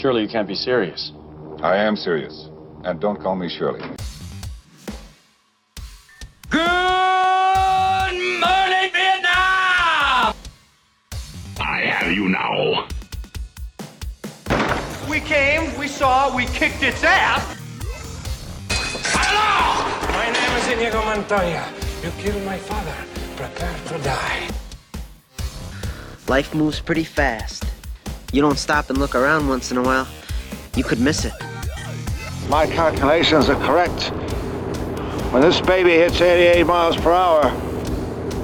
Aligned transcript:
Surely 0.00 0.22
you 0.22 0.28
can't 0.28 0.48
be 0.48 0.54
serious. 0.54 1.12
I 1.62 1.76
am 1.76 1.94
serious. 1.94 2.48
And 2.84 2.98
don't 2.98 3.20
call 3.20 3.36
me 3.36 3.50
Shirley. 3.50 3.80
Good 6.48 6.66
morning, 8.40 8.90
Vietnam! 8.94 10.34
I 11.60 11.82
have 11.84 12.10
you 12.12 12.30
now. 12.30 12.88
We 15.10 15.20
came, 15.20 15.78
we 15.78 15.86
saw, 15.86 16.34
we 16.34 16.46
kicked 16.46 16.82
its 16.82 17.04
ass. 17.04 17.58
Hello! 18.70 19.84
My 20.12 20.32
name 20.32 20.56
is 20.56 20.68
Inigo 20.68 21.04
Montoya. 21.04 21.70
You 22.02 22.10
killed 22.22 22.42
my 22.46 22.56
father. 22.56 22.94
Prepare 23.36 23.76
to 23.88 23.98
die. 24.02 24.48
Life 26.26 26.54
moves 26.54 26.80
pretty 26.80 27.04
fast. 27.04 27.69
You 28.32 28.40
don't 28.40 28.58
stop 28.58 28.90
and 28.90 28.98
look 28.98 29.16
around 29.16 29.48
once 29.48 29.72
in 29.72 29.76
a 29.76 29.82
while, 29.82 30.06
you 30.76 30.84
could 30.84 31.00
miss 31.00 31.24
it. 31.24 31.32
My 32.48 32.66
calculations 32.66 33.48
are 33.48 33.60
correct. 33.66 34.10
When 35.32 35.42
this 35.42 35.60
baby 35.60 35.90
hits 35.90 36.20
88 36.20 36.64
miles 36.64 36.96
per 36.96 37.12
hour, 37.12 37.50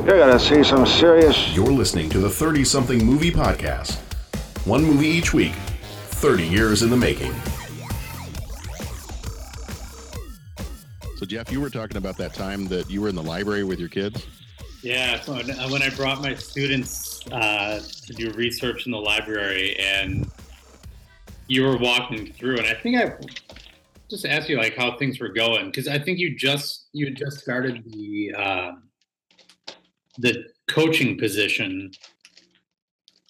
you're 0.05 0.19
gonna 0.19 0.41
see 0.41 0.64
some 0.64 0.87
serious. 0.87 1.55
You're 1.55 1.66
listening 1.66 2.11
to 2.11 2.19
the 2.19 2.30
30 2.30 2.64
something 2.64 3.05
movie 3.05 3.30
podcast. 3.30 3.97
One 4.66 4.83
movie 4.83 5.09
each 5.09 5.33
week, 5.33 5.52
30 5.52 6.47
years 6.47 6.83
in 6.83 6.91
the 6.91 6.97
making. 6.97 7.33
So, 11.16 11.25
Jeff, 11.27 11.50
you 11.50 11.61
were 11.61 11.70
talking 11.70 11.97
about 11.97 12.16
that 12.19 12.34
time 12.34 12.66
that 12.66 12.91
you 12.91 13.00
were 13.00 13.09
in 13.09 13.14
the 13.14 13.23
library 13.23 13.64
with 13.64 13.78
your 13.78 13.89
kids. 13.89 14.27
Yeah, 14.83 15.20
when 15.27 15.48
when 15.70 15.83
I 15.83 15.91
brought 15.91 16.20
my 16.23 16.34
students 16.34 17.16
uh, 17.33 17.80
to 17.80 18.12
do 18.12 18.30
research 18.33 18.87
in 18.87 18.93
the 18.93 18.98
library, 18.98 19.77
and 19.79 20.30
you 21.48 21.65
were 21.65 21.77
walking 21.77 22.33
through, 22.33 22.59
and 22.59 22.67
I 22.67 22.75
think 22.75 22.97
I 22.97 23.17
just 24.11 24.25
asked 24.25 24.48
you 24.48 24.57
like 24.57 24.77
how 24.77 24.97
things 24.97 25.20
were 25.20 25.28
going 25.28 25.67
because 25.67 25.89
I 25.89 25.98
think 25.98 26.19
you 26.19 26.37
just 26.37 26.89
you 26.92 27.06
had 27.06 27.17
just 27.17 27.39
started 27.39 27.84
the 27.92 28.34
uh, 28.37 28.73
the 30.19 30.45
coaching 30.69 31.19
position. 31.19 31.91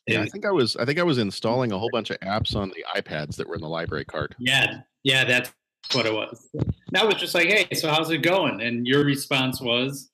Yeah, 0.06 0.20
I 0.20 0.26
think 0.26 0.46
I 0.46 0.52
was. 0.52 0.76
I 0.76 0.84
think 0.84 0.98
I 1.00 1.02
was 1.02 1.18
installing 1.18 1.72
a 1.72 1.78
whole 1.78 1.90
bunch 1.90 2.10
of 2.10 2.18
apps 2.20 2.54
on 2.54 2.70
the 2.70 2.84
iPads 3.00 3.36
that 3.36 3.48
were 3.48 3.56
in 3.56 3.60
the 3.60 3.68
library 3.68 4.04
cart. 4.04 4.34
Yeah, 4.38 4.80
yeah, 5.02 5.24
that's 5.24 5.52
what 5.92 6.06
it 6.06 6.12
was. 6.12 6.48
That 6.92 7.06
was 7.06 7.16
just 7.16 7.34
like, 7.34 7.48
hey, 7.48 7.66
so 7.74 7.88
how's 7.88 8.10
it 8.10 8.18
going? 8.18 8.60
And 8.60 8.86
your 8.86 9.04
response 9.04 9.60
was, 9.60 10.10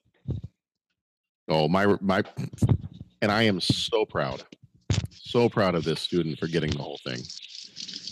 Oh, 1.49 1.67
my 1.67 1.85
my, 2.01 2.23
and 3.23 3.31
I 3.31 3.43
am 3.43 3.61
so 3.61 4.05
proud, 4.05 4.43
so 5.09 5.47
proud 5.47 5.75
of 5.75 5.85
this 5.85 6.01
student 6.01 6.37
for 6.37 6.47
getting 6.47 6.71
the 6.71 6.83
whole 6.83 6.99
thing. 7.05 7.21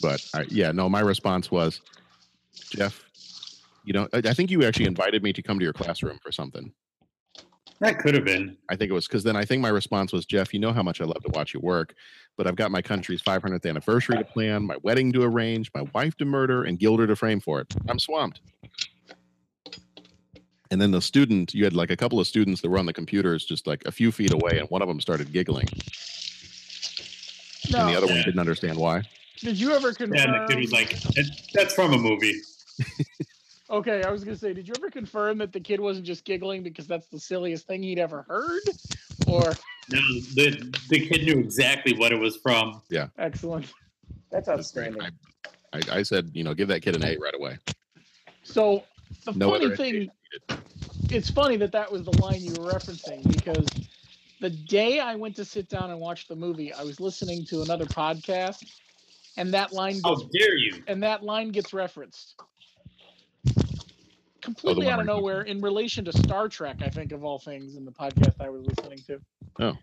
But 0.02 0.26
I, 0.34 0.46
yeah, 0.48 0.72
no, 0.72 0.88
my 0.88 1.02
response 1.02 1.52
was, 1.52 1.82
Jeff, 2.70 3.04
you 3.84 3.92
know, 3.92 4.08
I, 4.14 4.20
I 4.20 4.34
think 4.34 4.50
you 4.50 4.64
actually 4.64 4.86
invited 4.86 5.22
me 5.22 5.34
to 5.34 5.42
come 5.42 5.60
to 5.60 5.66
your 5.66 5.74
classroom 5.74 6.18
for 6.24 6.32
something. 6.32 6.72
that 7.82 8.00
could 8.00 8.16
have 8.16 8.24
been. 8.24 8.58
I 8.70 8.78
think 8.78 8.90
it 8.90 8.94
was 8.94 9.06
because 9.06 9.24
then 9.24 9.36
I 9.36 9.44
think 9.44 9.62
my 9.62 9.68
response 9.68 10.14
was, 10.14 10.26
Jeff, 10.26 10.54
you 10.54 10.62
know 10.62 10.72
how 10.72 10.82
much 10.82 11.02
I 11.02 11.04
love 11.04 11.22
to 11.24 11.32
watch 11.34 11.54
you 11.54 11.60
work, 11.60 11.94
but 12.38 12.48
I've 12.48 12.56
got 12.56 12.72
my 12.72 12.82
country's 12.82 13.22
500th 13.22 13.68
anniversary 13.68 14.18
to 14.18 14.24
plan, 14.24 14.64
my 14.66 14.78
wedding 14.82 15.12
to 15.12 15.24
arrange, 15.24 15.70
my 15.76 15.84
wife 15.94 16.16
to 16.20 16.26
murder, 16.26 16.64
and 16.64 16.80
Guilder 16.80 17.06
to 17.06 17.18
frame 17.18 17.42
for 17.42 17.60
it. 17.60 17.68
I'm 17.90 18.00
swamped. 18.00 18.40
And 20.72 20.82
then 20.82 20.92
the 20.92 21.02
student, 21.02 21.54
you 21.54 21.66
had 21.66 21.74
like 21.74 21.92
a 21.92 21.98
couple 21.98 22.20
of 22.20 22.26
students 22.28 22.62
that 22.62 22.70
were 22.70 22.80
on 22.80 22.86
the 22.86 22.94
computers 22.94 23.44
just 23.46 23.68
like 23.68 23.84
a 23.86 23.92
few 23.92 24.10
feet 24.12 24.32
away, 24.32 24.58
and 24.58 24.70
one 24.70 24.82
of 24.82 24.88
them 24.88 25.02
started 25.02 25.34
giggling, 25.34 25.68
no. 27.70 27.80
and 27.80 27.90
the 27.90 27.92
No. 27.92 27.98
other 27.98 28.08
one 28.08 28.22
didn't 28.24 28.40
understand 28.40 28.78
why. 28.78 29.04
Did 29.40 29.60
you 29.60 29.74
ever 29.74 29.94
confirm 29.94 30.18
Yeah, 30.18 30.24
and 30.36 30.50
the 30.50 30.54
kid 30.54 30.62
was 30.62 30.72
like, 30.72 30.98
"That's 31.54 31.74
from 31.74 31.94
a 31.94 31.98
movie." 31.98 32.36
okay, 33.70 34.04
I 34.04 34.12
was 34.12 34.24
gonna 34.24 34.38
say, 34.38 34.54
did 34.54 34.66
you 34.66 34.74
ever 34.78 34.90
confirm 34.90 35.40
that 35.40 35.52
the 35.52 35.60
kid 35.60 35.82
wasn't 35.82 36.06
just 36.06 36.24
giggling 36.24 36.64
because 36.64 36.88
that's 36.88 37.08
the 37.08 37.20
silliest 37.20 37.68
thing 37.68 37.84
he'd 37.84 38.00
ever 38.00 38.22
heard? 38.22 38.62
Or 39.28 39.54
No, 39.90 40.00
the 40.36 40.74
the 40.90 41.06
kid 41.06 41.26
knew 41.26 41.40
exactly 41.40 41.98
what 41.98 42.14
it 42.14 42.20
was 42.20 42.38
from. 42.38 42.82
Yeah, 42.90 43.08
excellent. 43.18 43.66
That's 44.32 44.48
that's 44.48 44.72
great. 44.72 44.94
I, 45.02 45.10
I, 45.74 45.98
I 46.00 46.04
said, 46.04 46.32
you 46.34 46.46
know, 46.46 46.54
give 46.54 46.70
that 46.70 46.82
kid 46.82 46.96
an 46.96 47.04
A 47.04 47.18
right 47.18 47.36
away. 47.36 47.58
So 48.44 48.86
the 49.26 49.34
No 49.34 49.52
funny 49.52 49.66
other 49.66 49.76
thing, 50.48 50.58
it's 51.10 51.30
funny 51.30 51.58
that 51.58 51.72
that 51.72 51.92
was 51.92 52.04
the 52.04 52.18
line 52.22 52.42
you 52.42 52.54
were 52.54 52.72
referencing 52.72 53.28
because 53.32 53.66
the 54.40 54.50
day 54.50 55.00
I 55.00 55.16
went 55.16 55.36
to 55.36 55.46
sit 55.46 55.70
down 55.70 55.92
and 55.92 56.00
watch 56.00 56.28
the 56.28 56.36
movie, 56.36 56.74
I 56.74 56.84
was 56.84 57.00
listening 57.00 57.46
to 57.46 57.62
another 57.62 57.86
podcast, 57.86 58.64
and 59.38 59.54
that 59.54 59.74
line. 59.74 60.00
How 60.04 60.16
Gets, 60.16 60.30
dare 60.38 60.56
you? 60.56 60.84
And 60.88 61.04
that 61.04 61.24
line 61.24 61.52
gets 61.52 61.74
referenced 61.74 62.36
Oh, 64.42 64.46
completely 64.46 64.86
one 64.86 64.94
out 64.94 65.00
of 65.02 65.06
nowhere 65.06 65.42
in 65.42 65.62
relation 65.62 66.04
to 66.06 66.12
Star 66.12 66.50
Trek. 66.50 66.78
I 66.82 66.90
think 66.90 67.12
of 67.12 67.24
all 67.24 67.38
things 67.38 67.76
in 67.76 67.86
the 67.86 67.92
podcast 67.92 68.36
I 68.40 68.50
was 68.50 68.66
listening 68.66 69.00
to. 69.08 69.20
Oh, 69.60 69.78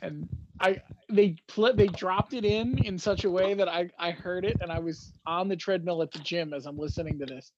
and 0.00 0.28
I 0.60 0.80
they 1.10 1.36
pl- 1.46 1.74
they 1.74 1.88
dropped 1.88 2.32
it 2.32 2.44
in 2.44 2.78
in 2.78 2.98
such 2.98 3.24
a 3.24 3.30
way 3.30 3.54
that 3.54 3.68
I 3.68 3.90
I 3.98 4.12
heard 4.12 4.44
it 4.44 4.56
and 4.62 4.72
I 4.72 4.78
was 4.78 5.12
on 5.26 5.48
the 5.48 5.56
treadmill 5.56 6.02
at 6.02 6.10
the 6.10 6.20
gym 6.20 6.54
as 6.54 6.64
I'm 6.64 6.78
listening 6.78 7.18
to 7.18 7.26
this, 7.26 7.52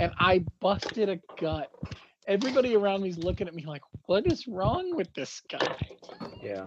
and 0.00 0.12
I 0.18 0.44
busted 0.60 1.08
a 1.08 1.20
gut. 1.40 1.70
Everybody 2.26 2.74
around 2.74 3.02
me's 3.02 3.18
looking 3.18 3.48
at 3.48 3.54
me 3.54 3.64
like, 3.64 3.82
"What 4.06 4.26
is 4.26 4.46
wrong 4.46 4.94
with 4.96 5.12
this 5.14 5.42
guy?" 5.50 5.76
Yeah. 6.42 6.66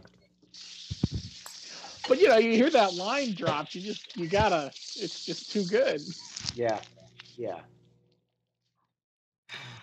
But 2.07 2.21
you 2.21 2.29
know, 2.29 2.37
you 2.37 2.53
hear 2.53 2.69
that 2.69 2.93
line 2.93 3.33
dropped, 3.33 3.75
you 3.75 3.81
just 3.81 4.15
you 4.15 4.27
gotta. 4.27 4.67
It's 4.67 5.25
just 5.25 5.51
too 5.51 5.65
good. 5.65 6.01
Yeah. 6.55 6.79
Yeah. 7.35 7.59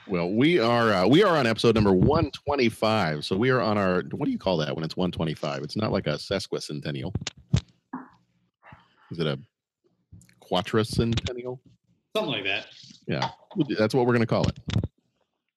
Well, 0.07 0.31
we 0.31 0.59
are 0.59 0.93
uh, 0.93 1.07
we 1.07 1.23
are 1.23 1.37
on 1.37 1.47
episode 1.47 1.75
number 1.75 1.93
125. 1.93 3.25
So 3.25 3.37
we 3.37 3.51
are 3.51 3.61
on 3.61 3.79
our 3.79 4.03
what 4.13 4.27
do 4.27 4.31
you 4.31 4.39
call 4.39 4.59
that 4.59 4.75
when 4.75 4.85
it's 4.85 4.97
125? 4.97 5.63
It's 5.63 5.77
not 5.77 5.93
like 5.93 6.07
a 6.07 6.15
sesquicentennial. 6.15 7.15
Is 9.11 9.19
it 9.19 9.27
a 9.27 9.39
quatricentennial? 10.43 11.59
Something 12.17 12.33
like 12.33 12.45
that. 12.45 12.67
Yeah, 13.09 13.31
that's 13.77 13.95
what 13.95 14.07
we're 14.07 14.13
going 14.13 14.21
to 14.21 14.27
call 14.27 14.49
it. 14.49 14.59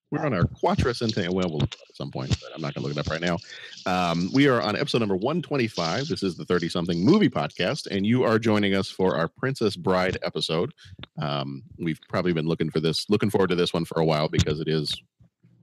We're 0.10 0.26
on 0.26 0.34
our 0.34 0.44
quatricentennial. 0.44 1.34
Well, 1.34 1.50
we'll 1.50 1.60
look 1.60 1.74
it 1.74 1.82
up 1.82 1.88
at 1.90 1.96
some 1.96 2.12
point, 2.12 2.30
but 2.42 2.50
I'm 2.56 2.62
not 2.62 2.74
going 2.74 2.82
to 2.82 2.88
look 2.88 2.98
it 2.98 3.00
up 3.00 3.12
right 3.12 3.22
now. 3.22 3.38
Um, 3.86 4.30
we 4.34 4.48
are 4.48 4.62
on 4.62 4.78
episode 4.78 5.00
number 5.00 5.18
125. 5.18 6.08
This 6.08 6.24
is 6.24 6.38
the 6.38 6.46
30 6.46 6.70
something 6.70 7.04
movie 7.04 7.30
podcast, 7.30 7.88
and 7.88 8.06
you 8.06 8.24
are 8.24 8.40
joining 8.40 8.74
us 8.74 8.90
for 8.90 9.18
our 9.18 9.28
Princess 9.28 9.76
Bride 9.76 10.18
episode. 10.24 10.74
Um, 11.22 11.64
we've 11.78 12.00
probably 12.10 12.32
been 12.32 12.48
looking 12.48 12.72
for 12.72 12.80
this, 12.80 13.06
looking 13.10 13.30
forward 13.30 13.50
to 13.50 13.56
this 13.56 13.74
one 13.74 13.84
for 13.84 14.00
a 14.00 14.06
while 14.06 14.30
because 14.30 14.62
it 14.62 14.70
is 14.70 14.96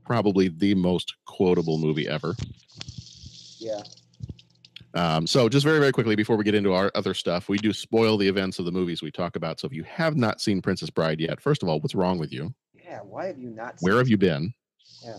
probably 0.04 0.48
the 0.48 0.74
most 0.74 1.14
quotable 1.26 1.78
movie 1.78 2.06
ever. 2.06 2.34
Yeah. 3.58 3.80
Um, 4.94 5.26
so, 5.26 5.48
just 5.48 5.64
very, 5.64 5.80
very 5.80 5.92
quickly 5.92 6.14
before 6.14 6.36
we 6.36 6.44
get 6.44 6.54
into 6.54 6.72
our 6.72 6.90
other 6.94 7.14
stuff, 7.14 7.48
we 7.48 7.58
do 7.58 7.72
spoil 7.72 8.16
the 8.16 8.28
events 8.28 8.58
of 8.58 8.64
the 8.64 8.72
movies 8.72 9.02
we 9.02 9.10
talk 9.10 9.34
about. 9.34 9.58
So, 9.58 9.66
if 9.66 9.72
you 9.72 9.82
have 9.84 10.16
not 10.16 10.40
seen 10.40 10.62
Princess 10.62 10.90
Bride 10.90 11.20
yet, 11.20 11.40
first 11.40 11.62
of 11.62 11.68
all, 11.68 11.80
what's 11.80 11.94
wrong 11.94 12.18
with 12.18 12.32
you? 12.32 12.54
Yeah. 12.84 13.00
Why 13.00 13.26
have 13.26 13.38
you 13.38 13.50
not? 13.50 13.74
Where 13.80 13.98
have 13.98 14.08
you 14.08 14.16
been? 14.16 14.54
Yeah. 15.04 15.16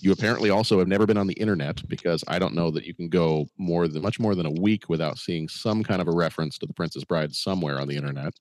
You 0.00 0.10
apparently 0.10 0.50
also 0.50 0.78
have 0.78 0.88
never 0.88 1.06
been 1.06 1.16
on 1.16 1.28
the 1.28 1.34
internet 1.34 1.86
because 1.88 2.24
I 2.26 2.40
don't 2.40 2.54
know 2.54 2.72
that 2.72 2.84
you 2.84 2.94
can 2.94 3.08
go 3.08 3.46
more 3.56 3.86
than 3.86 4.02
much 4.02 4.18
more 4.18 4.34
than 4.34 4.46
a 4.46 4.50
week 4.50 4.88
without 4.88 5.18
seeing 5.18 5.46
some 5.46 5.84
kind 5.84 6.00
of 6.00 6.08
a 6.08 6.12
reference 6.12 6.58
to 6.58 6.66
the 6.66 6.72
Princess 6.72 7.04
Bride 7.04 7.34
somewhere 7.34 7.78
on 7.78 7.86
the 7.86 7.96
internet. 7.96 8.34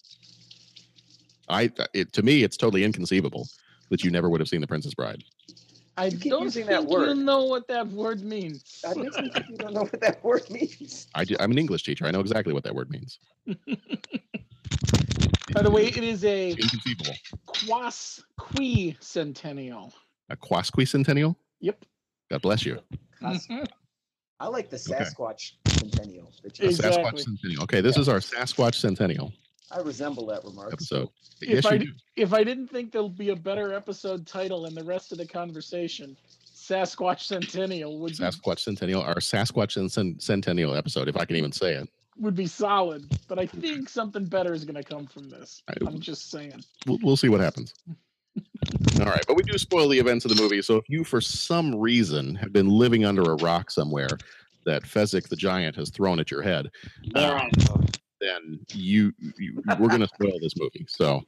I 1.49 1.69
it 1.93 2.13
to 2.13 2.23
me 2.23 2.43
it's 2.43 2.57
totally 2.57 2.83
inconceivable 2.83 3.47
that 3.89 4.03
you 4.03 4.09
never 4.09 4.29
would 4.29 4.39
have 4.39 4.47
seen 4.47 4.61
the 4.61 4.67
Princess 4.67 4.95
Bride. 4.95 5.23
I 5.97 6.09
keep 6.09 6.31
don't 6.31 6.43
using 6.43 6.67
think 6.67 6.79
that 6.81 6.85
word. 6.85 7.09
you 7.09 7.15
know 7.23 7.43
what 7.45 7.67
that 7.67 7.87
word 7.87 8.21
means. 8.23 8.81
I 8.85 8.93
think 8.93 9.13
some 9.13 9.29
people 9.29 9.57
don't 9.57 9.73
know 9.73 9.81
what 9.83 9.99
that 10.01 10.23
word 10.23 10.49
means. 10.49 11.07
I 11.15 11.25
do, 11.25 11.35
I'm 11.39 11.51
an 11.51 11.57
English 11.57 11.83
teacher. 11.83 12.05
I 12.05 12.11
know 12.11 12.21
exactly 12.21 12.53
what 12.53 12.63
that 12.63 12.73
word 12.73 12.89
means. 12.89 13.19
By 15.53 15.61
the 15.63 15.69
way, 15.71 15.87
it 15.87 15.97
is 16.03 16.23
a 16.23 16.51
Inconceivable. 16.51 17.13
quasquicentennial. 17.47 19.91
A 20.29 20.37
quasquicentennial? 20.37 21.35
Yep. 21.59 21.83
God 22.29 22.41
bless 22.41 22.65
you. 22.65 22.79
I 23.21 23.37
like 24.47 24.69
the 24.69 24.77
Okay. 24.77 25.03
Sasquatch 25.03 25.51
centennial. 25.67 26.31
that 26.43 26.57
A 26.59 26.63
Sasquatch 26.69 27.19
centennial. 27.19 27.63
Okay, 27.63 27.81
this 27.81 27.97
is 27.97 28.07
our 28.09 28.19
Sasquatch 28.19 28.75
centennial 28.75 29.33
I 29.73 29.79
resemble 29.79 30.25
that 30.27 30.43
remark. 30.43 30.73
episode. 30.73 31.09
if 31.41 31.49
yes, 31.49 31.65
I 31.65 31.77
do. 31.77 31.87
if 32.15 32.33
I 32.33 32.43
didn't 32.43 32.67
think 32.67 32.91
there'll 32.91 33.09
be 33.09 33.29
a 33.29 33.35
better 33.35 33.73
episode 33.73 34.27
title 34.27 34.65
in 34.65 34.75
the 34.75 34.83
rest 34.83 35.11
of 35.11 35.17
the 35.17 35.25
conversation, 35.25 36.17
Sasquatch 36.53 37.21
Centennial 37.21 37.99
would 37.99 38.17
be, 38.17 38.23
Sasquatch 38.23 38.59
centennial, 38.59 39.01
our 39.01 39.15
Sasquatch 39.15 39.77
and 39.77 39.91
Cen- 39.91 40.19
centennial 40.19 40.75
episode, 40.75 41.07
if 41.07 41.17
I 41.17 41.25
can 41.25 41.35
even 41.35 41.51
say 41.51 41.73
it. 41.73 41.89
would 42.17 42.35
be 42.35 42.45
solid. 42.45 43.05
But 43.27 43.39
I 43.39 43.45
think 43.45 43.89
something 43.89 44.25
better 44.25 44.53
is 44.53 44.63
going 44.63 44.81
to 44.81 44.83
come 44.83 45.07
from 45.07 45.29
this. 45.29 45.63
I'm 45.85 45.99
just 45.99 46.29
saying. 46.29 46.63
We'll, 46.85 46.99
we'll 47.01 47.17
see 47.17 47.29
what 47.29 47.41
happens. 47.41 47.73
All 48.99 49.07
right, 49.07 49.23
but 49.27 49.35
we 49.35 49.43
do 49.43 49.57
spoil 49.57 49.89
the 49.89 49.99
events 49.99 50.23
of 50.23 50.33
the 50.33 50.41
movie. 50.41 50.61
So 50.61 50.77
if 50.77 50.85
you, 50.87 51.03
for 51.03 51.19
some 51.19 51.75
reason, 51.75 52.35
have 52.35 52.53
been 52.53 52.69
living 52.69 53.03
under 53.03 53.23
a 53.23 53.35
rock 53.35 53.71
somewhere 53.71 54.09
that 54.65 54.83
Fezzik 54.83 55.27
the 55.27 55.35
Giant 55.35 55.75
has 55.75 55.89
thrown 55.89 56.19
at 56.19 56.29
your 56.31 56.41
head, 56.41 56.69
uh, 57.15 57.49
then 58.21 58.59
you, 58.73 59.13
you 59.37 59.61
we're 59.79 59.89
going 59.89 60.01
to 60.01 60.07
spoil 60.07 60.39
this 60.41 60.53
movie. 60.57 60.85
So, 60.87 61.21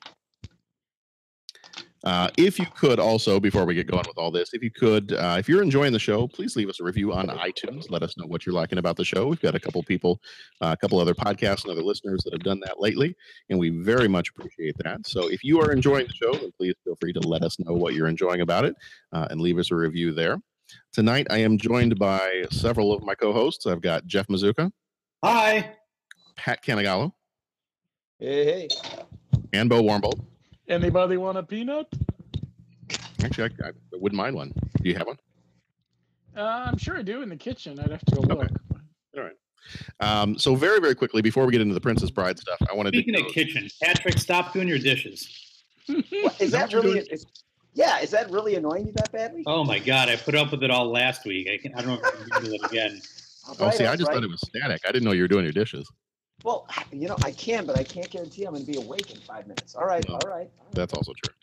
uh, 2.03 2.29
if 2.37 2.59
you 2.59 2.65
could 2.75 2.99
also, 2.99 3.39
before 3.39 3.63
we 3.63 3.73
get 3.73 3.87
going 3.87 4.03
with 4.05 4.17
all 4.17 4.29
this, 4.29 4.53
if 4.53 4.61
you 4.61 4.69
could, 4.69 5.13
uh, 5.13 5.37
if 5.39 5.47
you're 5.47 5.63
enjoying 5.63 5.93
the 5.93 5.99
show, 5.99 6.27
please 6.27 6.55
leave 6.57 6.69
us 6.69 6.81
a 6.81 6.83
review 6.83 7.13
on 7.13 7.27
iTunes. 7.27 7.89
Let 7.89 8.03
us 8.03 8.17
know 8.17 8.25
what 8.27 8.45
you're 8.45 8.53
liking 8.53 8.77
about 8.77 8.97
the 8.97 9.05
show. 9.05 9.27
We've 9.27 9.41
got 9.41 9.55
a 9.55 9.59
couple 9.59 9.81
people, 9.83 10.19
uh, 10.59 10.75
a 10.77 10.77
couple 10.77 10.99
other 10.99 11.13
podcasts 11.13 11.63
and 11.63 11.71
other 11.71 11.81
listeners 11.81 12.21
that 12.25 12.33
have 12.33 12.43
done 12.43 12.59
that 12.65 12.81
lately, 12.81 13.15
and 13.49 13.57
we 13.57 13.69
very 13.69 14.09
much 14.09 14.29
appreciate 14.35 14.75
that. 14.79 15.07
So 15.07 15.29
if 15.29 15.45
you 15.45 15.61
are 15.61 15.71
enjoying 15.71 16.07
the 16.07 16.13
show, 16.13 16.33
then 16.33 16.51
please 16.57 16.75
feel 16.83 16.97
free 16.99 17.13
to 17.13 17.21
let 17.21 17.41
us 17.41 17.57
know 17.59 17.73
what 17.73 17.93
you're 17.93 18.09
enjoying 18.09 18.41
about 18.41 18.65
it 18.65 18.75
uh, 19.13 19.27
and 19.29 19.39
leave 19.39 19.57
us 19.57 19.71
a 19.71 19.75
review 19.75 20.13
there. 20.13 20.37
Tonight, 20.91 21.27
I 21.29 21.37
am 21.37 21.57
joined 21.57 21.97
by 21.97 22.43
several 22.51 22.91
of 22.91 23.01
my 23.03 23.15
co-hosts. 23.15 23.65
I've 23.65 23.81
got 23.81 24.05
Jeff 24.07 24.27
Mazuka, 24.27 24.71
Hi. 25.23 25.77
Pat 26.35 26.63
Canagallo, 26.63 27.13
Hey, 28.19 28.45
hey. 28.45 28.67
and 29.53 29.69
Bo 29.69 29.81
Warmbold. 29.81 30.23
Anybody 30.67 31.17
want 31.17 31.37
a 31.37 31.43
peanut? 31.43 31.87
Actually, 33.23 33.51
I, 33.63 33.69
I 33.69 33.71
wouldn't 33.93 34.17
mind 34.17 34.35
one. 34.35 34.53
Do 34.81 34.89
you 34.89 34.95
have 34.95 35.07
one? 35.07 35.17
Uh, 36.35 36.65
I'm 36.67 36.77
sure 36.77 36.97
I 36.97 37.01
do 37.01 37.21
in 37.21 37.29
the 37.29 37.35
kitchen. 37.35 37.79
I'd 37.79 37.91
have 37.91 38.05
to 38.05 38.15
go 38.15 38.21
look. 38.21 38.49
All 39.15 39.23
right. 39.23 39.33
Um, 39.99 40.37
so 40.37 40.55
very, 40.55 40.79
very 40.79 40.95
quickly 40.95 41.21
before 41.21 41.45
we 41.45 41.51
get 41.51 41.61
into 41.61 41.73
the 41.73 41.81
Princess 41.81 42.11
Bride 42.11 42.37
stuff, 42.39 42.57
I 42.69 42.73
wanted 42.73 42.93
Speaking 42.93 43.13
to 43.13 43.19
Speaking 43.29 43.43
of 43.43 43.53
kitchen, 43.53 43.69
Patrick, 43.81 44.17
stop 44.17 44.53
doing 44.53 44.67
your 44.67 44.79
dishes. 44.79 45.39
What, 46.21 46.39
is 46.39 46.51
that 46.51 46.71
really? 46.73 46.99
Is, 46.99 47.25
yeah, 47.73 47.99
is 47.99 48.11
that 48.11 48.29
really 48.31 48.55
annoying 48.55 48.87
you 48.87 48.93
that 48.93 49.11
badly? 49.11 49.43
Oh 49.45 49.65
my 49.65 49.79
god, 49.79 50.07
I 50.07 50.15
put 50.15 50.33
up 50.35 50.51
with 50.51 50.63
it 50.63 50.71
all 50.71 50.89
last 50.89 51.25
week. 51.25 51.49
I, 51.49 51.57
can, 51.57 51.73
I 51.75 51.81
don't 51.81 51.87
know 51.87 51.99
if 52.01 52.05
I 52.05 52.39
can 52.39 52.45
do 52.45 52.53
it 52.53 52.71
again. 52.71 53.01
Oh, 53.59 53.69
see, 53.71 53.85
I 53.85 53.97
just 53.97 54.09
thought 54.09 54.23
it 54.23 54.29
was 54.29 54.39
static. 54.39 54.79
I 54.87 54.93
didn't 54.93 55.03
know 55.03 55.11
you 55.11 55.23
were 55.23 55.27
doing 55.27 55.43
your 55.43 55.51
dishes. 55.51 55.91
Well, 56.43 56.67
you 56.91 57.07
know, 57.07 57.15
I 57.23 57.31
can, 57.31 57.65
but 57.65 57.77
I 57.77 57.83
can't 57.83 58.09
guarantee 58.09 58.43
I'm 58.43 58.53
going 58.53 58.65
to 58.65 58.71
be 58.71 58.77
awake 58.77 59.11
in 59.11 59.19
five 59.21 59.47
minutes. 59.47 59.75
All 59.75 59.85
right, 59.85 60.07
No. 60.07 60.15
all 60.15 60.29
right. 60.29 60.49
That's 60.73 60.93
also 60.93 61.13
true. 61.23 61.33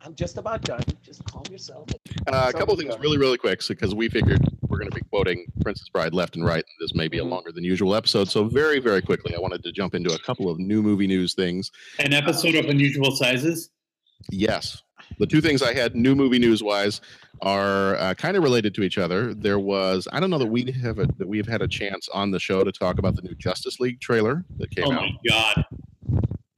I'm 0.00 0.14
just 0.14 0.38
about 0.38 0.62
done. 0.62 0.82
Just 1.02 1.24
calm 1.24 1.42
yourself. 1.50 1.88
Uh, 2.28 2.46
a 2.48 2.52
couple 2.52 2.76
we 2.76 2.84
things 2.84 2.94
go. 2.94 3.00
really, 3.02 3.18
really 3.18 3.38
quick, 3.38 3.60
because 3.66 3.94
we 3.94 4.08
figured 4.08 4.40
we're 4.68 4.78
going 4.78 4.90
to 4.90 4.94
be 4.94 5.02
quoting 5.10 5.44
Princess 5.62 5.88
Bride 5.88 6.14
left 6.14 6.36
and 6.36 6.44
right. 6.44 6.56
And 6.64 6.64
this 6.80 6.94
may 6.94 7.08
be 7.08 7.18
a 7.18 7.22
Mhm. 7.24 7.30
longer 7.30 7.52
than 7.52 7.64
usual 7.64 7.94
episode. 7.94 8.28
So 8.28 8.44
very, 8.44 8.78
very 8.78 9.02
quickly, 9.02 9.34
I 9.34 9.38
wanted 9.40 9.62
to 9.64 9.72
jump 9.72 9.94
into 9.94 10.14
a 10.14 10.18
couple 10.20 10.48
of 10.48 10.58
new 10.58 10.80
movie 10.82 11.06
news 11.08 11.34
things. 11.34 11.70
An 11.98 12.12
episode 12.14 12.54
of 12.54 12.66
unusual 12.66 13.14
sizes. 13.16 13.70
Yes. 14.30 14.82
The 15.18 15.26
two 15.26 15.40
things 15.40 15.62
I 15.62 15.74
had 15.74 15.94
new 15.96 16.14
movie 16.14 16.38
news 16.38 16.62
wise 16.62 17.00
are 17.42 17.96
uh, 17.96 18.14
kind 18.14 18.36
of 18.36 18.42
related 18.42 18.74
to 18.76 18.82
each 18.82 18.98
other. 18.98 19.34
There 19.34 19.58
was 19.58 20.08
I 20.12 20.20
don't 20.20 20.30
know 20.30 20.38
that 20.38 20.46
we 20.46 20.70
have 20.72 20.98
a 20.98 21.06
that 21.18 21.28
we've 21.28 21.46
had 21.46 21.62
a 21.62 21.68
chance 21.68 22.08
on 22.12 22.30
the 22.30 22.40
show 22.40 22.64
to 22.64 22.72
talk 22.72 22.98
about 22.98 23.16
the 23.16 23.22
new 23.22 23.34
Justice 23.34 23.78
League 23.80 24.00
trailer 24.00 24.44
that 24.58 24.70
came 24.70 24.86
Oh 24.86 24.92
out. 24.92 25.02
Oh 25.02 25.06
my 25.06 25.16
god. 25.28 25.64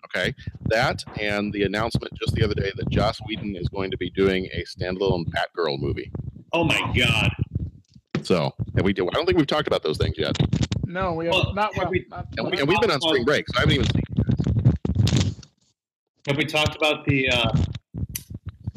Okay, 0.07 0.35
that 0.67 1.05
and 1.21 1.53
the 1.53 1.65
announcement 1.65 2.15
just 2.15 2.35
the 2.35 2.43
other 2.43 2.55
day 2.55 2.73
that 2.77 2.89
Joss 2.89 3.19
Whedon 3.27 3.55
is 3.57 3.69
going 3.69 3.91
to 3.91 3.97
be 3.99 4.11
doing 4.11 4.47
a 4.53 4.65
standalone 4.65 5.27
Batgirl 5.27 5.79
movie. 5.81 6.11
Oh 6.53 6.65
my 6.65 6.81
god. 6.97 7.31
So 8.23 8.55
have 8.77 8.85
we? 8.85 8.93
I 8.93 8.95
don't 8.95 9.27
think 9.27 9.37
we've 9.37 9.47
talked 9.47 9.67
about 9.69 9.83
those 9.83 9.99
things 9.99 10.17
yet, 10.19 10.37
No, 10.87 11.13
we 11.15 11.27
have 11.27 11.35
Well, 11.35 11.55
not 11.55 11.75
have 11.75 11.85
well. 11.85 11.91
we, 11.91 12.07
not, 12.11 12.27
and, 12.37 12.51
we, 12.51 12.59
and 12.59 12.69
we've 12.69 12.81
been 12.81 12.91
on 12.91 13.01
spring 13.01 13.25
break, 13.25 13.45
so 13.49 13.59
I 13.59 13.61
haven't 13.61 13.75
even 13.75 13.87
seen. 13.91 14.03
Have 16.27 16.37
we 16.37 16.45
talked 16.45 16.77
about 16.77 17.05
the 17.07 17.29
uh, 17.31 17.53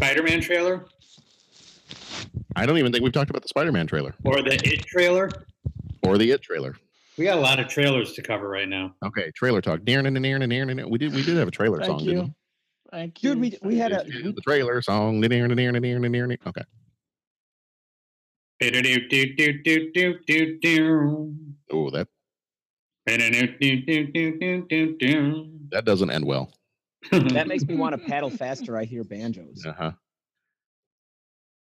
Spider-Man 0.02 0.42
trailer 0.42 0.86
I 2.56 2.66
don't 2.66 2.78
even 2.80 2.92
think 2.92 3.04
we've 3.04 3.14
talked 3.14 3.30
about 3.30 3.44
the 3.44 3.48
Spider-Man 3.48 3.86
trailer 3.86 4.16
or 4.26 4.42
the 4.42 4.54
It 4.56 4.84
trailer? 4.88 5.30
or 6.04 6.18
the 6.18 6.32
It 6.32 6.42
trailer. 6.42 6.76
We 7.18 7.26
got 7.26 7.38
a 7.38 7.42
lot 7.42 7.60
of 7.60 7.68
trailers 7.68 8.14
to 8.14 8.24
cover 8.24 8.50
right 8.50 8.68
now. 8.68 8.96
Okay, 9.06 9.30
trailer 9.36 9.62
talk. 9.62 9.82
Darren 9.82 10.08
and 10.08 10.18
Darren 10.18 10.44
and 10.44 10.52
Darren. 10.52 10.90
We 10.90 10.98
did 10.98 11.14
we 11.14 11.22
did 11.24 11.38
have 11.38 11.48
a 11.48 11.52
trailer 11.52 11.78
song. 11.84 12.00
Thank 12.00 12.10
didn't 12.10 12.20
we? 12.20 12.26
you. 12.26 12.34
Thank 12.92 13.24
you. 13.24 13.30
Dude, 13.36 13.42
we, 13.42 13.58
we 13.62 13.78
had 13.78 13.92
a. 13.92 14.04
the 14.04 14.42
trailer 14.46 14.82
song. 14.82 15.24
Okay. 15.24 16.64
Oh, 21.72 21.90
that 21.92 22.08
that 25.72 25.84
doesn't 25.86 26.12
end 26.12 26.26
well. 26.26 26.52
That 27.12 27.48
makes 27.48 27.64
me 27.66 27.76
want 27.76 27.94
to 27.94 27.98
paddle 28.10 28.30
faster. 28.30 28.78
I 28.78 28.86
hear 28.86 29.04
banjos. 29.04 29.66
Uh 29.66 29.74
huh. 29.74 29.92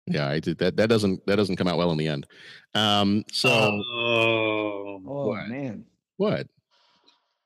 Yeah, 0.08 0.28
I 0.28 0.40
did 0.40 0.58
that. 0.60 0.78
That 0.78 0.90
doesn't 0.90 1.26
that 1.28 1.36
doesn't 1.38 1.56
come 1.56 1.68
out 1.68 1.78
well 1.78 1.92
in 1.92 1.98
the 1.98 2.08
end. 2.08 2.28
Um. 2.74 3.24
So 3.32 3.50
Oh. 3.50 5.02
Oh 5.08 5.28
What? 5.28 5.48
man, 5.48 5.86
what? 6.18 6.48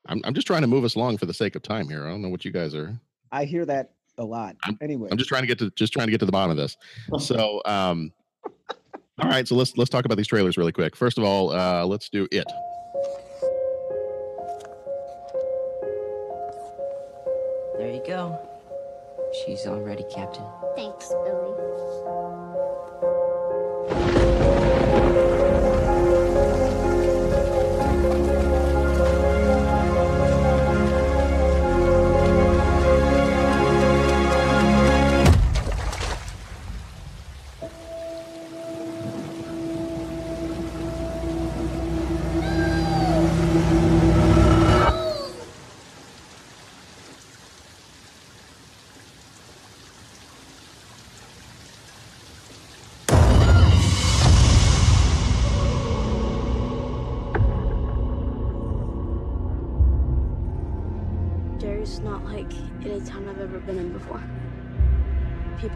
I'm 0.06 0.20
I'm 0.24 0.34
just 0.34 0.46
trying 0.46 0.62
to 0.62 0.66
move 0.66 0.84
us 0.84 0.94
along 0.94 1.18
for 1.18 1.26
the 1.26 1.34
sake 1.34 1.54
of 1.56 1.62
time 1.62 1.88
here. 1.88 2.06
I 2.06 2.10
don't 2.10 2.22
know 2.22 2.28
what 2.28 2.44
you 2.44 2.50
guys 2.50 2.74
are. 2.74 2.98
I 3.32 3.44
hear 3.44 3.64
that 3.66 3.92
a 4.18 4.24
lot. 4.24 4.56
Anyway, 4.80 5.08
I'm 5.10 5.18
just 5.18 5.28
trying 5.28 5.42
to 5.42 5.46
get 5.46 5.58
to 5.58 5.70
just 5.70 5.92
trying 5.92 6.06
to 6.06 6.10
get 6.10 6.18
to 6.20 6.26
the 6.26 6.32
bottom 6.32 6.50
of 6.50 6.56
this. 6.56 6.76
So 7.18 7.60
um. 7.66 8.12
All 9.18 9.30
right, 9.30 9.48
so 9.48 9.54
let's 9.54 9.74
let's 9.78 9.88
talk 9.88 10.04
about 10.04 10.16
these 10.18 10.26
trailers 10.26 10.58
really 10.58 10.72
quick. 10.72 10.94
First 10.94 11.16
of 11.16 11.24
all, 11.24 11.50
uh, 11.50 11.86
let's 11.86 12.10
do 12.10 12.28
it. 12.30 12.44
There 17.86 17.94
you 17.94 18.02
go. 18.04 18.36
She's 19.32 19.64
all 19.64 19.80
ready, 19.80 20.02
Captain. 20.12 20.42
Thanks, 20.74 21.06
Billy. 21.06 22.35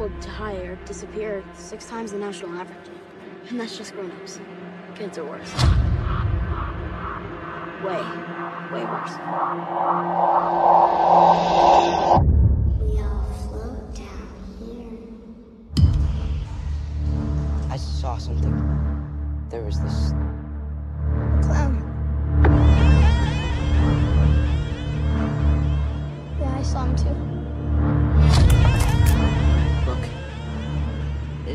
People 0.00 0.19
die 0.38 0.54
or 0.54 0.76
disappear 0.87 1.45
six 1.52 1.85
times 1.85 2.12
the 2.12 2.19
national 2.19 2.59
average. 2.59 2.88
And 3.50 3.61
that's 3.61 3.76
just 3.76 3.92
grown-ups. 3.92 4.40
Kids 4.95 5.19
are 5.19 5.26
worse. 5.26 5.52
Way, 7.85 8.00
way 8.73 8.85
worse. 8.87 9.14
We 12.80 12.99
all 13.02 13.25
float 13.45 13.95
down 13.95 14.28
here. 14.59 14.97
I 17.69 17.76
saw 17.76 18.16
something. 18.16 18.57
There 19.50 19.62
was 19.64 19.78
this. 19.80 20.14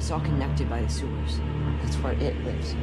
It's 0.05 0.11
all 0.11 0.19
connected 0.19 0.69
by 0.69 0.83
the 0.83 0.87
sewers. 0.87 1.39
That's 1.81 1.95
where 1.95 2.13
it 2.13 2.35
lives. 2.43 2.75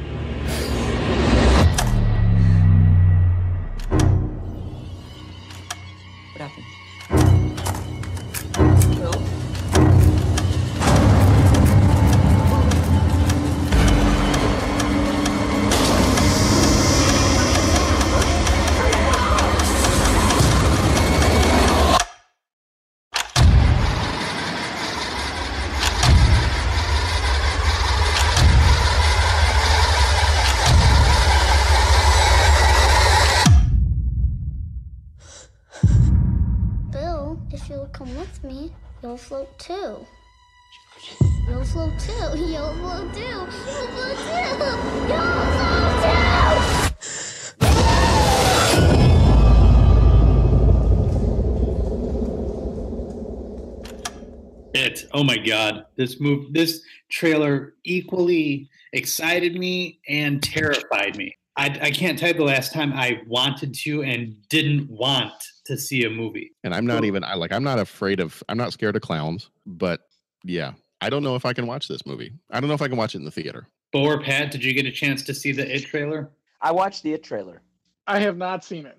This 55.95 56.19
move, 56.19 56.53
this 56.53 56.81
trailer 57.09 57.73
equally 57.83 58.69
excited 58.93 59.57
me 59.57 59.99
and 60.07 60.41
terrified 60.41 61.17
me. 61.17 61.35
I, 61.55 61.65
I 61.81 61.91
can't 61.91 62.17
tell 62.17 62.29
you 62.29 62.33
the 62.33 62.43
last 62.43 62.73
time 62.73 62.93
I 62.93 63.21
wanted 63.27 63.73
to 63.75 64.03
and 64.03 64.35
didn't 64.49 64.89
want 64.89 65.33
to 65.65 65.77
see 65.77 66.03
a 66.03 66.09
movie. 66.09 66.51
And 66.63 66.73
I'm 66.73 66.85
not 66.85 67.05
even 67.05 67.23
I 67.23 67.35
like 67.35 67.51
I'm 67.51 67.63
not 67.63 67.79
afraid 67.79 68.19
of 68.19 68.41
I'm 68.49 68.57
not 68.57 68.73
scared 68.73 68.95
of 68.95 69.01
clowns, 69.01 69.49
but 69.65 70.01
yeah, 70.43 70.73
I 71.01 71.09
don't 71.09 71.23
know 71.23 71.35
if 71.35 71.45
I 71.45 71.53
can 71.53 71.67
watch 71.67 71.87
this 71.87 72.05
movie. 72.05 72.33
I 72.49 72.59
don't 72.59 72.67
know 72.67 72.73
if 72.73 72.81
I 72.81 72.87
can 72.87 72.97
watch 72.97 73.13
it 73.13 73.19
in 73.19 73.25
the 73.25 73.31
theater. 73.31 73.67
Bo 73.91 74.03
or 74.03 74.21
Pat, 74.21 74.51
did 74.51 74.63
you 74.63 74.73
get 74.73 74.87
a 74.87 74.91
chance 74.91 75.21
to 75.23 75.33
see 75.33 75.51
the 75.51 75.75
It 75.75 75.85
trailer? 75.85 76.31
I 76.61 76.71
watched 76.71 77.03
the 77.03 77.13
It 77.13 77.23
trailer. 77.23 77.61
I 78.07 78.19
have 78.19 78.37
not 78.37 78.63
seen 78.65 78.85
it. 78.85 78.97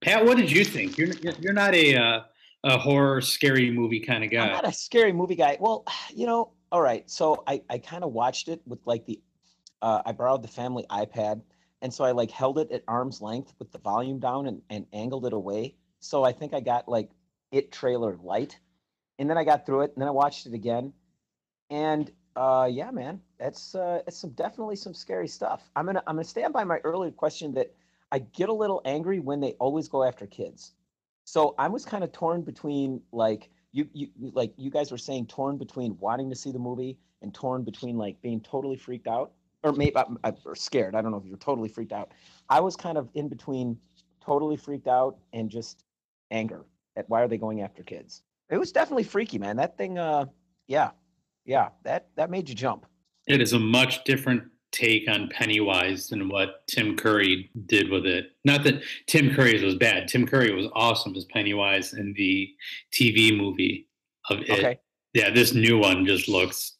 Pat, 0.00 0.24
what 0.24 0.36
did 0.36 0.50
you 0.50 0.64
think? 0.64 0.96
You're 0.96 1.12
you're 1.40 1.52
not 1.52 1.74
a 1.74 1.96
uh, 1.96 2.20
a 2.64 2.78
horror, 2.78 3.20
scary 3.20 3.70
movie 3.70 4.00
kind 4.00 4.24
of 4.24 4.30
guy. 4.30 4.46
I'm 4.46 4.52
not 4.52 4.66
a 4.66 4.72
scary 4.72 5.12
movie 5.12 5.36
guy. 5.36 5.56
Well, 5.60 5.84
you 6.14 6.26
know, 6.26 6.52
all 6.72 6.82
right. 6.82 7.08
So 7.10 7.42
I, 7.46 7.62
I 7.70 7.78
kind 7.78 8.04
of 8.04 8.12
watched 8.12 8.48
it 8.48 8.60
with 8.66 8.80
like 8.84 9.06
the, 9.06 9.20
uh, 9.82 10.02
I 10.04 10.12
borrowed 10.12 10.42
the 10.42 10.48
family 10.48 10.84
iPad. 10.90 11.42
And 11.80 11.94
so 11.94 12.04
I 12.04 12.10
like 12.10 12.30
held 12.30 12.58
it 12.58 12.72
at 12.72 12.82
arm's 12.88 13.20
length 13.20 13.54
with 13.58 13.70
the 13.70 13.78
volume 13.78 14.18
down 14.18 14.46
and, 14.46 14.62
and 14.68 14.86
angled 14.92 15.26
it 15.26 15.32
away. 15.32 15.76
So 16.00 16.24
I 16.24 16.32
think 16.32 16.52
I 16.52 16.60
got 16.60 16.88
like 16.88 17.10
it 17.52 17.70
trailer 17.70 18.16
light. 18.22 18.58
And 19.20 19.30
then 19.30 19.38
I 19.38 19.44
got 19.44 19.64
through 19.64 19.82
it 19.82 19.92
and 19.94 20.02
then 20.02 20.08
I 20.08 20.12
watched 20.12 20.46
it 20.46 20.54
again. 20.54 20.92
And 21.70 22.10
uh, 22.34 22.68
yeah, 22.70 22.90
man, 22.90 23.20
that's 23.38 23.74
uh, 23.74 24.00
it's 24.06 24.18
some 24.18 24.30
definitely 24.30 24.76
some 24.76 24.94
scary 24.94 25.28
stuff. 25.28 25.68
I'm 25.74 25.86
gonna 25.86 26.02
I'm 26.06 26.16
gonna 26.16 26.24
stand 26.24 26.52
by 26.52 26.64
my 26.64 26.78
earlier 26.78 27.10
question 27.10 27.52
that 27.54 27.74
I 28.12 28.20
get 28.20 28.48
a 28.48 28.52
little 28.52 28.80
angry 28.84 29.18
when 29.18 29.40
they 29.40 29.52
always 29.54 29.88
go 29.88 30.04
after 30.04 30.26
kids. 30.26 30.72
So 31.28 31.54
I 31.58 31.68
was 31.68 31.84
kind 31.84 32.02
of 32.02 32.10
torn 32.10 32.40
between 32.40 33.02
like 33.12 33.50
you 33.72 33.86
you 33.92 34.08
like 34.32 34.54
you 34.56 34.70
guys 34.70 34.90
were 34.90 34.96
saying 34.96 35.26
torn 35.26 35.58
between 35.58 35.94
wanting 36.00 36.30
to 36.30 36.34
see 36.34 36.52
the 36.52 36.58
movie 36.58 36.96
and 37.20 37.34
torn 37.34 37.64
between 37.64 37.98
like 37.98 38.18
being 38.22 38.40
totally 38.40 38.78
freaked 38.78 39.06
out 39.06 39.32
or 39.62 39.72
maybe 39.72 39.94
uh, 39.94 40.06
uh, 40.24 40.32
or 40.46 40.56
scared. 40.56 40.94
I 40.94 41.02
don't 41.02 41.10
know 41.10 41.18
if 41.18 41.26
you're 41.26 41.36
totally 41.36 41.68
freaked 41.68 41.92
out. 41.92 42.12
I 42.48 42.60
was 42.60 42.76
kind 42.76 42.96
of 42.96 43.10
in 43.12 43.28
between 43.28 43.78
totally 44.24 44.56
freaked 44.56 44.88
out 44.88 45.18
and 45.34 45.50
just 45.50 45.84
anger 46.30 46.64
at 46.96 47.06
why 47.10 47.20
are 47.20 47.28
they 47.28 47.36
going 47.36 47.60
after 47.60 47.82
kids. 47.82 48.22
It 48.48 48.56
was 48.56 48.72
definitely 48.72 49.04
freaky, 49.04 49.36
man. 49.36 49.56
That 49.56 49.76
thing 49.76 49.98
uh 49.98 50.24
yeah. 50.66 50.92
Yeah, 51.44 51.68
that 51.84 52.08
that 52.16 52.30
made 52.30 52.48
you 52.48 52.54
jump. 52.54 52.86
It 53.26 53.42
is 53.42 53.52
a 53.52 53.58
much 53.58 54.02
different 54.04 54.44
take 54.72 55.08
on 55.08 55.28
Pennywise 55.28 56.08
than 56.08 56.28
what 56.28 56.66
Tim 56.66 56.96
Curry 56.96 57.50
did 57.66 57.90
with 57.90 58.06
it. 58.06 58.32
Not 58.44 58.64
that 58.64 58.82
Tim 59.06 59.34
Curry's 59.34 59.62
was 59.62 59.76
bad. 59.76 60.08
Tim 60.08 60.26
Curry 60.26 60.52
was 60.54 60.66
awesome 60.74 61.14
as 61.16 61.24
Pennywise 61.24 61.94
in 61.94 62.12
the 62.14 62.50
TV 62.92 63.36
movie 63.36 63.88
of 64.30 64.40
it. 64.40 64.50
Okay. 64.50 64.80
Yeah, 65.14 65.30
this 65.30 65.54
new 65.54 65.78
one 65.78 66.04
just 66.04 66.28
looks 66.28 66.76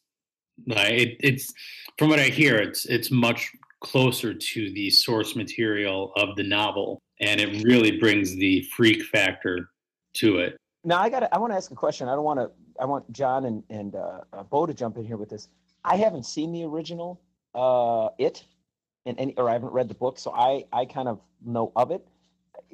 like 0.67 0.91
it, 0.91 1.17
it's 1.19 1.53
from 1.97 2.09
what 2.09 2.19
I 2.19 2.29
hear, 2.29 2.57
it's 2.57 2.85
it's 2.85 3.11
much 3.11 3.51
closer 3.81 4.33
to 4.33 4.73
the 4.73 4.89
source 4.89 5.35
material 5.35 6.11
of 6.15 6.35
the 6.35 6.43
novel, 6.43 7.01
and 7.19 7.41
it 7.41 7.63
really 7.63 7.97
brings 7.97 8.35
the 8.35 8.61
freak 8.75 9.03
factor 9.03 9.69
to 10.15 10.39
it. 10.39 10.57
Now 10.83 10.99
I 10.99 11.09
got 11.09 11.31
I 11.33 11.37
want 11.37 11.51
to 11.53 11.57
ask 11.57 11.71
a 11.71 11.75
question. 11.75 12.07
I 12.07 12.15
don't 12.15 12.23
want 12.23 12.39
to 12.39 12.51
I 12.79 12.85
want 12.85 13.11
John 13.11 13.45
and 13.45 13.63
and 13.69 13.95
uh, 13.95 14.21
uh, 14.33 14.43
Bo 14.43 14.65
to 14.65 14.73
jump 14.73 14.97
in 14.97 15.05
here 15.05 15.17
with 15.17 15.29
this. 15.29 15.49
I 15.83 15.95
haven't 15.95 16.25
seen 16.25 16.51
the 16.51 16.63
original 16.63 17.21
uh 17.55 18.09
it 18.17 18.43
and 19.05 19.19
any 19.19 19.33
or 19.37 19.49
I 19.49 19.53
haven't 19.53 19.71
read 19.71 19.87
the 19.87 19.95
book, 19.95 20.19
so 20.19 20.31
I 20.33 20.65
I 20.71 20.85
kind 20.85 21.07
of 21.07 21.19
know 21.43 21.71
of 21.75 21.91
it. 21.91 22.07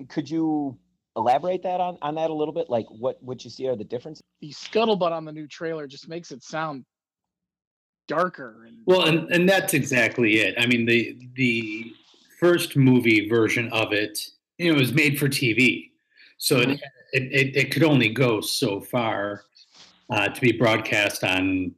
Could 0.10 0.30
you 0.30 0.78
elaborate 1.16 1.64
that 1.64 1.80
on 1.80 1.98
on 2.02 2.16
that 2.16 2.30
a 2.30 2.34
little 2.34 2.54
bit? 2.54 2.70
Like 2.70 2.86
what 2.90 3.22
what 3.22 3.44
you 3.44 3.50
see 3.50 3.68
are 3.68 3.76
the 3.76 3.84
differences? 3.84 4.24
The 4.42 4.52
scuttlebutt 4.52 5.12
on 5.12 5.26
the 5.26 5.32
new 5.32 5.48
trailer 5.48 5.88
just 5.88 6.08
makes 6.08 6.32
it 6.32 6.44
sound 6.44 6.86
darker 8.08 8.66
and 8.68 8.78
Well, 8.86 9.08
and, 9.08 9.32
and 9.32 9.48
that's 9.48 9.74
exactly 9.74 10.40
it. 10.40 10.56
I 10.58 10.66
mean, 10.66 10.86
the 10.86 11.18
the 11.36 11.94
first 12.40 12.76
movie 12.76 13.30
version 13.30 13.72
of 13.72 13.94
it, 13.94 14.20
you 14.58 14.72
know, 14.72 14.80
was 14.80 14.94
made 14.94 15.20
for 15.20 15.28
TV, 15.28 15.92
so 16.38 16.60
it, 16.60 16.70
it, 17.14 17.24
it 17.24 17.56
it 17.56 17.72
could 17.72 17.84
only 17.84 18.10
go 18.10 18.42
so 18.42 18.82
far 18.82 19.44
uh, 20.10 20.28
to 20.30 20.42
be 20.42 20.52
broadcast 20.52 21.24
on 21.24 21.74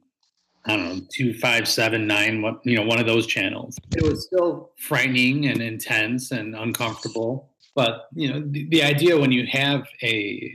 I 0.68 0.76
don't 0.76 0.96
know 0.96 1.00
two 1.10 1.34
five 1.34 1.66
seven 1.66 2.06
nine 2.06 2.42
what 2.42 2.60
you 2.64 2.76
know 2.76 2.84
one 2.84 3.00
of 3.00 3.06
those 3.06 3.26
channels. 3.26 3.76
It 3.96 4.02
was 4.02 4.26
still 4.26 4.70
frightening 4.78 5.46
and 5.46 5.62
intense 5.62 6.30
and 6.30 6.54
uncomfortable, 6.54 7.50
but 7.74 8.08
you 8.12 8.32
know 8.32 8.42
the, 8.46 8.68
the 8.68 8.82
idea 8.82 9.18
when 9.18 9.32
you 9.32 9.46
have 9.46 9.86
a 10.02 10.54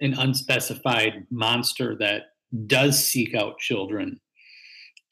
an 0.00 0.14
unspecified 0.14 1.26
monster 1.30 1.96
that 1.98 2.22
does 2.66 3.02
seek 3.02 3.34
out 3.34 3.58
children 3.58 4.20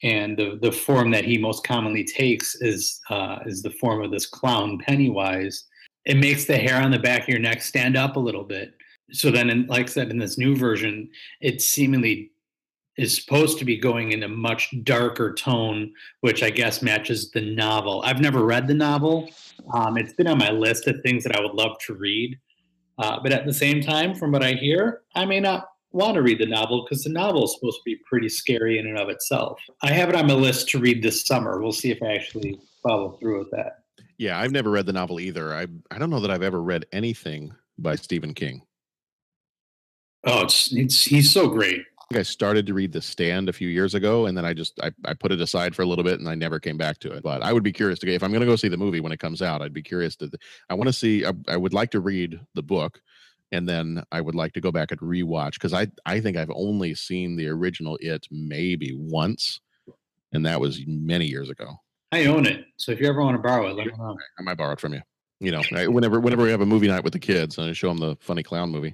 and 0.03 0.37
the 0.37 0.59
the 0.61 0.71
form 0.71 1.11
that 1.11 1.25
he 1.25 1.37
most 1.37 1.65
commonly 1.65 2.03
takes 2.03 2.55
is 2.61 3.01
uh, 3.09 3.39
is 3.45 3.61
the 3.61 3.71
form 3.71 4.03
of 4.03 4.11
this 4.11 4.27
clown 4.27 4.77
Pennywise. 4.77 5.65
It 6.05 6.17
makes 6.17 6.45
the 6.45 6.57
hair 6.57 6.81
on 6.81 6.91
the 6.91 6.99
back 6.99 7.23
of 7.23 7.29
your 7.29 7.39
neck 7.39 7.63
stand 7.63 7.97
up 7.97 8.15
a 8.15 8.19
little 8.19 8.43
bit. 8.43 8.73
So 9.11 9.31
then, 9.31 9.49
in, 9.49 9.65
like 9.65 9.87
I 9.87 9.91
said, 9.91 10.11
in 10.11 10.19
this 10.19 10.37
new 10.37 10.55
version, 10.55 11.09
it 11.41 11.61
seemingly 11.61 12.31
is 12.97 13.15
supposed 13.15 13.59
to 13.59 13.65
be 13.65 13.77
going 13.77 14.11
in 14.11 14.23
a 14.23 14.27
much 14.27 14.73
darker 14.83 15.33
tone, 15.33 15.93
which 16.21 16.43
I 16.43 16.49
guess 16.49 16.81
matches 16.81 17.31
the 17.31 17.41
novel. 17.41 18.01
I've 18.05 18.21
never 18.21 18.45
read 18.45 18.67
the 18.67 18.73
novel. 18.73 19.29
Um, 19.73 19.97
it's 19.97 20.13
been 20.13 20.27
on 20.27 20.37
my 20.37 20.51
list 20.51 20.87
of 20.87 21.01
things 21.01 21.23
that 21.23 21.35
I 21.35 21.41
would 21.41 21.53
love 21.53 21.77
to 21.87 21.93
read. 21.93 22.39
Uh, 22.97 23.19
but 23.21 23.33
at 23.33 23.45
the 23.45 23.53
same 23.53 23.81
time, 23.81 24.15
from 24.15 24.31
what 24.31 24.43
I 24.43 24.53
hear, 24.53 25.01
I 25.15 25.25
may 25.25 25.41
not 25.41 25.67
want 25.91 26.15
to 26.15 26.21
read 26.21 26.39
the 26.39 26.45
novel 26.45 26.83
because 26.83 27.03
the 27.03 27.09
novel 27.09 27.45
is 27.45 27.53
supposed 27.53 27.77
to 27.77 27.83
be 27.85 27.97
pretty 28.07 28.29
scary 28.29 28.79
in 28.79 28.87
and 28.87 28.97
of 28.97 29.09
itself. 29.09 29.59
I 29.81 29.91
have 29.91 30.09
it 30.09 30.15
on 30.15 30.27
my 30.27 30.33
list 30.33 30.69
to 30.69 30.79
read 30.79 31.03
this 31.03 31.25
summer. 31.25 31.61
We'll 31.61 31.71
see 31.73 31.91
if 31.91 32.01
I 32.01 32.13
actually 32.13 32.59
follow 32.83 33.17
through 33.19 33.39
with 33.39 33.51
that. 33.51 33.79
Yeah, 34.17 34.39
I've 34.39 34.51
never 34.51 34.69
read 34.69 34.85
the 34.85 34.93
novel 34.93 35.19
either. 35.19 35.53
I 35.53 35.67
I 35.91 35.97
don't 35.97 36.09
know 36.09 36.21
that 36.21 36.31
I've 36.31 36.43
ever 36.43 36.61
read 36.61 36.85
anything 36.93 37.53
by 37.77 37.95
Stephen 37.95 38.33
King. 38.33 38.61
Oh, 40.25 40.41
it's, 40.41 40.73
it's 40.73 41.03
he's 41.03 41.31
so 41.31 41.47
great. 41.47 41.83
I 42.05 42.13
think 42.13 42.19
I 42.19 42.23
started 42.23 42.67
to 42.67 42.75
read 42.75 42.91
The 42.91 43.01
Stand 43.01 43.49
a 43.49 43.53
few 43.53 43.67
years 43.67 43.95
ago, 43.95 44.27
and 44.27 44.37
then 44.37 44.45
I 44.45 44.53
just 44.53 44.79
I, 44.83 44.91
I 45.05 45.15
put 45.15 45.31
it 45.31 45.41
aside 45.41 45.75
for 45.75 45.81
a 45.81 45.87
little 45.87 46.03
bit, 46.03 46.19
and 46.19 46.29
I 46.29 46.35
never 46.35 46.59
came 46.59 46.77
back 46.77 46.99
to 46.99 47.11
it. 47.11 47.23
But 47.23 47.41
I 47.41 47.51
would 47.51 47.63
be 47.63 47.71
curious 47.71 47.97
to 47.99 48.13
if 48.13 48.21
I'm 48.21 48.29
going 48.29 48.41
to 48.41 48.45
go 48.45 48.55
see 48.55 48.67
the 48.67 48.77
movie 48.77 48.99
when 48.99 49.11
it 49.11 49.19
comes 49.19 49.41
out. 49.41 49.63
I'd 49.63 49.73
be 49.73 49.81
curious 49.81 50.15
to. 50.17 50.29
I 50.69 50.75
want 50.75 50.87
to 50.87 50.93
see. 50.93 51.25
I, 51.25 51.33
I 51.47 51.57
would 51.57 51.73
like 51.73 51.89
to 51.91 51.99
read 51.99 52.39
the 52.53 52.61
book, 52.61 53.01
and 53.51 53.67
then 53.67 54.03
I 54.11 54.21
would 54.21 54.35
like 54.35 54.53
to 54.53 54.61
go 54.61 54.71
back 54.71 54.91
and 54.91 54.99
rewatch 54.99 55.53
because 55.53 55.73
I 55.73 55.87
I 56.05 56.19
think 56.19 56.37
I've 56.37 56.51
only 56.53 56.93
seen 56.93 57.37
the 57.37 57.47
original 57.47 57.97
It 57.99 58.27
maybe 58.29 58.93
once, 58.95 59.59
and 60.31 60.45
that 60.45 60.61
was 60.61 60.81
many 60.85 61.25
years 61.25 61.49
ago. 61.49 61.71
I 62.11 62.25
own 62.25 62.45
it. 62.45 62.65
So 62.77 62.91
if 62.91 62.99
you 62.99 63.09
ever 63.09 63.21
want 63.21 63.35
to 63.35 63.41
borrow 63.41 63.67
it, 63.67 63.75
let 63.75 63.87
me 63.87 63.93
know. 63.97 64.15
I 64.37 64.43
might 64.43 64.57
borrow 64.57 64.73
it 64.73 64.79
from 64.79 64.93
you. 64.93 65.01
You 65.39 65.51
know, 65.51 65.63
I, 65.75 65.87
whenever 65.87 66.19
whenever 66.19 66.43
we 66.43 66.51
have 66.51 66.61
a 66.61 66.67
movie 66.67 66.87
night 66.87 67.03
with 67.03 67.13
the 67.13 67.19
kids, 67.19 67.57
and 67.57 67.67
I 67.67 67.73
show 67.73 67.89
them 67.89 67.97
the 67.97 68.15
funny 68.21 68.43
clown 68.43 68.69
movie, 68.69 68.93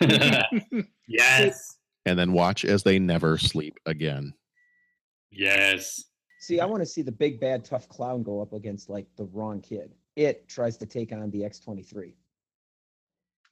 yes. 1.06 1.76
And 2.06 2.18
then 2.18 2.32
watch 2.32 2.64
as 2.64 2.82
they 2.82 2.98
never 2.98 3.38
sleep 3.38 3.78
again. 3.86 4.34
Yes. 5.30 6.04
See, 6.40 6.60
I 6.60 6.64
want 6.64 6.82
to 6.82 6.86
see 6.86 7.02
the 7.02 7.12
big 7.12 7.40
bad 7.40 7.64
tough 7.64 7.88
clown 7.88 8.22
go 8.22 8.40
up 8.40 8.52
against 8.52 8.88
like 8.88 9.06
the 9.16 9.24
wrong 9.24 9.60
kid. 9.60 9.92
It 10.16 10.48
tries 10.48 10.76
to 10.78 10.86
take 10.86 11.12
on 11.12 11.30
the 11.30 11.40
X23. 11.40 12.14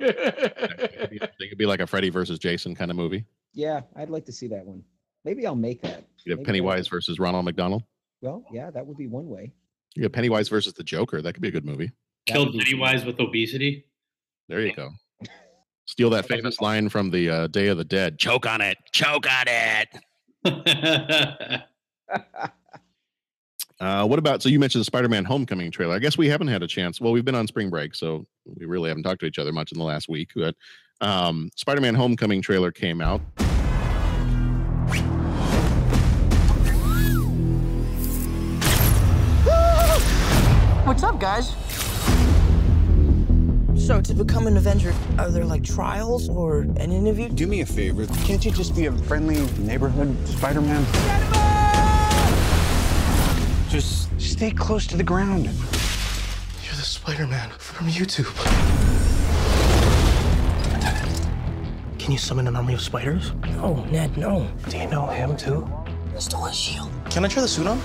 It 0.01 1.39
could 1.49 1.59
be 1.59 1.67
like 1.67 1.81
a 1.81 1.87
Freddy 1.87 2.09
versus 2.09 2.39
Jason 2.39 2.75
kind 2.75 2.91
of 2.91 2.97
movie. 2.97 3.25
Yeah, 3.53 3.83
I'd 3.97 4.11
like 4.11 4.25
to 4.27 4.33
see 4.33 4.49
that 4.49 4.65
one. 4.65 4.83
Maybe 5.25 5.47
I'll 5.47 5.55
make 5.55 5.83
that. 5.83 6.05
You 6.25 6.33
have 6.33 6.39
Maybe 6.39 6.47
Pennywise 6.47 6.89
versus 6.89 7.19
Ronald 7.19 7.45
McDonald. 7.45 7.83
Well, 8.21 8.45
yeah, 8.53 8.71
that 8.71 8.87
would 8.87 8.97
be 8.97 9.07
one 9.07 9.29
way. 9.29 9.53
You 9.95 10.05
have 10.05 10.13
Pennywise 10.13 10.49
versus 10.49 10.73
the 10.73 10.85
Joker. 10.85 11.23
That 11.23 11.35
could 11.35 11.43
be 11.43 11.49
a 11.49 11.53
good 11.53 11.65
movie. 11.65 11.91
Killed 12.27 12.57
Pennywise 12.59 13.05
with 13.05 13.19
obesity. 13.21 13.87
There 14.49 14.61
you 14.61 14.75
go. 14.75 14.91
Steal 15.89 16.11
that 16.11 16.29
famous 16.29 16.61
line 16.61 16.91
from 16.91 17.11
the 17.11 17.31
uh, 17.31 17.47
Day 17.47 17.69
of 17.69 17.79
the 17.79 17.85
Dead. 17.85 18.19
Choke 18.19 18.45
on 18.45 18.61
it. 18.61 18.77
Choke 18.93 19.25
on 19.27 19.47
it. 19.49 19.89
Uh, 23.81 24.05
what 24.05 24.19
about? 24.19 24.43
So 24.43 24.49
you 24.49 24.59
mentioned 24.59 24.81
the 24.81 24.87
Spider-Man 24.87 25.25
Homecoming 25.25 25.71
trailer. 25.71 25.95
I 25.95 26.01
guess 26.01 26.19
we 26.19 26.29
haven't 26.29 26.49
had 26.49 26.65
a 26.65 26.67
chance. 26.67 27.01
Well, 27.01 27.13
we've 27.13 27.25
been 27.25 27.37
on 27.37 27.47
spring 27.47 27.71
break, 27.71 27.95
so 27.95 28.27
we 28.45 28.67
really 28.67 28.89
haven't 28.89 29.05
talked 29.05 29.21
to 29.21 29.27
each 29.27 29.39
other 29.39 29.53
much 29.53 29.71
in 29.71 29.79
the 29.79 29.85
last 29.85 30.09
week. 30.09 30.31
But 30.35 30.57
um, 31.01 31.49
Spider-Man 31.55 31.95
Homecoming 31.95 32.43
trailer 32.43 32.73
came 32.73 33.01
out. 33.01 33.21
What's 40.85 41.05
up, 41.05 41.21
guys? 41.21 41.55
So, 43.89 44.03
to 44.03 44.13
become 44.13 44.47
an 44.47 44.59
Avenger, 44.59 44.93
are 45.19 45.31
there 45.31 45.47
like 45.47 45.65
trials 45.65 46.29
or 46.29 46.59
an 46.59 46.93
interview? 46.93 47.31
Do 47.31 47.47
me 47.47 47.63
a 47.63 47.65
favor. 47.65 48.05
Can't 48.27 48.45
you 48.45 48.51
just 48.51 48.77
be 48.77 48.85
a 48.85 48.93
friendly 48.93 49.41
neighborhood 49.57 50.15
Spider-Man? 50.29 50.85
Just 53.71 54.11
stay 54.21 54.51
close 54.51 54.87
to 54.89 54.99
the 54.99 55.03
ground. 55.03 55.47
You're 55.47 56.77
the 56.77 56.83
Spider-Man 56.83 57.49
from 57.57 57.87
YouTube. 57.87 58.29
Can 61.99 62.13
you 62.13 62.19
summon 62.19 62.47
an 62.47 62.57
army 62.57 62.75
of 62.75 62.83
spiders? 62.83 63.33
No, 63.57 63.87
Ned, 63.87 64.19
no. 64.19 64.47
Do 64.69 64.77
you 64.77 64.87
know 64.89 65.07
him 65.07 65.35
too? 65.35 65.67
I 66.15 66.19
stole 66.19 66.45
his 66.45 66.55
shield. 66.55 66.91
Can 67.09 67.25
I 67.25 67.29
try 67.29 67.41
the 67.41 67.49
suit 67.49 67.67
on? 67.67 67.81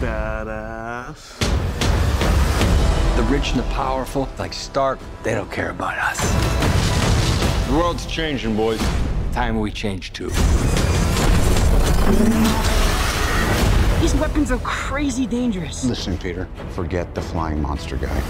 Badass. 0.00 1.71
The 3.22 3.28
rich 3.28 3.50
and 3.52 3.60
the 3.60 3.74
powerful, 3.74 4.28
like 4.36 4.52
Stark, 4.52 4.98
they 5.22 5.32
don't 5.32 5.50
care 5.50 5.70
about 5.70 5.96
us. 5.96 6.18
The 7.68 7.76
world's 7.76 8.04
changing, 8.04 8.56
boys. 8.56 8.80
Time 9.30 9.60
we 9.60 9.70
change 9.70 10.12
too. 10.12 10.28
These 14.00 14.16
weapons 14.16 14.50
are 14.50 14.58
crazy 14.64 15.28
dangerous. 15.28 15.84
Listen, 15.84 16.18
Peter, 16.18 16.48
forget 16.70 17.14
the 17.14 17.22
flying 17.22 17.62
monster 17.62 17.96
guy. 17.96 18.20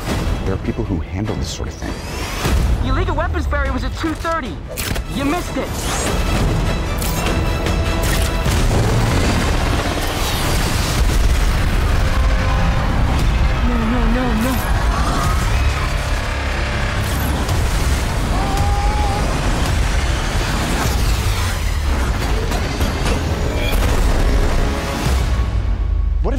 There 0.44 0.52
are 0.52 0.62
people 0.62 0.84
who 0.84 1.00
handle 1.00 1.34
this 1.36 1.48
sort 1.48 1.68
of 1.68 1.74
thing. 1.74 2.82
The 2.82 2.90
illegal 2.90 3.16
weapons 3.16 3.46
barrier 3.46 3.72
was 3.72 3.84
at 3.84 3.92
230. 3.96 4.48
You 5.18 5.24
missed 5.24 5.56
it. 5.56 6.81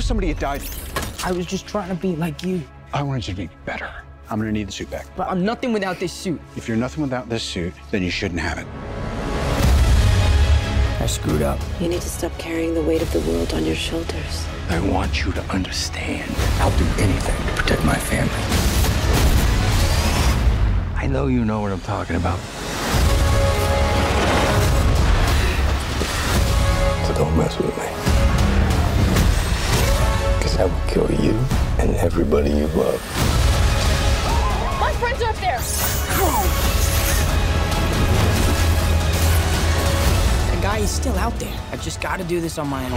Somebody 0.04 0.28
had 0.28 0.40
died? 0.40 0.62
I 1.24 1.32
was 1.32 1.46
just 1.46 1.66
trying 1.66 1.90
to 1.90 1.96
be 1.96 2.16
like 2.16 2.44
you. 2.44 2.62
I 2.94 3.02
wanted 3.02 3.28
you 3.28 3.34
to 3.34 3.42
be 3.48 3.50
better. 3.66 3.90
I'm 4.30 4.40
gonna 4.40 4.52
need 4.52 4.68
the 4.68 4.72
suit 4.72 4.92
back. 4.92 5.06
But 5.16 5.30
I'm 5.30 5.44
nothing 5.44 5.74
without 5.74 6.00
this 6.00 6.12
suit. 6.12 6.42
If 6.56 6.68
you're 6.68 6.78
nothing 6.78 7.02
without 7.02 7.30
this 7.30 7.44
suit, 7.44 7.74
then 7.92 8.04
you 8.04 8.12
shouldn't 8.12 8.40
have 8.40 8.58
it. 8.58 8.68
I 11.02 11.06
screwed 11.08 11.42
up. 11.42 11.60
You 11.80 11.90
need 11.90 12.02
to 12.02 12.10
stop 12.10 12.38
carrying 12.38 12.74
the 12.74 12.82
weight 12.82 13.02
of 13.02 13.12
the 13.12 13.20
world 13.22 13.54
on 13.54 13.66
your 13.66 13.76
shoulders. 13.76 14.46
I 14.70 14.80
want 14.80 15.26
you 15.26 15.32
to 15.34 15.42
understand. 15.52 16.34
I'll 16.60 16.78
do 16.78 16.86
anything 17.02 17.36
to 17.48 17.54
protect 17.62 17.84
my 17.84 17.96
family. 17.96 18.34
I 20.96 21.08
know 21.08 21.28
you 21.28 21.44
know 21.44 21.60
what 21.60 21.72
I'm 21.74 21.82
talking 21.82 22.16
about. 22.16 22.40
So 27.06 27.14
don't 27.16 27.38
mess 27.38 27.58
with 27.58 27.78
me. 27.78 28.03
Because 30.54 30.70
I 30.70 30.74
will 30.76 30.88
kill 30.88 31.10
you 31.26 31.34
and 31.80 31.96
everybody 31.96 32.52
you 32.52 32.68
love. 32.68 33.02
My 34.80 34.94
friends 35.00 35.24
are 35.24 35.30
up 35.30 35.36
there. 35.38 35.60
The 40.56 40.62
guy 40.62 40.78
is 40.78 40.92
still 40.92 41.16
out 41.16 41.34
there. 41.40 41.60
I've 41.72 41.82
just 41.84 42.02
got 42.02 42.18
to 42.20 42.24
do 42.26 42.40
this 42.40 42.60
on 42.60 42.68
my 42.68 42.84
own. 42.84 42.92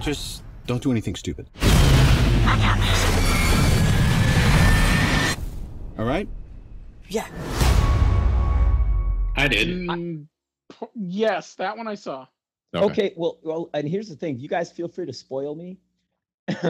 Just 0.00 0.42
don't 0.66 0.82
do 0.82 0.90
anything 0.90 1.14
stupid. 1.14 1.48
I 1.60 2.58
got 2.58 2.78
this. 2.80 3.04
All 6.00 6.04
right? 6.04 6.28
Yeah. 7.10 7.26
I 9.36 9.48
did. 9.48 9.68
Mm, 9.68 10.26
p- 10.70 10.86
yes, 10.94 11.56
that 11.56 11.76
one 11.76 11.88
I 11.88 11.96
saw. 11.96 12.26
Okay. 12.74 13.12
well, 13.16 13.40
well, 13.42 13.68
and 13.74 13.88
here's 13.88 14.08
the 14.08 14.14
thing: 14.14 14.38
you 14.38 14.48
guys 14.48 14.70
feel 14.70 14.86
free 14.86 15.06
to 15.06 15.12
spoil 15.12 15.56
me, 15.56 15.78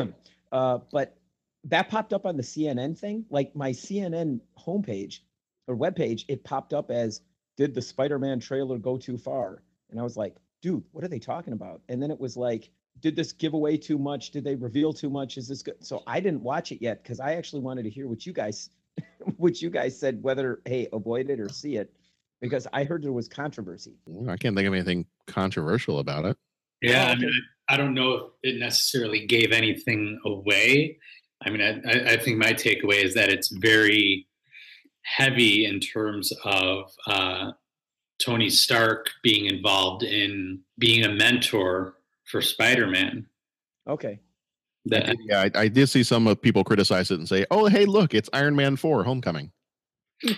uh, 0.53 0.79
but 0.91 1.19
that 1.65 1.91
popped 1.91 2.15
up 2.15 2.25
on 2.25 2.39
the 2.39 2.43
CNN 2.43 2.97
thing, 2.99 3.27
like 3.29 3.55
my 3.55 3.71
CNN 3.71 4.41
homepage 4.59 5.19
or 5.67 5.77
webpage. 5.77 6.25
It 6.29 6.43
popped 6.43 6.73
up 6.73 6.91
as 6.91 7.21
"Did 7.59 7.75
the 7.75 7.83
Spider-Man 7.83 8.41
trailer 8.41 8.79
go 8.79 8.97
too 8.97 9.19
far?" 9.19 9.63
And 9.91 10.01
I 10.01 10.03
was 10.03 10.17
like, 10.17 10.37
"Dude, 10.63 10.85
what 10.93 11.05
are 11.05 11.09
they 11.09 11.19
talking 11.19 11.53
about?" 11.53 11.83
And 11.91 12.03
then 12.03 12.11
it 12.11 12.19
was 12.19 12.39
like, 12.39 12.71
"Did 13.01 13.15
this 13.15 13.33
give 13.33 13.53
away 13.53 13.77
too 13.77 13.99
much? 13.99 14.31
Did 14.31 14.45
they 14.45 14.55
reveal 14.55 14.95
too 14.95 15.11
much? 15.11 15.37
Is 15.37 15.49
this 15.49 15.63
good?" 15.63 15.85
So 15.85 16.03
I 16.07 16.21
didn't 16.21 16.43
watch 16.43 16.73
it 16.73 16.81
yet 16.81 17.03
because 17.03 17.21
I 17.21 17.35
actually 17.35 17.61
wanted 17.61 17.83
to 17.83 17.91
hear 17.91 18.09
what 18.09 18.25
you 18.25 18.33
guys, 18.33 18.71
what 19.41 19.61
you 19.63 19.71
guys 19.71 19.99
said, 19.99 20.23
whether 20.23 20.61
hey, 20.67 20.87
avoid 20.93 21.31
it 21.31 21.41
or 21.41 21.49
see 21.49 21.77
it, 21.77 21.93
because 22.41 22.67
I 22.73 22.85
heard 22.85 23.03
there 23.03 23.13
was 23.13 23.29
controversy. 23.29 23.95
I 24.29 24.37
can't 24.37 24.55
think 24.55 24.69
of 24.69 24.75
anything 24.75 25.07
controversial 25.27 25.99
about 25.99 26.25
it. 26.27 26.37
Yeah, 26.83 27.07
I 27.07 27.15
mean, 27.17 27.31
I, 27.69 27.75
I 27.75 27.77
don't 27.77 27.95
know 27.95 28.13
if 28.15 28.23
it 28.43 28.59
necessarily 28.59 29.27
gave 29.27 29.53
anything 29.53 30.19
away. 30.25 30.99
I 31.43 31.51
mean, 31.51 31.61
I, 31.63 31.81
I- 31.91 32.13
I 32.13 32.17
think 32.19 32.39
my 32.39 32.53
takeaway 32.53 33.03
is 33.05 33.15
that 33.15 33.31
it's 33.31 33.49
very 33.49 34.27
heavy 35.03 35.65
in 35.65 35.81
terms 35.81 36.33
of 36.45 36.91
uh, 37.07 37.53
Tony 38.23 38.51
Stark 38.51 39.07
being 39.23 39.47
involved 39.47 40.03
in 40.03 40.61
being 40.79 41.05
a 41.05 41.09
mentor 41.13 41.95
for 42.31 42.41
Spider-Man. 42.43 43.27
Okay. 43.89 44.21
That 44.87 45.17
Yeah, 45.21 45.43
I, 45.43 45.51
I 45.55 45.69
did 45.69 45.89
see 45.89 46.03
some 46.03 46.27
of 46.27 46.41
people 46.41 46.65
criticize 46.65 47.11
it 47.11 47.19
and 47.19 47.29
say, 47.29 47.45
"Oh, 47.51 47.67
hey, 47.67 47.85
look, 47.85 48.15
it's 48.15 48.31
Iron 48.33 48.57
Man 48.57 48.77
Four: 48.77 49.05
Homecoming." 49.05 49.53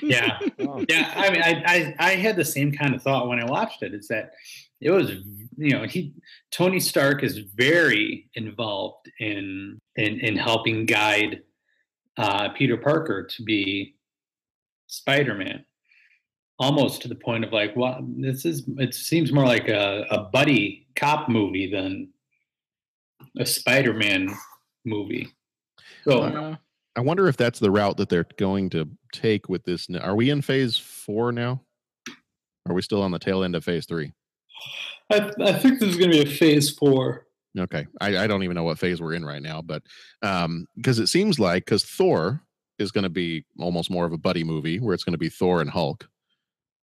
yeah 0.01 0.39
yeah 0.89 1.13
i 1.17 1.31
mean 1.31 1.43
I, 1.43 1.63
I 1.67 1.95
i 1.99 2.11
had 2.15 2.37
the 2.37 2.45
same 2.45 2.73
kind 2.73 2.95
of 2.95 3.03
thought 3.03 3.29
when 3.29 3.41
i 3.41 3.45
watched 3.45 3.83
it. 3.83 3.93
it 3.95 3.99
is 3.99 4.09
that 4.09 4.33
it 4.81 4.91
was 4.91 5.11
you 5.57 5.71
know 5.71 5.85
he 5.85 6.15
tony 6.51 6.81
stark 6.81 7.23
is 7.23 7.39
very 7.39 8.29
involved 8.35 9.11
in 9.19 9.81
in 9.97 10.21
in 10.21 10.37
helping 10.37 10.87
guide 10.87 11.43
uh 12.17 12.51
peter 12.51 12.77
parker 12.77 13.25
to 13.25 13.43
be 13.43 13.97
spider-man 14.87 15.65
almost 16.59 17.03
to 17.03 17.09
the 17.09 17.15
point 17.15 17.45
of 17.45 17.53
like 17.53 17.75
well 17.75 17.99
this 18.19 18.45
is 18.45 18.65
it 18.79 18.95
seems 18.95 19.33
more 19.33 19.47
like 19.47 19.69
a, 19.69 20.07
a 20.11 20.25
buddy 20.25 20.87
cop 20.95 21.29
movie 21.29 21.71
than 21.71 22.09
a 23.39 23.47
spider-man 23.47 24.29
movie 24.85 25.33
so 26.05 26.23
Uh, 26.23 26.57
I 26.97 27.01
wonder 27.01 27.27
if 27.29 27.37
that's 27.37 27.59
the 27.59 27.71
route 27.71 27.97
that 27.97 28.09
they're 28.09 28.27
going 28.37 28.69
to 28.71 28.89
take 29.13 29.49
with 29.49 29.65
this. 29.65 29.89
Are 30.01 30.15
we 30.15 30.31
in 30.31 30.43
phase 30.43 30.77
four 30.77 31.33
now? 31.33 31.63
Are 32.69 32.75
we 32.75 32.83
still 32.83 33.03
on 33.03 33.11
the 33.11 33.19
tail 33.19 33.45
end 33.45 33.55
of 33.55 33.65
phase 33.65 33.87
three? 33.87 34.13
I, 35.11 35.31
I 35.41 35.53
think 35.55 35.81
this 35.81 35.91
is 35.91 35.97
going 35.97 36.11
to 36.11 36.25
be 36.25 36.29
a 36.29 36.35
phase 36.35 36.71
four. 36.71 37.27
Okay, 37.59 37.87
I, 38.01 38.19
I 38.19 38.27
don't 38.27 38.43
even 38.43 38.55
know 38.55 38.63
what 38.65 38.79
phase 38.79 39.01
we're 39.01 39.15
in 39.15 39.25
right 39.25 39.43
now, 39.43 39.61
but 39.61 39.83
um, 40.23 40.67
because 40.77 40.99
it 40.99 41.09
seems 41.09 41.39
like 41.39 41.65
because 41.65 41.85
Thor 41.85 42.43
is 42.79 42.93
going 42.93 43.05
to 43.05 43.11
be 43.11 43.45
almost 43.59 43.91
more 43.91 44.07
of 44.07 44.13
a 44.13 44.19
buddy 44.19 44.43
movie 44.43 44.79
where 44.79 44.95
it's 44.95 45.05
going 45.05 45.13
to 45.13 45.19
be 45.19 45.29
Thor 45.29 45.61
and 45.61 45.69
Hulk, 45.69 46.09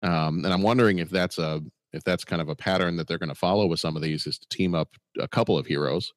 um, 0.03 0.45
and 0.45 0.53
I'm 0.53 0.63
wondering 0.63 0.99
if 0.99 1.09
that's 1.09 1.39
a 1.39 1.63
if 1.95 2.05
that's 2.05 2.25
kind 2.25 2.43
of 2.43 2.51
a 2.51 2.57
pattern 2.57 2.97
that 2.97 3.09
they're 3.09 3.19
going 3.19 3.31
to 3.31 3.35
follow 3.35 3.67
with 3.67 3.81
some 3.81 3.97
of 3.97 4.03
these 4.03 4.27
is 4.27 4.39
to 4.39 4.49
team 4.49 4.75
up 4.75 4.91
a 5.19 5.29
couple 5.29 5.57
of 5.57 5.67
heroes 5.67 6.13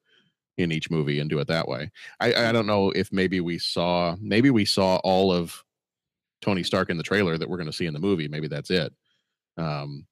in 0.61 0.71
each 0.71 0.89
movie 0.89 1.19
and 1.19 1.29
do 1.29 1.39
it 1.39 1.47
that 1.47 1.67
way. 1.67 1.91
I, 2.19 2.33
I 2.49 2.51
don't 2.51 2.67
know 2.67 2.91
if 2.91 3.11
maybe 3.11 3.39
we 3.41 3.57
saw 3.59 4.15
maybe 4.19 4.49
we 4.49 4.65
saw 4.65 4.97
all 4.97 5.31
of 5.31 5.63
Tony 6.41 6.63
Stark 6.63 6.89
in 6.89 6.97
the 6.97 7.03
trailer 7.03 7.37
that 7.37 7.49
we're 7.49 7.57
going 7.57 7.67
to 7.69 7.73
see 7.73 7.85
in 7.85 7.93
the 7.93 7.99
movie. 7.99 8.27
Maybe 8.27 8.47
that's 8.47 8.71
it. 8.71 8.93
Um, 9.57 10.07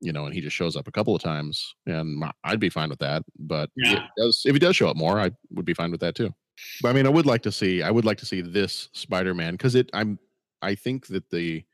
you 0.00 0.12
know, 0.12 0.26
and 0.26 0.34
he 0.34 0.40
just 0.40 0.56
shows 0.56 0.76
up 0.76 0.88
a 0.88 0.92
couple 0.92 1.14
of 1.14 1.22
times, 1.22 1.74
and 1.86 2.22
I'd 2.44 2.60
be 2.60 2.68
fine 2.68 2.90
with 2.90 2.98
that. 2.98 3.22
But 3.38 3.70
if, 3.76 3.92
Yeah. 3.92 4.06
does, 4.16 4.42
if 4.44 4.52
he 4.52 4.58
does 4.58 4.76
show 4.76 4.88
up 4.88 4.96
more, 4.96 5.18
I 5.18 5.30
would 5.50 5.64
be 5.64 5.74
fine 5.74 5.90
with 5.90 6.00
that 6.00 6.14
too. 6.14 6.34
But 6.82 6.90
I 6.90 6.92
mean, 6.92 7.06
I 7.06 7.10
would 7.10 7.26
like 7.26 7.42
to 7.42 7.52
see, 7.52 7.82
I 7.82 7.90
would 7.90 8.04
like 8.04 8.18
to 8.18 8.26
see 8.26 8.40
this 8.40 8.88
Spider-Man 8.92 9.54
because 9.54 9.74
it, 9.74 9.90
I'm, 9.92 10.18
I 10.62 10.74
think 10.74 11.06
that 11.08 11.28
the 11.30 11.64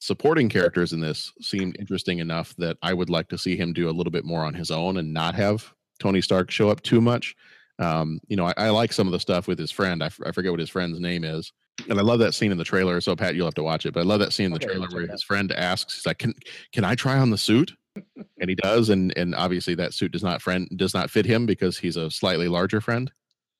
supporting 0.00 0.48
characters 0.48 0.92
in 0.92 1.00
this 1.00 1.32
seemed 1.40 1.76
interesting 1.78 2.18
enough 2.18 2.54
that 2.56 2.76
I 2.82 2.92
would 2.92 3.10
like 3.10 3.28
to 3.28 3.38
see 3.38 3.56
him 3.56 3.72
do 3.72 3.88
a 3.88 3.92
little 3.92 4.10
bit 4.10 4.24
more 4.24 4.44
on 4.44 4.54
his 4.54 4.70
own 4.70 4.96
and 4.96 5.12
not 5.12 5.34
have 5.36 5.72
Tony 6.02 6.20
Stark 6.20 6.50
show 6.50 6.68
up 6.68 6.82
too 6.82 7.00
much. 7.00 7.34
Um, 7.78 8.20
you 8.28 8.36
know, 8.36 8.46
I, 8.46 8.54
I 8.56 8.70
like 8.70 8.92
some 8.92 9.06
of 9.06 9.12
the 9.12 9.20
stuff 9.20 9.46
with 9.46 9.58
his 9.58 9.70
friend. 9.70 10.02
I, 10.02 10.06
f- 10.06 10.20
I 10.26 10.32
forget 10.32 10.50
what 10.52 10.60
his 10.60 10.68
friend's 10.68 11.00
name 11.00 11.24
is, 11.24 11.52
and 11.88 11.98
I 11.98 12.02
love 12.02 12.18
that 12.18 12.34
scene 12.34 12.52
in 12.52 12.58
the 12.58 12.64
trailer. 12.64 13.00
So 13.00 13.16
Pat, 13.16 13.34
you'll 13.34 13.46
have 13.46 13.54
to 13.54 13.62
watch 13.62 13.86
it. 13.86 13.94
But 13.94 14.00
I 14.00 14.02
love 14.04 14.20
that 14.20 14.32
scene 14.32 14.46
in 14.46 14.52
the 14.52 14.56
Okay, 14.56 14.66
trailer 14.66 14.88
where 14.90 15.02
it 15.04 15.10
his 15.10 15.22
friend 15.22 15.50
asks, 15.52 15.94
"He's 15.94 16.06
like, 16.06 16.18
can 16.18 16.34
can 16.72 16.84
I 16.84 16.94
try 16.94 17.18
on 17.18 17.30
the 17.30 17.38
suit?" 17.38 17.72
and 18.40 18.48
he 18.50 18.54
does, 18.56 18.88
and 18.90 19.16
and 19.16 19.34
obviously 19.34 19.74
that 19.76 19.94
suit 19.94 20.12
does 20.12 20.22
not 20.22 20.42
friend 20.42 20.68
does 20.76 20.92
not 20.94 21.10
fit 21.10 21.24
him 21.24 21.46
because 21.46 21.78
he's 21.78 21.96
a 21.96 22.10
slightly 22.10 22.48
larger 22.48 22.80
friend. 22.80 23.10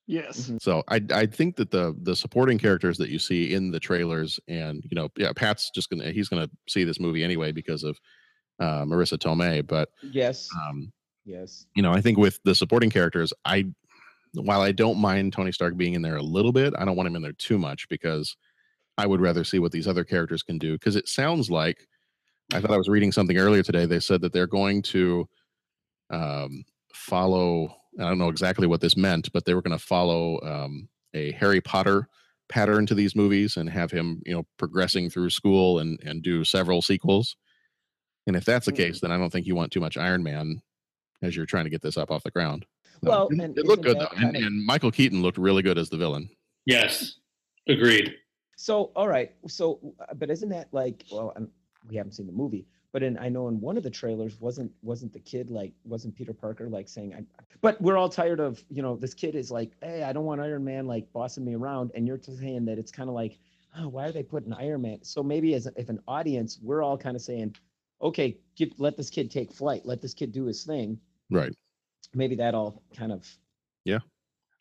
yes. 0.07 0.51
So 0.61 0.83
I 0.89 1.01
I 1.11 1.25
think 1.25 1.55
that 1.57 1.71
the 1.71 1.95
the 2.01 2.15
supporting 2.15 2.57
characters 2.59 2.97
that 2.99 3.09
you 3.09 3.19
see 3.19 3.53
in 3.53 3.71
the 3.71 3.79
trailers, 3.79 4.39
and 4.47 4.83
you 4.83 4.95
know, 4.95 5.09
yeah, 5.17 5.31
Pat's 5.33 5.71
just 5.73 5.89
gonna 5.89 6.11
he's 6.11 6.29
gonna 6.29 6.49
see 6.69 6.83
this 6.83 6.99
movie 6.99 7.23
anyway 7.23 7.51
because 7.51 7.83
of 7.83 7.97
uh, 8.59 8.83
Marisa 8.85 9.17
Tomei, 9.17 9.65
but 9.65 9.89
Yes. 10.01 10.47
um, 10.67 10.91
Yes. 11.25 11.65
you 11.75 11.81
know, 11.81 11.93
I 11.93 12.01
think 12.01 12.17
with 12.17 12.39
the 12.43 12.55
supporting 12.55 12.89
characters, 12.89 13.33
I 13.45 13.65
while 14.33 14.61
I 14.61 14.71
don't 14.71 14.97
mind 14.97 15.33
Tony 15.33 15.51
Stark 15.51 15.77
being 15.77 15.93
in 15.93 16.01
there 16.01 16.15
a 16.15 16.23
little 16.23 16.51
bit, 16.51 16.73
I 16.77 16.85
don't 16.85 16.95
want 16.95 17.07
him 17.07 17.15
in 17.15 17.21
there 17.21 17.33
too 17.33 17.57
much 17.57 17.87
because 17.87 18.35
I 18.97 19.05
would 19.05 19.21
rather 19.21 19.43
see 19.43 19.59
what 19.59 19.71
these 19.71 19.87
other 19.87 20.03
characters 20.03 20.41
can 20.43 20.57
do. 20.57 20.73
Because 20.73 20.95
it 20.95 21.07
sounds 21.07 21.51
like 21.51 21.87
I 22.51 22.59
thought 22.59 22.71
I 22.71 22.77
was 22.77 22.89
reading 22.89 23.11
something 23.11 23.37
earlier 23.37 23.63
today. 23.63 23.85
They 23.85 23.99
said 23.99 24.21
that 24.21 24.33
they're 24.33 24.47
going 24.47 24.81
to 24.83 25.27
um, 26.09 26.63
follow 26.93 27.75
I 27.99 28.03
don't 28.07 28.17
know 28.17 28.29
exactly 28.29 28.65
what 28.65 28.81
this 28.81 28.97
meant, 28.97 29.31
but 29.33 29.45
they 29.45 29.53
were 29.53 29.61
going 29.61 29.77
to 29.77 29.83
follow 29.83 30.41
um, 30.41 30.89
a 31.13 31.31
Harry 31.33 31.61
Potter 31.61 32.07
pattern 32.49 32.87
to 32.87 32.95
these 32.95 33.15
movies 33.15 33.55
and 33.55 33.69
have 33.69 33.91
him, 33.91 34.19
you 34.25 34.33
know, 34.33 34.43
progressing 34.57 35.09
through 35.09 35.29
school 35.29 35.79
and 35.79 35.99
and 36.03 36.23
do 36.23 36.43
several 36.43 36.81
sequels. 36.81 37.35
And 38.25 38.35
if 38.35 38.45
that's 38.45 38.65
the 38.65 38.71
case, 38.71 38.99
then 38.99 39.11
I 39.11 39.17
don't 39.17 39.29
think 39.29 39.45
you 39.45 39.55
want 39.55 39.71
too 39.71 39.79
much 39.79 39.97
Iron 39.97 40.23
Man 40.23 40.61
as 41.23 41.35
you're 41.35 41.45
trying 41.45 41.63
to 41.63 41.69
get 41.69 41.81
this 41.81 41.97
up 41.97 42.11
off 42.11 42.23
the 42.23 42.31
ground. 42.31 42.65
So, 43.03 43.09
Well, 43.09 43.27
it, 43.31 43.39
and 43.39 43.57
it 43.57 43.65
looked 43.65 43.83
good 43.83 43.99
though, 43.99 44.09
and, 44.17 44.35
of- 44.35 44.43
and 44.43 44.65
Michael 44.65 44.91
Keaton 44.91 45.21
looked 45.21 45.37
really 45.37 45.63
good 45.63 45.77
as 45.77 45.89
the 45.89 45.97
villain. 45.97 46.29
Yes, 46.65 47.15
agreed. 47.67 48.13
So, 48.55 48.91
all 48.95 49.07
right. 49.07 49.31
So, 49.47 49.79
uh, 49.99 50.13
but 50.13 50.29
isn't 50.29 50.49
that 50.49 50.67
like? 50.71 51.05
Well, 51.11 51.33
i 51.35 51.41
we 51.89 51.97
haven't 51.97 52.13
seen 52.13 52.27
the 52.27 52.31
movie, 52.31 52.65
but 52.93 53.03
in 53.03 53.17
I 53.17 53.27
know 53.27 53.49
in 53.49 53.59
one 53.59 53.75
of 53.75 53.83
the 53.83 53.89
trailers 53.89 54.39
wasn't 54.39 54.71
wasn't 54.81 55.11
the 55.11 55.19
kid 55.19 55.49
like 55.49 55.73
wasn't 55.83 56.15
Peter 56.15 56.33
Parker 56.33 56.69
like 56.69 56.87
saying 56.87 57.13
I? 57.13 57.23
But 57.61 57.81
we're 57.81 57.97
all 57.97 58.07
tired 58.07 58.39
of 58.39 58.63
you 58.69 58.81
know 58.81 58.95
this 58.95 59.13
kid 59.13 59.35
is 59.35 59.51
like, 59.51 59.71
hey, 59.81 60.03
I 60.03 60.13
don't 60.13 60.23
want 60.23 60.39
Iron 60.39 60.63
Man 60.63 60.87
like 60.87 61.11
bossing 61.11 61.43
me 61.43 61.55
around, 61.55 61.91
and 61.95 62.07
you're 62.07 62.19
saying 62.21 62.63
that 62.65 62.77
it's 62.77 62.91
kind 62.91 63.09
of 63.09 63.15
like, 63.15 63.37
oh, 63.77 63.89
why 63.89 64.05
are 64.05 64.11
they 64.13 64.23
putting 64.23 64.53
Iron 64.53 64.83
Man? 64.83 65.03
So 65.03 65.21
maybe 65.23 65.55
as 65.55 65.67
if 65.75 65.89
an 65.89 65.99
audience, 66.07 66.59
we're 66.61 66.83
all 66.83 66.97
kind 66.97 67.17
of 67.17 67.21
saying, 67.21 67.55
okay, 68.01 68.37
give, 68.55 68.69
let 68.77 68.95
this 68.95 69.09
kid 69.09 69.31
take 69.31 69.51
flight, 69.51 69.85
let 69.85 70.01
this 70.01 70.13
kid 70.13 70.31
do 70.31 70.45
his 70.45 70.63
thing. 70.63 70.99
Right. 71.33 71.53
Maybe 72.13 72.35
that 72.35 72.53
all 72.53 72.83
kind 72.95 73.11
of 73.11 73.27
Yeah. 73.85 73.99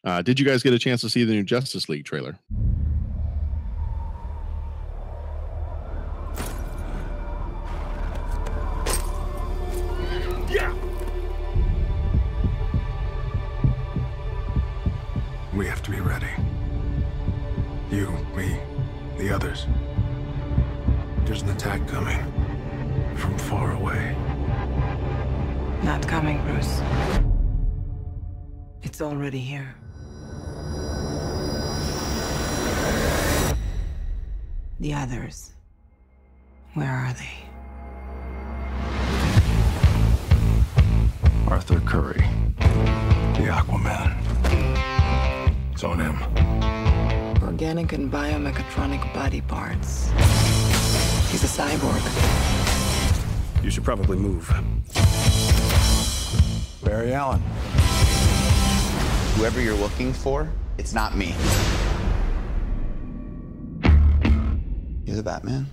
Uh, 0.04 0.22
did 0.22 0.40
you 0.40 0.46
guys 0.46 0.62
get 0.62 0.72
a 0.72 0.78
chance 0.78 1.00
to 1.02 1.10
see 1.10 1.22
the 1.24 1.32
new 1.32 1.44
Justice 1.44 1.88
League 1.88 2.04
trailer? 2.04 2.38
It's 60.92 60.94
not 60.94 61.16
me. 61.16 61.34
You're 65.06 65.16
the 65.16 65.22
Batman? 65.22 65.66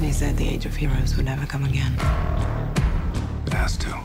They 0.00 0.12
said 0.12 0.36
the 0.36 0.46
age 0.46 0.66
of 0.66 0.76
heroes 0.76 1.16
would 1.16 1.24
never 1.24 1.46
come 1.46 1.64
again. 1.64 1.94
It 3.46 3.54
has 3.54 3.78
to. 3.78 4.03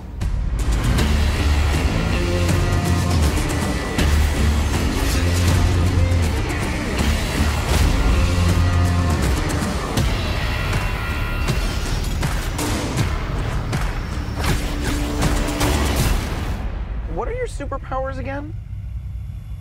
Superpowers 17.99 18.17
again? 18.17 18.53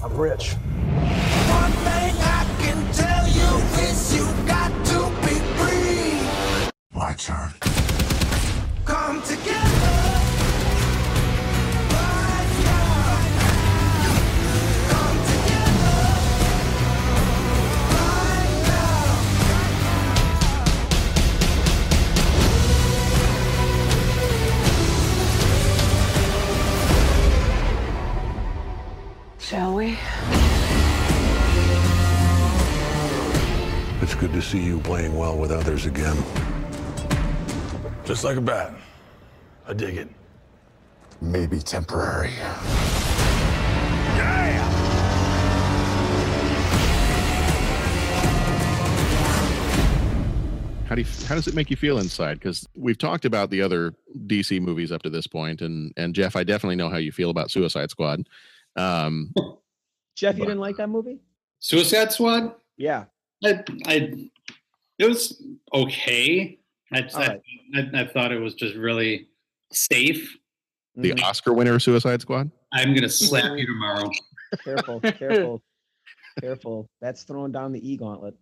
I'm 0.02 0.16
rich. 0.16 0.54
Just 38.18 38.24
like 38.24 38.36
a 38.36 38.40
bat. 38.40 38.74
I 39.68 39.74
dig 39.74 39.96
it. 39.96 40.08
Maybe 41.20 41.60
temporary. 41.60 42.30
How 50.88 50.96
do 50.96 51.02
you, 51.02 51.06
how 51.28 51.36
does 51.36 51.46
it 51.46 51.54
make 51.54 51.70
you 51.70 51.76
feel 51.76 52.00
inside? 52.00 52.40
Because 52.40 52.68
we've 52.74 52.98
talked 52.98 53.24
about 53.24 53.50
the 53.50 53.62
other 53.62 53.94
DC 54.26 54.60
movies 54.60 54.90
up 54.90 55.02
to 55.02 55.10
this 55.10 55.28
point, 55.28 55.62
and 55.62 55.92
and 55.96 56.12
Jeff, 56.12 56.34
I 56.34 56.42
definitely 56.42 56.74
know 56.74 56.88
how 56.88 56.96
you 56.96 57.12
feel 57.12 57.30
about 57.30 57.52
Suicide 57.52 57.92
Squad. 57.92 58.28
Um, 58.74 59.32
Jeff, 60.16 60.36
you 60.36 60.44
didn't 60.44 60.58
like 60.58 60.78
that 60.78 60.88
movie? 60.88 61.20
Suicide 61.60 62.10
Squad. 62.10 62.52
Yeah. 62.76 63.04
I, 63.44 63.62
I, 63.86 64.28
it 64.98 65.08
was 65.08 65.40
okay. 65.72 66.58
I, 66.92 67.00
I, 67.14 67.26
right. 67.26 67.40
I, 67.74 68.00
I 68.02 68.06
thought 68.06 68.32
it 68.32 68.40
was 68.40 68.54
just 68.54 68.74
really 68.74 69.28
safe. 69.72 70.36
the 70.96 71.12
Oscar 71.22 71.52
winner 71.52 71.78
Suicide 71.78 72.20
Squad. 72.20 72.50
I'm 72.72 72.94
gonna 72.94 73.08
slap 73.08 73.58
you 73.58 73.66
tomorrow. 73.66 74.10
Careful, 74.64 75.00
careful, 75.18 75.62
careful. 76.40 76.86
That's 77.00 77.24
throwing 77.24 77.52
down 77.52 77.72
the 77.72 77.86
e 77.90 77.96
gauntlet. 77.96 78.34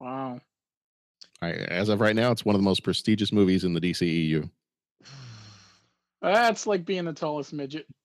Wow. 0.00 0.40
I, 1.40 1.50
as 1.52 1.88
of 1.88 2.00
right 2.00 2.16
now, 2.16 2.32
it's 2.32 2.44
one 2.44 2.54
of 2.56 2.60
the 2.60 2.64
most 2.64 2.82
prestigious 2.82 3.32
movies 3.32 3.64
in 3.64 3.72
the 3.72 3.80
DCEU. 3.80 4.50
That's 6.20 6.66
like 6.66 6.84
being 6.84 7.04
the 7.04 7.12
tallest 7.12 7.52
midget. 7.52 7.86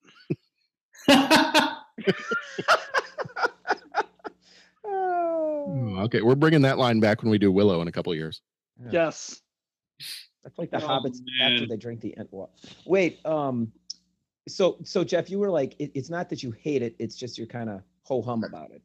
Oh, 4.86 5.96
Okay, 6.04 6.22
we're 6.22 6.36
bringing 6.36 6.62
that 6.64 6.78
line 6.78 7.00
back 7.00 7.22
when 7.24 7.32
we 7.32 7.38
do 7.38 7.52
Willow 7.52 7.82
in 7.82 7.88
a 7.88 7.92
couple 7.92 8.12
of 8.12 8.18
years. 8.18 8.42
Yes. 8.92 9.42
That's 10.44 10.58
like 10.60 10.72
the 10.72 10.84
Oh, 10.84 10.88
hobbits 10.88 11.20
after 11.42 11.66
they 11.66 11.78
drink 11.78 12.02
the 12.02 12.16
wa- 12.32 12.48
Wait, 12.86 13.26
um, 13.26 13.72
so 14.48 14.78
so 14.84 15.04
Jeff, 15.04 15.30
you 15.30 15.40
were 15.40 15.50
like, 15.50 15.76
it, 15.80 15.92
it's 15.94 16.10
not 16.10 16.30
that 16.30 16.44
you 16.44 16.52
hate 16.52 16.82
it; 16.82 16.96
it's 17.00 17.16
just 17.16 17.38
you're 17.38 17.48
kind 17.48 17.70
of 17.70 17.82
ho 18.04 18.22
hum 18.22 18.44
about 18.44 18.72
it. 18.72 18.82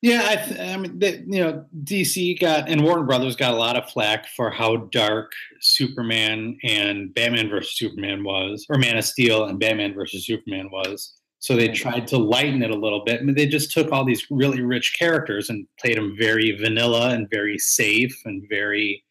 Yeah, 0.00 0.22
I, 0.28 0.36
th- 0.36 0.60
I 0.60 0.76
mean, 0.76 0.98
they, 0.98 1.24
you 1.26 1.42
know, 1.42 1.64
DC 1.82 2.38
got 2.38 2.68
and 2.68 2.84
Warner 2.84 3.02
Brothers 3.02 3.34
got 3.34 3.54
a 3.54 3.56
lot 3.56 3.76
of 3.76 3.90
flack 3.90 4.28
for 4.28 4.48
how 4.48 4.76
dark 4.92 5.32
Superman 5.60 6.56
and 6.62 7.12
Batman 7.14 7.48
versus 7.48 7.76
Superman 7.76 8.22
was, 8.22 8.64
or 8.68 8.78
Man 8.78 8.96
of 8.96 9.04
Steel 9.04 9.46
and 9.46 9.58
Batman 9.58 9.94
versus 9.94 10.24
Superman 10.24 10.70
was. 10.70 11.14
So 11.40 11.56
they 11.56 11.68
tried 11.68 12.06
to 12.08 12.18
lighten 12.18 12.62
it 12.62 12.70
a 12.70 12.76
little 12.76 13.04
bit. 13.04 13.20
I 13.20 13.24
mean, 13.24 13.34
they 13.34 13.46
just 13.46 13.72
took 13.72 13.90
all 13.90 14.04
these 14.04 14.26
really 14.30 14.60
rich 14.60 14.96
characters 14.98 15.50
and 15.50 15.66
played 15.80 15.96
them 15.96 16.16
very 16.18 16.56
vanilla 16.56 17.10
and 17.10 17.28
very 17.30 17.58
safe 17.58 18.16
and 18.24 18.44
very. 18.48 19.02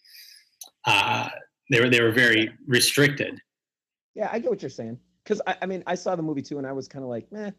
Uh, 0.88 1.30
they 1.69 1.82
were 1.82 1.89
they 1.89 2.02
were 2.02 2.12
very 2.12 2.50
restricted. 2.65 3.39
Yeah, 4.15 4.30
I 4.32 4.39
get 4.39 4.50
what 4.50 4.62
you're 4.62 4.69
saying. 4.69 4.97
Because 5.23 5.41
I, 5.45 5.58
I 5.62 5.65
mean, 5.65 5.84
I 5.86 5.95
saw 5.95 6.15
the 6.15 6.23
movie 6.23 6.41
too, 6.41 6.58
and 6.58 6.65
I 6.65 6.71
was 6.71 6.88
kind 6.88 7.04
of 7.04 7.10
like, 7.10 7.30
meh, 7.32 7.52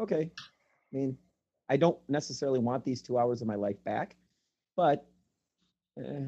okay. 0.00 0.30
I 0.32 0.96
mean, 0.96 1.16
I 1.68 1.76
don't 1.76 1.98
necessarily 2.08 2.58
want 2.58 2.84
these 2.84 3.02
two 3.02 3.18
hours 3.18 3.42
of 3.42 3.46
my 3.46 3.54
life 3.54 3.76
back, 3.84 4.16
but 4.76 5.06
eh, 5.98 6.24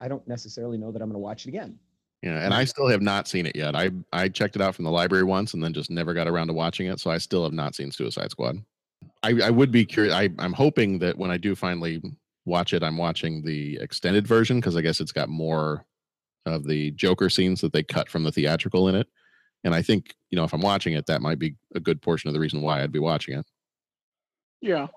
I 0.00 0.08
don't 0.08 0.26
necessarily 0.28 0.76
know 0.78 0.92
that 0.92 1.00
I'm 1.00 1.08
going 1.08 1.14
to 1.14 1.18
watch 1.18 1.46
it 1.46 1.48
again. 1.48 1.78
Yeah, 2.22 2.44
and 2.44 2.52
I 2.52 2.64
still 2.64 2.86
have 2.88 3.00
not 3.00 3.28
seen 3.28 3.46
it 3.46 3.56
yet. 3.56 3.74
I 3.74 3.90
I 4.12 4.28
checked 4.28 4.54
it 4.54 4.60
out 4.60 4.74
from 4.74 4.84
the 4.84 4.90
library 4.90 5.24
once 5.24 5.54
and 5.54 5.64
then 5.64 5.72
just 5.72 5.90
never 5.90 6.12
got 6.12 6.28
around 6.28 6.48
to 6.48 6.52
watching 6.52 6.86
it. 6.86 7.00
So 7.00 7.10
I 7.10 7.16
still 7.16 7.44
have 7.44 7.54
not 7.54 7.74
seen 7.74 7.90
Suicide 7.90 8.30
Squad. 8.30 8.62
I, 9.22 9.40
I 9.44 9.50
would 9.50 9.70
be 9.70 9.86
curious. 9.86 10.12
I, 10.12 10.28
I'm 10.38 10.52
hoping 10.52 10.98
that 10.98 11.16
when 11.16 11.30
I 11.30 11.38
do 11.38 11.54
finally 11.54 12.02
watch 12.44 12.72
it, 12.72 12.82
I'm 12.82 12.96
watching 12.96 13.42
the 13.42 13.78
extended 13.80 14.26
version 14.26 14.58
because 14.58 14.76
I 14.76 14.80
guess 14.80 15.00
it's 15.00 15.12
got 15.12 15.28
more 15.28 15.84
of 16.46 16.66
the 16.66 16.90
Joker 16.92 17.28
scenes 17.28 17.60
that 17.60 17.72
they 17.72 17.82
cut 17.82 18.08
from 18.08 18.24
the 18.24 18.32
theatrical 18.32 18.88
in 18.88 18.94
it. 18.94 19.08
And 19.64 19.74
I 19.74 19.82
think, 19.82 20.14
you 20.30 20.36
know, 20.36 20.44
if 20.44 20.52
I'm 20.52 20.62
watching 20.62 20.94
it, 20.94 21.06
that 21.06 21.20
might 21.20 21.38
be 21.38 21.54
a 21.74 21.80
good 21.80 22.00
portion 22.00 22.28
of 22.28 22.34
the 22.34 22.40
reason 22.40 22.62
why 22.62 22.82
I'd 22.82 22.92
be 22.92 22.98
watching 22.98 23.38
it. 23.38 23.46
Yeah. 24.60 24.88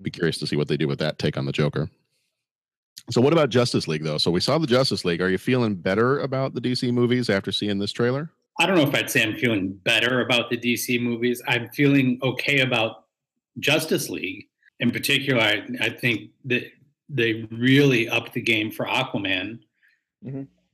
Be 0.00 0.10
curious 0.10 0.38
to 0.38 0.46
see 0.46 0.56
what 0.56 0.68
they 0.68 0.76
do 0.76 0.88
with 0.88 0.98
that 1.00 1.18
take 1.18 1.36
on 1.36 1.46
the 1.46 1.52
Joker. 1.52 1.88
So, 3.10 3.20
what 3.20 3.32
about 3.32 3.50
Justice 3.50 3.86
League, 3.86 4.02
though? 4.02 4.18
So, 4.18 4.30
we 4.30 4.40
saw 4.40 4.58
the 4.58 4.66
Justice 4.66 5.04
League. 5.04 5.20
Are 5.20 5.28
you 5.28 5.38
feeling 5.38 5.74
better 5.74 6.20
about 6.20 6.54
the 6.54 6.60
DC 6.60 6.92
movies 6.92 7.28
after 7.28 7.52
seeing 7.52 7.78
this 7.78 7.92
trailer? 7.92 8.30
I 8.58 8.66
don't 8.66 8.76
know 8.76 8.82
if 8.82 8.94
I'd 8.94 9.10
say 9.10 9.22
I'm 9.22 9.36
feeling 9.36 9.72
better 9.84 10.20
about 10.20 10.48
the 10.48 10.56
DC 10.56 11.00
movies. 11.02 11.42
I'm 11.46 11.68
feeling 11.70 12.18
okay 12.22 12.60
about 12.60 13.06
Justice 13.58 14.08
League. 14.08 14.48
In 14.80 14.90
particular, 14.90 15.40
I, 15.40 15.62
I 15.80 15.88
think 15.90 16.30
that 16.46 16.64
they 17.08 17.46
really 17.50 18.08
upped 18.08 18.32
the 18.32 18.40
game 18.40 18.70
for 18.70 18.86
Aquaman. 18.86 19.60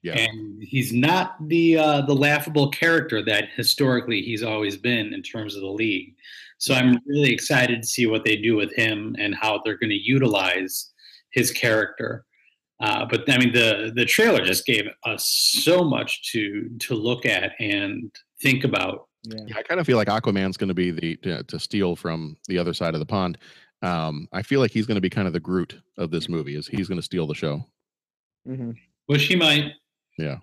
Yeah. 0.02 0.14
And 0.14 0.62
he's 0.62 0.92
not 0.92 1.36
the 1.48 1.76
uh, 1.76 2.00
the 2.02 2.14
laughable 2.14 2.70
character 2.70 3.22
that 3.24 3.48
historically 3.54 4.22
he's 4.22 4.42
always 4.42 4.76
been 4.76 5.12
in 5.12 5.22
terms 5.22 5.56
of 5.56 5.62
the 5.62 5.68
league. 5.68 6.14
So 6.58 6.74
I'm 6.74 6.98
really 7.06 7.32
excited 7.32 7.82
to 7.82 7.88
see 7.88 8.06
what 8.06 8.24
they 8.24 8.36
do 8.36 8.56
with 8.56 8.72
him 8.74 9.16
and 9.18 9.34
how 9.34 9.60
they're 9.64 9.78
going 9.78 9.90
to 9.90 9.96
utilize 9.96 10.90
his 11.32 11.50
character. 11.50 12.24
Uh, 12.80 13.04
but 13.04 13.28
I 13.30 13.38
mean, 13.38 13.52
the 13.52 13.92
the 13.94 14.06
trailer 14.06 14.44
just 14.44 14.64
gave 14.64 14.84
us 15.04 15.26
so 15.26 15.84
much 15.84 16.32
to 16.32 16.70
to 16.80 16.94
look 16.94 17.26
at 17.26 17.52
and 17.60 18.10
think 18.40 18.64
about. 18.64 19.08
Yeah, 19.24 19.56
I 19.56 19.62
kind 19.62 19.80
of 19.80 19.86
feel 19.86 19.98
like 19.98 20.08
Aquaman's 20.08 20.56
going 20.56 20.68
to 20.68 20.74
be 20.74 20.90
the 20.90 21.16
to, 21.16 21.42
to 21.42 21.58
steal 21.58 21.94
from 21.94 22.38
the 22.48 22.56
other 22.56 22.72
side 22.72 22.94
of 22.94 23.00
the 23.00 23.06
pond. 23.06 23.36
Um, 23.82 24.28
I 24.32 24.42
feel 24.42 24.60
like 24.60 24.70
he's 24.70 24.86
going 24.86 24.96
to 24.96 25.00
be 25.00 25.10
kind 25.10 25.26
of 25.26 25.32
the 25.32 25.40
Groot 25.40 25.80
of 25.96 26.10
this 26.10 26.28
movie. 26.28 26.56
Is 26.56 26.66
he's 26.66 26.88
going 26.88 26.98
to 26.98 27.04
steal 27.04 27.26
the 27.26 27.34
show? 27.34 27.64
Mm-hmm. 28.46 28.72
Which 29.06 29.24
he 29.24 29.36
might. 29.36 29.72
Yeah. 30.18 30.36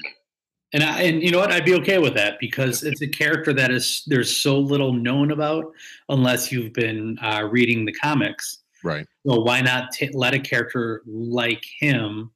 And 0.74 0.84
I, 0.84 1.02
and 1.04 1.24
you 1.24 1.32
know 1.32 1.40
what? 1.40 1.52
I'd 1.52 1.66
be 1.66 1.76
okay 1.76 1.98
with 1.98 2.14
that 2.16 2.40
because 2.40 2.84
it's 2.84 3.02
a 3.02 3.08
character 3.08 3.54
that 3.54 3.72
is 3.72 4.04
there's 4.08 4.36
so 4.36 4.60
little 4.60 4.92
known 4.92 5.32
about 5.32 5.66
unless 6.10 6.52
you've 6.52 6.74
been 6.74 7.18
uh, 7.22 7.48
reading 7.50 7.86
the 7.86 7.94
comics. 7.94 8.64
Right. 8.84 9.08
So 9.26 9.40
why 9.42 9.62
not 9.62 9.92
t- 9.92 10.10
let 10.14 10.34
a 10.34 10.40
character 10.40 11.04
like 11.06 11.64
him, 11.80 12.32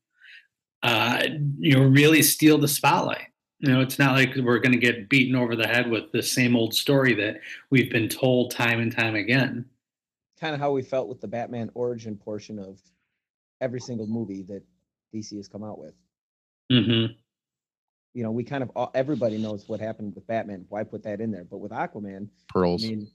uh, 0.84 1.24
you 1.60 1.76
know, 1.76 1.84
really 1.84 2.22
steal 2.22 2.58
the 2.58 2.68
spotlight? 2.68 3.28
You 3.60 3.74
know, 3.74 3.82
it's 3.82 4.00
not 4.00 4.16
like 4.16 4.36
we're 4.36 4.60
going 4.60 4.72
to 4.72 4.80
get 4.80 5.10
beaten 5.10 5.36
over 5.36 5.56
the 5.56 5.68
head 5.68 5.90
with 5.90 6.12
the 6.12 6.24
same 6.24 6.56
old 6.56 6.74
story 6.74 7.14
that 7.16 7.42
we've 7.70 7.92
been 7.92 8.10
told 8.10 8.52
time 8.52 8.80
and 8.80 8.92
time 8.92 9.16
again. 9.16 9.66
Kind 10.41 10.54
of 10.56 10.60
how 10.60 10.71
we 10.71 10.82
felt 10.82 11.08
with 11.08 11.21
the 11.21 11.27
Batman 11.27 11.69
origin 11.75 12.17
portion 12.17 12.60
of 12.60 12.80
every 13.62 13.80
single 13.80 14.08
movie 14.08 14.41
that 14.43 14.63
DC 15.13 15.38
has 15.38 15.47
come 15.47 15.63
out 15.63 15.77
with. 15.80 15.93
Mm-hmm. 16.71 17.13
You 18.13 18.23
know, 18.23 18.32
we 18.32 18.43
kind 18.43 18.63
of 18.63 18.71
all, 18.75 18.91
everybody 18.95 19.38
knows 19.38 19.69
what 19.69 19.80
happened 19.80 20.15
with 20.15 20.25
Batman. 20.27 20.65
Why 20.67 20.84
put 20.84 21.04
that 21.04 21.21
in 21.21 21.32
there? 21.32 21.43
But 21.45 21.60
with 21.60 21.71
Aquaman, 21.71 22.27
Pearls, 22.49 22.84
I 22.84 22.88
mean, 22.88 23.08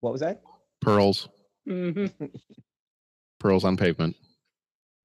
what 0.00 0.12
was 0.12 0.20
that? 0.20 0.40
pearls, 0.80 1.28
Mm-hmm. 1.68 2.26
pearls 3.38 3.64
on 3.64 3.76
pavement. 3.76 4.16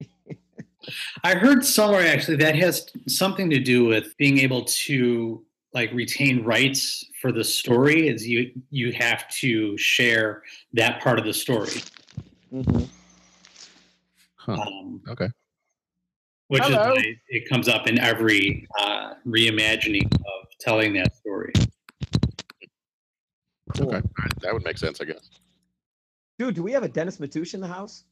I 1.24 1.34
heard 1.34 1.64
somewhere 1.64 2.06
actually 2.06 2.36
that 2.38 2.54
has 2.56 2.86
something 3.06 3.50
to 3.50 3.58
do 3.60 3.84
with 3.84 4.16
being 4.16 4.38
able 4.38 4.64
to 4.64 5.44
like 5.74 5.92
retain 5.92 6.44
rights 6.44 7.04
for 7.20 7.30
the 7.32 7.44
story 7.44 8.08
is 8.08 8.26
you 8.26 8.50
you 8.70 8.92
have 8.92 9.28
to 9.28 9.76
share 9.76 10.42
that 10.72 11.00
part 11.02 11.18
of 11.18 11.24
the 11.24 11.34
story. 11.34 11.82
Mm-hmm. 12.52 12.84
Huh. 14.36 14.52
Um, 14.52 15.02
okay. 15.08 15.28
which 16.48 16.62
Hello. 16.62 16.94
is 16.94 17.02
why 17.02 17.14
it 17.28 17.48
comes 17.48 17.68
up 17.68 17.86
in 17.86 17.98
every 17.98 18.66
uh, 18.80 19.12
reimagining 19.26 20.06
of 20.14 20.48
telling 20.58 20.94
that 20.94 21.14
story. 21.16 21.52
Okay. 23.78 23.82
All 23.82 23.90
right, 23.92 24.40
That 24.40 24.54
would 24.54 24.64
make 24.64 24.78
sense, 24.78 25.00
I 25.02 25.04
guess. 25.04 25.28
Dude, 26.38 26.54
do 26.54 26.62
we 26.62 26.72
have 26.72 26.82
a 26.84 26.88
Dennis 26.88 27.18
Matouche 27.18 27.52
in 27.54 27.60
the 27.60 27.68
house? 27.68 28.04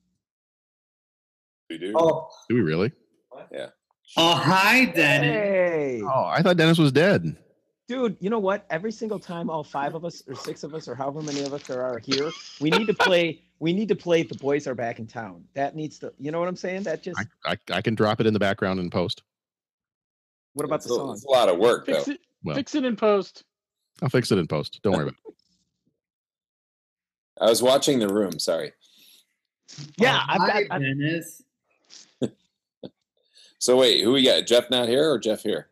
We 1.71 1.79
do. 1.79 1.93
Oh, 1.97 2.29
Do 2.51 2.57
we 2.57 2.61
really? 2.61 2.93
Yeah. 3.53 3.69
oh 4.19 4.35
hi, 4.35 4.85
Dennis. 4.87 5.31
Hey, 5.33 6.03
Oh, 6.05 6.25
I 6.27 6.43
thought 6.43 6.57
Dennis 6.59 6.79
was 6.79 6.93
dead. 6.93 7.37
Dude, 7.89 8.17
you 8.21 8.31
know 8.31 8.39
what? 8.39 8.67
Every 8.71 8.93
single 8.93 9.19
time 9.19 9.51
all 9.51 9.65
five 9.65 9.95
of 9.95 10.05
us 10.05 10.23
or 10.27 10.35
six 10.35 10.65
of 10.65 10.75
us 10.75 10.89
or 10.89 10.95
however 10.95 11.23
many 11.23 11.43
of 11.43 11.53
us 11.53 11.63
there 11.65 11.83
are 11.83 11.99
here, 11.99 12.31
we 12.61 12.71
need 12.71 12.87
to 12.87 12.95
play. 12.95 13.43
We 13.59 13.73
need 13.73 13.89
to 13.89 13.97
play. 13.97 14.23
The 14.23 14.37
boys 14.37 14.67
are 14.67 14.75
back 14.75 14.99
in 14.99 15.07
town. 15.07 15.45
That 15.55 15.75
needs 15.75 15.99
to. 16.01 16.13
You 16.19 16.31
know 16.31 16.39
what 16.41 16.49
I'm 16.49 16.57
saying? 16.57 16.83
That 16.85 17.03
just. 17.03 17.19
I, 17.45 17.53
I, 17.53 17.57
I 17.77 17.83
can 17.83 17.95
drop 17.95 18.21
it 18.21 18.27
in 18.27 18.33
the 18.33 18.39
background 18.41 18.81
and 18.81 18.91
post. 18.91 19.23
What 20.55 20.65
about 20.65 20.77
It's 20.77 20.87
the 20.87 20.95
a, 20.95 20.97
song? 20.97 21.13
it's 21.13 21.25
a 21.25 21.31
lot 21.31 21.49
of 21.49 21.59
work, 21.59 21.87
though. 21.87 21.95
Fix 21.95 22.09
it. 22.09 22.21
Well. 22.45 22.57
Fix 22.57 22.75
it 22.75 22.85
in 22.85 22.97
post. 22.97 23.45
I'll 24.03 24.09
fix 24.09 24.31
it 24.31 24.39
in 24.39 24.47
post. 24.47 24.81
Don't 24.83 24.93
worry 24.93 25.03
about 25.05 25.15
it. 25.27 25.35
I 27.41 27.47
was 27.47 27.63
watching 27.63 27.99
The 27.99 28.09
Room. 28.09 28.39
Sorry. 28.39 28.73
Yeah, 29.99 30.23
I've 30.27 30.39
got. 30.39 30.51
Hi, 30.51 30.67
I've, 32.23 32.31
So 33.59 33.77
wait, 33.77 34.03
who 34.05 34.13
we 34.13 34.23
got? 34.23 34.47
Jeff 34.47 34.71
not 34.71 34.89
here 34.89 35.11
or 35.11 35.19
Jeff 35.19 35.43
here? 35.43 35.69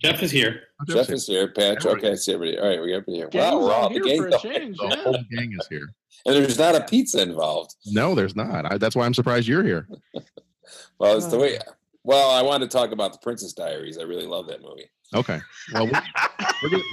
Jeff 0.00 0.22
is 0.22 0.30
here. 0.30 0.62
Oh, 0.80 0.84
Jeff 0.94 1.10
is 1.10 1.26
here. 1.26 1.48
Patch. 1.48 1.84
Okay, 1.84 2.12
I 2.12 2.14
see 2.14 2.32
everybody. 2.34 2.58
All 2.58 2.68
right, 2.68 2.80
we 2.80 2.88
got 2.90 2.98
everybody 2.98 3.16
here. 3.16 3.26
Wow, 3.32 3.50
Gang's 3.50 3.54
we're 3.64 3.72
all 3.72 3.82
all 3.82 3.88
the 3.88 3.94
here 3.94 4.04
gang. 4.04 4.18
for 4.18 4.26
a 4.28 4.38
change. 4.38 4.76
The 4.78 4.86
Yeah. 4.88 5.02
whole 5.02 5.18
gang 5.30 5.56
is 5.60 5.66
here. 5.68 5.88
And 6.26 6.34
there's 6.36 6.58
not 6.58 6.74
a 6.74 6.84
pizza 6.84 7.20
involved. 7.22 7.74
No, 7.86 8.14
there's 8.14 8.36
not. 8.36 8.70
I, 8.72 8.78
that's 8.78 8.94
why 8.94 9.06
I'm 9.06 9.14
surprised 9.14 9.48
you're 9.48 9.64
here. 9.64 9.88
Well, 10.98 11.16
it's 11.16 11.26
the 11.26 11.38
way. 11.38 11.58
Well, 12.04 12.30
I 12.30 12.42
wanted 12.42 12.70
to 12.70 12.76
talk 12.76 12.90
about 12.92 13.12
the 13.12 13.18
Princess 13.20 13.52
Diaries. 13.54 13.96
I 13.96 14.02
really 14.02 14.26
love 14.26 14.48
that 14.48 14.60
movie. 14.60 14.90
Okay. 15.14 15.40
Well, 15.72 15.86
we, 15.86 15.92
we're 16.62 16.68
getting. 16.68 16.84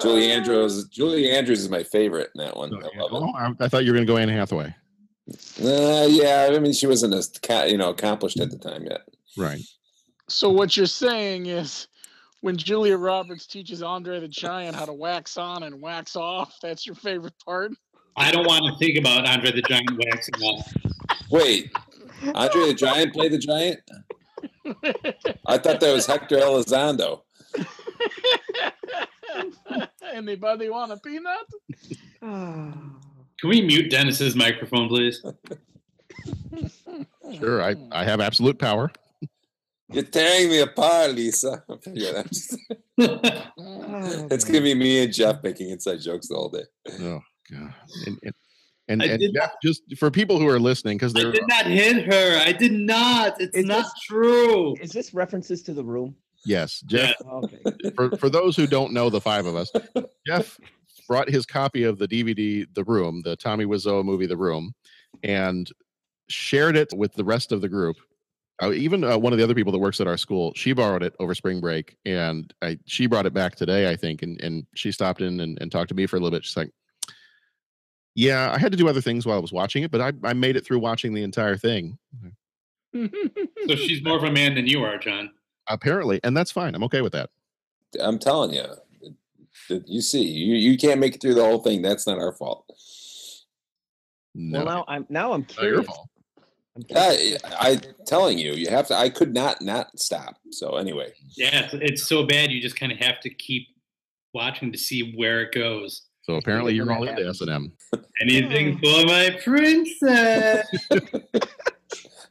Julie 0.00 0.30
Andrews. 0.30 0.84
Julie 0.88 1.30
Andrews 1.30 1.60
is 1.60 1.68
my 1.70 1.82
favorite 1.82 2.30
in 2.36 2.44
that 2.44 2.56
one. 2.56 2.72
Oh, 2.72 2.76
I 2.76 2.80
love 3.10 3.12
it. 3.12 3.26
Oh, 3.26 3.32
I, 3.34 3.64
I 3.64 3.68
thought 3.68 3.84
you 3.84 3.90
were 3.92 3.96
going 3.96 4.06
to 4.06 4.12
go 4.12 4.16
Anne 4.16 4.28
Hathaway. 4.28 4.74
Uh, 5.62 6.06
yeah, 6.08 6.48
I 6.50 6.58
mean, 6.58 6.72
she 6.72 6.86
wasn't 6.86 7.14
as 7.14 7.30
you 7.70 7.76
know 7.76 7.90
accomplished 7.90 8.40
at 8.40 8.50
the 8.50 8.58
time 8.58 8.84
yet. 8.84 9.02
Right. 9.36 9.60
So 10.28 10.50
what 10.50 10.76
you're 10.76 10.86
saying 10.86 11.46
is, 11.46 11.88
when 12.40 12.56
Julia 12.56 12.96
Roberts 12.96 13.46
teaches 13.46 13.82
Andre 13.82 14.20
the 14.20 14.28
Giant 14.28 14.76
how 14.76 14.84
to 14.84 14.92
wax 14.92 15.36
on 15.36 15.64
and 15.64 15.80
wax 15.80 16.16
off, 16.16 16.56
that's 16.62 16.86
your 16.86 16.94
favorite 16.94 17.34
part. 17.44 17.72
I 18.16 18.30
don't 18.30 18.46
want 18.46 18.64
to 18.64 18.76
think 18.78 18.98
about 18.98 19.28
Andre 19.28 19.52
the 19.52 19.62
Giant 19.62 19.90
waxing 19.92 20.42
off. 20.42 20.72
Wait, 21.30 21.72
Andre 22.34 22.66
the 22.66 22.74
Giant 22.74 23.12
played 23.12 23.32
the 23.32 23.38
Giant. 23.38 23.80
I 25.46 25.58
thought 25.58 25.80
that 25.80 25.92
was 25.92 26.06
Hector 26.06 26.36
Elizondo. 26.36 27.22
Anybody 30.12 30.68
want 30.68 30.92
a 30.92 30.96
peanut? 30.96 31.46
Can 33.40 33.50
we 33.50 33.60
mute 33.62 33.90
Dennis's 33.90 34.34
microphone, 34.34 34.88
please? 34.88 35.24
Sure. 37.38 37.62
I, 37.62 37.74
I 37.92 38.04
have 38.04 38.20
absolute 38.20 38.58
power. 38.58 38.90
You're 39.90 40.02
tearing 40.04 40.48
me 40.48 40.60
apart, 40.60 41.12
Lisa. 41.14 41.62
Yeah, 41.92 42.12
that's- 42.12 42.56
it's 42.96 44.44
gonna 44.44 44.62
be 44.62 44.74
me 44.74 45.02
and 45.04 45.12
Jeff 45.12 45.42
making 45.42 45.68
inside 45.70 46.00
jokes 46.00 46.30
all 46.30 46.48
day. 46.48 46.64
Oh, 47.00 47.20
God. 47.52 47.74
And, 48.06 48.18
and, 48.24 48.34
and, 48.88 49.02
and 49.02 49.20
did 49.20 49.34
Jeff, 49.34 49.52
just 49.62 49.82
for 49.98 50.10
people 50.10 50.38
who 50.38 50.48
are 50.48 50.58
listening, 50.58 50.96
because 50.96 51.14
I 51.14 51.20
they're 51.22 51.32
did 51.32 51.46
not 51.48 51.66
hit 51.66 52.06
her. 52.06 52.38
I 52.42 52.52
did 52.52 52.72
not. 52.72 53.38
It's 53.40 53.54
Is 53.56 53.66
not 53.66 53.82
this- 53.84 53.92
true. 54.06 54.74
Is 54.80 54.90
this 54.90 55.12
references 55.12 55.62
to 55.64 55.74
the 55.74 55.84
room? 55.84 56.16
yes, 56.46 56.80
Jeff. 56.86 57.14
Okay. 57.30 57.58
For 57.94 58.16
for 58.16 58.30
those 58.30 58.56
who 58.56 58.66
don't 58.66 58.92
know, 58.94 59.10
the 59.10 59.20
five 59.20 59.44
of 59.44 59.54
us, 59.54 59.70
Jeff 60.26 60.58
brought 61.08 61.28
his 61.28 61.46
copy 61.46 61.82
of 61.84 61.98
the 61.98 62.06
DVD, 62.06 62.66
The 62.74 62.84
Room, 62.84 63.22
the 63.24 63.34
Tommy 63.34 63.64
Wiseau 63.64 64.04
movie, 64.04 64.26
The 64.26 64.36
Room, 64.36 64.72
and 65.24 65.68
shared 66.28 66.76
it 66.76 66.92
with 66.94 67.14
the 67.14 67.24
rest 67.24 67.50
of 67.50 67.60
the 67.62 67.68
group. 67.68 67.96
Uh, 68.62 68.72
even 68.72 69.04
uh, 69.04 69.16
one 69.16 69.32
of 69.32 69.38
the 69.38 69.44
other 69.44 69.54
people 69.54 69.72
that 69.72 69.78
works 69.78 70.00
at 70.00 70.06
our 70.08 70.16
school, 70.16 70.52
she 70.54 70.72
borrowed 70.72 71.02
it 71.02 71.14
over 71.20 71.34
spring 71.34 71.60
break, 71.60 71.96
and 72.04 72.52
I, 72.60 72.78
she 72.86 73.06
brought 73.06 73.24
it 73.24 73.32
back 73.32 73.54
today, 73.54 73.88
I 73.90 73.96
think, 73.96 74.22
and, 74.22 74.40
and 74.40 74.66
she 74.74 74.92
stopped 74.92 75.20
in 75.20 75.40
and, 75.40 75.56
and 75.60 75.70
talked 75.72 75.88
to 75.90 75.94
me 75.94 76.06
for 76.06 76.16
a 76.16 76.20
little 76.20 76.36
bit. 76.36 76.44
She's 76.44 76.56
like, 76.56 76.70
"Yeah, 78.16 78.50
I 78.52 78.58
had 78.58 78.72
to 78.72 78.78
do 78.78 78.88
other 78.88 79.00
things 79.00 79.24
while 79.24 79.36
I 79.38 79.40
was 79.40 79.52
watching 79.52 79.84
it, 79.84 79.92
but 79.92 80.00
I, 80.00 80.12
I 80.24 80.32
made 80.32 80.56
it 80.56 80.66
through 80.66 80.80
watching 80.80 81.14
the 81.14 81.22
entire 81.22 81.56
thing, 81.56 81.98
So 82.92 83.06
she's 83.76 84.02
more 84.02 84.16
of 84.16 84.24
a 84.24 84.32
man 84.32 84.56
than 84.56 84.66
you 84.66 84.82
are, 84.82 84.98
John. 84.98 85.30
apparently, 85.68 86.18
and 86.24 86.36
that's 86.36 86.50
fine. 86.50 86.74
I'm 86.74 86.82
okay 86.84 87.00
with 87.00 87.12
that. 87.12 87.30
I'm 88.02 88.18
telling 88.18 88.52
you, 88.52 88.64
you 89.68 90.00
see, 90.00 90.22
you 90.22 90.54
you 90.54 90.76
can't 90.78 91.00
make 91.00 91.14
it 91.14 91.20
through 91.20 91.34
the 91.34 91.44
whole 91.44 91.62
thing. 91.62 91.82
That's 91.82 92.06
not 92.06 92.18
our 92.18 92.32
fault. 92.32 92.64
No, 94.34 94.64
Well, 94.64 94.66
now 94.66 94.84
I'm 94.88 95.06
now 95.08 95.32
I'm 95.32 95.40
not 95.40 95.56
your 95.56 95.82
curious. 95.82 95.86
fault. 95.86 96.08
I'm 96.76 96.82
curious. 96.82 97.42
I, 97.44 97.70
I'm 97.70 97.80
telling 98.06 98.38
you, 98.38 98.52
you 98.52 98.70
have 98.70 98.86
to. 98.88 98.96
I 98.96 99.08
could 99.08 99.34
not 99.34 99.60
not 99.62 99.98
stop. 99.98 100.36
So 100.50 100.76
anyway, 100.76 101.12
Yeah, 101.36 101.64
it's, 101.64 101.74
it's 101.74 102.06
so 102.06 102.24
bad. 102.24 102.50
You 102.50 102.60
just 102.60 102.78
kind 102.78 102.92
of 102.92 102.98
have 102.98 103.20
to 103.20 103.30
keep 103.30 103.68
watching 104.34 104.70
to 104.72 104.78
see 104.78 105.14
where 105.16 105.42
it 105.42 105.52
goes. 105.52 106.02
So 106.22 106.34
apparently, 106.34 106.74
you're 106.74 106.92
all 106.92 107.04
that 107.04 107.18
into. 107.18 107.28
S 107.28 107.40
and 107.40 107.50
M. 107.50 107.72
Anything 108.20 108.78
hmm. 108.78 108.84
for 108.84 109.06
my 109.06 109.38
princess. 109.42 110.68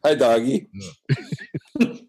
Hi, 0.04 0.15
doggy. 0.15 0.67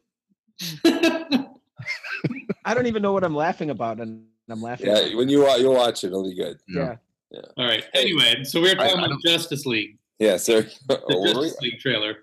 I 2.65 2.75
don't 2.75 2.87
even 2.87 3.03
know 3.03 3.13
what 3.13 3.25
I'm 3.25 3.35
laughing 3.35 3.71
about, 3.71 4.01
and 4.01 4.27
I'm 4.49 4.63
laughing. 4.63 4.87
Yeah, 4.87 5.15
when 5.15 5.29
you 5.29 5.43
wa- 5.43 5.57
you'll 5.57 5.75
watch 5.75 6.05
it, 6.05 6.09
it'll 6.09 6.25
be 6.29 6.35
good. 6.35 6.59
Yeah. 6.69 6.97
Yeah. 7.31 7.41
All 7.59 7.67
right. 7.67 7.85
Anyway, 7.95 8.43
so 8.45 8.61
we 8.61 8.71
are 8.71 8.75
talking 8.75 8.99
I 9.01 9.07
about 9.07 9.21
Justice 9.25 9.67
League, 9.67 9.99
Yeah, 10.19 10.39
sir. 10.39 10.63
the 10.89 11.01
Oh, 11.11 11.21
were 11.21 11.27
we? 11.27 11.33
Justice 11.49 11.61
League 11.61 11.79
trailer. 11.79 12.17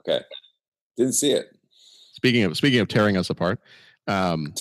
Okay. 0.00 0.22
Didn't 0.96 1.14
see 1.14 1.32
it. 1.32 1.46
Speaking 2.12 2.44
of 2.44 2.56
speaking 2.56 2.78
of 2.80 2.86
tearing 2.88 3.16
us 3.16 3.30
apart, 3.30 3.58
um, 4.06 4.54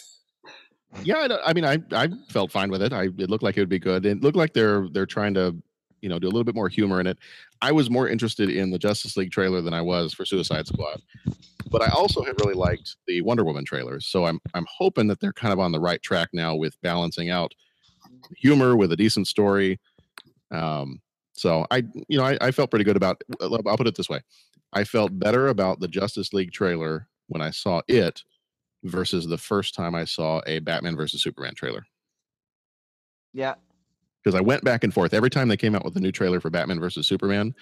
yeah, 1.04 1.17
I, 1.17 1.49
I 1.49 1.54
mean, 1.54 1.63
I 1.65 1.78
I 1.91 2.10
felt 2.30 2.52
fine 2.52 2.69
with 2.71 2.82
it. 2.82 2.91
I 2.91 3.04
it 3.04 3.30
looked 3.30 3.43
like 3.43 3.56
it 3.58 3.62
would 3.62 3.69
be 3.69 3.80
good. 3.80 4.06
It 4.06 4.21
looked 4.21 4.36
like 4.38 4.54
they're 4.54 4.88
they're 4.91 5.06
trying 5.06 5.34
to 5.36 5.56
you 6.02 6.10
know 6.10 6.17
do 6.19 6.26
a 6.28 6.32
little 6.32 6.43
bit 6.43 6.56
more 6.56 6.69
humor 6.69 6.99
in 6.99 7.08
it. 7.08 7.17
I 7.63 7.71
was 7.71 7.89
more 7.89 8.10
interested 8.10 8.49
in 8.49 8.71
the 8.71 8.78
Justice 8.78 9.15
League 9.15 9.32
trailer 9.32 9.62
than 9.62 9.73
I 9.73 9.82
was 9.82 10.13
for 10.13 10.26
Suicide 10.26 10.67
Squad, 10.67 11.02
but 11.71 11.82
I 11.82 11.88
also 11.91 12.21
have 12.21 12.36
really 12.41 12.56
liked 12.56 12.97
the 13.08 13.21
Wonder 13.21 13.45
Woman 13.45 13.63
trailers. 13.63 14.06
So 14.06 14.26
I'm 14.26 14.41
I'm 14.54 14.65
hoping 14.69 15.08
that 15.08 15.21
they're 15.21 15.32
kind 15.32 15.54
of 15.54 15.60
on 15.62 15.71
the 15.71 15.80
right 15.80 16.04
track 16.04 16.28
now 16.34 16.56
with 16.56 16.76
balancing 16.82 17.30
out 17.30 17.54
humor 18.36 18.76
with 18.76 18.91
a 18.91 18.97
decent 18.97 19.28
story. 19.28 19.80
Um, 20.52 21.02
so 21.32 21.65
I, 21.71 21.84
you 22.10 22.17
know, 22.17 22.26
I, 22.26 22.38
I 22.41 22.52
felt 22.52 22.69
pretty 22.69 22.84
good 22.84 22.97
about. 22.97 23.21
I'll 23.39 23.78
put 23.78 23.88
it 23.88 23.95
this 23.95 24.10
way: 24.10 24.19
I 24.73 24.84
felt 24.84 25.17
better 25.17 25.47
about 25.47 25.80
the 25.80 25.88
Justice 25.88 26.34
League 26.34 26.52
trailer 26.52 27.08
when 27.28 27.41
I 27.41 27.52
saw 27.52 27.82
it 27.88 28.23
versus 28.84 29.26
the 29.26 29.38
first 29.38 29.73
time 29.73 29.95
I 29.95 30.04
saw 30.04 30.41
a 30.45 30.60
Batman 30.60 30.97
versus 30.97 31.23
Superman 31.23 31.56
trailer. 31.56 31.86
Yeah. 33.32 33.56
Because 34.24 34.38
I 34.38 34.42
went 34.42 34.64
back 34.64 34.84
and 34.84 34.94
forth 34.94 35.14
every 35.14 35.30
time 35.30 35.48
they 35.50 35.58
came 35.58 35.76
out 35.76 35.86
with 35.86 35.96
a 35.98 36.00
new 36.00 36.12
trailer 36.12 36.40
for 36.40 36.50
Batman 36.50 36.80
versus 36.80 37.08
Superman. 37.08 37.54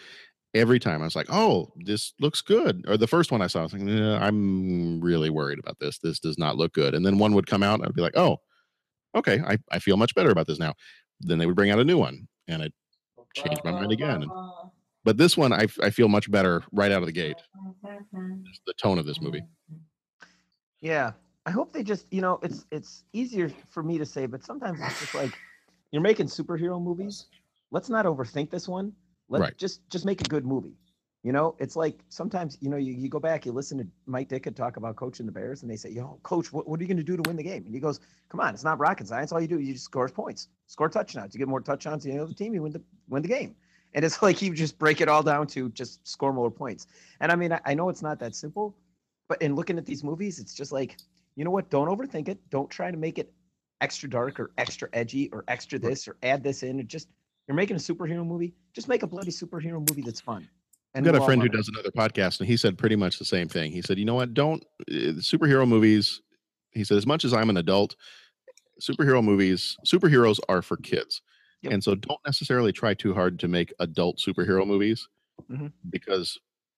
Every 0.54 0.80
time 0.80 1.02
I 1.02 1.06
was 1.06 1.15
like, 1.15 1.28
"Oh, 1.30 1.74
this 1.86 2.13
looks 2.19 2.41
good." 2.41 2.86
Or 2.88 2.97
the 2.97 3.08
first 3.08 3.32
one 3.32 3.41
I 3.41 3.47
saw, 3.47 3.62
I 3.62 3.63
was 3.63 3.74
like, 3.74 3.82
"Nah, 3.84 4.19
"I'm 4.19 5.02
really 5.02 5.30
worried 5.30 5.60
about 5.60 5.80
this. 5.80 6.00
This 6.00 6.19
does 6.19 6.38
not 6.38 6.58
look 6.58 6.74
good." 6.74 6.93
And 6.95 7.06
then 7.06 7.17
one 7.19 7.34
would 7.36 7.47
come 7.47 7.63
out, 7.63 7.80
and 7.80 7.88
I'd 7.88 7.95
be 7.95 8.02
like, 8.02 8.17
"Oh, 8.17 8.38
okay, 9.15 9.41
I, 9.45 9.58
I 9.71 9.80
feel 9.80 9.97
much 9.97 10.15
better 10.15 10.32
about 10.32 10.47
this 10.47 10.60
now." 10.60 10.74
Then 11.21 11.38
they 11.39 11.45
would 11.45 11.56
bring 11.56 11.71
out 11.71 11.80
a 11.80 11.86
new 11.86 11.97
one, 11.97 12.28
and 12.47 12.63
I 12.63 12.69
changed 13.36 13.63
my 13.63 13.71
mind 13.71 13.91
again. 13.91 14.24
And, 14.24 14.32
but 15.04 15.17
this 15.17 15.38
one, 15.38 15.54
I, 15.54 15.67
I 15.82 15.89
feel 15.89 16.08
much 16.10 16.30
better 16.32 16.63
right 16.71 16.91
out 16.91 17.02
of 17.02 17.08
the 17.08 17.12
gate. 17.13 17.38
Oh, 17.58 17.76
just 18.45 18.62
the 18.65 18.74
tone 18.74 19.00
of 19.00 19.06
this 19.06 19.21
movie. 19.21 19.43
Yeah. 20.82 21.13
I 21.45 21.52
hope 21.52 21.74
they 21.74 21.84
just, 21.84 22.06
you 22.12 22.21
know, 22.21 22.39
it's 22.43 22.65
it's 22.71 23.04
easier 23.13 23.52
for 23.69 23.82
me 23.82 23.97
to 23.97 24.06
say, 24.06 24.28
but 24.28 24.43
sometimes 24.43 24.80
it's 24.80 25.00
just 25.00 25.15
like 25.15 25.38
you're 25.91 26.01
making 26.01 26.27
superhero 26.27 26.82
movies. 26.82 27.27
Let's 27.71 27.89
not 27.89 28.06
overthink 28.06 28.49
this 28.49 28.67
one. 28.67 28.93
Let's 29.30 29.43
Right. 29.43 29.58
just 29.58 29.88
just 29.89 30.06
make 30.06 30.21
a 30.21 30.25
good 30.25 30.45
movie. 30.45 30.75
You 31.23 31.32
know, 31.32 31.56
it's 31.60 31.75
like 31.75 32.04
sometimes, 32.10 32.58
you 32.62 32.69
know, 32.69 32.77
you, 32.77 32.93
you 32.93 33.08
go 33.08 33.19
back, 33.19 33.45
you 33.45 33.51
listen 33.51 33.77
to 33.77 33.88
Mike 34.08 34.27
Ditka 34.27 34.56
talk 34.56 34.77
about 34.77 34.95
coaching 34.95 35.27
the 35.27 35.32
Bears, 35.32 35.62
and 35.62 35.69
they 35.69 35.75
say, 35.75 35.91
Yo, 35.91 36.19
coach, 36.23 36.51
what, 36.51 36.67
what 36.67 36.80
are 36.80 36.84
you 36.84 36.89
gonna 36.89 37.04
do 37.04 37.15
to 37.15 37.21
win 37.30 37.36
the 37.36 37.43
game? 37.43 37.63
And 37.65 37.73
he 37.75 37.80
goes, 37.80 37.99
Come 38.30 38.39
on, 38.39 38.54
it's 38.56 38.63
not 38.63 38.80
rocket 38.80 39.08
science. 39.08 39.32
All 39.32 39.39
you 39.39 39.47
do 39.47 39.60
is 39.60 39.67
you 39.67 39.73
just 39.73 39.86
score 39.86 40.10
points, 40.10 40.47
score 40.65 40.89
touchdowns. 40.89 41.36
You 41.36 41.38
get 41.38 41.47
more 41.47 41.62
touchdowns 41.62 42.04
than 42.04 42.17
the 42.17 42.23
other 42.23 42.34
team, 42.34 42.54
you 42.56 42.63
win 42.63 42.71
the 42.73 42.82
win 43.08 43.21
the 43.21 43.27
game. 43.27 43.56
And 43.93 44.04
it's 44.04 44.21
like 44.23 44.41
you 44.41 44.54
just 44.54 44.80
break 44.80 44.99
it 45.01 45.08
all 45.10 45.21
down 45.21 45.47
to 45.47 45.69
just 45.69 46.06
score 46.08 46.34
more 46.34 46.49
points. 46.49 46.88
And 47.19 47.32
I 47.32 47.36
mean, 47.36 47.54
I, 47.54 47.62
I 47.65 47.73
know 47.75 47.89
it's 47.89 48.01
not 48.01 48.19
that 48.19 48.36
simple, 48.36 48.75
but 49.27 49.41
in 49.41 49.56
looking 49.56 49.77
at 49.77 49.86
these 49.86 50.04
movies, 50.04 50.39
it's 50.39 50.54
just 50.56 50.71
like, 50.71 50.97
you 51.36 51.45
know 51.45 51.51
what? 51.51 51.69
Don't 51.69 51.88
overthink 51.88 52.30
it. 52.30 52.39
Don't 52.49 52.69
try 52.69 52.89
to 52.91 52.97
make 52.97 53.19
it 53.19 53.32
extra 53.81 54.09
dark 54.09 54.39
or 54.39 54.51
extra 54.57 54.87
edgy 54.93 55.29
or 55.33 55.43
extra 55.47 55.77
this 55.77 56.07
or 56.07 56.15
add 56.23 56.43
this 56.43 56.63
in. 56.63 56.79
It 56.79 56.87
just 56.87 57.09
you're 57.47 57.55
making 57.55 57.75
a 57.75 57.79
superhero 57.79 58.25
movie. 58.25 58.53
Just 58.73 58.87
make 58.87 59.03
a 59.03 59.07
bloody 59.07 59.31
superhero 59.31 59.85
movie 59.89 60.03
that's 60.03 60.21
fun. 60.21 60.47
I've 60.93 61.03
got 61.03 61.13
we'll 61.13 61.23
a 61.23 61.25
friend 61.25 61.41
who 61.41 61.47
it. 61.47 61.53
does 61.53 61.69
another 61.69 61.91
podcast, 61.91 62.39
and 62.39 62.47
he 62.47 62.57
said 62.57 62.77
pretty 62.77 62.95
much 62.95 63.17
the 63.17 63.25
same 63.25 63.47
thing. 63.47 63.71
He 63.71 63.81
said, 63.81 63.97
"You 63.97 64.05
know 64.05 64.15
what? 64.15 64.33
Don't 64.33 64.63
uh, 64.89 65.19
superhero 65.19 65.67
movies." 65.67 66.21
He 66.71 66.83
said, 66.83 66.97
"As 66.97 67.07
much 67.07 67.25
as 67.25 67.33
I'm 67.33 67.49
an 67.49 67.57
adult, 67.57 67.95
superhero 68.79 69.23
movies, 69.23 69.77
superheroes 69.85 70.39
are 70.47 70.61
for 70.61 70.77
kids, 70.77 71.21
and 71.63 71.83
so 71.83 71.95
don't 71.95 72.19
necessarily 72.25 72.71
try 72.71 72.93
too 72.93 73.13
hard 73.13 73.39
to 73.39 73.47
make 73.47 73.73
adult 73.79 74.17
superhero 74.17 74.65
movies 74.65 75.07
Mhm. 75.49 75.71
because 75.89 76.37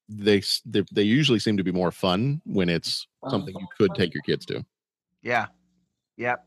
they, 0.10 0.42
they 0.66 0.84
they 0.92 1.04
usually 1.04 1.40
seem 1.40 1.58
to 1.58 1.64
be 1.64 1.72
more 1.72 1.92
fun 1.92 2.42
when 2.46 2.70
it's 2.70 3.08
something 3.30 3.56
you 3.60 3.68
could 3.78 3.94
take 3.96 4.14
your 4.14 4.24
kids 4.24 4.46
to." 4.48 4.64
Yeah. 5.22 5.48
Yep. 6.18 6.46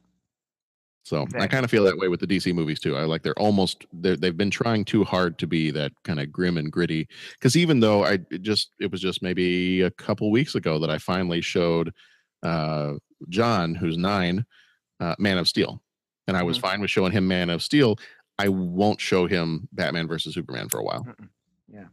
So 1.07 1.25
I 1.39 1.47
kind 1.47 1.65
of 1.65 1.71
feel 1.71 1.85
that 1.85 1.97
way 1.97 2.09
with 2.09 2.19
the 2.19 2.27
DC 2.27 2.53
movies 2.53 2.81
too. 2.81 2.97
I 2.97 3.05
like 3.05 3.23
they're 3.23 3.39
almost 3.39 3.87
they're, 3.93 4.17
they've 4.17 4.37
been 4.37 4.51
trying 4.51 4.85
too 4.85 5.05
hard 5.05 5.39
to 5.39 5.47
be 5.47 5.71
that 5.71 5.93
kind 6.03 6.19
of 6.19 6.33
grim 6.33 6.57
and 6.59 6.73
gritty. 6.73 7.07
Because 7.35 7.57
even 7.57 7.79
though 7.79 8.05
I 8.05 8.15
it 8.33 8.43
just 8.43 8.73
it 8.81 8.91
was 8.91 9.01
just 9.01 9.23
maybe 9.23 9.83
a 9.83 9.91
couple 9.93 10.33
weeks 10.33 10.57
ago 10.57 10.81
that 10.81 10.91
I 10.91 10.99
finally 10.99 11.41
showed 11.41 11.93
uh, 12.43 12.95
John, 13.29 13.77
who's 13.77 13.97
nine, 13.97 14.45
uh, 14.99 15.15
Man 15.21 15.39
of 15.39 15.47
Steel, 15.47 15.81
and 16.27 16.37
I 16.37 16.43
was 16.43 16.59
fine 16.59 16.81
with 16.81 16.91
showing 16.91 17.13
him 17.13 17.29
Man 17.29 17.51
of 17.51 17.63
Steel. 17.63 17.99
I 18.41 18.49
won't 18.49 19.01
show 19.01 19.27
him 19.29 19.69
Batman 19.71 20.09
versus 20.09 20.35
Superman 20.35 20.69
for 20.69 20.81
a 20.81 20.85
while 20.85 21.07
Yeah. 21.73 21.87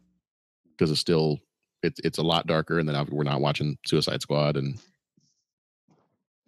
because 0.71 0.89
it's 0.89 0.99
still 0.99 1.37
it's 1.83 1.99
it's 2.03 2.17
a 2.17 2.23
lot 2.23 2.47
darker, 2.47 2.79
and 2.79 2.89
then 2.89 3.05
we're 3.11 3.23
not 3.23 3.41
watching 3.41 3.77
Suicide 3.85 4.23
Squad 4.23 4.57
and 4.57 4.81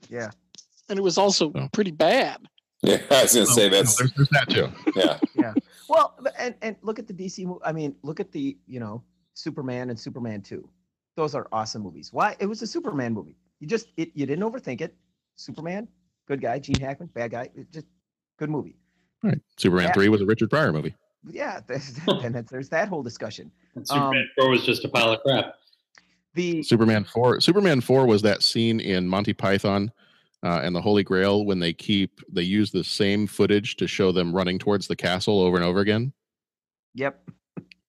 Yeah. 0.10 0.32
And 0.90 0.98
it 0.98 1.04
was 1.04 1.20
also 1.20 1.52
pretty 1.72 1.92
bad. 1.92 2.40
Yeah, 2.82 2.98
I 3.10 3.24
was 3.24 3.34
gonna 3.34 3.46
Oh, 3.50 3.54
say 3.54 3.70
no, 3.70 3.78
that's 3.78 3.96
there's, 3.98 4.12
there's 4.14 4.30
that 4.30 4.50
too. 4.50 4.70
Yeah. 4.96 5.20
Yeah. 5.36 5.54
Well, 5.90 6.16
and 6.38 6.56
and 6.62 6.76
look 6.82 7.00
at 7.00 7.08
the 7.08 7.14
DC. 7.14 7.46
mo- 7.46 7.62
I 7.64 7.72
mean, 7.72 7.96
look 8.04 8.20
at 8.20 8.32
the 8.32 8.58
you 8.68 8.80
know 8.80 9.04
Superman 9.34 9.90
and 9.90 10.00
Superman 10.00 10.42
Two. 10.42 10.68
Those 11.16 11.34
are 11.36 11.48
awesome 11.52 11.82
movies. 11.84 12.10
Why? 12.12 12.36
It 12.40 12.46
was 12.48 12.62
a 12.62 12.68
Superman 12.68 13.14
movie. 13.14 13.38
You 13.60 13.68
just 13.68 13.88
it, 13.98 14.12
you 14.14 14.26
didn't 14.26 14.44
overthink 14.44 14.82
it. 14.82 14.96
Superman, 15.36 15.88
good 16.28 16.42
guy. 16.42 16.60
Gene 16.60 16.80
Hackman, 16.80 17.10
bad 17.14 17.32
guy. 17.32 17.50
It 17.56 17.72
just 17.72 17.86
good 18.38 18.50
movie. 18.50 18.76
Right. 19.24 19.40
Superman 19.58 19.86
Yeah. 19.88 19.94
Three 19.94 20.10
was 20.10 20.22
a 20.22 20.26
Richard 20.26 20.50
Pryor 20.50 20.72
movie. 20.74 20.94
Yeah. 21.28 21.62
There's, 21.68 21.94
then 22.06 22.32
that's- 22.34 22.50
there's 22.52 22.70
that 22.70 22.88
whole 22.88 23.02
discussion. 23.04 23.52
And 23.76 23.88
Superman 23.88 24.20
um, 24.40 24.44
4 24.46 24.50
was 24.50 24.66
just 24.66 24.84
a 24.86 24.90
pile 24.90 25.12
of 25.14 25.22
crap. 25.22 25.56
The 26.36 26.62
Superman 26.64 27.06
four. 27.06 27.40
Superman 27.40 27.80
four 27.82 28.06
was 28.06 28.22
that 28.24 28.44
scene 28.44 28.80
in 28.82 29.08
Monty 29.08 29.34
Python 29.34 29.92
uh, 30.46 30.62
and 30.64 30.76
the 30.76 30.82
Holy 30.82 31.04
Grail 31.04 31.44
when 31.44 31.60
they 31.60 31.74
keep 31.74 32.22
they 32.32 32.44
use 32.44 32.70
the 32.70 32.84
same 32.84 33.26
footage 33.26 33.78
to 33.78 33.88
show 33.88 34.12
them 34.12 34.34
running 34.34 34.60
towards 34.60 34.88
the 34.88 34.96
castle 34.96 35.42
over 35.42 35.58
and 35.58 35.66
over 35.66 35.80
again. 35.80 36.14
Yep. 36.94 37.30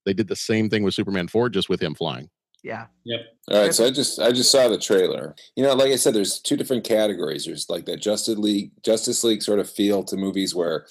They 0.06 0.14
did 0.14 0.26
the 0.26 0.36
same 0.36 0.70
thing 0.70 0.82
with 0.82 0.94
Superman 0.94 1.28
four, 1.28 1.50
just 1.50 1.68
with 1.68 1.82
him 1.82 1.94
flying. 1.94 2.30
Yeah. 2.62 2.86
Yep. 3.04 3.20
All 3.52 3.60
right, 3.60 3.74
so 3.74 3.86
I 3.86 3.90
just 3.90 4.18
I 4.18 4.32
just 4.32 4.50
saw 4.50 4.68
the 4.68 4.78
trailer. 4.78 5.36
You 5.54 5.64
know, 5.64 5.74
like 5.74 5.92
I 5.92 5.96
said, 5.96 6.14
there's 6.14 6.40
two 6.40 6.56
different 6.56 6.82
categories. 6.82 7.44
There's 7.44 7.68
like 7.68 7.84
that 7.84 8.00
Justice 8.00 8.38
League 8.38 8.70
Justice 8.82 9.22
League 9.22 9.42
sort 9.42 9.58
of 9.58 9.68
feel 9.68 10.02
to 10.04 10.16
movies 10.16 10.54
where 10.54 10.86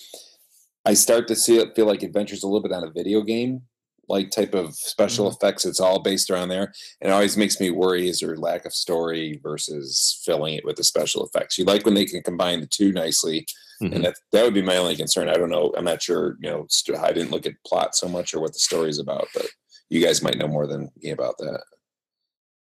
I 0.85 0.93
start 0.93 1.27
to 1.29 1.35
see 1.35 1.57
it 1.57 1.75
feel 1.75 1.87
like 1.87 2.03
adventures 2.03 2.43
a 2.43 2.47
little 2.47 2.61
bit 2.61 2.73
on 2.73 2.83
a 2.83 2.91
video 2.91 3.23
game, 3.23 3.63
like 4.07 4.31
type 4.31 4.53
of 4.53 4.75
special 4.75 5.29
effects. 5.29 5.65
It's 5.65 5.79
all 5.79 5.99
based 5.99 6.29
around 6.29 6.49
there. 6.49 6.73
And 7.01 7.09
it 7.09 7.13
always 7.13 7.37
makes 7.37 7.59
me 7.59 7.69
worry 7.69 8.07
is 8.07 8.19
there 8.19 8.35
lack 8.37 8.65
of 8.65 8.73
story 8.73 9.39
versus 9.41 10.21
filling 10.25 10.55
it 10.55 10.65
with 10.65 10.75
the 10.75 10.83
special 10.83 11.25
effects. 11.25 11.57
You 11.57 11.65
like 11.65 11.85
when 11.85 11.93
they 11.95 12.05
can 12.05 12.21
combine 12.21 12.61
the 12.61 12.67
two 12.67 12.91
nicely. 12.91 13.45
Mhm. 13.81 13.95
And 13.95 14.05
that 14.05 14.15
that 14.31 14.43
would 14.43 14.53
be 14.53 14.61
my 14.61 14.77
only 14.77 14.95
concern. 14.95 15.27
I 15.27 15.35
don't 15.35 15.49
know. 15.49 15.73
I'm 15.77 15.83
not 15.85 16.01
sure, 16.01 16.37
you 16.39 16.49
know, 16.49 16.67
I 16.99 17.11
didn't 17.11 17.31
look 17.31 17.45
at 17.45 17.53
plot 17.65 17.95
so 17.95 18.07
much 18.07 18.33
or 18.33 18.39
what 18.39 18.53
the 18.53 18.59
story 18.59 18.89
is 18.89 18.99
about, 18.99 19.27
but 19.33 19.47
you 19.89 20.01
guys 20.01 20.21
might 20.21 20.37
know 20.37 20.47
more 20.47 20.67
than 20.67 20.91
me 21.01 21.11
about 21.11 21.37
that. 21.39 21.63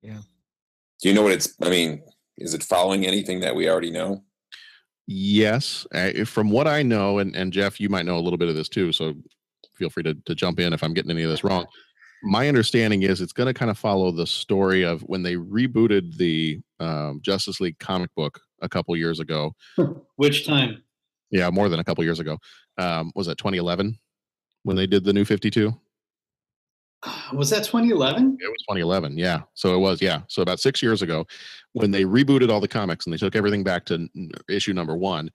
Yeah. 0.02 0.20
Do 1.00 1.08
you 1.08 1.14
know 1.14 1.22
what 1.22 1.32
it's? 1.32 1.54
I 1.62 1.70
mean, 1.70 2.02
is 2.36 2.54
it 2.54 2.62
following 2.62 3.06
anything 3.06 3.40
that 3.40 3.54
we 3.54 3.68
already 3.68 3.90
know? 3.90 4.24
Yes, 5.06 5.86
I, 5.92 6.24
from 6.24 6.50
what 6.50 6.66
I 6.66 6.82
know, 6.82 7.18
and 7.18 7.34
and 7.34 7.52
Jeff, 7.52 7.80
you 7.80 7.88
might 7.88 8.04
know 8.04 8.18
a 8.18 8.20
little 8.20 8.36
bit 8.36 8.48
of 8.48 8.54
this 8.54 8.68
too. 8.68 8.92
So 8.92 9.14
feel 9.78 9.90
free 9.90 10.02
to 10.02 10.14
to 10.26 10.34
jump 10.34 10.60
in 10.60 10.72
if 10.72 10.82
I'm 10.82 10.94
getting 10.94 11.10
any 11.10 11.22
of 11.22 11.30
this 11.30 11.44
wrong. 11.44 11.66
My 12.22 12.48
understanding 12.48 13.02
is 13.02 13.20
it's 13.20 13.32
going 13.32 13.46
to 13.46 13.54
kind 13.54 13.70
of 13.70 13.78
follow 13.78 14.10
the 14.10 14.26
story 14.26 14.82
of 14.82 15.02
when 15.02 15.22
they 15.22 15.36
rebooted 15.36 16.16
the 16.16 16.60
um, 16.80 17.20
Justice 17.22 17.60
League 17.60 17.78
comic 17.78 18.10
book 18.16 18.40
a 18.60 18.68
couple 18.68 18.96
years 18.96 19.20
ago. 19.20 19.54
Which 20.16 20.44
time? 20.44 20.82
Yeah, 21.30 21.50
more 21.50 21.68
than 21.68 21.78
a 21.78 21.84
couple 21.84 22.02
years 22.02 22.18
ago. 22.18 22.38
Um, 22.76 23.12
was 23.14 23.28
that 23.28 23.38
2011 23.38 23.98
when 24.64 24.76
they 24.76 24.86
did 24.86 25.04
the 25.04 25.12
new 25.12 25.24
52? 25.24 25.72
Was 27.32 27.50
that 27.50 27.64
2011? 27.64 28.38
It 28.40 28.48
was 28.48 28.62
2011. 28.68 29.18
Yeah. 29.18 29.42
So 29.54 29.74
it 29.74 29.78
was, 29.78 30.02
yeah. 30.02 30.22
So 30.28 30.42
about 30.42 30.60
six 30.60 30.82
years 30.82 31.02
ago, 31.02 31.26
when 31.72 31.90
they 31.90 32.04
rebooted 32.04 32.50
all 32.50 32.60
the 32.60 32.68
comics 32.68 33.06
and 33.06 33.12
they 33.12 33.18
took 33.18 33.36
everything 33.36 33.62
back 33.62 33.84
to 33.86 34.08
issue 34.48 34.72
number 34.72 34.96
one, 34.96 35.30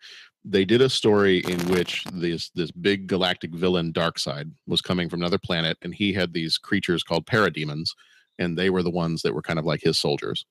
they 0.45 0.65
did 0.65 0.81
a 0.81 0.89
story 0.89 1.39
in 1.47 1.59
which 1.69 2.03
this 2.11 2.49
this 2.49 2.71
big 2.71 3.07
galactic 3.07 3.51
villain 3.51 3.93
Darkseid 3.93 4.51
was 4.67 4.81
coming 4.81 5.09
from 5.09 5.21
another 5.21 5.37
planet, 5.37 5.77
and 5.81 5.95
he 5.95 6.11
had 6.11 6.33
these 6.33 6.57
creatures 6.57 7.03
called 7.03 7.25
parademons, 7.25 7.91
and 8.39 8.57
they 8.57 8.69
were 8.69 8.83
the 8.83 8.89
ones 8.89 9.21
that 9.21 9.33
were 9.33 9.41
kind 9.41 9.57
of 9.57 9.65
like 9.65 9.81
his 9.81 9.97
soldiers, 9.97 10.45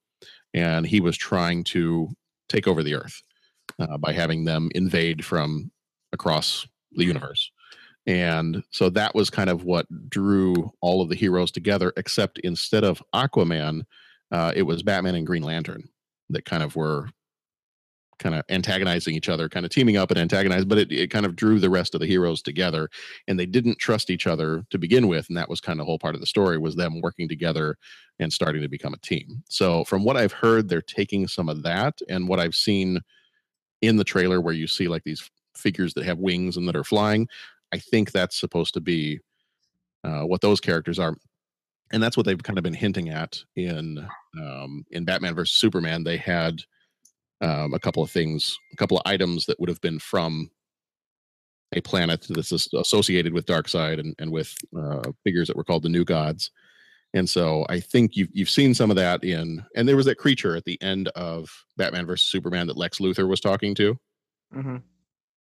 and 0.54 0.86
he 0.86 1.00
was 1.00 1.16
trying 1.16 1.62
to 1.64 2.08
take 2.48 2.66
over 2.66 2.82
the 2.82 2.94
Earth 2.94 3.22
uh, 3.78 3.98
by 3.98 4.12
having 4.12 4.44
them 4.44 4.70
invade 4.74 5.24
from 5.24 5.70
across 6.12 6.66
the 6.92 7.04
universe. 7.04 7.50
And 8.06 8.64
so 8.70 8.90
that 8.90 9.14
was 9.14 9.30
kind 9.30 9.48
of 9.48 9.64
what 9.64 9.86
drew 10.08 10.72
all 10.80 11.02
of 11.02 11.08
the 11.08 11.14
heroes 11.14 11.50
together, 11.50 11.92
except 11.96 12.38
instead 12.40 12.84
of 12.84 13.02
Aquaman, 13.14 13.82
uh, 14.30 14.52
it 14.56 14.62
was 14.62 14.82
Batman 14.82 15.14
and 15.14 15.26
Green 15.26 15.42
Lantern 15.42 15.88
that 16.30 16.44
kind 16.44 16.62
of 16.62 16.74
were 16.74 17.10
kind 18.18 18.34
of 18.34 18.44
antagonizing 18.48 19.14
each 19.14 19.28
other, 19.28 19.48
kind 19.48 19.66
of 19.66 19.72
teaming 19.72 19.96
up 19.96 20.10
and 20.10 20.18
antagonized, 20.18 20.68
but 20.68 20.78
it, 20.78 20.92
it 20.92 21.10
kind 21.10 21.26
of 21.26 21.34
drew 21.34 21.58
the 21.58 21.70
rest 21.70 21.94
of 21.94 22.00
the 22.00 22.06
heroes 22.06 22.40
together 22.40 22.88
and 23.26 23.38
they 23.38 23.46
didn't 23.46 23.78
trust 23.78 24.10
each 24.10 24.26
other 24.26 24.64
to 24.70 24.78
begin 24.78 25.08
with. 25.08 25.28
And 25.28 25.36
that 25.36 25.48
was 25.48 25.60
kind 25.60 25.78
of 25.80 25.84
the 25.84 25.86
whole 25.86 25.98
part 25.98 26.14
of 26.14 26.20
the 26.20 26.26
story 26.26 26.56
was 26.56 26.76
them 26.76 27.00
working 27.00 27.28
together 27.28 27.76
and 28.20 28.32
starting 28.32 28.62
to 28.62 28.68
become 28.68 28.94
a 28.94 28.98
team. 28.98 29.42
So 29.48 29.84
from 29.84 30.04
what 30.04 30.16
I've 30.16 30.32
heard, 30.32 30.68
they're 30.68 30.82
taking 30.82 31.26
some 31.26 31.48
of 31.48 31.62
that 31.64 31.98
and 32.08 32.28
what 32.28 32.38
I've 32.38 32.54
seen 32.54 33.00
in 33.80 33.96
the 33.96 34.04
trailer 34.04 34.40
where 34.40 34.54
you 34.54 34.68
see 34.68 34.86
like 34.86 35.02
these 35.04 35.28
figures 35.56 35.94
that 35.94 36.04
have 36.04 36.18
wings 36.18 36.56
and 36.56 36.68
that 36.68 36.76
are 36.76 36.84
flying. 36.84 37.28
I 37.72 37.78
think 37.78 38.12
that's 38.12 38.38
supposed 38.38 38.74
to 38.74 38.80
be 38.80 39.20
uh, 40.04 40.22
what 40.22 40.40
those 40.40 40.60
characters 40.60 40.98
are. 40.98 41.14
And 41.92 42.02
that's 42.02 42.16
what 42.16 42.26
they've 42.26 42.42
kind 42.42 42.58
of 42.58 42.64
been 42.64 42.74
hinting 42.74 43.10
at 43.10 43.42
in 43.54 44.06
um, 44.40 44.84
in 44.90 45.04
Batman 45.04 45.34
versus 45.34 45.56
Superman. 45.56 46.04
They 46.04 46.16
had 46.16 46.62
um, 47.40 47.74
a 47.74 47.78
couple 47.78 48.02
of 48.02 48.10
things, 48.10 48.58
a 48.72 48.76
couple 48.76 48.96
of 48.96 49.02
items 49.04 49.46
that 49.46 49.60
would 49.60 49.68
have 49.68 49.80
been 49.80 49.98
from 49.98 50.50
a 51.74 51.80
planet 51.80 52.26
that's 52.30 52.52
associated 52.74 53.32
with 53.32 53.46
Darkseid 53.46 53.98
and, 53.98 54.14
and 54.18 54.30
with 54.30 54.54
uh, 54.76 55.02
figures 55.24 55.48
that 55.48 55.56
were 55.56 55.64
called 55.64 55.82
the 55.82 55.88
New 55.88 56.04
Gods. 56.04 56.50
And 57.14 57.28
so 57.28 57.66
I 57.68 57.80
think 57.80 58.16
you've 58.16 58.30
you've 58.32 58.48
seen 58.48 58.72
some 58.74 58.90
of 58.90 58.96
that 58.96 59.22
in, 59.22 59.62
and 59.76 59.86
there 59.86 59.96
was 59.96 60.06
that 60.06 60.16
creature 60.16 60.56
at 60.56 60.64
the 60.64 60.80
end 60.80 61.08
of 61.08 61.50
Batman 61.76 62.06
versus 62.06 62.26
Superman 62.28 62.66
that 62.68 62.76
Lex 62.78 62.98
Luthor 62.98 63.28
was 63.28 63.40
talking 63.40 63.74
to, 63.74 63.98
Mm-hmm. 64.54 64.76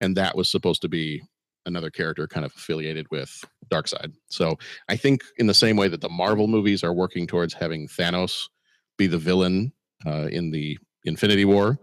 and 0.00 0.16
that 0.16 0.36
was 0.36 0.48
supposed 0.48 0.82
to 0.82 0.88
be 0.88 1.22
another 1.66 1.90
character 1.90 2.26
kind 2.26 2.46
of 2.46 2.52
affiliated 2.56 3.06
with 3.10 3.44
Darkseid 3.70 4.12
So 4.28 4.58
I 4.88 4.96
think 4.96 5.22
in 5.38 5.46
the 5.46 5.54
same 5.54 5.76
way 5.76 5.88
that 5.88 6.00
the 6.00 6.08
Marvel 6.08 6.48
movies 6.48 6.82
are 6.82 6.92
working 6.92 7.26
towards 7.26 7.54
having 7.54 7.86
Thanos 7.88 8.48
be 8.96 9.06
the 9.06 9.18
villain 9.18 9.72
uh, 10.06 10.28
in 10.30 10.50
the 10.50 10.78
Infinity 11.04 11.44
War, 11.44 11.78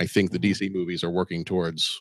I 0.00 0.06
think 0.06 0.30
the 0.30 0.38
DC 0.38 0.72
movies 0.72 1.02
are 1.04 1.10
working 1.10 1.44
towards 1.44 2.00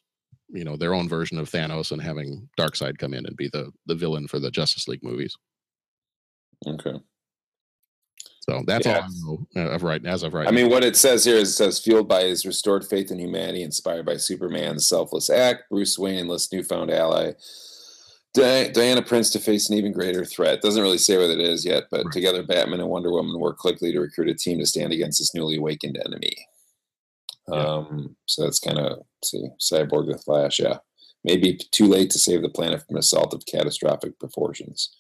you 0.50 0.64
know 0.64 0.78
their 0.78 0.94
own 0.94 1.10
version 1.10 1.38
of 1.38 1.50
Thanos 1.50 1.92
and 1.92 2.02
having 2.02 2.48
Darkseid 2.58 2.98
come 2.98 3.14
in 3.14 3.26
and 3.26 3.36
be 3.36 3.50
the 3.50 3.72
the 3.86 3.96
villain 3.96 4.28
for 4.28 4.40
the 4.40 4.52
Justice 4.52 4.88
League 4.88 5.04
movies. 5.04 5.36
Okay. 6.66 7.00
So 8.50 8.64
that's 8.66 8.88
all 8.88 8.96
I 8.96 9.08
know 9.24 9.48
uh, 9.56 9.72
of 9.72 9.84
right 9.84 10.06
as 10.06 10.24
of 10.24 10.34
right. 10.34 10.48
I 10.48 10.52
now. 10.52 10.56
mean, 10.56 10.70
what 10.70 10.84
it 10.84 10.96
says 10.96 11.26
here 11.26 11.36
is 11.36 11.50
it 11.50 11.54
says, 11.54 11.80
fueled 11.80 12.08
by 12.08 12.24
his 12.24 12.46
restored 12.46 12.86
faith 12.86 13.12
in 13.12 13.20
humanity, 13.20 13.62
inspired 13.62 14.06
by 14.06 14.18
Superman's 14.18 14.88
selfless 14.88 15.30
act, 15.30 15.64
Bruce 15.70 16.00
Wayne 16.00 16.20
enlists 16.20 16.54
newfound 16.54 16.90
ally 16.90 17.34
Diana 18.38 19.02
Prince 19.02 19.30
to 19.32 19.40
face 19.40 19.70
an 19.70 19.78
even 19.78 19.92
greater 19.92 20.26
threat. 20.26 20.62
Doesn't 20.62 20.82
really 20.82 20.98
say 20.98 21.18
what 21.18 21.30
it 21.30 21.40
is 21.40 21.66
yet, 21.66 21.86
but 21.90 22.12
together, 22.12 22.44
Batman 22.44 22.80
and 22.80 22.90
Wonder 22.90 23.12
Woman 23.12 23.40
work 23.40 23.58
quickly 23.58 23.92
to 23.92 24.00
recruit 24.00 24.30
a 24.30 24.36
team 24.36 24.60
to 24.60 24.66
stand 24.66 24.94
against 24.94 25.20
this 25.20 25.34
newly 25.34 25.58
awakened 25.58 25.98
enemy. 25.98 26.36
Um, 27.52 28.16
so 28.26 28.44
that's 28.44 28.60
kind 28.60 28.78
of 28.78 29.00
see, 29.24 29.50
Cyborg 29.60 30.12
the 30.12 30.18
Flash. 30.18 30.60
Yeah, 30.60 30.78
maybe 31.24 31.60
too 31.72 31.88
late 31.88 32.10
to 32.12 32.20
save 32.20 32.42
the 32.42 32.50
planet 32.50 32.84
from 32.86 32.98
assault 32.98 33.34
of 33.34 33.46
catastrophic 33.46 34.20
proportions. 34.20 34.96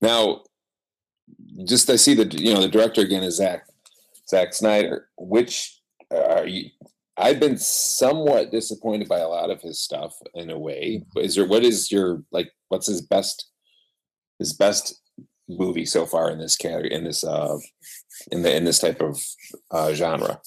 Now, 0.00 0.42
just 1.64 1.88
I 1.90 1.96
see 1.96 2.14
the 2.14 2.26
you 2.26 2.52
know 2.52 2.60
the 2.60 2.68
director 2.68 3.00
again 3.00 3.22
is 3.22 3.36
Zack 3.36 3.66
Zack 4.28 4.54
Snyder. 4.54 5.08
Which 5.16 5.80
uh, 6.12 6.20
are 6.20 6.46
you? 6.46 6.70
I've 7.16 7.38
been 7.38 7.58
somewhat 7.58 8.50
disappointed 8.50 9.08
by 9.08 9.20
a 9.20 9.28
lot 9.28 9.50
of 9.50 9.60
his 9.60 9.80
stuff 9.80 10.14
in 10.34 10.50
a 10.50 10.58
way. 10.58 11.04
Is 11.16 11.36
there 11.36 11.46
what 11.46 11.64
is 11.64 11.90
your 11.90 12.22
like? 12.32 12.50
What's 12.68 12.86
his 12.86 13.02
best? 13.02 13.50
His 14.38 14.52
best 14.52 15.00
movie 15.48 15.86
so 15.86 16.06
far 16.06 16.30
in 16.30 16.38
this 16.38 16.56
category 16.56 16.92
in 16.92 17.04
this 17.04 17.22
uh 17.22 17.58
in 18.32 18.42
the 18.42 18.54
in 18.54 18.64
this 18.64 18.80
type 18.80 19.00
of 19.00 19.22
uh 19.70 19.92
genre. 19.92 20.40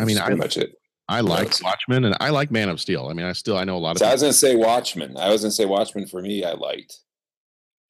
I 0.00 0.04
mean, 0.04 0.16
That's 0.16 0.30
I 0.30 0.34
much 0.34 0.56
it. 0.56 0.74
I 1.08 1.20
like 1.20 1.54
Watchmen 1.62 2.04
and 2.04 2.16
I 2.20 2.30
like 2.30 2.50
Man 2.50 2.68
of 2.68 2.80
Steel. 2.80 3.08
I 3.08 3.14
mean, 3.14 3.24
I 3.24 3.32
still 3.32 3.56
I 3.56 3.64
know 3.64 3.76
a 3.76 3.78
lot 3.78 3.92
of 3.92 3.98
So 3.98 4.06
I 4.06 4.12
was 4.12 4.20
gonna 4.20 4.32
say 4.32 4.56
Watchmen. 4.56 5.16
I 5.16 5.30
was 5.30 5.40
gonna 5.42 5.52
say 5.52 5.64
Watchmen 5.64 6.06
for 6.06 6.20
me. 6.20 6.44
I 6.44 6.52
liked. 6.52 6.98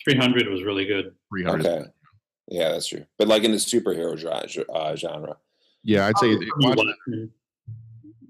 300 0.05 0.49
was 0.49 0.63
really 0.63 0.85
good. 0.85 1.15
300. 1.31 1.67
Okay. 1.67 1.85
Yeah, 2.49 2.71
that's 2.71 2.87
true. 2.87 3.05
But 3.19 3.29
like 3.29 3.45
in 3.45 3.51
the 3.51 3.59
superhero 3.59 4.17
genre, 4.17 4.65
uh, 4.73 4.97
genre. 4.97 5.37
Yeah, 5.85 6.07
I'd 6.07 6.19
say 6.19 6.35
Oh, 6.35 6.39
Watchmen, 6.57 6.87
Watchmen. 6.87 7.31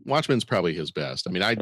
Watchmen's 0.04 0.44
probably 0.44 0.74
his 0.74 0.90
best. 0.90 1.26
I 1.28 1.30
mean, 1.30 1.42
I 1.42 1.56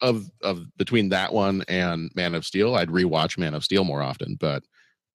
of 0.00 0.30
of 0.42 0.66
between 0.76 1.08
that 1.10 1.32
one 1.32 1.64
and 1.68 2.10
Man 2.14 2.34
of 2.34 2.44
Steel, 2.44 2.74
I'd 2.74 2.88
rewatch 2.90 3.38
Man 3.38 3.54
of 3.54 3.64
Steel 3.64 3.84
more 3.84 4.02
often. 4.02 4.36
But 4.38 4.62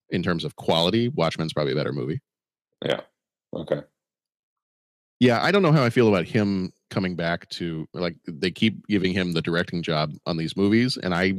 in 0.10 0.22
terms 0.24 0.44
of 0.44 0.56
quality, 0.56 1.10
Watchmen's 1.10 1.54
probably 1.54 1.74
a 1.74 1.76
better 1.76 1.94
movie. 1.94 2.20
Yeah. 2.84 3.02
Okay. 3.54 3.82
Yeah, 5.20 5.42
I 5.42 5.52
don't 5.52 5.62
know 5.62 5.72
how 5.72 5.84
I 5.84 5.92
feel 5.92 6.08
about 6.08 6.26
him 6.26 6.74
coming 6.90 7.16
back 7.16 7.48
to 7.50 7.88
like 7.94 8.16
they 8.28 8.50
keep 8.50 8.88
giving 8.88 9.14
him 9.14 9.34
the 9.34 9.42
directing 9.42 9.84
job 9.84 10.14
on 10.26 10.36
these 10.36 10.58
movies, 10.58 10.98
and 10.98 11.14
I 11.14 11.36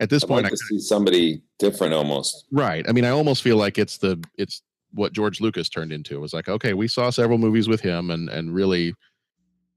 at 0.00 0.10
this 0.10 0.24
I'd 0.24 0.28
point, 0.28 0.44
like 0.44 0.52
I 0.52 0.56
to 0.56 0.56
see 0.56 0.80
somebody 0.80 1.42
different 1.58 1.94
almost. 1.94 2.46
Right. 2.50 2.84
I 2.88 2.92
mean, 2.92 3.04
I 3.04 3.10
almost 3.10 3.42
feel 3.42 3.56
like 3.56 3.78
it's 3.78 3.98
the 3.98 4.22
it's 4.36 4.62
what 4.92 5.12
George 5.12 5.40
Lucas 5.40 5.68
turned 5.68 5.92
into. 5.92 6.14
It 6.14 6.20
was 6.20 6.34
like, 6.34 6.48
okay, 6.48 6.74
we 6.74 6.88
saw 6.88 7.10
several 7.10 7.38
movies 7.38 7.68
with 7.68 7.80
him 7.80 8.10
and 8.10 8.28
and 8.28 8.54
really 8.54 8.94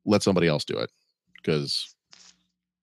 let 0.06 0.24
somebody 0.24 0.48
else 0.48 0.66
do 0.66 0.78
it. 0.78 0.90
Because 1.36 1.96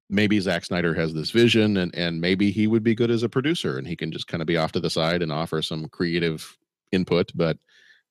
maybe 0.09 0.39
Zack 0.41 0.64
Snyder 0.64 0.95
has 0.95 1.14
this 1.14 1.30
vision 1.30 1.76
and 1.78 1.95
and 1.95 2.20
maybe 2.20 2.51
he 2.51 2.66
would 2.66 2.83
be 2.83 2.95
good 2.95 3.11
as 3.11 3.22
a 3.22 3.28
producer 3.28 3.78
and 3.78 3.87
he 3.87 3.97
can 3.97 4.12
just 4.12 4.28
kind 4.28 4.41
of 4.41 4.47
be 4.47 4.57
off 4.57 4.72
to 4.72 4.80
the 4.80 4.91
side 4.91 5.22
and 5.22 5.33
offer 5.33 5.62
some 5.62 5.89
creative 5.89 6.57
input. 6.93 7.33
But 7.35 7.59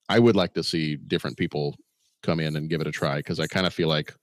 I 0.10 0.20
would 0.20 0.36
like 0.36 0.54
to 0.56 0.64
see 0.64 0.98
different 0.98 1.38
people 1.38 1.78
come 2.22 2.40
in 2.40 2.56
and 2.56 2.70
give 2.70 2.82
it 2.82 2.88
a 2.88 2.92
try 2.92 3.18
because 3.18 3.40
I 3.40 3.48
kind 3.48 3.66
of 3.66 3.74
feel 3.74 3.88
like 3.88 4.14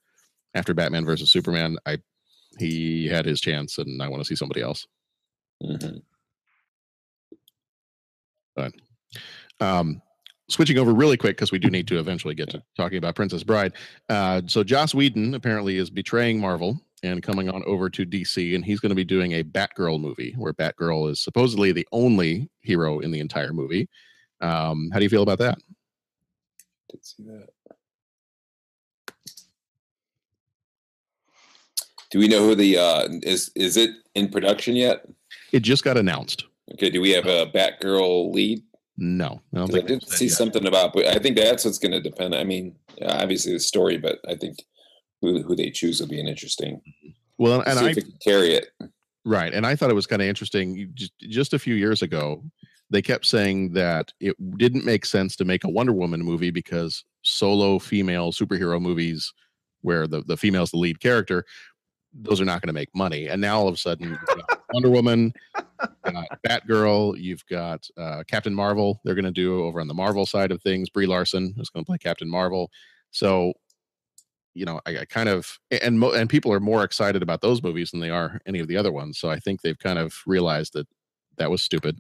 after 0.55 0.75
Batman 0.75 1.05
versus 1.05 1.31
Superman, 1.31 1.79
I 1.87 1.99
he 2.59 3.07
had 3.07 3.27
his 3.27 3.41
chance 3.41 3.79
and 3.79 4.03
I 4.03 4.09
want 4.09 4.23
to 4.23 4.27
see 4.27 4.37
somebody 4.37 4.63
else. 4.63 4.87
Mhm. 5.63 6.03
But 8.55 8.73
um, 9.61 10.03
switching 10.49 10.79
over 10.79 10.93
really 10.93 11.17
quick 11.17 11.37
because 11.37 11.53
we 11.53 11.59
do 11.59 11.71
need 11.71 11.87
to 11.89 11.99
eventually 11.99 12.35
get 12.35 12.51
to 12.51 12.63
talking 12.77 12.99
about 12.99 13.15
Princess 13.15 13.45
Bride. 13.45 13.75
Uh, 14.09 14.43
so 14.47 14.65
Joss 14.65 14.95
Whedon 14.95 15.35
apparently 15.35 15.77
is 15.77 15.91
betraying 15.91 16.41
Marvel 16.41 16.81
and 17.03 17.23
coming 17.23 17.49
on 17.49 17.63
over 17.65 17.89
to 17.91 18.05
DC, 18.05 18.55
and 18.55 18.65
he's 18.65 18.81
going 18.81 18.91
to 18.91 18.97
be 18.97 19.05
doing 19.05 19.33
a 19.33 19.45
Batgirl 19.45 20.01
movie 20.01 20.35
where 20.37 20.53
Batgirl 20.53 21.11
is 21.11 21.21
supposedly 21.21 21.71
the 21.73 21.87
only 21.93 22.51
hero 22.61 22.99
in 22.99 23.11
the 23.11 23.21
entire 23.21 23.53
movie. 23.53 23.89
Um, 24.41 24.91
how 24.93 24.99
do 24.99 25.05
you 25.05 25.11
feel 25.11 25.23
about 25.23 25.39
that? 25.39 25.59
Did 26.91 27.05
see 27.05 27.23
that. 27.25 27.49
Do 32.11 32.19
we 32.19 32.29
know 32.29 32.41
who 32.47 32.55
the 32.55 32.79
uh 32.79 33.09
is 33.23 33.51
is 33.55 33.77
it 33.77 33.91
in 34.15 34.29
production 34.31 34.77
yet? 34.77 35.07
It 35.53 35.61
just 35.61 35.85
got 35.85 35.97
announced. 35.97 36.45
Okay, 36.75 36.91
do 36.91 37.01
we 37.01 37.11
have 37.11 37.27
a 37.27 37.47
Batgirl 37.47 38.33
lead? 38.33 38.63
No, 38.97 39.41
I 39.55 39.59
don't 39.59 39.69
'Cause 39.69 39.77
I 39.77 39.87
did 39.87 40.09
see 40.09 40.25
yet. 40.27 40.35
something 40.35 40.67
about, 40.67 40.93
but 40.93 41.07
I 41.07 41.19
think 41.19 41.37
that's 41.37 41.65
what's 41.65 41.79
going 41.79 41.93
to 41.93 42.01
depend. 42.01 42.35
I 42.35 42.45
mean, 42.45 42.75
obviously 43.03 43.53
the 43.53 43.61
story, 43.61 43.97
but 43.97 44.19
I 44.29 44.35
think 44.35 44.59
who 45.21 45.43
who 45.43 45.55
they 45.55 45.71
choose 45.71 46.01
will 46.01 46.09
be 46.09 46.21
an 46.21 46.29
interesting. 46.29 46.81
Well, 47.39 47.63
to 47.63 47.69
and 47.69 47.79
see 47.79 47.87
I 47.87 47.91
if 47.91 47.99
it 47.99 48.03
can 48.05 48.19
carry 48.23 48.55
it. 48.55 48.69
Right. 49.25 49.53
And 49.53 49.67
I 49.67 49.77
thought 49.77 49.91
it 49.91 49.95
was 49.95 50.07
kind 50.07 50.23
of 50.23 50.29
interesting. 50.29 50.91
Just, 50.95 51.13
just 51.21 51.53
a 51.53 51.59
few 51.59 51.75
years 51.75 52.03
ago, 52.03 52.43
they 52.91 53.03
kept 53.03 53.27
saying 53.27 53.73
that 53.75 54.13
it 54.21 54.35
didn't 54.57 54.85
make 54.85 55.05
sense 55.05 55.37
to 55.37 55.45
make 55.45 55.65
a 55.65 55.69
Wonder 55.69 55.93
Woman 55.93 56.23
movie 56.25 56.51
because 56.51 57.05
solo 57.23 57.79
female 57.79 58.33
superhero 58.33 58.81
movies 58.81 59.33
where 59.83 60.07
the, 60.09 60.23
the 60.23 60.37
female's 60.37 60.71
the 60.73 60.77
lead 60.79 60.99
character, 60.99 61.45
those 62.21 62.41
are 62.41 62.45
not 62.45 62.61
going 62.61 62.69
to 62.69 62.73
make 62.73 62.95
money. 62.95 63.29
And 63.29 63.41
now 63.41 63.59
all 63.61 63.69
of 63.69 63.75
a 63.75 63.79
sudden, 63.79 64.19
Wonder 64.73 64.91
Woman, 64.91 65.33
Batgirl, 66.47 67.19
you've 67.19 67.47
got 67.47 67.89
uh, 67.97 68.25
Captain 68.27 68.55
Marvel, 68.55 69.01
they're 69.05 69.15
going 69.15 69.25
to 69.25 69.31
do 69.31 69.63
over 69.65 69.81
on 69.81 69.89
the 69.89 69.95
Marvel 69.95 70.27
side 70.27 70.51
of 70.51 70.63
things. 70.63 70.91
Brie 70.91 71.07
Larson 71.07 71.55
is 71.59 71.71
going 71.71 71.85
to 71.85 71.89
play 71.89 71.99
Captain 71.99 72.29
Marvel. 72.29 72.71
So 73.11 73.53
you 74.55 74.65
know, 74.65 74.81
I, 74.87 74.99
I 74.99 75.05
kind 75.05 75.29
of 75.29 75.59
and 75.71 76.01
mo- 76.01 76.13
and 76.13 76.29
people 76.29 76.53
are 76.53 76.59
more 76.61 76.83
excited 76.83 77.23
about 77.23 77.41
those 77.41 77.63
movies 77.63 77.93
than 77.93 78.01
they 78.01 78.11
are 78.11 78.41
any 78.45 78.59
of 78.59 78.67
the 78.67 78.77
other 78.77 78.91
ones. 78.91 79.19
So 79.19 79.31
I 79.31 79.39
think 79.39 79.63
they've 79.63 79.79
kind 79.79 79.99
of 79.99 80.15
realized 80.27 80.73
that 80.73 80.89
that 81.37 81.49
was 81.49 81.63
stupid. 81.63 81.99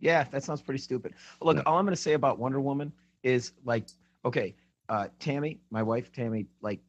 Yeah, 0.00 0.24
that 0.32 0.42
sounds 0.42 0.60
pretty 0.60 0.80
stupid. 0.80 1.14
Look, 1.40 1.58
all 1.66 1.78
I'm 1.78 1.84
going 1.84 1.94
to 1.94 2.00
say 2.00 2.14
about 2.14 2.38
Wonder 2.38 2.60
Woman 2.60 2.92
is 3.22 3.52
like, 3.64 3.84
okay, 4.24 4.56
uh, 4.88 5.08
Tammy, 5.20 5.60
my 5.70 5.82
wife, 5.82 6.10
Tammy, 6.10 6.46
like, 6.62 6.80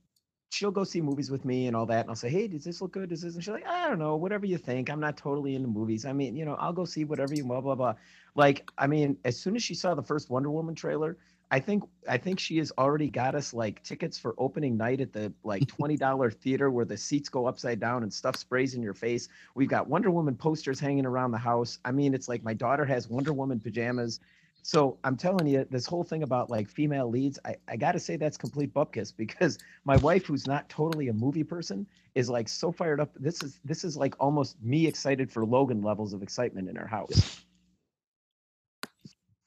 she'll 0.51 0.71
go 0.71 0.83
see 0.83 0.99
movies 0.99 1.31
with 1.31 1.45
me 1.45 1.67
and 1.67 1.75
all 1.75 1.85
that, 1.85 2.01
and 2.01 2.09
I'll 2.09 2.15
say, 2.15 2.29
hey, 2.29 2.47
does 2.47 2.65
this 2.65 2.81
look 2.81 2.91
good? 2.91 3.09
Does 3.09 3.21
this? 3.21 3.35
And 3.35 3.43
she's 3.43 3.53
like, 3.53 3.65
I 3.65 3.87
don't 3.87 3.99
know, 3.99 4.17
whatever 4.17 4.45
you 4.45 4.57
think. 4.57 4.89
I'm 4.89 4.99
not 4.99 5.15
totally 5.17 5.55
into 5.55 5.69
movies. 5.69 6.05
I 6.05 6.11
mean, 6.11 6.35
you 6.35 6.43
know, 6.45 6.55
I'll 6.55 6.73
go 6.73 6.83
see 6.85 7.05
whatever 7.05 7.33
you 7.33 7.45
blah 7.45 7.61
blah 7.61 7.75
blah. 7.75 7.95
Like, 8.35 8.69
I 8.77 8.87
mean, 8.87 9.17
as 9.23 9.39
soon 9.39 9.55
as 9.55 9.63
she 9.63 9.73
saw 9.73 9.95
the 9.95 10.03
first 10.03 10.29
Wonder 10.29 10.51
Woman 10.51 10.75
trailer, 10.75 11.17
I 11.51 11.59
think 11.59 11.83
I 12.07 12.17
think 12.17 12.39
she 12.39 12.57
has 12.57 12.71
already 12.77 13.09
got 13.09 13.33
us 13.33 13.53
like 13.53 13.81
tickets 13.83 14.17
for 14.17 14.35
opening 14.37 14.75
night 14.75 14.99
at 14.99 15.13
the 15.13 15.33
like 15.43 15.67
twenty 15.77 15.95
dollar 15.95 16.29
theater 16.29 16.69
where 16.69 16.85
the 16.85 16.97
seats 16.97 17.29
go 17.29 17.45
upside 17.45 17.79
down 17.79 18.03
and 18.03 18.13
stuff 18.13 18.35
sprays 18.35 18.73
in 18.73 18.83
your 18.83 18.93
face. 18.93 19.29
We've 19.55 19.69
got 19.69 19.87
Wonder 19.87 20.11
Woman 20.11 20.35
posters 20.35 20.81
hanging 20.81 21.05
around 21.05 21.31
the 21.31 21.37
house. 21.37 21.79
I 21.85 21.91
mean, 21.93 22.13
it's 22.13 22.27
like 22.27 22.43
my 22.43 22.53
daughter 22.53 22.83
has 22.85 23.07
Wonder 23.09 23.31
Woman 23.31 23.59
pajamas. 23.61 24.19
So 24.63 24.97
I'm 25.03 25.17
telling 25.17 25.47
you, 25.47 25.65
this 25.69 25.85
whole 25.85 26.03
thing 26.03 26.23
about 26.23 26.49
like 26.49 26.69
female 26.69 27.09
leads, 27.09 27.39
I, 27.45 27.55
I 27.67 27.77
got 27.77 27.93
to 27.93 27.99
say 27.99 28.15
that's 28.15 28.37
complete 28.37 28.73
bupkis 28.73 29.15
because 29.17 29.57
my 29.85 29.97
wife, 29.97 30.25
who's 30.25 30.47
not 30.47 30.69
totally 30.69 31.07
a 31.07 31.13
movie 31.13 31.43
person, 31.43 31.87
is 32.13 32.29
like 32.29 32.47
so 32.47 32.71
fired 32.71 32.99
up. 32.99 33.11
This 33.15 33.41
is 33.41 33.59
this 33.65 33.83
is 33.83 33.97
like 33.97 34.15
almost 34.19 34.61
me 34.61 34.85
excited 34.85 35.31
for 35.31 35.45
Logan 35.45 35.81
levels 35.81 36.13
of 36.13 36.21
excitement 36.21 36.69
in 36.69 36.77
our 36.77 36.87
house. 36.87 37.43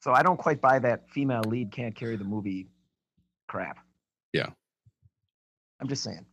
So 0.01 0.11
I 0.11 0.21
don't 0.21 0.37
quite 0.37 0.61
buy 0.61 0.77
that 0.79 1.09
female 1.09 1.41
lead 1.47 1.71
can't 1.71 1.95
carry 1.95 2.15
the 2.15 2.23
movie 2.23 2.67
crap. 3.47 3.79
Yeah. 4.33 4.49
I'm 5.79 5.87
just 5.87 6.03
saying. 6.03 6.25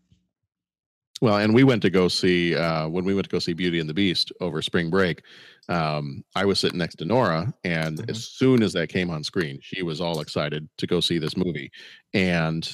Well, 1.22 1.36
and 1.36 1.54
we 1.54 1.62
went 1.62 1.82
to 1.82 1.90
go 1.90 2.08
see 2.08 2.56
uh, 2.56 2.88
when 2.88 3.04
we 3.04 3.14
went 3.14 3.26
to 3.26 3.30
go 3.30 3.38
see 3.38 3.52
Beauty 3.52 3.78
and 3.78 3.88
the 3.88 3.94
Beast 3.94 4.32
over 4.40 4.60
spring 4.60 4.90
break. 4.90 5.22
Um, 5.68 6.24
I 6.34 6.44
was 6.44 6.58
sitting 6.58 6.78
next 6.78 6.96
to 6.96 7.04
Nora, 7.04 7.54
and 7.62 8.04
as 8.10 8.24
soon 8.24 8.60
as 8.60 8.72
that 8.72 8.88
came 8.88 9.08
on 9.08 9.22
screen, 9.22 9.60
she 9.62 9.84
was 9.84 10.00
all 10.00 10.18
excited 10.18 10.68
to 10.78 10.86
go 10.88 10.98
see 10.98 11.18
this 11.18 11.36
movie. 11.36 11.70
And 12.12 12.68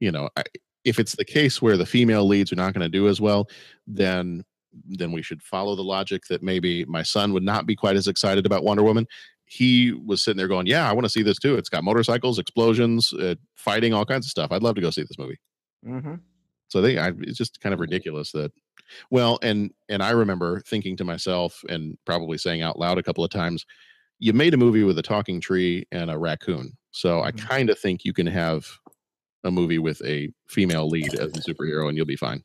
you 0.00 0.10
know, 0.10 0.28
I, 0.36 0.42
if 0.84 0.98
it's 0.98 1.14
the 1.14 1.24
case 1.24 1.62
where 1.62 1.76
the 1.76 1.86
female 1.86 2.26
leads 2.26 2.52
are 2.52 2.56
not 2.56 2.74
going 2.74 2.82
to 2.82 2.88
do 2.88 3.06
as 3.06 3.20
well, 3.20 3.46
then 3.86 4.44
then 4.88 5.12
we 5.12 5.22
should 5.22 5.40
follow 5.40 5.76
the 5.76 5.84
logic 5.84 6.24
that 6.28 6.42
maybe 6.42 6.84
my 6.86 7.04
son 7.04 7.32
would 7.32 7.44
not 7.44 7.66
be 7.66 7.76
quite 7.76 7.94
as 7.94 8.08
excited 8.08 8.46
about 8.46 8.64
Wonder 8.64 8.82
Woman. 8.82 9.06
He 9.44 9.92
was 9.92 10.24
sitting 10.24 10.38
there 10.38 10.48
going, 10.48 10.66
"Yeah, 10.66 10.90
I 10.90 10.92
want 10.92 11.04
to 11.04 11.10
see 11.10 11.22
this 11.22 11.38
too. 11.38 11.54
It's 11.54 11.68
got 11.68 11.84
motorcycles, 11.84 12.40
explosions, 12.40 13.12
uh, 13.12 13.36
fighting, 13.54 13.94
all 13.94 14.04
kinds 14.04 14.26
of 14.26 14.30
stuff. 14.30 14.50
I'd 14.50 14.64
love 14.64 14.74
to 14.74 14.80
go 14.80 14.90
see 14.90 15.02
this 15.02 15.18
movie." 15.20 15.38
Mm-hmm. 15.86 16.14
So 16.76 16.82
they, 16.82 16.98
I, 16.98 17.12
it's 17.20 17.38
just 17.38 17.58
kind 17.62 17.72
of 17.72 17.80
ridiculous 17.80 18.32
that, 18.32 18.52
well, 19.10 19.38
and 19.40 19.72
and 19.88 20.02
I 20.02 20.10
remember 20.10 20.60
thinking 20.60 20.94
to 20.98 21.04
myself 21.04 21.64
and 21.70 21.96
probably 22.04 22.36
saying 22.36 22.60
out 22.60 22.78
loud 22.78 22.98
a 22.98 23.02
couple 23.02 23.24
of 23.24 23.30
times, 23.30 23.64
you 24.18 24.34
made 24.34 24.52
a 24.52 24.58
movie 24.58 24.82
with 24.82 24.98
a 24.98 25.02
talking 25.02 25.40
tree 25.40 25.86
and 25.90 26.10
a 26.10 26.18
raccoon. 26.18 26.76
So 26.90 27.22
I 27.22 27.32
mm-hmm. 27.32 27.46
kind 27.46 27.70
of 27.70 27.78
think 27.78 28.04
you 28.04 28.12
can 28.12 28.26
have 28.26 28.68
a 29.42 29.50
movie 29.50 29.78
with 29.78 30.04
a 30.04 30.28
female 30.48 30.86
lead 30.86 31.14
as 31.14 31.30
a 31.30 31.40
superhero 31.40 31.88
and 31.88 31.96
you'll 31.96 32.04
be 32.04 32.14
fine. 32.14 32.44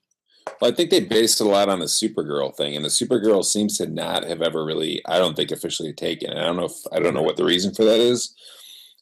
Well, 0.61 0.71
I 0.71 0.73
think 0.73 0.91
they 0.91 1.01
based 1.01 1.41
it 1.41 1.47
a 1.47 1.49
lot 1.49 1.67
on 1.67 1.79
the 1.79 1.86
Supergirl 1.86 2.55
thing, 2.55 2.77
and 2.77 2.86
the 2.86 2.89
Supergirl 2.89 3.43
seems 3.43 3.77
to 3.79 3.88
not 3.88 4.23
have 4.23 4.41
ever 4.41 4.63
really, 4.63 5.01
I 5.07 5.17
don't 5.17 5.36
think, 5.36 5.51
officially 5.51 5.91
taken. 5.91 6.29
And 6.29 6.39
I 6.39 6.43
don't 6.43 6.55
know 6.55 6.65
if 6.65 6.77
I 6.93 6.99
don't 6.99 7.13
know 7.13 7.19
mm-hmm. 7.19 7.25
what 7.25 7.36
the 7.36 7.43
reason 7.43 7.73
for 7.73 7.84
that 7.84 7.99
is, 7.99 8.34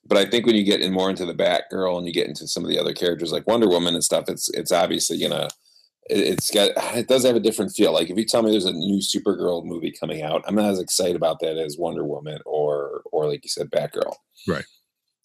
but 0.09 0.17
I 0.17 0.25
think 0.25 0.45
when 0.45 0.55
you 0.55 0.63
get 0.63 0.81
in 0.81 0.91
more 0.91 1.09
into 1.09 1.25
the 1.25 1.33
Batgirl 1.33 1.97
and 1.97 2.07
you 2.07 2.11
get 2.13 2.27
into 2.27 2.47
some 2.47 2.63
of 2.65 2.69
the 2.69 2.79
other 2.79 2.93
characters 2.93 3.31
like 3.31 3.47
Wonder 3.47 3.69
Woman 3.69 3.93
and 3.93 4.03
stuff, 4.03 4.25
it's 4.27 4.49
it's 4.49 4.71
obviously 4.71 5.19
gonna 5.19 5.47
it- 6.09 6.17
it's 6.27 6.49
got 6.51 6.71
it 6.97 7.07
does 7.07 7.23
have 7.23 7.35
a 7.35 7.39
different 7.39 7.71
feel. 7.71 7.93
Like 7.93 8.09
if 8.09 8.17
you 8.17 8.25
tell 8.25 8.41
me 8.41 8.51
there's 8.51 8.65
a 8.65 8.73
new 8.73 8.99
Supergirl 8.99 9.63
movie 9.63 9.91
coming 9.97 10.23
out, 10.23 10.43
I'm 10.47 10.55
not 10.55 10.71
as 10.71 10.79
excited 10.79 11.15
about 11.15 11.39
that 11.41 11.57
as 11.57 11.77
Wonder 11.77 12.03
Woman 12.03 12.39
or 12.45 13.03
or 13.11 13.27
like 13.27 13.43
you 13.45 13.49
said, 13.49 13.69
Batgirl. 13.69 14.15
Right. 14.47 14.65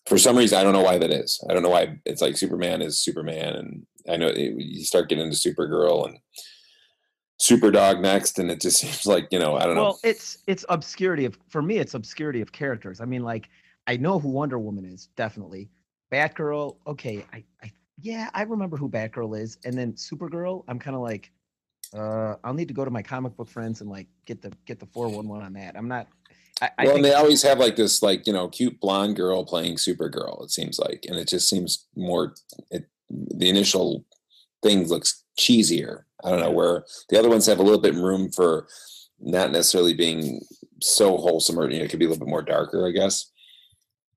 For 0.07 0.19
some 0.19 0.37
reason, 0.37 0.59
I 0.59 0.63
don't 0.63 0.75
know 0.75 0.83
why 0.83 0.99
that 0.99 1.11
is. 1.11 1.43
I 1.49 1.55
don't 1.55 1.63
know 1.63 1.71
why 1.71 1.99
it's 2.05 2.21
like 2.21 2.37
Superman 2.37 2.83
is 2.83 2.99
Superman, 3.03 3.55
and 3.55 3.87
I 4.07 4.19
know 4.19 4.27
it, 4.29 4.53
you 4.59 4.85
start 4.85 5.09
getting 5.09 5.25
into 5.25 5.37
Supergirl 5.37 6.07
and 6.07 6.19
Superdog 7.41 8.01
next, 8.01 8.39
and 8.39 8.51
it 8.51 8.61
just 8.61 8.79
seems 8.81 9.07
like 9.07 9.29
you 9.31 9.39
know 9.39 9.57
I 9.57 9.65
don't 9.65 9.75
know. 9.77 9.83
Well, 9.83 10.01
it's 10.05 10.39
it's 10.47 10.65
obscurity 10.69 11.25
of 11.25 11.39
for 11.49 11.63
me. 11.63 11.79
It's 11.79 11.95
obscurity 11.95 12.41
of 12.41 12.53
characters. 12.53 13.01
I 13.01 13.07
mean, 13.07 13.23
like 13.23 13.49
I 13.87 13.97
know 13.97 14.19
who 14.19 14.31
Wonder 14.31 14.59
Woman 14.59 14.85
is 14.85 15.09
definitely. 15.17 15.71
Batgirl, 16.13 16.77
okay, 16.87 17.25
I, 17.33 17.45
I 17.63 17.73
yeah, 18.01 18.31
I 18.35 18.43
remember 18.43 18.77
who 18.77 18.89
Batgirl 18.89 19.39
is, 19.41 19.59
and 19.65 19.77
then 19.77 19.93
Supergirl. 19.95 20.65
I'm 20.69 20.79
kind 20.79 20.97
of 20.97 21.03
like, 21.03 21.31
uh, 21.97 22.37
I'll 22.43 22.55
need 22.55 22.69
to 22.69 22.75
go 22.75 22.85
to 22.85 22.91
my 22.91 23.03
comic 23.03 23.37
book 23.37 23.49
friends 23.49 23.81
and 23.81 23.91
like 23.91 24.09
get 24.27 24.43
the 24.43 24.53
get 24.67 24.81
the 24.81 24.87
four 24.87 25.09
one 25.09 25.29
one 25.29 25.43
on 25.43 25.53
that. 25.55 25.77
I'm 25.77 25.89
not. 25.89 26.09
I, 26.61 26.71
I 26.79 26.85
well, 26.85 26.87
think 26.87 26.97
and 26.97 27.05
they 27.05 27.15
always 27.15 27.43
have 27.43 27.59
like 27.59 27.77
this, 27.77 28.03
like 28.03 28.27
you 28.27 28.33
know, 28.33 28.49
cute 28.49 28.81
blonde 28.81 29.17
girl 29.17 29.45
playing 29.45 29.77
Supergirl. 29.77 30.45
It 30.45 30.51
seems 30.51 30.79
like, 30.79 31.05
and 31.09 31.17
it 31.17 31.29
just 31.29 31.49
seems 31.49 31.87
more. 31.97 32.35
It, 32.71 32.87
the 33.11 33.49
initial 33.49 34.05
thing 34.63 34.89
looks 34.89 35.25
cheesier. 35.39 36.03
I 36.25 36.31
don't 36.31 36.41
know 36.41 36.51
where 36.51 36.85
the 37.11 37.19
other 37.19 37.29
ones 37.29 37.47
have 37.47 37.59
a 37.59 37.63
little 37.63 37.81
bit 37.81 37.95
room 37.95 38.31
for 38.31 38.67
not 39.21 39.53
necessarily 39.53 39.95
being 39.95 40.41
so 40.81 41.17
wholesome, 41.17 41.59
or 41.59 41.71
you 41.71 41.79
know, 41.79 41.85
it 41.85 41.91
could 41.91 41.99
be 41.99 42.07
a 42.07 42.09
little 42.09 42.25
bit 42.25 42.31
more 42.31 42.43
darker. 42.43 42.87
I 42.87 42.91
guess. 42.91 43.31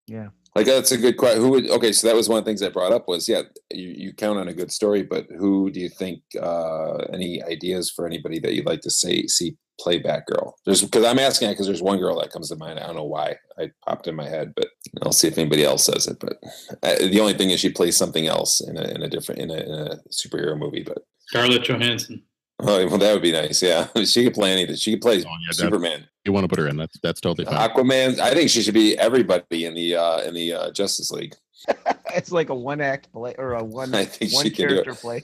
Yeah. 0.07 0.29
Like 0.55 0.65
that's 0.65 0.91
a 0.91 0.97
good 0.97 1.17
question. 1.17 1.41
Who 1.41 1.49
would? 1.49 1.69
Okay, 1.69 1.91
so 1.91 2.07
that 2.07 2.15
was 2.15 2.27
one 2.27 2.39
of 2.39 2.45
the 2.45 2.49
things 2.49 2.63
I 2.63 2.69
brought 2.69 2.91
up 2.91 3.07
was 3.07 3.29
yeah, 3.29 3.43
you, 3.71 3.89
you 3.95 4.13
count 4.13 4.39
on 4.39 4.47
a 4.47 4.53
good 4.53 4.71
story, 4.71 5.03
but 5.03 5.27
who 5.37 5.69
do 5.69 5.79
you 5.79 5.89
think? 5.89 6.21
uh 6.41 6.95
Any 7.13 7.43
ideas 7.43 7.91
for 7.91 8.07
anybody 8.07 8.39
that 8.39 8.53
you'd 8.53 8.65
like 8.65 8.81
to 8.81 8.89
say 8.89 9.27
see 9.27 9.55
play 9.79 10.01
Batgirl? 10.01 10.53
There's 10.65 10.81
because 10.81 11.05
I'm 11.05 11.19
asking 11.19 11.47
that 11.47 11.53
because 11.53 11.67
there's 11.67 11.83
one 11.83 11.99
girl 11.99 12.19
that 12.19 12.31
comes 12.31 12.49
to 12.49 12.55
mind. 12.55 12.79
I 12.79 12.87
don't 12.87 12.95
know 12.95 13.03
why 13.03 13.35
I 13.59 13.69
popped 13.85 14.07
in 14.07 14.15
my 14.15 14.27
head, 14.27 14.53
but 14.55 14.69
I'll 15.03 15.11
see 15.11 15.27
if 15.27 15.37
anybody 15.37 15.63
else 15.63 15.85
says 15.85 16.07
it. 16.07 16.17
But 16.19 16.37
uh, 16.81 17.07
the 17.07 17.19
only 17.19 17.33
thing 17.33 17.51
is 17.51 17.59
she 17.59 17.69
plays 17.69 17.95
something 17.95 18.25
else 18.25 18.59
in 18.59 18.77
a 18.77 18.83
in 18.95 19.03
a 19.03 19.09
different 19.09 19.41
in 19.41 19.51
a, 19.51 19.57
in 19.57 19.71
a 19.71 19.97
superhero 20.11 20.57
movie. 20.57 20.83
But 20.83 20.99
Scarlett 21.27 21.65
Johansson. 21.65 22.23
Oh, 22.59 22.87
well, 22.87 22.97
that 22.97 23.13
would 23.13 23.21
be 23.21 23.31
nice. 23.31 23.61
Yeah, 23.61 23.87
she 24.05 24.23
could 24.23 24.33
play 24.33 24.51
anything. 24.51 24.75
She 24.75 24.91
could 24.91 25.01
play 25.01 25.17
that- 25.17 25.55
Superman. 25.55 26.07
You 26.25 26.33
want 26.33 26.43
to 26.43 26.49
put 26.49 26.59
her 26.59 26.67
in? 26.67 26.75
That's 26.75 26.99
that's 26.99 27.21
totally 27.21 27.45
fine. 27.45 27.55
Aquaman. 27.69 28.19
I 28.19 28.33
think 28.33 28.49
she 28.49 28.61
should 28.61 28.73
be 28.73 28.97
everybody 28.97 29.63
in 29.63 29.73
the 29.73 29.95
uh 29.95 30.21
in 30.23 30.33
the 30.33 30.53
uh, 30.53 30.71
Justice 30.71 31.09
League. 31.09 31.35
it's 32.15 32.31
like 32.33 32.49
a 32.49 32.55
one 32.55 32.81
act 32.81 33.11
play 33.13 33.33
or 33.37 33.53
a 33.53 33.63
one 33.63 33.95
I 33.95 34.03
think 34.05 34.33
one 34.33 34.43
she 34.43 34.49
can 34.51 34.67
do 34.67 34.75
it. 34.75 34.83
character 34.83 34.99
play. 35.01 35.23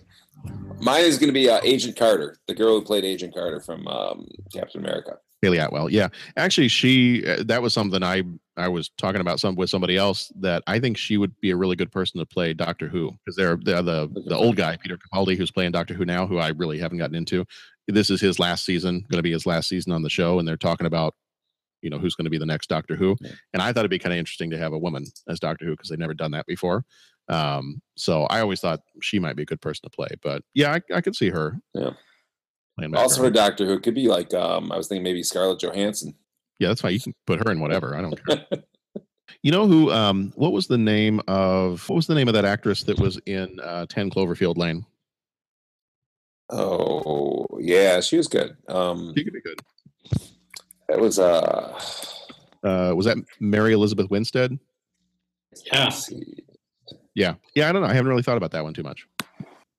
Mine 0.80 1.04
is 1.04 1.18
going 1.18 1.28
to 1.28 1.34
be 1.34 1.50
uh, 1.50 1.60
Agent 1.64 1.96
Carter, 1.98 2.38
the 2.48 2.54
girl 2.56 2.80
who 2.80 2.86
played 2.86 3.06
Agent 3.06 3.34
Carter 3.34 3.60
from 3.60 3.88
um, 3.88 4.28
Captain 4.54 4.84
America. 4.84 5.18
Hayley 5.44 5.58
Atwell. 5.58 5.90
Yeah, 5.90 6.08
actually, 6.38 6.70
she 6.70 7.26
uh, 7.28 7.44
that 7.48 7.62
was 7.62 7.74
something 7.74 8.02
I 8.02 8.24
I 8.56 8.70
was 8.70 8.90
talking 8.98 9.22
about 9.22 9.40
some 9.40 9.56
with 9.56 9.70
somebody 9.70 9.98
else 9.98 10.32
that 10.40 10.64
I 10.68 10.80
think 10.80 10.98
she 10.98 11.18
would 11.18 11.40
be 11.42 11.52
a 11.52 11.56
really 11.56 11.76
good 11.76 11.92
person 11.92 12.20
to 12.20 12.26
play 12.26 12.54
Doctor 12.54 12.88
Who 12.88 13.12
because 13.12 13.36
they're, 13.36 13.58
they're 13.58 13.82
the 13.82 14.10
the 14.28 14.38
old 14.38 14.56
guy 14.56 14.78
Peter 14.78 14.98
Capaldi 14.98 15.36
who's 15.36 15.52
playing 15.52 15.72
Doctor 15.72 15.94
Who 15.94 16.06
now, 16.06 16.26
who 16.26 16.38
I 16.38 16.50
really 16.50 16.80
haven't 16.80 16.98
gotten 16.98 17.16
into. 17.16 17.46
This 17.88 18.10
is 18.10 18.22
his 18.22 18.40
last 18.40 18.66
season, 18.66 19.06
going 19.12 19.20
to 19.20 19.24
be 19.24 19.34
his 19.34 19.46
last 19.46 19.68
season 19.68 19.92
on 19.92 20.02
the 20.02 20.10
show, 20.10 20.40
and 20.40 20.48
they're 20.48 20.56
talking 20.56 20.88
about 20.88 21.14
you 21.82 21.90
know 21.90 22.00
who's 22.00 22.16
going 22.16 22.26
to 22.26 22.32
be 22.32 22.38
the 22.38 22.46
next 22.46 22.70
Doctor 22.70 22.96
Who. 22.96 23.18
And 23.52 23.62
I 23.62 23.74
thought 23.74 23.82
it'd 23.82 23.92
be 23.92 24.00
kind 24.00 24.14
of 24.14 24.20
interesting 24.20 24.50
to 24.52 24.58
have 24.58 24.72
a 24.72 24.80
woman 24.80 25.06
as 25.28 25.42
Doctor 25.42 25.66
Who 25.66 25.72
because 25.72 25.90
they've 25.90 26.00
never 26.00 26.14
done 26.14 26.32
that 26.32 26.46
before. 26.46 26.86
Um, 27.28 27.82
so 27.98 28.24
I 28.24 28.40
always 28.40 28.62
thought 28.62 28.80
she 29.02 29.20
might 29.20 29.36
be 29.36 29.44
a 29.44 29.46
good 29.46 29.62
person 29.62 29.82
to 29.84 29.96
play. 29.96 30.10
But 30.22 30.44
yeah, 30.54 30.74
I, 30.74 30.96
I 30.96 31.02
could 31.02 31.16
see 31.16 31.30
her. 31.30 31.60
Yeah. 31.74 31.92
Playing 32.78 32.96
Also 32.96 33.22
Batgirl. 33.22 33.26
for 33.26 33.30
Doctor 33.32 33.66
Who, 33.66 33.74
it 33.74 33.84
could 33.84 33.96
be 33.96 34.08
like 34.08 34.34
um, 34.34 34.72
I 34.72 34.78
was 34.78 34.88
thinking 34.88 35.04
maybe 35.04 35.22
Scarlett 35.24 35.60
Johansson. 35.60 36.16
Yeah, 36.60 36.70
that's 36.70 36.82
fine. 36.82 36.94
You 36.94 37.00
can 37.00 37.14
put 37.28 37.46
her 37.46 37.52
in 37.52 37.60
whatever. 37.60 37.96
I 37.96 38.02
don't 38.02 38.26
care. 38.26 38.46
you 39.44 39.52
know 39.52 39.68
who? 39.68 39.92
Um, 39.92 40.32
what 40.36 40.52
was 40.54 40.68
the 40.68 40.78
name 40.78 41.22
of 41.28 41.88
what 41.90 41.96
was 41.96 42.08
the 42.08 42.16
name 42.16 42.28
of 42.28 42.34
that 42.36 42.46
actress 42.46 42.84
that 42.84 43.00
was 43.00 43.20
in 43.26 43.60
uh, 43.60 43.86
Ten 43.88 44.10
Cloverfield 44.10 44.58
Lane? 44.58 44.86
Oh 46.50 47.46
yeah, 47.60 48.00
she 48.02 48.18
was 48.18 48.28
good. 48.28 48.56
Um, 48.68 49.14
she 49.16 49.24
could 49.24 49.34
be 49.34 49.42
good. 49.42 49.60
That 50.90 51.00
was 51.00 51.18
uh, 51.20 51.80
Uh, 52.64 52.94
was 52.96 53.06
that 53.06 53.18
Mary 53.40 53.74
Elizabeth 53.74 54.10
Winstead? 54.10 54.58
Yeah. 55.72 55.90
Yeah, 57.16 57.36
yeah. 57.56 57.70
I 57.70 57.72
don't 57.72 57.82
know. 57.82 57.88
I 57.88 57.94
haven't 57.94 58.10
really 58.10 58.24
thought 58.24 58.38
about 58.38 58.52
that 58.52 58.64
one 58.64 58.74
too 58.74 58.84
much. 58.84 59.06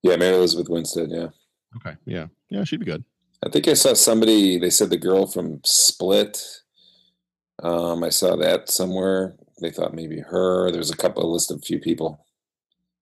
yeah, 0.02 0.16
Mary 0.16 0.36
Elizabeth 0.36 0.68
Winstead. 0.68 1.10
Yeah, 1.10 1.28
Okay. 1.76 1.96
Yeah. 2.06 2.26
Yeah, 2.50 2.64
she'd 2.64 2.80
be 2.80 2.86
good. 2.86 3.04
I 3.44 3.50
think 3.50 3.68
I 3.68 3.74
saw 3.74 3.94
somebody. 3.94 4.58
They 4.58 4.70
said 4.70 4.90
the 4.90 4.96
girl 4.96 5.26
from 5.26 5.60
Split. 5.64 6.42
Um, 7.62 8.02
I 8.02 8.08
saw 8.08 8.36
that 8.36 8.70
somewhere. 8.70 9.36
They 9.60 9.70
thought 9.70 9.94
maybe 9.94 10.20
her. 10.20 10.70
There's 10.70 10.90
a 10.90 10.96
couple 10.96 11.22
of 11.22 11.30
list 11.30 11.50
of 11.50 11.62
few 11.64 11.78
people, 11.78 12.26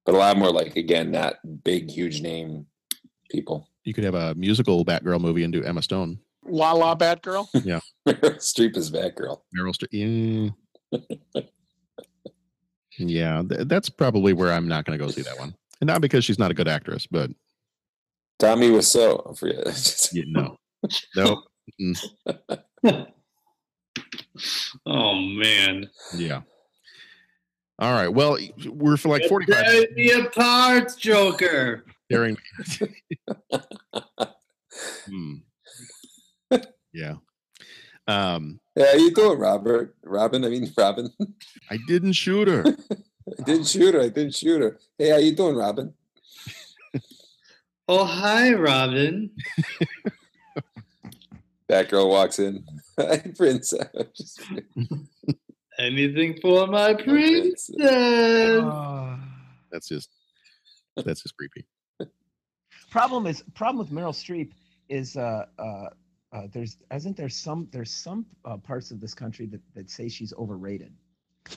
but 0.04 0.14
a 0.14 0.18
lot 0.18 0.36
more 0.36 0.50
like 0.50 0.76
again 0.76 1.10
not 1.10 1.36
big, 1.64 1.90
huge 1.90 2.20
name 2.20 2.66
people. 3.30 3.68
You 3.84 3.94
could 3.94 4.04
have 4.04 4.14
a 4.14 4.34
musical 4.34 4.84
Batgirl 4.84 5.20
movie 5.20 5.44
and 5.44 5.52
do 5.52 5.62
Emma 5.62 5.82
Stone. 5.82 6.18
La 6.44 6.72
La 6.72 6.94
Batgirl. 6.94 7.46
Yeah. 7.64 7.80
Meryl 8.08 8.36
Streep 8.36 8.76
is 8.76 8.90
Batgirl. 8.90 9.38
Meryl 9.56 9.74
Streep. 9.74 10.52
Yeah. 10.92 11.42
yeah, 12.98 13.42
th- 13.48 13.68
that's 13.68 13.88
probably 13.88 14.32
where 14.32 14.52
I'm 14.52 14.68
not 14.68 14.84
going 14.84 14.98
to 14.98 15.04
go 15.04 15.10
see 15.10 15.22
that 15.22 15.38
one, 15.38 15.54
and 15.80 15.86
not 15.88 16.00
because 16.00 16.24
she's 16.24 16.38
not 16.38 16.50
a 16.50 16.54
good 16.54 16.68
actress, 16.68 17.06
but 17.06 17.30
Tommy 18.38 18.70
was 18.70 18.90
so. 18.90 19.26
I 19.30 19.34
forget. 19.34 19.64
Just- 19.66 20.14
yeah, 20.14 20.24
no, 20.26 20.56
no, 21.16 21.42
mm, 21.80 21.98
Oh 24.86 25.14
man. 25.14 25.88
yeah. 26.16 26.40
All 27.78 27.92
right. 27.92 28.08
Well, 28.08 28.38
we're 28.66 28.96
for 28.96 29.08
like 29.08 29.24
45 29.28 29.64
Tear 29.64 29.86
me 29.94 30.10
apart, 30.12 30.92
Joker. 30.98 31.84
staring. 32.10 32.36
Hmm. 35.06 35.34
Yeah. 36.92 37.14
Um, 38.08 38.58
yeah, 38.76 38.86
how 38.92 38.98
you 38.98 39.12
doing, 39.14 39.38
Robert? 39.38 39.94
Robin? 40.02 40.44
I 40.44 40.48
mean, 40.48 40.72
Robin. 40.76 41.10
I 41.70 41.78
didn't 41.86 42.14
shoot 42.14 42.48
her. 42.48 42.64
I 42.66 43.42
didn't 43.44 43.66
shoot 43.68 43.94
her. 43.94 44.00
I 44.00 44.08
didn't 44.08 44.34
shoot 44.34 44.60
her. 44.62 44.78
Hey, 44.98 45.10
how 45.10 45.18
you 45.18 45.34
doing, 45.36 45.56
Robin? 45.56 45.92
Oh, 47.95 48.07
hi, 48.07 48.55
Robin. 48.55 49.30
That 51.68 51.90
girl 51.90 52.09
walks 52.09 52.38
in. 52.38 52.64
Hi, 52.99 53.18
Prince. 53.36 53.72
Just- 54.16 54.43
Anything 55.78 56.38
for 56.43 56.66
my 56.66 56.93
princess. 56.95 57.70
That's 59.70 59.88
just 59.88 60.11
that's 60.97 61.22
just 61.22 61.34
creepy. 61.36 61.66
problem 62.90 63.26
is 63.26 63.43
problem 63.55 63.78
with 63.78 63.90
Meryl 63.90 64.12
Streep 64.12 64.53
is 64.90 65.16
uh, 65.16 65.47
uh, 65.59 65.86
uh, 66.32 66.47
there's 66.53 66.76
isn't 66.95 67.16
there 67.16 67.30
some 67.30 67.68
there's 67.72 67.90
some 67.90 68.26
uh, 68.45 68.59
parts 68.59 68.90
of 68.90 69.01
this 69.01 69.14
country 69.14 69.47
that, 69.47 69.61
that 69.74 69.90
say 69.90 70.09
she's 70.11 70.34
overrated. 70.34 70.93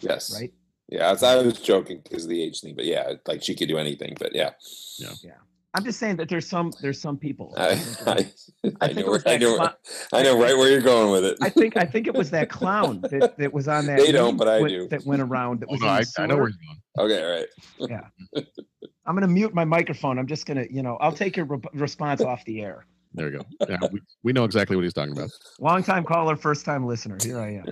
yes. 0.02 0.34
Right. 0.34 0.54
Yeah, 0.88 1.10
I 1.10 1.12
was, 1.12 1.24
I 1.24 1.36
was 1.38 1.60
joking 1.60 2.00
because 2.04 2.24
of 2.24 2.30
the 2.30 2.42
age 2.42 2.62
thing, 2.62 2.76
but 2.76 2.86
yeah, 2.86 3.14
like 3.28 3.42
she 3.44 3.56
could 3.56 3.68
do 3.68 3.78
anything. 3.78 4.16
But 4.20 4.34
yeah, 4.34 4.52
yeah, 4.98 5.14
yeah. 5.24 5.32
I'm 5.76 5.84
just 5.84 5.99
saying 5.99 6.15
that 6.17 6.30
there's 6.30 6.47
some 6.47 6.71
there's 6.82 6.99
some 7.01 7.17
people. 7.17 7.53
I, 7.57 7.71
I, 8.05 8.32
I, 8.82 8.88
think 8.93 9.05
know, 9.05 9.11
where, 9.11 9.21
I 9.26 9.38
know, 9.38 9.55
clown- 9.57 9.73
I 10.13 10.23
know 10.23 10.39
right 10.41 10.57
where 10.57 10.71
you're 10.71 10.82
going 10.82 11.11
with 11.11 11.26
it. 11.26 11.38
I 11.41 11.49
think 11.49 11.76
I 11.76 11.84
think 11.84 12.07
it 12.07 12.13
was 12.13 12.32
that 12.32 12.49
clown 12.49 13.01
that, 13.11 13.36
that 13.38 13.51
was 13.53 13.67
on 13.67 13.86
that. 13.88 13.97
They 13.99 14.11
don't, 14.13 14.38
but 14.38 14.47
I 14.47 14.59
went- 14.61 14.69
do. 14.69 14.88
That 14.88 15.05
went 15.05 15.21
around. 15.21 15.59
That 15.59 15.67
Oh, 15.69 15.73
was 15.73 15.82
no, 15.82 15.88
I, 15.88 16.23
I 16.23 16.26
know 16.28 16.38
where 16.38 16.49
sewer. 16.49 16.57
he's 16.57 16.57
going. 16.97 17.11
Okay, 17.11 17.23
all 17.23 17.89
right. 17.89 18.03
Yeah. 18.36 18.43
I'm 19.05 19.15
gonna 19.15 19.28
mute 19.28 19.53
my 19.53 19.65
microphone. 19.65 20.17
I'm 20.17 20.28
just 20.28 20.45
gonna, 20.45 20.65
you 20.69 20.82
know, 20.82 20.95
I'll 21.01 21.11
take 21.11 21.36
your 21.36 21.45
re- 21.45 21.59
response 21.73 22.21
off 22.21 22.43
the 22.45 22.61
air. 22.61 22.86
There 23.13 23.26
we 23.28 23.32
go. 23.34 23.43
Yeah, 23.69 23.78
we, 23.91 24.01
we 24.23 24.34
know 24.34 24.43
exactly 24.45 24.76
what 24.76 24.84
he's 24.84 24.93
talking 24.93 25.11
about. 25.13 25.30
Long 25.59 25.84
time 25.84 26.03
caller, 26.05 26.36
first 26.36 26.65
time 26.65 26.86
listener. 26.86 27.17
Here 27.21 27.39
I 27.39 27.55
am. 27.55 27.65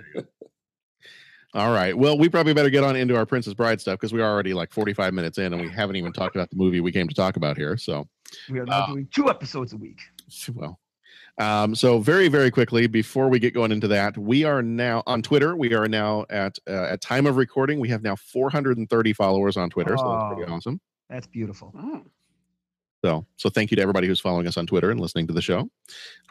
All 1.53 1.71
right. 1.71 1.95
Well, 1.95 2.17
we 2.17 2.29
probably 2.29 2.53
better 2.53 2.69
get 2.71 2.83
on 2.83 2.95
into 2.95 3.15
our 3.15 3.25
Princess 3.27 3.53
Bride 3.53 3.79
stuff 3.79 3.99
because 3.99 4.11
we're 4.11 4.25
already 4.25 4.53
like 4.55 4.71
45 4.71 5.13
minutes 5.13 5.37
in 5.37 5.53
and 5.53 5.61
we 5.61 5.69
haven't 5.69 5.97
even 5.97 6.11
talked 6.11 6.35
about 6.35 6.49
the 6.49 6.55
movie 6.55 6.79
we 6.79 6.91
came 6.91 7.07
to 7.07 7.13
talk 7.13 7.35
about 7.35 7.57
here. 7.57 7.77
So, 7.77 8.07
We 8.49 8.59
are 8.59 8.65
now 8.65 8.83
Uh, 8.83 8.87
doing 8.87 9.07
two 9.13 9.29
episodes 9.29 9.73
a 9.73 9.77
week. 9.77 9.99
well, 10.55 10.79
um, 11.37 11.75
so 11.75 11.99
very, 11.99 12.27
very 12.27 12.49
quickly 12.49 12.87
before 12.87 13.29
we 13.29 13.37
get 13.37 13.53
going 13.53 13.71
into 13.71 13.87
that, 13.89 14.17
we 14.17 14.43
are 14.45 14.63
now 14.63 15.03
on 15.05 15.21
Twitter. 15.21 15.55
We 15.55 15.73
are 15.75 15.87
now 15.87 16.25
at 16.31 16.57
uh, 16.67 16.85
at 16.89 17.01
time 17.01 17.27
of 17.27 17.37
recording. 17.37 17.79
We 17.79 17.89
have 17.89 18.01
now 18.01 18.15
430 18.15 19.13
followers 19.13 19.55
on 19.55 19.69
Twitter, 19.69 19.95
so 19.95 20.09
that's 20.09 20.33
pretty 20.35 20.51
Oh. 20.51 20.55
awesome. 20.55 20.81
That's 21.09 21.27
beautiful. 21.27 21.71
So, 23.05 23.25
so 23.35 23.49
thank 23.49 23.69
you 23.69 23.75
to 23.75 23.81
everybody 23.81 24.07
who's 24.07 24.21
following 24.21 24.47
us 24.47 24.55
on 24.57 24.65
Twitter 24.65 24.89
and 24.89 24.99
listening 24.99 25.27
to 25.27 25.33
the 25.33 25.41
show. 25.41 25.69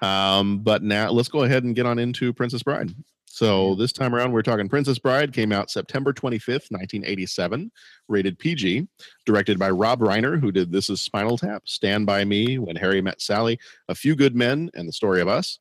Um, 0.00 0.60
but 0.60 0.82
now 0.82 1.10
let's 1.10 1.28
go 1.28 1.42
ahead 1.44 1.62
and 1.64 1.76
get 1.76 1.84
on 1.86 1.98
into 1.98 2.32
Princess 2.32 2.62
Bride. 2.62 2.90
So 3.32 3.74
this 3.76 3.92
time 3.92 4.14
around, 4.14 4.32
we're 4.32 4.42
talking 4.42 4.68
Princess 4.68 4.98
Bride. 4.98 5.32
Came 5.32 5.52
out 5.52 5.70
September 5.70 6.12
25th, 6.12 6.68
1987, 6.70 7.72
rated 8.06 8.38
PG, 8.38 8.86
directed 9.24 9.58
by 9.58 9.70
Rob 9.70 10.00
Reiner, 10.00 10.38
who 10.38 10.52
did 10.52 10.70
This 10.70 10.90
Is 10.90 11.00
Spinal 11.00 11.38
Tap, 11.38 11.62
Stand 11.64 12.04
by 12.04 12.26
Me, 12.26 12.58
When 12.58 12.76
Harry 12.76 13.00
Met 13.00 13.22
Sally, 13.22 13.58
A 13.88 13.94
Few 13.94 14.14
Good 14.14 14.36
Men, 14.36 14.68
and 14.74 14.86
The 14.86 14.92
Story 14.92 15.22
of 15.22 15.28
Us. 15.28 15.60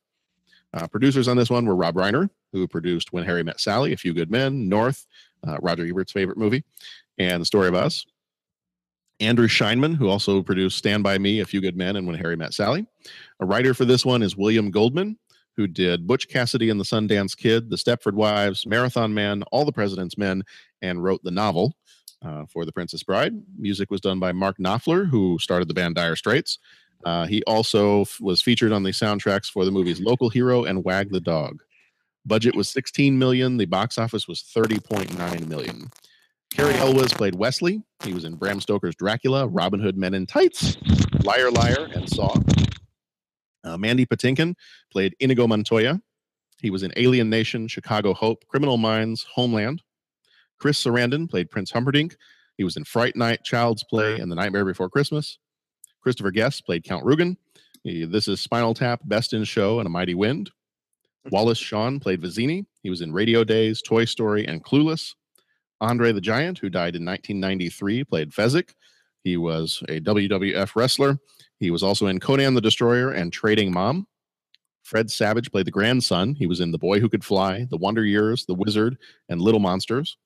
Uh, 0.74 0.86
producers 0.86 1.28
on 1.28 1.38
this 1.38 1.48
one 1.48 1.64
were 1.64 1.74
Rob 1.74 1.94
Reiner, 1.94 2.28
who 2.52 2.68
produced 2.68 3.14
When 3.14 3.24
Harry 3.24 3.42
Met 3.42 3.58
Sally, 3.58 3.94
A 3.94 3.96
Few 3.96 4.12
Good 4.12 4.30
Men, 4.30 4.68
North, 4.68 5.06
uh, 5.48 5.56
Roger 5.62 5.86
Ebert's 5.86 6.12
favorite 6.12 6.36
movie, 6.36 6.64
and 7.16 7.40
The 7.40 7.46
Story 7.46 7.68
of 7.68 7.74
Us. 7.74 8.04
Andrew 9.18 9.48
Scheinman, 9.48 9.96
who 9.96 10.10
also 10.10 10.42
produced 10.42 10.76
Stand 10.76 11.02
By 11.04 11.16
Me, 11.16 11.40
A 11.40 11.46
Few 11.46 11.62
Good 11.62 11.78
Men, 11.78 11.96
and 11.96 12.06
When 12.06 12.16
Harry 12.16 12.36
Met 12.36 12.52
Sally. 12.52 12.84
A 13.40 13.46
writer 13.46 13.72
for 13.72 13.86
this 13.86 14.04
one 14.04 14.22
is 14.22 14.36
William 14.36 14.70
Goldman, 14.70 15.16
who 15.62 15.68
did 15.68 16.08
Butch 16.08 16.28
Cassidy 16.28 16.70
and 16.70 16.80
the 16.80 16.84
Sundance 16.84 17.36
Kid, 17.36 17.70
The 17.70 17.76
Stepford 17.76 18.14
Wives, 18.14 18.66
Marathon 18.66 19.14
Man, 19.14 19.44
All 19.52 19.64
the 19.64 19.70
President's 19.70 20.18
Men, 20.18 20.42
and 20.80 21.04
wrote 21.04 21.22
the 21.22 21.30
novel 21.30 21.76
uh, 22.20 22.46
for 22.46 22.64
The 22.64 22.72
Princess 22.72 23.04
Bride. 23.04 23.32
Music 23.56 23.88
was 23.88 24.00
done 24.00 24.18
by 24.18 24.32
Mark 24.32 24.58
Knopfler, 24.58 25.08
who 25.08 25.38
started 25.38 25.68
the 25.68 25.74
band 25.74 25.94
Dire 25.94 26.16
Straits. 26.16 26.58
Uh, 27.04 27.26
he 27.26 27.44
also 27.44 28.00
f- 28.00 28.18
was 28.20 28.42
featured 28.42 28.72
on 28.72 28.82
the 28.82 28.90
soundtracks 28.90 29.46
for 29.48 29.64
the 29.64 29.70
movies 29.70 30.00
Local 30.00 30.30
Hero 30.30 30.64
and 30.64 30.82
Wag 30.82 31.12
the 31.12 31.20
Dog. 31.20 31.62
Budget 32.26 32.56
was 32.56 32.68
16 32.68 33.16
million. 33.16 33.56
The 33.56 33.66
box 33.66 33.98
office 33.98 34.26
was 34.26 34.42
30.9 34.42 35.46
million. 35.46 35.92
Cary 36.52 36.74
Elwes 36.74 37.12
played 37.12 37.36
Wesley. 37.36 37.84
He 38.02 38.12
was 38.12 38.24
in 38.24 38.34
Bram 38.34 38.60
Stoker's 38.60 38.96
Dracula, 38.96 39.46
Robin 39.46 39.78
Hood 39.78 39.96
Men 39.96 40.14
in 40.14 40.26
Tights, 40.26 40.76
Liar 41.22 41.52
Liar, 41.52 41.88
and 41.94 42.08
Saw. 42.08 42.34
Uh, 43.64 43.76
Mandy 43.76 44.06
Patinkin 44.06 44.54
played 44.90 45.14
Inigo 45.20 45.46
Montoya. 45.46 46.00
He 46.60 46.70
was 46.70 46.82
in 46.82 46.92
Alien 46.96 47.28
Nation, 47.30 47.68
Chicago 47.68 48.14
Hope, 48.14 48.46
Criminal 48.48 48.76
Minds, 48.76 49.26
Homeland. 49.34 49.82
Chris 50.58 50.82
Sarandon 50.82 51.28
played 51.28 51.50
Prince 51.50 51.70
Humperdinck. 51.72 52.16
He 52.56 52.64
was 52.64 52.76
in 52.76 52.84
Fright 52.84 53.16
Night, 53.16 53.42
Child's 53.44 53.82
Play, 53.84 54.20
and 54.20 54.30
The 54.30 54.36
Nightmare 54.36 54.64
Before 54.64 54.88
Christmas. 54.88 55.38
Christopher 56.00 56.30
Guest 56.30 56.64
played 56.66 56.84
Count 56.84 57.04
Rugen. 57.04 57.36
He- 57.82 58.04
this 58.04 58.28
is 58.28 58.40
Spinal 58.40 58.74
Tap, 58.74 59.00
Best 59.04 59.32
in 59.32 59.42
Show, 59.44 59.80
and 59.80 59.86
A 59.86 59.90
Mighty 59.90 60.14
Wind. 60.14 60.50
Wallace 61.30 61.58
Shawn 61.58 62.00
played 62.00 62.20
Vizzini. 62.20 62.66
He 62.82 62.90
was 62.90 63.00
in 63.00 63.12
Radio 63.12 63.44
Days, 63.44 63.80
Toy 63.82 64.04
Story, 64.04 64.46
and 64.46 64.62
Clueless. 64.64 65.14
Andre 65.80 66.12
the 66.12 66.20
Giant, 66.20 66.58
who 66.58 66.68
died 66.68 66.94
in 66.94 67.04
1993, 67.04 68.04
played 68.04 68.30
Fezzik. 68.30 68.70
He 69.24 69.36
was 69.36 69.82
a 69.88 70.00
WWF 70.00 70.76
wrestler. 70.76 71.18
He 71.62 71.70
was 71.70 71.84
also 71.84 72.08
in 72.08 72.18
Conan 72.18 72.54
the 72.54 72.60
Destroyer 72.60 73.12
and 73.12 73.32
Trading 73.32 73.72
Mom. 73.72 74.08
Fred 74.82 75.12
Savage 75.12 75.52
played 75.52 75.64
the 75.64 75.70
grandson. 75.70 76.34
He 76.34 76.48
was 76.48 76.58
in 76.58 76.72
The 76.72 76.78
Boy 76.78 76.98
Who 76.98 77.08
Could 77.08 77.24
Fly, 77.24 77.68
The 77.70 77.76
Wonder 77.76 78.04
Years, 78.04 78.44
The 78.44 78.54
Wizard, 78.54 78.98
and 79.28 79.40
Little 79.40 79.60
Monsters. 79.60 80.16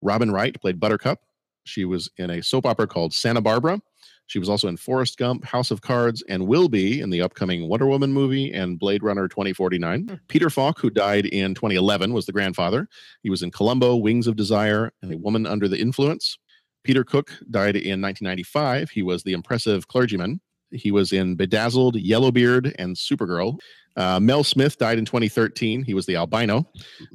Robin 0.00 0.30
Wright 0.30 0.58
played 0.58 0.80
Buttercup. 0.80 1.20
She 1.64 1.84
was 1.84 2.10
in 2.16 2.30
a 2.30 2.42
soap 2.42 2.64
opera 2.64 2.86
called 2.86 3.12
Santa 3.12 3.42
Barbara. 3.42 3.82
She 4.28 4.38
was 4.38 4.48
also 4.48 4.66
in 4.66 4.78
Forrest 4.78 5.18
Gump, 5.18 5.44
House 5.44 5.70
of 5.70 5.82
Cards, 5.82 6.24
and 6.26 6.46
will 6.46 6.70
be 6.70 7.02
in 7.02 7.10
the 7.10 7.20
upcoming 7.20 7.68
Wonder 7.68 7.86
Woman 7.86 8.10
movie 8.10 8.50
and 8.50 8.78
Blade 8.78 9.02
Runner 9.02 9.28
2049. 9.28 10.08
Hmm. 10.08 10.14
Peter 10.28 10.48
Falk, 10.48 10.80
who 10.80 10.88
died 10.88 11.26
in 11.26 11.54
2011, 11.54 12.14
was 12.14 12.24
the 12.24 12.32
grandfather. 12.32 12.88
He 13.22 13.28
was 13.28 13.42
in 13.42 13.50
Columbo, 13.50 13.96
Wings 13.96 14.26
of 14.26 14.36
Desire, 14.36 14.90
and 15.02 15.12
A 15.12 15.18
Woman 15.18 15.44
Under 15.44 15.68
the 15.68 15.78
Influence. 15.78 16.38
Peter 16.82 17.04
Cook 17.04 17.30
died 17.50 17.76
in 17.76 18.00
1995. 18.00 18.88
He 18.88 19.02
was 19.02 19.22
the 19.22 19.34
impressive 19.34 19.86
clergyman. 19.86 20.40
He 20.72 20.90
was 20.90 21.12
in 21.12 21.36
Bedazzled, 21.36 21.96
Yellowbeard, 21.96 22.74
and 22.78 22.96
Supergirl. 22.96 23.58
Uh, 23.96 24.18
Mel 24.20 24.42
Smith 24.42 24.78
died 24.78 24.98
in 24.98 25.04
2013. 25.04 25.82
He 25.84 25.94
was 25.94 26.06
the 26.06 26.16
albino. 26.16 26.66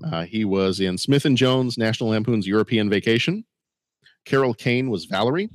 Uh, 0.04 0.24
he 0.24 0.46
was 0.46 0.80
in 0.80 0.98
Smith 0.98 1.26
and 1.26 1.38
Jones, 1.38 1.78
National 1.78 2.10
Lampoon's 2.12 2.48
European 2.48 2.90
Vacation. 2.90 3.44
Carol 4.26 4.54
Kane 4.54 4.90
was 4.90 5.06
Valerie, 5.06 5.50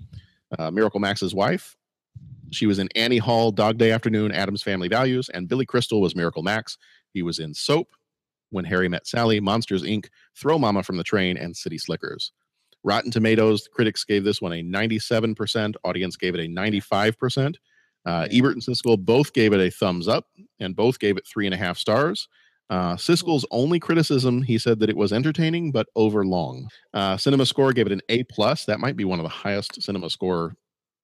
uh, 0.58 0.70
Miracle 0.70 1.00
Max's 1.00 1.34
wife. 1.34 1.76
She 2.50 2.66
was 2.66 2.78
in 2.78 2.88
Annie 2.94 3.18
Hall, 3.18 3.50
Dog 3.50 3.78
Day 3.78 3.92
Afternoon, 3.92 4.32
Addams 4.32 4.62
Family 4.62 4.88
Values, 4.88 5.28
and 5.28 5.48
Billy 5.48 5.64
Crystal 5.64 6.00
was 6.00 6.16
Miracle 6.16 6.42
Max. 6.42 6.76
He 7.12 7.22
was 7.22 7.38
in 7.38 7.54
Soap, 7.54 7.88
When 8.50 8.64
Harry 8.64 8.88
Met 8.88 9.06
Sally, 9.06 9.40
Monsters 9.40 9.82
Inc., 9.82 10.08
Throw 10.36 10.58
Mama 10.58 10.82
from 10.82 10.96
the 10.96 11.04
Train, 11.04 11.36
and 11.36 11.56
City 11.56 11.78
Slickers. 11.78 12.32
Rotten 12.84 13.10
Tomatoes, 13.10 13.68
critics 13.72 14.04
gave 14.04 14.24
this 14.24 14.42
one 14.42 14.52
a 14.52 14.62
97%, 14.62 15.74
audience 15.84 16.16
gave 16.16 16.34
it 16.34 16.44
a 16.44 16.48
95%. 16.48 17.56
Uh, 18.04 18.26
Ebert 18.30 18.54
and 18.54 18.62
Siskel 18.62 18.98
both 18.98 19.32
gave 19.32 19.52
it 19.52 19.60
a 19.60 19.70
thumbs 19.70 20.08
up 20.08 20.26
and 20.60 20.74
both 20.74 20.98
gave 20.98 21.16
it 21.16 21.26
three 21.26 21.46
and 21.46 21.54
a 21.54 21.58
half 21.58 21.78
stars. 21.78 22.28
Uh, 22.70 22.96
Siskel's 22.96 23.44
only 23.50 23.78
criticism, 23.78 24.42
he 24.42 24.56
said 24.56 24.78
that 24.80 24.88
it 24.88 24.96
was 24.96 25.12
entertaining 25.12 25.72
but 25.72 25.88
over 25.94 26.24
long. 26.24 26.68
Uh, 26.94 27.16
Cinema 27.16 27.44
Score 27.44 27.72
gave 27.72 27.86
it 27.86 27.92
an 27.92 28.00
A 28.08 28.22
plus. 28.24 28.64
That 28.64 28.80
might 28.80 28.96
be 28.96 29.04
one 29.04 29.18
of 29.18 29.24
the 29.24 29.28
highest 29.28 29.82
Cinema 29.82 30.08
Score 30.08 30.56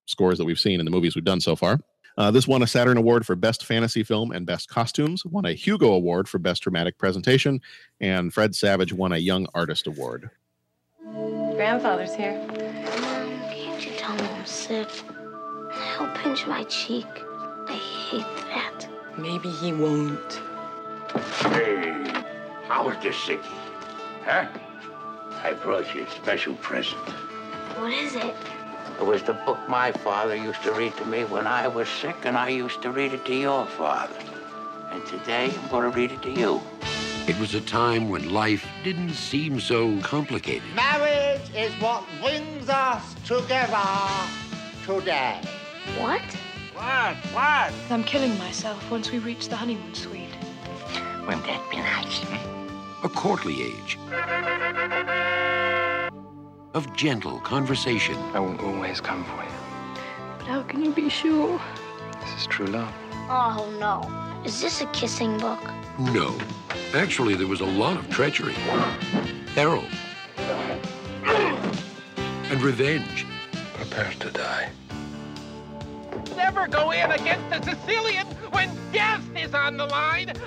scores 0.06 0.38
that 0.38 0.44
we've 0.44 0.58
seen 0.58 0.80
in 0.80 0.86
the 0.86 0.90
movies 0.90 1.14
we've 1.14 1.24
done 1.24 1.40
so 1.40 1.54
far. 1.54 1.78
Uh, 2.16 2.32
this 2.32 2.48
won 2.48 2.62
a 2.62 2.66
Saturn 2.66 2.96
Award 2.96 3.24
for 3.24 3.36
Best 3.36 3.64
Fantasy 3.64 4.02
Film 4.02 4.32
and 4.32 4.44
Best 4.44 4.68
Costumes, 4.68 5.24
won 5.24 5.44
a 5.44 5.52
Hugo 5.52 5.92
Award 5.92 6.28
for 6.28 6.38
Best 6.38 6.62
Dramatic 6.62 6.98
Presentation, 6.98 7.60
and 8.00 8.34
Fred 8.34 8.56
Savage 8.56 8.92
won 8.92 9.12
a 9.12 9.18
Young 9.18 9.46
Artist 9.54 9.86
Award. 9.86 10.30
Grandfather's 11.04 12.14
here. 12.14 12.44
Mom, 12.48 12.56
Can't 13.50 13.84
you 13.86 13.92
tell 13.98 14.16
me 14.16 14.22
I'm 14.22 14.46
sick? 14.46 14.88
He'll 15.78 16.08
pinch 16.08 16.46
my 16.46 16.64
cheek. 16.64 17.06
I 17.68 17.74
hate 17.74 18.36
that. 18.52 18.88
Maybe 19.16 19.50
he 19.50 19.72
won't. 19.72 20.40
Hey, 21.40 22.06
how's 22.66 22.86
was 22.86 22.96
the 23.02 23.10
sickie? 23.10 23.44
Huh? 24.24 24.46
I 25.42 25.52
brought 25.52 25.94
you 25.94 26.04
a 26.04 26.10
special 26.10 26.54
present. 26.54 27.00
What 27.78 27.92
is 27.92 28.14
it? 28.14 28.34
It 28.98 29.06
was 29.06 29.22
the 29.22 29.34
book 29.34 29.58
my 29.68 29.92
father 29.92 30.34
used 30.34 30.62
to 30.64 30.72
read 30.72 30.96
to 30.96 31.04
me 31.04 31.24
when 31.24 31.46
I 31.46 31.68
was 31.68 31.88
sick, 31.88 32.16
and 32.24 32.36
I 32.36 32.48
used 32.48 32.82
to 32.82 32.90
read 32.90 33.12
it 33.12 33.24
to 33.26 33.34
your 33.34 33.66
father. 33.66 34.16
And 34.90 35.04
today, 35.06 35.52
I'm 35.56 35.68
going 35.68 35.90
to 35.90 35.96
read 35.96 36.10
it 36.10 36.22
to 36.22 36.30
you. 36.30 36.60
It 37.28 37.38
was 37.38 37.54
a 37.54 37.60
time 37.60 38.08
when 38.08 38.32
life 38.32 38.66
didn't 38.82 39.12
seem 39.12 39.60
so 39.60 40.00
complicated. 40.00 40.62
Marriage 40.74 41.42
is 41.54 41.72
what 41.74 42.02
brings 42.20 42.68
us 42.68 43.14
together 43.24 43.84
today. 44.84 45.40
What? 45.96 46.22
What? 46.74 47.16
What? 47.32 47.72
I'm 47.90 48.04
killing 48.04 48.36
myself 48.38 48.90
once 48.90 49.10
we 49.10 49.18
reach 49.18 49.48
the 49.48 49.56
honeymoon 49.56 49.94
suite. 49.94 50.36
Wouldn't 51.26 51.44
that 51.46 51.70
be 51.70 51.78
nice? 51.78 52.24
A 53.04 53.08
courtly 53.08 53.62
age. 53.62 53.98
of 56.74 56.94
gentle 56.94 57.40
conversation. 57.40 58.16
I 58.34 58.40
will 58.40 58.60
always 58.60 59.00
come 59.00 59.24
for 59.24 59.42
you. 59.42 59.50
But 60.38 60.46
how 60.46 60.62
can 60.62 60.84
you 60.84 60.92
be 60.92 61.08
sure? 61.08 61.60
This 62.20 62.40
is 62.40 62.46
true 62.46 62.66
love. 62.66 62.92
Oh 63.28 63.68
no. 63.80 64.44
Is 64.44 64.60
this 64.60 64.80
a 64.80 64.86
kissing 64.86 65.38
book? 65.38 65.60
No. 65.98 66.38
Actually, 66.94 67.34
there 67.34 67.46
was 67.46 67.60
a 67.60 67.66
lot 67.66 67.96
of 67.96 68.08
treachery, 68.08 68.54
peril, 69.54 69.84
and 71.24 72.62
revenge. 72.62 73.26
Prepare 73.74 74.12
to 74.20 74.30
die. 74.30 74.70
Never 76.36 76.66
go 76.68 76.90
in 76.92 77.10
against 77.10 77.54
a 77.54 77.62
Sicilian 77.62 78.26
when 78.50 78.70
death 78.92 79.24
is 79.36 79.54
on 79.54 79.76
the 79.76 79.86
line. 79.86 80.32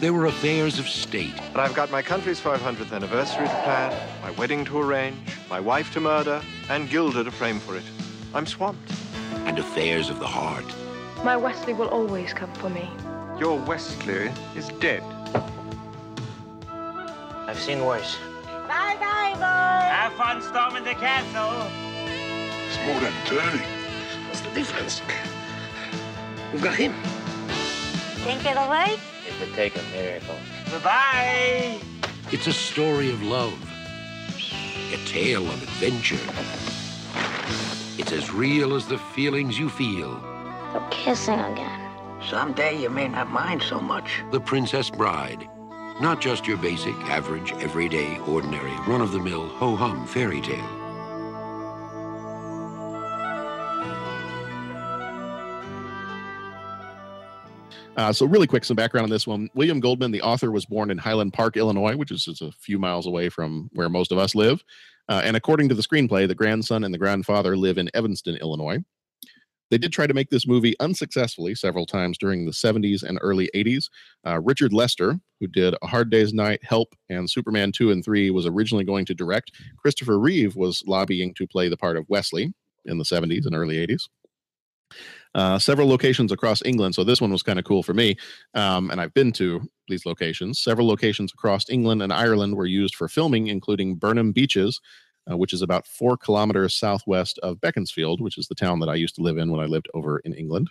There 0.00 0.12
were 0.12 0.26
affairs 0.26 0.78
of 0.78 0.88
state, 0.88 1.34
But 1.52 1.60
I've 1.60 1.74
got 1.74 1.90
my 1.90 2.02
country's 2.02 2.40
500th 2.40 2.92
anniversary 2.92 3.48
to 3.48 3.62
plan, 3.64 3.92
my 4.22 4.30
wedding 4.32 4.64
to 4.66 4.78
arrange, 4.78 5.18
my 5.50 5.58
wife 5.58 5.92
to 5.94 6.00
murder, 6.00 6.40
and 6.70 6.88
Guilder 6.88 7.24
to 7.24 7.32
frame 7.32 7.58
for 7.58 7.76
it. 7.76 7.82
I'm 8.32 8.46
swamped. 8.46 8.92
and 9.46 9.58
affairs 9.58 10.08
of 10.08 10.20
the 10.20 10.26
heart. 10.26 10.64
My 11.24 11.36
Wesley 11.36 11.72
will 11.72 11.88
always 11.88 12.32
come 12.32 12.52
for 12.54 12.70
me. 12.70 12.88
Your 13.40 13.58
Wesley 13.58 14.30
is 14.54 14.68
dead. 14.78 15.02
I've 17.48 17.58
seen 17.58 17.84
worse. 17.84 18.16
Bye 18.78 18.96
bye, 19.00 19.34
boy. 19.34 19.88
Have 19.90 20.12
fun 20.12 20.40
storming 20.40 20.84
the 20.84 20.94
castle. 20.94 21.66
It's 22.68 22.78
more 22.86 23.00
than 23.00 23.12
turning. 23.26 23.66
What's 24.28 24.40
the 24.40 24.50
difference? 24.50 25.02
We've 26.52 26.62
got 26.62 26.76
him. 26.76 26.92
Think 28.24 28.44
it'll 28.46 28.68
work? 28.68 29.00
It 29.26 29.34
would 29.40 29.52
take 29.54 29.74
a 29.76 29.82
miracle. 29.92 30.36
Bye-bye. 30.70 31.80
It's 32.30 32.46
a 32.46 32.52
story 32.52 33.10
of 33.10 33.20
love, 33.22 33.58
a 34.92 34.96
tale 35.06 35.46
of 35.48 35.60
adventure. 35.60 36.20
It's 38.00 38.12
as 38.12 38.30
real 38.32 38.76
as 38.76 38.86
the 38.86 38.98
feelings 38.98 39.58
you 39.58 39.68
feel. 39.68 40.20
They're 40.72 40.88
kissing 40.90 41.40
again. 41.40 41.80
Someday 42.30 42.80
you 42.80 42.90
may 42.90 43.08
not 43.08 43.28
mind 43.30 43.60
so 43.60 43.80
much. 43.80 44.22
The 44.30 44.40
Princess 44.40 44.88
Bride. 44.88 45.48
Not 46.00 46.20
just 46.20 46.46
your 46.46 46.56
basic, 46.58 46.94
average, 47.06 47.52
everyday, 47.54 48.18
ordinary, 48.20 48.74
run 48.86 49.00
of 49.00 49.10
the 49.10 49.18
mill, 49.18 49.48
ho 49.48 49.74
hum 49.74 50.06
fairy 50.06 50.40
tale. 50.40 50.78
Uh, 57.96 58.12
so, 58.12 58.24
really 58.26 58.46
quick, 58.46 58.64
some 58.64 58.76
background 58.76 59.02
on 59.02 59.10
this 59.10 59.26
one. 59.26 59.50
William 59.54 59.80
Goldman, 59.80 60.12
the 60.12 60.22
author, 60.22 60.52
was 60.52 60.64
born 60.64 60.92
in 60.92 60.98
Highland 60.98 61.32
Park, 61.32 61.56
Illinois, 61.56 61.96
which 61.96 62.12
is 62.12 62.24
just 62.24 62.42
a 62.42 62.52
few 62.52 62.78
miles 62.78 63.08
away 63.08 63.28
from 63.28 63.68
where 63.72 63.88
most 63.88 64.12
of 64.12 64.18
us 64.18 64.36
live. 64.36 64.62
Uh, 65.08 65.20
and 65.24 65.36
according 65.36 65.68
to 65.68 65.74
the 65.74 65.82
screenplay, 65.82 66.28
the 66.28 66.34
grandson 66.34 66.84
and 66.84 66.94
the 66.94 66.98
grandfather 66.98 67.56
live 67.56 67.76
in 67.76 67.90
Evanston, 67.94 68.36
Illinois. 68.36 68.78
They 69.70 69.78
did 69.78 69.92
try 69.92 70.06
to 70.06 70.14
make 70.14 70.30
this 70.30 70.46
movie 70.46 70.74
unsuccessfully 70.80 71.54
several 71.54 71.86
times 71.86 72.18
during 72.18 72.44
the 72.44 72.52
70s 72.52 73.02
and 73.02 73.18
early 73.22 73.50
80s. 73.54 73.90
Uh, 74.26 74.40
Richard 74.40 74.72
Lester, 74.72 75.18
who 75.40 75.46
did 75.46 75.74
A 75.82 75.86
Hard 75.86 76.10
Day's 76.10 76.32
Night, 76.32 76.60
Help, 76.62 76.94
and 77.08 77.28
Superman 77.28 77.72
2 77.72 77.90
and 77.90 78.04
3, 78.04 78.30
was 78.30 78.46
originally 78.46 78.84
going 78.84 79.04
to 79.06 79.14
direct. 79.14 79.52
Christopher 79.76 80.18
Reeve 80.18 80.56
was 80.56 80.82
lobbying 80.86 81.34
to 81.34 81.46
play 81.46 81.68
the 81.68 81.76
part 81.76 81.96
of 81.96 82.08
Wesley 82.08 82.52
in 82.84 82.98
the 82.98 83.04
70s 83.04 83.46
and 83.46 83.54
early 83.54 83.76
80s. 83.86 84.08
Uh, 85.34 85.58
several 85.58 85.88
locations 85.88 86.32
across 86.32 86.62
England. 86.64 86.94
So 86.94 87.04
this 87.04 87.20
one 87.20 87.30
was 87.30 87.42
kind 87.42 87.58
of 87.58 87.64
cool 87.64 87.82
for 87.82 87.94
me. 87.94 88.16
Um, 88.54 88.90
and 88.90 89.00
I've 89.00 89.12
been 89.12 89.32
to 89.32 89.60
these 89.88 90.06
locations. 90.06 90.58
Several 90.58 90.86
locations 90.86 91.32
across 91.32 91.68
England 91.68 92.02
and 92.02 92.12
Ireland 92.12 92.56
were 92.56 92.66
used 92.66 92.94
for 92.94 93.08
filming, 93.08 93.48
including 93.48 93.96
Burnham 93.96 94.32
Beeches, 94.32 94.80
uh, 95.30 95.36
which 95.36 95.52
is 95.52 95.62
about 95.62 95.86
four 95.86 96.16
kilometers 96.16 96.74
southwest 96.74 97.38
of 97.40 97.60
Beaconsfield, 97.60 98.20
which 98.20 98.38
is 98.38 98.48
the 98.48 98.54
town 98.54 98.80
that 98.80 98.88
I 98.88 98.94
used 98.94 99.14
to 99.16 99.22
live 99.22 99.38
in 99.38 99.50
when 99.50 99.60
I 99.60 99.66
lived 99.66 99.88
over 99.94 100.18
in 100.20 100.34
England. 100.34 100.70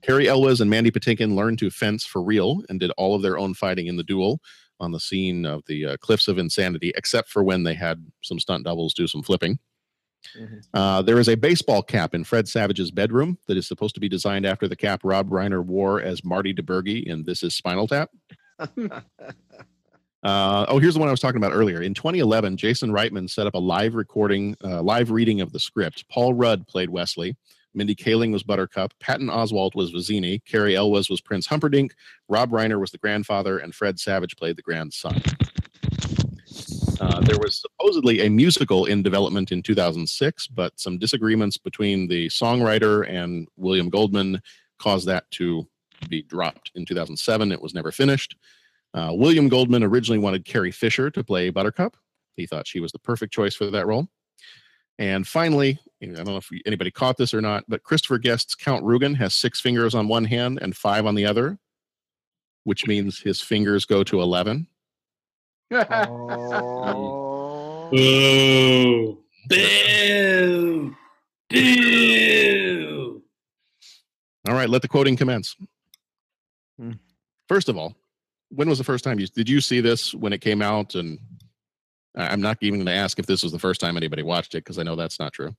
Cary 0.00 0.28
Elwes 0.28 0.60
and 0.60 0.70
Mandy 0.70 0.90
Patinkin 0.90 1.34
learned 1.34 1.58
to 1.58 1.70
fence 1.70 2.04
for 2.04 2.22
real 2.22 2.62
and 2.68 2.80
did 2.80 2.90
all 2.96 3.14
of 3.14 3.22
their 3.22 3.38
own 3.38 3.54
fighting 3.54 3.86
in 3.86 3.96
the 3.96 4.02
duel 4.02 4.40
on 4.80 4.90
the 4.90 5.00
scene 5.00 5.44
of 5.44 5.62
the 5.66 5.86
uh, 5.86 5.96
Cliffs 5.98 6.28
of 6.28 6.38
Insanity, 6.38 6.92
except 6.96 7.28
for 7.28 7.44
when 7.44 7.62
they 7.62 7.74
had 7.74 8.04
some 8.22 8.38
stunt 8.38 8.64
doubles 8.64 8.94
do 8.94 9.06
some 9.06 9.22
flipping. 9.22 9.58
Uh, 10.72 11.02
there 11.02 11.18
is 11.18 11.28
a 11.28 11.36
baseball 11.36 11.82
cap 11.82 12.14
in 12.14 12.24
Fred 12.24 12.48
Savage's 12.48 12.90
bedroom 12.90 13.38
that 13.48 13.56
is 13.56 13.66
supposed 13.66 13.94
to 13.94 14.00
be 14.00 14.08
designed 14.08 14.46
after 14.46 14.68
the 14.68 14.76
cap 14.76 15.00
Rob 15.04 15.30
Reiner 15.30 15.64
wore 15.64 16.00
as 16.00 16.24
Marty 16.24 16.54
DiBergi 16.54 17.04
in 17.04 17.24
This 17.24 17.42
Is 17.42 17.54
Spinal 17.54 17.88
Tap. 17.88 18.10
Uh, 20.22 20.64
oh, 20.68 20.78
here's 20.78 20.94
the 20.94 21.00
one 21.00 21.08
I 21.08 21.12
was 21.12 21.20
talking 21.20 21.38
about 21.38 21.52
earlier. 21.52 21.82
In 21.82 21.94
2011, 21.94 22.56
Jason 22.56 22.90
Reitman 22.90 23.28
set 23.28 23.46
up 23.46 23.54
a 23.54 23.58
live 23.58 23.94
recording, 23.94 24.56
uh, 24.62 24.82
live 24.82 25.10
reading 25.10 25.40
of 25.40 25.52
the 25.52 25.58
script. 25.58 26.08
Paul 26.08 26.34
Rudd 26.34 26.66
played 26.68 26.90
Wesley. 26.90 27.36
Mindy 27.74 27.94
Kaling 27.94 28.32
was 28.32 28.42
Buttercup. 28.42 28.92
Patton 29.00 29.28
Oswalt 29.28 29.74
was 29.74 29.92
Vizzini. 29.92 30.44
Cary 30.44 30.76
Elwes 30.76 31.08
was 31.08 31.20
Prince 31.20 31.46
Humperdinck. 31.46 31.94
Rob 32.28 32.50
Reiner 32.50 32.78
was 32.78 32.90
the 32.90 32.98
grandfather, 32.98 33.58
and 33.58 33.74
Fred 33.74 33.98
Savage 33.98 34.36
played 34.36 34.56
the 34.56 34.62
grandson. 34.62 35.20
Uh, 37.00 37.20
there 37.22 37.38
was 37.38 37.60
supposedly 37.60 38.20
a 38.20 38.30
musical 38.30 38.84
in 38.84 39.02
development 39.02 39.50
in 39.50 39.62
2006, 39.62 40.46
but 40.48 40.78
some 40.78 40.98
disagreements 40.98 41.56
between 41.56 42.06
the 42.06 42.28
songwriter 42.28 43.08
and 43.08 43.48
William 43.56 43.88
Goldman 43.88 44.40
caused 44.78 45.08
that 45.08 45.28
to 45.32 45.66
be 46.08 46.22
dropped 46.22 46.70
in 46.74 46.84
2007. 46.84 47.50
It 47.50 47.60
was 47.60 47.74
never 47.74 47.90
finished. 47.90 48.36
Uh, 48.94 49.12
William 49.14 49.48
Goldman 49.48 49.82
originally 49.82 50.18
wanted 50.18 50.44
Carrie 50.44 50.70
Fisher 50.70 51.10
to 51.10 51.24
play 51.24 51.50
Buttercup. 51.50 51.96
He 52.36 52.46
thought 52.46 52.66
she 52.66 52.80
was 52.80 52.92
the 52.92 52.98
perfect 52.98 53.32
choice 53.32 53.54
for 53.54 53.70
that 53.70 53.86
role. 53.86 54.08
And 54.98 55.26
finally, 55.26 55.78
I 56.02 56.06
don't 56.06 56.26
know 56.26 56.36
if 56.36 56.48
anybody 56.66 56.90
caught 56.90 57.16
this 57.16 57.32
or 57.32 57.40
not, 57.40 57.64
but 57.68 57.82
Christopher 57.82 58.18
Guest's 58.18 58.54
Count 58.54 58.84
Rugen 58.84 59.16
has 59.16 59.34
six 59.34 59.60
fingers 59.60 59.94
on 59.94 60.08
one 60.08 60.24
hand 60.24 60.58
and 60.60 60.76
five 60.76 61.06
on 61.06 61.14
the 61.14 61.24
other, 61.24 61.58
which 62.64 62.86
means 62.86 63.20
his 63.20 63.40
fingers 63.40 63.84
go 63.84 64.04
to 64.04 64.20
11. 64.20 64.66
Boo! 67.90 69.18
Boo! 69.48 70.96
Boo! 71.48 73.22
All 74.48 74.54
right, 74.54 74.68
let 74.68 74.82
the 74.82 74.88
quoting 74.88 75.16
commence. 75.16 75.56
First 77.48 77.68
of 77.68 77.76
all, 77.78 77.94
when 78.54 78.68
was 78.68 78.78
the 78.78 78.84
first 78.84 79.04
time 79.04 79.18
you 79.18 79.26
did 79.26 79.48
you 79.48 79.60
see 79.60 79.80
this 79.80 80.14
when 80.14 80.32
it 80.32 80.40
came 80.40 80.62
out? 80.62 80.94
And 80.94 81.18
I- 82.16 82.28
I'm 82.28 82.40
not 82.40 82.58
even 82.60 82.80
going 82.80 82.86
to 82.86 82.92
ask 82.92 83.18
if 83.18 83.26
this 83.26 83.42
was 83.42 83.52
the 83.52 83.58
first 83.58 83.80
time 83.80 83.96
anybody 83.96 84.22
watched 84.22 84.54
it 84.54 84.58
because 84.64 84.78
I 84.78 84.82
know 84.82 84.96
that's 84.96 85.18
not 85.18 85.32
true. 85.32 85.54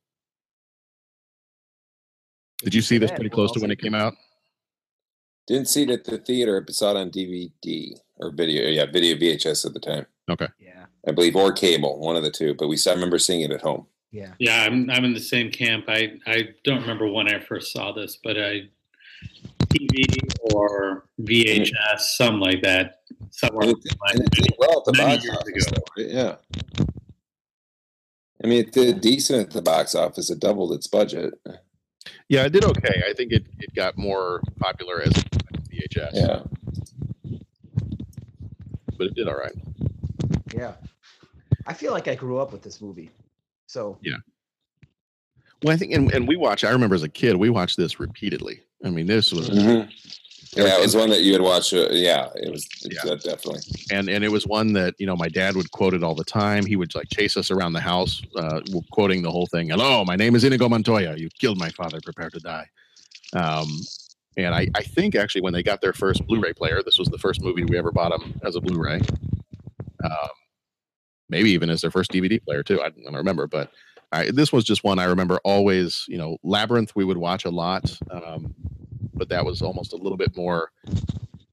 Did 2.62 2.74
you 2.74 2.82
see 2.82 2.98
this 2.98 3.10
pretty 3.10 3.30
close 3.30 3.52
to 3.52 3.60
when 3.60 3.70
it 3.70 3.80
came 3.80 3.94
out? 3.94 4.14
Didn't 5.46 5.68
see 5.68 5.82
it 5.82 5.90
at 5.90 6.04
the 6.04 6.16
theater, 6.18 6.60
but 6.60 6.74
saw 6.74 6.92
it 6.92 6.96
on 6.96 7.10
DVD 7.10 7.92
or 8.16 8.30
video. 8.30 8.62
Yeah, 8.68 8.86
video 8.86 9.16
VHS 9.16 9.66
at 9.66 9.74
the 9.74 9.80
time. 9.80 10.06
Okay. 10.30 10.48
Yeah. 10.58 10.86
I 11.06 11.12
believe, 11.12 11.36
or 11.36 11.52
cable, 11.52 11.98
one 11.98 12.16
of 12.16 12.22
the 12.22 12.30
two. 12.30 12.54
But 12.54 12.68
we 12.68 12.78
saw, 12.78 12.92
I 12.92 12.94
remember 12.94 13.18
seeing 13.18 13.42
it 13.42 13.50
at 13.50 13.60
home. 13.60 13.86
Yeah. 14.10 14.32
Yeah, 14.38 14.62
I'm 14.62 14.88
I'm 14.88 15.04
in 15.04 15.12
the 15.12 15.20
same 15.20 15.50
camp. 15.50 15.84
I 15.88 16.18
I 16.26 16.50
don't 16.62 16.80
remember 16.80 17.08
when 17.08 17.28
I 17.28 17.40
first 17.40 17.72
saw 17.72 17.92
this, 17.92 18.16
but 18.22 18.38
I 18.38 18.68
TV 19.94 20.54
or 20.54 21.06
VHS, 21.22 21.98
something 22.16 22.40
like 22.40 22.62
that. 22.62 23.00
Somewhere 23.30 23.68
And 23.68 23.76
it, 23.76 23.96
and 24.12 24.20
it 24.20 24.30
did 24.30 24.54
well 24.58 24.78
at 24.78 24.84
the 24.84 24.92
many 24.96 25.14
box 25.16 25.24
years 25.24 25.36
office, 25.36 25.66
ago. 25.66 25.76
though, 25.96 26.02
right? 26.02 26.12
Yeah. 26.12 26.36
I 28.42 28.46
mean, 28.46 28.60
it 28.60 28.72
did 28.72 29.00
decent 29.00 29.48
at 29.48 29.50
the 29.52 29.62
box 29.62 29.94
office. 29.94 30.30
It 30.30 30.38
doubled 30.40 30.72
its 30.72 30.86
budget. 30.86 31.34
Yeah, 32.28 32.44
it 32.44 32.52
did 32.52 32.64
okay. 32.64 33.02
I 33.08 33.12
think 33.14 33.32
it, 33.32 33.44
it 33.58 33.74
got 33.74 33.96
more 33.96 34.42
popular 34.58 35.00
as 35.00 35.12
it 35.16 35.24
went 35.32 35.64
to 35.64 35.70
VHS. 35.70 36.10
Yeah. 36.14 36.42
But 38.98 39.06
it 39.08 39.14
did 39.14 39.28
all 39.28 39.36
right. 39.36 39.54
Yeah. 40.54 40.74
I 41.66 41.72
feel 41.72 41.92
like 41.92 42.06
I 42.08 42.14
grew 42.14 42.38
up 42.38 42.52
with 42.52 42.62
this 42.62 42.80
movie. 42.80 43.10
So 43.66 43.98
Yeah. 44.02 44.16
Well, 45.62 45.72
I 45.72 45.78
think, 45.78 45.92
and, 45.92 46.12
and 46.12 46.28
we 46.28 46.36
watch, 46.36 46.62
I 46.62 46.70
remember 46.70 46.94
as 46.94 47.02
a 47.02 47.08
kid, 47.08 47.36
we 47.36 47.48
watched 47.48 47.78
this 47.78 47.98
repeatedly. 47.98 48.60
I 48.84 48.90
mean, 48.90 49.06
this 49.06 49.32
was, 49.32 49.48
Mhm. 49.50 49.90
Yeah, 50.56 50.78
it 50.78 50.82
was 50.82 50.94
one 50.94 51.10
that 51.10 51.22
you 51.22 51.32
had 51.32 51.42
watched. 51.42 51.72
Uh, 51.72 51.88
yeah, 51.90 52.28
it 52.36 52.48
was 52.52 52.68
Yeah. 52.84 53.00
that 53.06 53.22
definitely. 53.24 53.60
and 53.90 54.08
and 54.08 54.22
it 54.22 54.28
was 54.30 54.46
one 54.46 54.72
that 54.74 54.94
you 54.98 55.06
know 55.06 55.16
my 55.16 55.28
dad 55.28 55.56
would 55.56 55.68
quote 55.72 55.94
it 55.94 56.04
all 56.04 56.14
the 56.14 56.22
time. 56.24 56.64
He 56.64 56.76
would 56.76 56.94
like 56.94 57.08
chase 57.12 57.36
us 57.36 57.50
around 57.50 57.72
the 57.72 57.80
house, 57.80 58.22
uh, 58.36 58.60
quoting 58.92 59.22
the 59.22 59.32
whole 59.32 59.46
thing. 59.48 59.70
Hello, 59.70 60.04
my 60.04 60.14
name 60.14 60.36
is 60.36 60.44
Inigo 60.44 60.68
Montoya. 60.68 61.16
You 61.16 61.28
killed 61.40 61.58
my 61.58 61.70
father. 61.70 61.98
Prepare 62.04 62.30
to 62.30 62.38
die. 62.38 62.68
Um, 63.32 63.66
and 64.36 64.54
I, 64.54 64.68
I 64.76 64.82
think 64.82 65.16
actually 65.16 65.40
when 65.40 65.52
they 65.52 65.62
got 65.64 65.80
their 65.80 65.92
first 65.92 66.24
Blu-ray 66.28 66.52
player, 66.52 66.80
this 66.84 66.98
was 67.00 67.08
the 67.08 67.18
first 67.18 67.42
movie 67.42 67.64
we 67.64 67.76
ever 67.76 67.90
bought 67.90 68.12
them 68.12 68.38
as 68.44 68.54
a 68.54 68.60
Blu-ray. 68.60 69.00
Um, 70.04 70.28
maybe 71.28 71.50
even 71.50 71.68
as 71.70 71.80
their 71.80 71.90
first 71.90 72.12
DVD 72.12 72.38
player 72.44 72.62
too. 72.62 72.80
I 72.80 72.90
don't 72.90 73.14
remember, 73.14 73.48
but 73.48 73.72
I, 74.14 74.30
this 74.30 74.52
was 74.52 74.64
just 74.64 74.84
one 74.84 74.98
I 74.98 75.04
remember 75.04 75.40
always. 75.44 76.04
You 76.08 76.18
know, 76.18 76.38
Labyrinth 76.42 76.94
we 76.94 77.04
would 77.04 77.16
watch 77.16 77.44
a 77.44 77.50
lot, 77.50 77.96
um, 78.10 78.54
but 79.12 79.28
that 79.28 79.44
was 79.44 79.60
almost 79.60 79.92
a 79.92 79.96
little 79.96 80.16
bit 80.16 80.36
more 80.36 80.70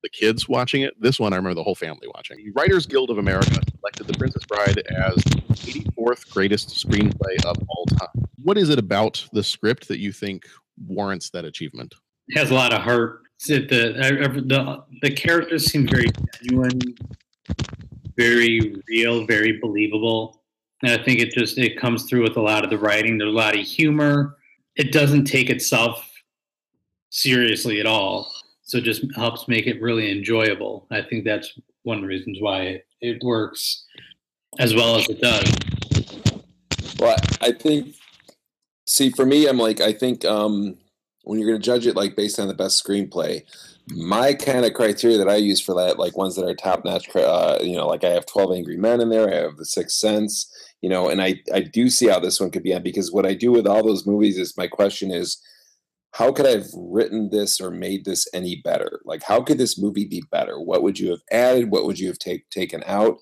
the 0.03 0.09
kids 0.09 0.47
watching 0.49 0.82
it. 0.82 0.99
This 0.99 1.20
one, 1.20 1.34
I 1.34 1.36
remember 1.36 1.55
the 1.55 1.64
whole 1.64 1.76
family 1.76 2.07
watching. 2.14 2.38
The 2.38 2.51
Writers 2.51 2.86
Guild 2.86 3.09
of 3.09 3.18
America 3.18 3.59
selected 3.80 4.07
The 4.07 4.14
Princess 4.18 4.43
Bride 4.45 4.80
as 4.89 5.16
84th 5.16 6.30
greatest 6.30 6.70
screenplay 6.70 7.43
of 7.45 7.57
all 7.68 7.86
time. 7.86 8.28
What 8.43 8.57
is 8.57 8.70
it 8.70 8.80
about 8.80 9.24
the 9.34 9.43
script 9.43 9.88
that 9.88 9.99
you 9.99 10.12
think 10.12 10.45
warrants 10.88 11.30
that 11.32 11.45
achievement? 11.45 11.93
It 12.28 12.38
has 12.38 12.51
a 12.51 12.53
lot 12.53 12.74
of 12.74 12.82
heart. 12.82 13.24
The, 13.47 13.59
the 13.59 14.84
the 15.01 15.12
characters 15.12 15.66
seem 15.66 15.88
very 15.88 16.07
genuine, 16.43 16.80
very 18.16 18.76
real, 18.88 19.26
very 19.26 19.59
believable. 19.59 20.40
And 20.84 20.99
I 20.99 21.03
think 21.03 21.19
it 21.19 21.32
just 21.34 21.57
it 21.57 21.79
comes 21.79 22.03
through 22.03 22.23
with 22.23 22.38
a 22.38 22.41
lot 22.41 22.63
of 22.63 22.69
the 22.69 22.77
writing. 22.77 23.17
There's 23.17 23.34
a 23.34 23.36
lot 23.36 23.57
of 23.57 23.65
humor. 23.65 24.38
It 24.75 24.91
doesn't 24.91 25.25
take 25.25 25.49
itself 25.49 26.09
seriously 27.09 27.79
at 27.79 27.86
all. 27.86 28.32
So 28.63 28.77
it 28.77 28.84
just 28.84 29.03
helps 29.15 29.47
make 29.47 29.67
it 29.67 29.82
really 29.82 30.11
enjoyable. 30.11 30.88
I 30.91 31.01
think 31.01 31.25
that's 31.25 31.53
one 31.84 31.97
of 31.97 32.01
the 32.01 32.07
reasons 32.07 32.38
why 32.39 32.61
it, 32.61 32.88
it 33.01 33.23
works 33.23 33.86
as 34.59 34.73
well 34.73 34.95
as 34.95 35.07
it 35.09 35.21
does. 35.21 35.53
Well, 36.99 37.17
I 37.41 37.51
think. 37.51 37.95
See, 38.88 39.09
for 39.11 39.25
me, 39.25 39.47
I'm 39.47 39.57
like, 39.57 39.79
I 39.79 39.93
think 39.93 40.25
um, 40.25 40.77
when 41.23 41.39
you're 41.39 41.47
going 41.47 41.61
to 41.61 41.65
judge 41.65 41.88
it 41.88 41.95
like 41.95 42.15
based 42.15 42.39
on 42.39 42.47
the 42.47 42.53
best 42.53 42.84
screenplay, 42.84 43.43
my 43.89 44.34
kind 44.34 44.65
of 44.65 44.73
criteria 44.73 45.17
that 45.17 45.29
I 45.29 45.36
use 45.36 45.61
for 45.61 45.75
that, 45.75 45.99
like 45.99 46.17
ones 46.17 46.36
that 46.36 46.45
are 46.45 46.53
top 46.53 46.84
notch, 46.84 47.13
uh, 47.15 47.57
you 47.61 47.75
know, 47.75 47.88
like 47.88 48.03
I 48.03 48.09
have 48.09 48.25
12 48.25 48.53
Angry 48.53 48.77
Men 48.77 49.01
in 49.01 49.09
there, 49.09 49.29
I 49.29 49.36
have 49.36 49.57
The 49.57 49.65
Sixth 49.65 49.97
Sense, 49.97 50.51
you 50.82 50.89
know, 50.89 51.09
and 51.09 51.21
I 51.21 51.41
I 51.53 51.61
do 51.61 51.89
see 51.89 52.07
how 52.07 52.19
this 52.19 52.39
one 52.39 52.51
could 52.51 52.63
be 52.63 52.73
on 52.73 52.84
because 52.84 53.11
what 53.11 53.25
I 53.25 53.34
do 53.34 53.51
with 53.51 53.67
all 53.67 53.84
those 53.84 54.07
movies 54.07 54.38
is 54.38 54.57
my 54.57 54.67
question 54.67 55.11
is, 55.11 55.41
how 56.13 56.32
could 56.32 56.45
I 56.45 56.51
have 56.51 56.67
written 56.75 57.29
this 57.32 57.61
or 57.61 57.71
made 57.71 58.05
this 58.05 58.27
any 58.34 58.61
better? 58.63 59.01
Like, 59.05 59.23
how 59.23 59.41
could 59.41 59.57
this 59.57 59.79
movie 59.79 60.05
be 60.05 60.23
better? 60.32 60.59
What 60.59 60.84
would 60.84 60.99
you 60.99 61.09
have 61.11 61.21
added? 61.32 61.71
What 61.71 61.86
would 61.86 61.99
you 61.99 62.07
have 62.07 62.19
take, 62.19 62.49
taken 62.49 62.84
out? 62.86 63.17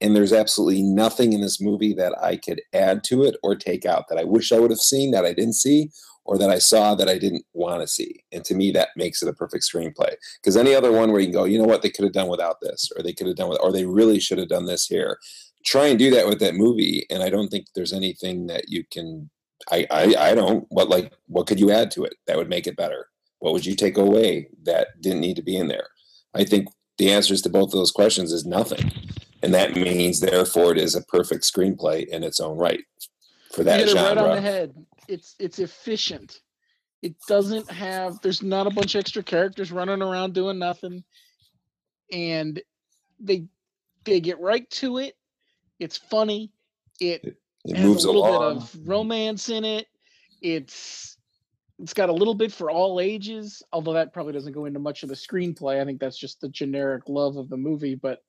And 0.00 0.14
there's 0.14 0.32
absolutely 0.32 0.82
nothing 0.82 1.32
in 1.32 1.40
this 1.40 1.60
movie 1.60 1.94
that 1.94 2.14
I 2.20 2.36
could 2.36 2.60
add 2.74 3.04
to 3.04 3.22
it 3.22 3.36
or 3.42 3.54
take 3.54 3.86
out 3.86 4.08
that 4.08 4.18
I 4.18 4.24
wish 4.24 4.52
I 4.52 4.58
would 4.58 4.70
have 4.70 4.80
seen 4.80 5.12
that 5.12 5.24
I 5.24 5.32
didn't 5.32 5.54
see 5.54 5.90
or 6.24 6.36
that 6.38 6.50
I 6.50 6.58
saw 6.58 6.94
that 6.94 7.08
I 7.08 7.18
didn't 7.18 7.44
want 7.52 7.82
to 7.82 7.86
see. 7.86 8.22
And 8.32 8.44
to 8.46 8.54
me, 8.54 8.70
that 8.72 8.88
makes 8.96 9.22
it 9.22 9.28
a 9.28 9.32
perfect 9.32 9.64
screenplay. 9.64 10.14
Because 10.42 10.56
any 10.56 10.74
other 10.74 10.90
one 10.90 11.12
where 11.12 11.20
you 11.20 11.26
can 11.26 11.34
go, 11.34 11.44
you 11.44 11.58
know 11.58 11.64
what, 11.64 11.82
they 11.82 11.90
could 11.90 12.04
have 12.04 12.14
done 12.14 12.28
without 12.28 12.56
this, 12.60 12.90
or 12.96 13.02
they 13.02 13.12
could 13.12 13.26
have 13.26 13.36
done 13.36 13.50
with, 13.50 13.60
or 13.60 13.72
they 13.72 13.84
really 13.84 14.20
should 14.20 14.38
have 14.38 14.48
done 14.48 14.66
this 14.66 14.86
here. 14.86 15.18
Try 15.64 15.86
and 15.86 15.98
do 15.98 16.10
that 16.10 16.26
with 16.26 16.40
that 16.40 16.54
movie, 16.54 17.06
and 17.10 17.22
I 17.22 17.30
don't 17.30 17.48
think 17.48 17.66
there's 17.74 17.92
anything 17.92 18.46
that 18.48 18.68
you 18.68 18.84
can. 18.90 19.30
I 19.70 19.86
I, 19.90 20.14
I 20.18 20.34
don't. 20.34 20.66
What 20.68 20.88
like 20.88 21.12
what 21.26 21.46
could 21.46 21.60
you 21.60 21.70
add 21.70 21.90
to 21.92 22.04
it 22.04 22.14
that 22.26 22.36
would 22.36 22.48
make 22.48 22.66
it 22.66 22.76
better? 22.76 23.08
What 23.38 23.52
would 23.52 23.66
you 23.66 23.74
take 23.74 23.98
away 23.98 24.48
that 24.64 25.00
didn't 25.00 25.20
need 25.20 25.36
to 25.36 25.42
be 25.42 25.56
in 25.56 25.68
there? 25.68 25.88
I 26.34 26.44
think 26.44 26.68
the 26.98 27.12
answers 27.12 27.42
to 27.42 27.48
both 27.48 27.68
of 27.68 27.78
those 27.78 27.90
questions 27.90 28.32
is 28.32 28.44
nothing, 28.44 28.92
and 29.42 29.54
that 29.54 29.74
means 29.74 30.20
therefore 30.20 30.72
it 30.72 30.78
is 30.78 30.94
a 30.94 31.02
perfect 31.02 31.44
screenplay 31.44 32.06
in 32.06 32.22
its 32.22 32.40
own 32.40 32.58
right 32.58 32.84
for 33.52 33.64
that 33.64 33.80
you 33.80 33.88
genre. 33.88 34.22
right 34.22 34.30
on 34.30 34.36
the 34.36 34.42
head. 34.42 34.74
It's 35.08 35.34
it's 35.38 35.58
efficient. 35.58 36.40
It 37.02 37.14
doesn't 37.28 37.70
have. 37.70 38.20
There's 38.22 38.42
not 38.42 38.66
a 38.66 38.70
bunch 38.70 38.94
of 38.94 39.00
extra 39.00 39.22
characters 39.22 39.70
running 39.70 40.02
around 40.02 40.34
doing 40.34 40.58
nothing, 40.58 41.04
and 42.12 42.60
they 43.20 43.46
they 44.04 44.20
get 44.20 44.40
right 44.40 44.68
to 44.70 44.98
it. 44.98 45.14
It's 45.78 45.96
funny. 45.96 46.52
It, 47.00 47.36
It 47.64 47.76
has 47.76 47.84
moves 47.84 48.04
a 48.04 48.08
little 48.08 48.26
along. 48.28 48.54
bit 48.58 48.62
of 48.62 48.88
romance 48.88 49.48
in 49.48 49.64
it. 49.64 49.86
It's 50.42 51.16
it's 51.80 51.94
got 51.94 52.08
a 52.08 52.12
little 52.12 52.34
bit 52.34 52.52
for 52.52 52.70
all 52.70 53.00
ages, 53.00 53.62
although 53.72 53.94
that 53.94 54.12
probably 54.12 54.32
doesn't 54.32 54.52
go 54.52 54.66
into 54.66 54.78
much 54.78 55.02
of 55.02 55.08
the 55.08 55.14
screenplay. 55.16 55.80
I 55.80 55.84
think 55.84 55.98
that's 56.00 56.18
just 56.18 56.40
the 56.40 56.48
generic 56.48 57.08
love 57.08 57.36
of 57.36 57.48
the 57.48 57.56
movie, 57.56 57.96
but 57.96 58.20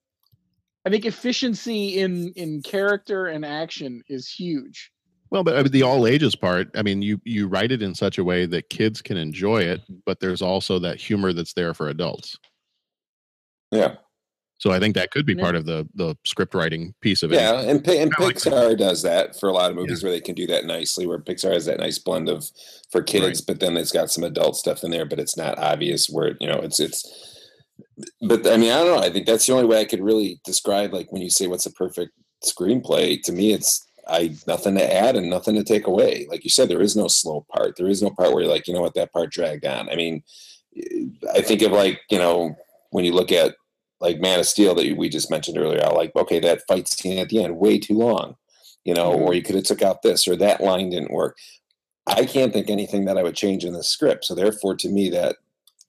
I 0.86 0.90
think 0.90 1.06
efficiency 1.06 2.00
in 2.00 2.32
in 2.36 2.62
character 2.64 3.28
and 3.28 3.46
action 3.46 4.02
is 4.08 4.28
huge. 4.28 4.92
Well, 5.32 5.44
but 5.44 5.58
I 5.58 5.64
mean, 5.64 5.72
the 5.72 5.84
all 5.84 6.08
ages 6.08 6.36
part, 6.36 6.70
I 6.76 6.82
mean, 6.82 7.02
you 7.02 7.20
you 7.24 7.48
write 7.48 7.72
it 7.72 7.82
in 7.82 7.94
such 7.94 8.18
a 8.18 8.24
way 8.24 8.46
that 8.48 8.70
kids 8.70 9.02
can 9.02 9.18
enjoy 9.18 9.64
it, 9.64 9.82
but 10.06 10.20
there's 10.20 10.42
also 10.42 10.80
that 10.80 10.98
humor 11.00 11.34
that's 11.34 11.54
there 11.54 11.74
for 11.74 11.90
adults. 11.90 12.38
Yeah. 13.72 13.96
So 14.58 14.72
I 14.72 14.80
think 14.80 14.96
that 14.96 15.12
could 15.12 15.26
be 15.26 15.34
Yeah. 15.34 15.44
part 15.44 15.56
of 15.56 15.66
the 15.66 15.88
the 15.96 16.16
script 16.24 16.54
writing 16.54 16.94
piece 17.02 17.24
of 17.24 17.32
it. 17.32 17.36
Yeah, 17.36 17.60
and 17.62 17.86
and 17.88 18.14
Pixar 18.16 18.78
does 18.78 19.02
that 19.02 19.38
for 19.40 19.50
a 19.50 19.54
lot 19.54 19.70
of 19.70 19.76
movies 19.76 20.02
where 20.04 20.12
they 20.12 20.22
can 20.22 20.36
do 20.36 20.48
that 20.48 20.66
nicely. 20.66 21.06
Where 21.06 21.20
Pixar 21.20 21.54
has 21.54 21.66
that 21.66 21.80
nice 21.80 22.00
blend 22.00 22.30
of 22.30 22.50
for 22.90 23.02
kids, 23.02 23.42
but 23.42 23.60
then 23.60 23.76
it's 23.78 23.92
got 23.92 24.12
some 24.12 24.24
adult 24.24 24.56
stuff 24.56 24.84
in 24.84 24.92
there, 24.92 25.06
but 25.06 25.20
it's 25.20 25.38
not 25.38 25.60
obvious. 25.60 26.08
Where 26.10 26.38
you 26.40 26.48
know 26.48 26.60
it's 26.60 26.80
it's. 26.80 27.04
But 28.22 28.48
I 28.48 28.58
mean, 28.58 28.72
I 28.72 28.78
don't 28.80 28.96
know. 28.96 29.04
I 29.04 29.10
think 29.10 29.26
that's 29.26 29.46
the 29.46 29.54
only 29.54 29.66
way 29.66 29.80
I 29.80 29.86
could 29.86 30.02
really 30.02 30.40
describe. 30.46 30.94
Like 30.94 31.12
when 31.12 31.22
you 31.22 31.30
say 31.30 31.48
what's 31.48 31.66
a 31.66 31.72
perfect 31.72 32.12
screenplay, 32.44 33.22
to 33.24 33.32
me, 33.34 33.52
it's 33.52 33.86
I 34.08 34.36
nothing 34.48 34.76
to 34.76 34.94
add 34.94 35.16
and 35.18 35.30
nothing 35.30 35.56
to 35.56 35.64
take 35.64 35.88
away. 35.88 36.28
Like 36.30 36.44
you 36.46 36.50
said, 36.50 36.70
there 36.70 36.82
is 36.82 36.96
no 36.96 37.08
slow 37.10 37.46
part. 37.54 37.76
There 37.76 37.88
is 37.88 38.02
no 38.02 38.12
part 38.12 38.32
where 38.32 38.44
you're 38.44 38.52
like, 38.52 38.68
you 38.68 38.74
know 38.74 38.82
what, 38.82 38.94
that 38.96 39.12
part 39.12 39.32
dragged 39.32 39.66
on. 39.66 39.90
I 39.90 39.96
mean, 39.96 40.24
I 41.34 41.42
think 41.42 41.62
of 41.62 41.72
like 41.72 42.00
you 42.10 42.18
know 42.18 42.56
when 42.92 43.04
you 43.04 43.14
look 43.14 43.32
at 43.32 43.56
like 44.06 44.20
Man 44.20 44.40
of 44.40 44.46
Steel 44.46 44.76
that 44.76 44.98
we 44.98 45.10
just 45.10 45.32
mentioned 45.32 45.58
earlier. 45.58 45.84
I 45.84 45.90
like 45.90 46.16
okay 46.16 46.40
that 46.40 46.62
fight 46.68 46.88
scene 46.88 47.18
at 47.18 47.30
the 47.30 47.44
end 47.44 47.58
way 47.58 47.80
too 47.80 47.96
long, 47.96 48.36
you 48.84 48.94
know, 48.94 49.12
or 49.12 49.30
mm-hmm. 49.30 49.34
you 49.34 49.42
could 49.42 49.56
have 49.56 49.64
took 49.64 49.82
out 49.82 50.04
this 50.04 50.28
or 50.28 50.36
that 50.36 50.62
line 50.62 50.92
didn't 50.92 51.12
work. 51.12 51.38
I 52.06 52.26
can't 52.26 52.54
think 52.54 52.70
anything 52.70 53.06
that 53.06 53.18
I 53.18 53.24
would 53.24 53.36
change 53.36 53.66
in 53.66 53.74
the 53.74 53.84
script. 53.84 54.26
So 54.26 54.36
therefore, 54.36 54.76
to 54.76 54.90
me, 54.90 55.10
that 55.10 55.38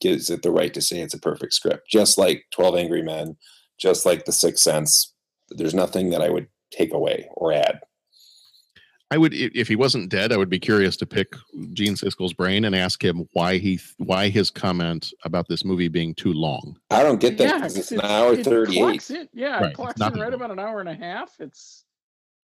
gives 0.00 0.30
it 0.30 0.42
the 0.42 0.50
right 0.50 0.72
to 0.72 0.80
say 0.80 1.00
it's 1.00 1.12
a 1.12 1.18
perfect 1.18 1.52
script, 1.52 1.90
just 1.90 2.16
like 2.16 2.46
Twelve 2.50 2.74
Angry 2.74 3.02
Men, 3.02 3.36
just 3.78 4.06
like 4.06 4.24
The 4.24 4.32
Sixth 4.32 4.62
Sense. 4.62 5.12
There's 5.50 5.74
nothing 5.74 6.10
that 6.10 6.22
I 6.22 6.30
would 6.30 6.48
take 6.70 6.94
away 6.94 7.28
or 7.34 7.52
add. 7.52 7.80
I 9.12 9.18
would, 9.18 9.32
if 9.34 9.68
he 9.68 9.76
wasn't 9.76 10.08
dead, 10.08 10.32
I 10.32 10.36
would 10.36 10.50
be 10.50 10.58
curious 10.58 10.96
to 10.96 11.06
pick 11.06 11.34
Gene 11.72 11.94
Siskel's 11.94 12.32
brain 12.32 12.64
and 12.64 12.74
ask 12.74 13.04
him 13.04 13.28
why 13.34 13.58
he, 13.58 13.78
why 13.98 14.28
his 14.28 14.50
comment 14.50 15.12
about 15.24 15.46
this 15.48 15.64
movie 15.64 15.86
being 15.86 16.12
too 16.14 16.32
long. 16.32 16.76
I 16.90 17.04
don't 17.04 17.20
get 17.20 17.38
that 17.38 17.44
Yeah, 17.44 17.54
because 17.58 17.76
it's 17.76 17.88
'cause 17.90 17.98
an 17.98 18.04
hour 18.04 18.32
it 18.34 18.44
thirty-eight. 18.44 18.80
clocks 18.80 19.10
in- 19.10 19.28
Yeah, 19.32 19.58
Right, 19.58 19.62
it 19.62 19.66
it's 19.68 19.76
clocks 19.76 20.00
in 20.00 20.20
right 20.20 20.34
about 20.34 20.50
an 20.50 20.58
hour 20.58 20.80
and 20.80 20.88
a 20.88 20.94
half. 20.94 21.36
It's 21.38 21.84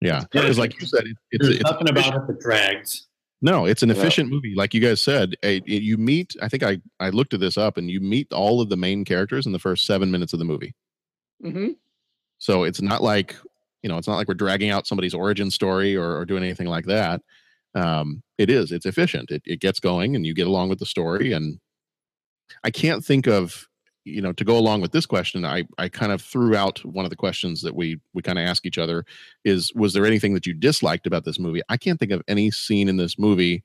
Yeah, 0.01 0.21
because 0.31 0.57
like 0.57 0.81
you 0.81 0.87
said, 0.87 1.05
it, 1.05 1.17
it's 1.33 1.45
There's 1.47 1.57
it's 1.61 1.71
nothing 1.71 1.89
about 1.89 2.15
it 2.15 2.27
that 2.29 2.41
drags. 2.41 3.09
No, 3.45 3.65
it's 3.67 3.83
an 3.83 3.89
Yeah. 3.89 3.97
efficient 3.97 4.31
movie. 4.31 4.55
Like 4.55 4.73
you 4.73 4.81
guys 4.81 5.03
said, 5.03 5.35
a, 5.43 5.57
a- 5.57 5.63
you 5.67 5.97
meet. 5.99 6.37
I 6.41 6.49
think 6.49 6.63
I 6.63 6.79
I 7.01 7.09
looked 7.11 7.35
at 7.35 7.41
this 7.41 7.59
up, 7.59 7.77
and 7.77 7.91
you 7.91 8.01
meet 8.01 8.33
all 8.33 8.61
of 8.61 8.69
the 8.69 8.77
main 8.77 9.05
characters 9.05 9.47
in 9.47 9.53
the 9.53 9.59
first 9.59 9.85
seven 9.85 10.13
minutes 10.13 10.33
of 10.33 10.39
the 10.39 10.45
movie. 10.45 10.75
hmm 11.43 11.71
So 12.39 12.63
it's 12.63 12.81
not 12.81 13.03
like 13.03 13.35
you 13.83 13.89
know, 13.89 13.99
it's 13.99 14.09
not 14.09 14.17
like 14.17 14.29
we're 14.29 14.35
dragging 14.35 14.71
out 14.71 14.87
somebody's 14.87 15.15
origin 15.15 15.51
story 15.51 15.97
or, 15.97 16.17
or 16.17 16.25
doing 16.25 16.43
anything 16.43 16.69
like 16.69 16.87
that. 16.87 17.21
Um, 17.75 18.23
it 18.39 18.51
is. 18.51 18.73
It's 18.73 18.87
efficient. 18.87 19.31
It 19.31 19.43
it 19.45 19.61
gets 19.61 19.81
going, 19.81 20.15
and 20.15 20.27
you 20.27 20.35
get 20.35 20.47
along 20.47 20.69
with 20.69 20.79
the 20.79 20.87
story. 20.87 21.33
And 21.33 21.59
I 22.65 22.71
can't 22.71 23.05
think 23.05 23.27
of 23.27 23.67
you 24.05 24.21
know 24.21 24.33
to 24.33 24.45
go 24.45 24.59
along 24.59 24.83
with 24.83 24.93
this 24.93 25.07
question. 25.07 25.45
I 25.45 25.65
I 25.79 25.89
kind 25.89 26.13
of 26.13 26.21
threw 26.21 26.55
out 26.55 26.85
one 26.85 27.05
of 27.05 27.11
the 27.11 27.17
questions 27.17 27.63
that 27.63 27.75
we 27.75 28.01
we 28.15 28.23
kind 28.23 28.39
of 28.39 28.47
ask 28.47 28.67
each 28.67 28.79
other 28.79 29.05
is 29.45 29.73
was 29.75 29.93
there 29.95 30.07
anything 30.07 30.35
that 30.35 30.47
you 30.47 30.55
disliked 30.55 31.07
about 31.07 31.25
this 31.25 31.39
movie? 31.39 31.63
I 31.69 31.77
can't 31.77 31.99
think 31.99 32.13
of 32.13 32.23
any 32.29 32.51
scene 32.51 32.89
in 32.89 32.97
this 32.97 33.19
movie 33.19 33.65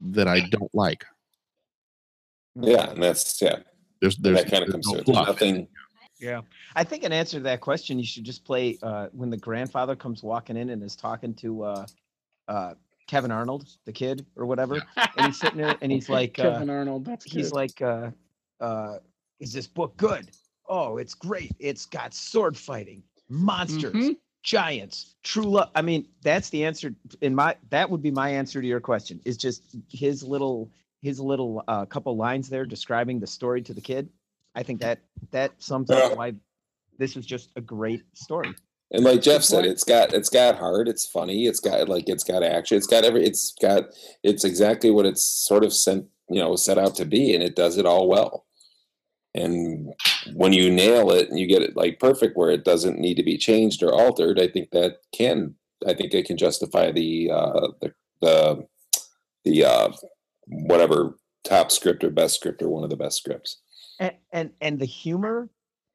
that 0.00 0.26
I 0.26 0.40
don't 0.40 0.74
like. 0.74 1.04
Yeah, 2.56 2.90
and 2.90 3.02
that's 3.02 3.40
yeah. 3.40 3.58
There's 4.00 4.16
there's 4.16 4.42
that 4.42 4.50
kind 4.50 4.64
of 4.64 4.70
comes 4.70 4.86
no 4.88 5.00
to 5.00 5.10
it. 5.10 5.14
Nothing. 5.14 5.68
Yeah. 6.20 6.42
I 6.76 6.84
think 6.84 7.02
in 7.04 7.12
answer 7.12 7.38
to 7.38 7.42
that 7.44 7.60
question, 7.60 7.98
you 7.98 8.04
should 8.04 8.24
just 8.24 8.44
play 8.44 8.78
uh, 8.82 9.08
when 9.12 9.30
the 9.30 9.36
grandfather 9.36 9.96
comes 9.96 10.22
walking 10.22 10.56
in 10.56 10.70
and 10.70 10.82
is 10.82 10.94
talking 10.96 11.34
to 11.34 11.62
uh, 11.62 11.86
uh, 12.48 12.74
Kevin 13.06 13.30
Arnold, 13.30 13.68
the 13.86 13.92
kid 13.92 14.24
or 14.36 14.46
whatever, 14.46 14.82
and 15.16 15.26
he's 15.26 15.38
sitting 15.38 15.58
there 15.58 15.76
and 15.80 15.90
he's 15.90 16.08
like, 16.18 16.38
uh, 16.38 16.52
Kevin 16.52 16.70
Arnold. 16.70 17.04
That's 17.04 17.24
he's 17.24 17.50
good. 17.50 17.56
like, 17.56 17.82
uh, 17.82 18.10
uh, 18.60 18.98
is 19.40 19.52
this 19.52 19.66
book 19.66 19.96
good? 19.96 20.30
Oh, 20.68 20.98
it's 20.98 21.14
great. 21.14 21.52
It's 21.58 21.86
got 21.86 22.14
sword 22.14 22.56
fighting, 22.56 23.02
monsters, 23.28 23.94
Mhm. 23.94 24.16
giants, 24.44 25.16
true 25.24 25.44
love. 25.44 25.70
I 25.74 25.82
mean, 25.82 26.06
that's 26.22 26.50
the 26.50 26.64
answer 26.64 26.94
in 27.22 27.34
my 27.34 27.56
that 27.70 27.90
would 27.90 28.02
be 28.02 28.10
my 28.10 28.30
answer 28.30 28.60
to 28.60 28.66
your 28.66 28.80
question. 28.80 29.20
Is 29.24 29.36
just 29.36 29.76
his 29.90 30.22
little 30.22 30.70
his 31.02 31.18
little 31.18 31.64
uh, 31.66 31.86
couple 31.86 32.14
lines 32.16 32.48
there 32.48 32.66
describing 32.66 33.18
the 33.18 33.26
story 33.26 33.62
to 33.62 33.74
the 33.74 33.80
kid. 33.80 34.08
I 34.54 34.62
think 34.62 34.80
that 34.80 35.00
that 35.30 35.52
sums 35.58 35.90
up 35.90 36.16
why 36.16 36.34
this 36.98 37.16
is 37.16 37.26
just 37.26 37.50
a 37.56 37.60
great 37.60 38.02
story. 38.14 38.54
And 38.92 39.04
like 39.04 39.22
Jeff 39.22 39.42
said, 39.44 39.64
it's 39.64 39.84
got 39.84 40.12
it's 40.12 40.28
got 40.28 40.58
heart, 40.58 40.88
it's 40.88 41.06
funny, 41.06 41.46
it's 41.46 41.60
got 41.60 41.88
like 41.88 42.08
it's 42.08 42.24
got 42.24 42.42
action, 42.42 42.76
it's 42.76 42.88
got 42.88 43.04
every 43.04 43.24
it's 43.24 43.54
got 43.60 43.84
it's 44.24 44.44
exactly 44.44 44.90
what 44.90 45.06
it's 45.06 45.24
sort 45.24 45.64
of 45.64 45.72
sent 45.72 46.06
you 46.28 46.40
know 46.40 46.56
set 46.56 46.78
out 46.78 46.96
to 46.96 47.04
be, 47.04 47.34
and 47.34 47.42
it 47.42 47.54
does 47.54 47.78
it 47.78 47.86
all 47.86 48.08
well. 48.08 48.46
And 49.32 49.94
when 50.34 50.52
you 50.52 50.72
nail 50.72 51.12
it 51.12 51.28
and 51.30 51.38
you 51.38 51.46
get 51.46 51.62
it 51.62 51.76
like 51.76 52.00
perfect 52.00 52.36
where 52.36 52.50
it 52.50 52.64
doesn't 52.64 52.98
need 52.98 53.14
to 53.14 53.22
be 53.22 53.38
changed 53.38 53.82
or 53.82 53.94
altered, 53.94 54.40
I 54.40 54.48
think 54.48 54.70
that 54.72 54.96
can 55.12 55.54
I 55.86 55.94
think 55.94 56.12
it 56.12 56.26
can 56.26 56.36
justify 56.36 56.90
the 56.90 57.30
uh 57.30 57.68
the 57.80 57.94
the 58.20 58.66
the 59.44 59.64
uh 59.64 59.92
whatever 60.46 61.16
top 61.44 61.70
script 61.70 62.02
or 62.02 62.10
best 62.10 62.34
script 62.34 62.60
or 62.60 62.68
one 62.68 62.82
of 62.82 62.90
the 62.90 62.96
best 62.96 63.18
scripts. 63.18 63.60
And, 64.00 64.14
and 64.32 64.50
and 64.60 64.78
the 64.78 64.86
humor 64.86 65.48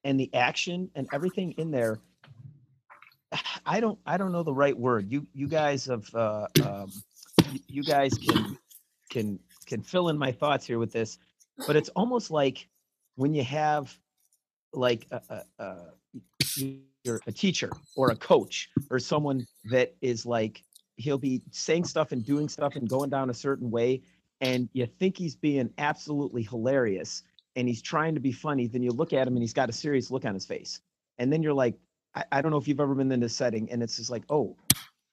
and 0.04 0.20
the 0.20 0.34
action 0.34 0.90
and 0.96 1.08
everything 1.12 1.52
in 1.58 1.72
there 1.72 2.00
i 3.66 3.80
don't 3.80 4.00
i 4.06 4.16
don't 4.16 4.32
know 4.32 4.44
the 4.44 4.54
right 4.54 4.78
word. 4.78 5.12
You 5.12 5.28
you 5.34 5.48
guys 5.48 5.86
have 5.86 6.08
uh 6.16 6.48
um, 6.64 6.92
you, 7.68 7.84
guys 7.84 8.14
can 8.14 8.58
can 9.10 9.40
can 9.66 9.82
fill 9.82 10.10
in 10.10 10.18
my 10.18 10.32
thoughts 10.32 10.66
here 10.66 10.80
with 10.80 10.94
this 10.94 11.18
but 11.68 11.76
it's 11.76 11.90
almost 11.90 12.32
like 12.32 12.68
when 13.16 13.34
you 13.34 13.44
have 13.44 13.98
like 14.74 15.08
a, 15.12 15.22
a, 15.30 15.64
a 15.64 16.76
you're 17.04 17.22
a 17.28 17.32
teacher 17.32 17.72
or 17.96 18.12
a 18.12 18.16
coach 18.16 18.70
or 18.90 19.00
someone 19.00 19.46
that 19.72 19.96
is 20.02 20.26
like 20.26 20.64
he'll 20.98 21.18
be 21.18 21.42
saying 21.52 21.84
stuff 21.84 22.12
and 22.12 22.26
doing 22.26 22.50
stuff 22.50 22.76
and 22.76 22.90
going 22.90 23.10
down 23.10 23.30
a 23.30 23.34
certain 23.34 23.70
way 23.70 24.02
and 24.42 24.70
you 24.74 24.86
think 24.86 25.18
he's 25.18 25.36
being 25.36 25.70
absolutely 25.78 26.44
hilarious 26.44 27.24
and 27.56 27.68
he's 27.68 27.82
trying 27.82 28.14
to 28.16 28.22
be 28.22 28.32
funny 28.32 28.68
then 28.68 28.84
you 28.84 28.92
look 28.92 29.14
at 29.14 29.28
him 29.28 29.36
and 29.36 29.44
he's 29.44 29.54
got 29.54 29.70
a 29.70 29.74
serious 29.74 30.12
look 30.12 30.26
on 30.26 30.34
his 30.34 30.46
face 30.46 30.82
and 31.18 31.32
then 31.32 31.42
you're 31.44 31.54
like 31.54 31.76
i, 32.16 32.24
I 32.32 32.42
don't 32.42 32.52
know 32.52 32.58
if 32.58 32.68
you've 32.68 32.80
ever 32.80 32.96
been 32.96 33.12
in 33.12 33.20
this 33.20 33.36
setting 33.36 33.72
and 33.72 33.82
it's 33.84 33.98
just 33.98 34.10
like 34.10 34.24
oh 34.30 34.56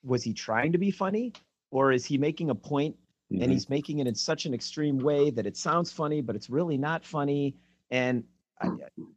was 0.05 0.23
he 0.23 0.33
trying 0.33 0.73
to 0.73 0.79
be 0.79 0.91
funny 0.91 1.33
or 1.71 1.93
is 1.93 2.05
he 2.05 2.19
making 2.19 2.51
a 2.51 2.55
point 2.55 2.97
Mhm. 3.33 3.43
and 3.45 3.53
he's 3.53 3.71
making 3.71 4.01
it 4.01 4.07
in 4.07 4.15
such 4.15 4.45
an 4.45 4.53
extreme 4.53 4.99
way 4.99 5.31
that 5.31 5.47
it 5.47 5.57
sounds 5.57 5.91
funny 5.91 6.21
but 6.21 6.37
it's 6.37 6.51
really 6.51 6.77
not 6.77 7.05
funny 7.05 7.55
and 7.91 8.25
I, 8.61 8.69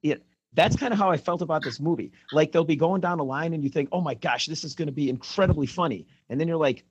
it 0.04 0.24
that's 0.54 0.76
kind 0.78 0.94
of 0.94 1.00
how 1.00 1.12
I 1.12 1.18
felt 1.18 1.42
about 1.42 1.64
this 1.64 1.80
movie. 1.82 2.14
Like 2.32 2.52
they'll 2.52 2.64
be 2.64 2.78
going 2.78 3.02
down 3.02 3.20
a 3.20 3.24
line 3.24 3.54
and 3.54 3.62
you 3.62 3.70
think, 3.70 3.90
oh 3.92 4.00
my 4.00 4.14
gosh, 4.14 4.46
this 4.46 4.64
is 4.64 4.74
going 4.74 4.86
to 4.88 4.94
be 4.94 5.10
incredibly 5.10 5.68
funny. 5.68 6.08
And 6.30 6.40
then 6.40 6.48
you're 6.48 6.56
like, 6.58 6.86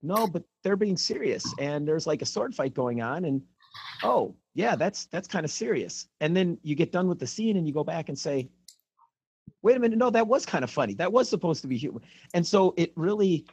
no, 0.00 0.28
but 0.28 0.44
they're 0.62 0.76
being 0.76 0.96
serious. 0.96 1.44
And 1.58 1.86
there's 1.88 2.06
like 2.06 2.22
a 2.22 2.24
sword 2.24 2.54
fight 2.54 2.72
going 2.72 3.02
on. 3.02 3.24
And 3.24 3.42
oh, 4.04 4.36
yeah, 4.54 4.76
that's 4.76 5.06
that's 5.06 5.28
kind 5.28 5.44
of 5.44 5.50
serious. 5.50 6.08
And 6.20 6.36
then 6.36 6.58
you 6.62 6.74
get 6.74 6.92
done 6.92 7.08
with 7.08 7.18
the 7.18 7.26
scene 7.26 7.56
and 7.56 7.66
you 7.66 7.72
go 7.72 7.84
back 7.84 8.08
and 8.08 8.18
say, 8.18 8.48
wait 9.62 9.76
a 9.76 9.80
minute, 9.80 9.98
no, 9.98 10.10
that 10.10 10.26
was 10.26 10.44
kind 10.46 10.64
of 10.64 10.70
funny. 10.70 10.94
That 10.94 11.12
was 11.12 11.28
supposed 11.28 11.62
to 11.62 11.68
be 11.68 11.76
humor. 11.76 12.00
And 12.34 12.46
so 12.46 12.74
it 12.76 12.92
really 12.96 13.46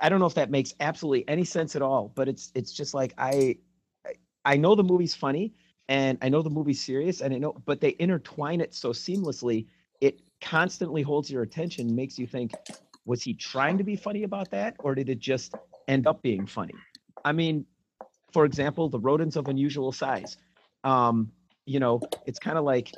I- 0.00 0.08
don't 0.08 0.20
know 0.20 0.26
if 0.26 0.34
that 0.34 0.50
makes 0.50 0.74
absolutely 0.80 1.26
any 1.28 1.44
sense 1.44 1.74
at 1.76 1.82
all, 1.82 2.12
but 2.14 2.28
it's 2.28 2.52
it's 2.54 2.72
just 2.72 2.94
like 2.94 3.14
I- 3.18 3.58
I 4.44 4.56
know 4.56 4.74
the 4.74 4.84
movie's 4.84 5.14
funny 5.14 5.54
and 5.88 6.18
I 6.22 6.28
know 6.28 6.42
the 6.42 6.50
movie's 6.50 6.80
serious 6.80 7.20
and 7.20 7.34
I 7.34 7.38
know 7.38 7.54
but 7.64 7.80
they 7.80 7.96
intertwine 7.98 8.60
it 8.60 8.74
so 8.74 8.90
seamlessly 8.90 9.66
it 10.00 10.20
constantly 10.40 11.02
holds 11.02 11.30
your 11.30 11.42
attention 11.42 11.94
makes 11.94 12.18
you 12.18 12.26
think 12.26 12.52
was 13.04 13.22
he 13.22 13.34
trying 13.34 13.78
to 13.78 13.84
be 13.84 13.96
funny 13.96 14.22
about 14.22 14.50
that 14.50 14.76
or 14.80 14.94
did 14.94 15.08
it 15.08 15.18
just 15.18 15.54
end 15.88 16.06
up 16.06 16.22
being 16.22 16.46
funny 16.46 16.74
I 17.24 17.32
mean 17.32 17.66
for 18.32 18.44
example 18.44 18.88
the 18.88 18.98
rodents 18.98 19.36
of 19.36 19.48
unusual 19.48 19.92
size. 19.92 20.36
Um 20.84 21.32
you 21.68 21.78
know 21.78 22.00
it's 22.26 22.38
kind 22.38 22.56
of 22.56 22.64
like 22.64 22.92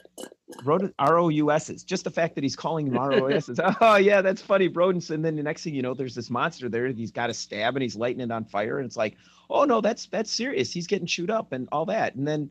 rodent 0.64 0.94
ROUSs 1.00 1.82
just 1.82 2.04
the 2.04 2.10
fact 2.10 2.36
that 2.36 2.44
he's 2.44 2.54
calling 2.54 2.88
them 2.88 3.02
ROUSs 3.02 3.58
oh 3.80 3.96
yeah 3.96 4.22
that's 4.22 4.40
funny 4.40 4.68
rodents 4.68 5.10
and 5.10 5.24
then 5.24 5.34
the 5.34 5.42
next 5.42 5.64
thing 5.64 5.74
you 5.74 5.82
know 5.82 5.92
there's 5.92 6.14
this 6.14 6.30
monster 6.30 6.68
there 6.68 6.86
he's 6.86 7.10
got 7.10 7.30
a 7.30 7.34
stab 7.34 7.74
and 7.74 7.82
he's 7.82 7.96
lighting 7.96 8.20
it 8.20 8.30
on 8.30 8.44
fire 8.44 8.78
and 8.78 8.86
it's 8.86 8.96
like 8.96 9.16
oh 9.50 9.64
no 9.64 9.80
that's 9.80 10.06
that's 10.06 10.32
serious 10.32 10.72
he's 10.72 10.86
getting 10.86 11.06
chewed 11.06 11.30
up 11.30 11.52
and 11.52 11.68
all 11.72 11.84
that 11.84 12.14
and 12.14 12.26
then 12.26 12.48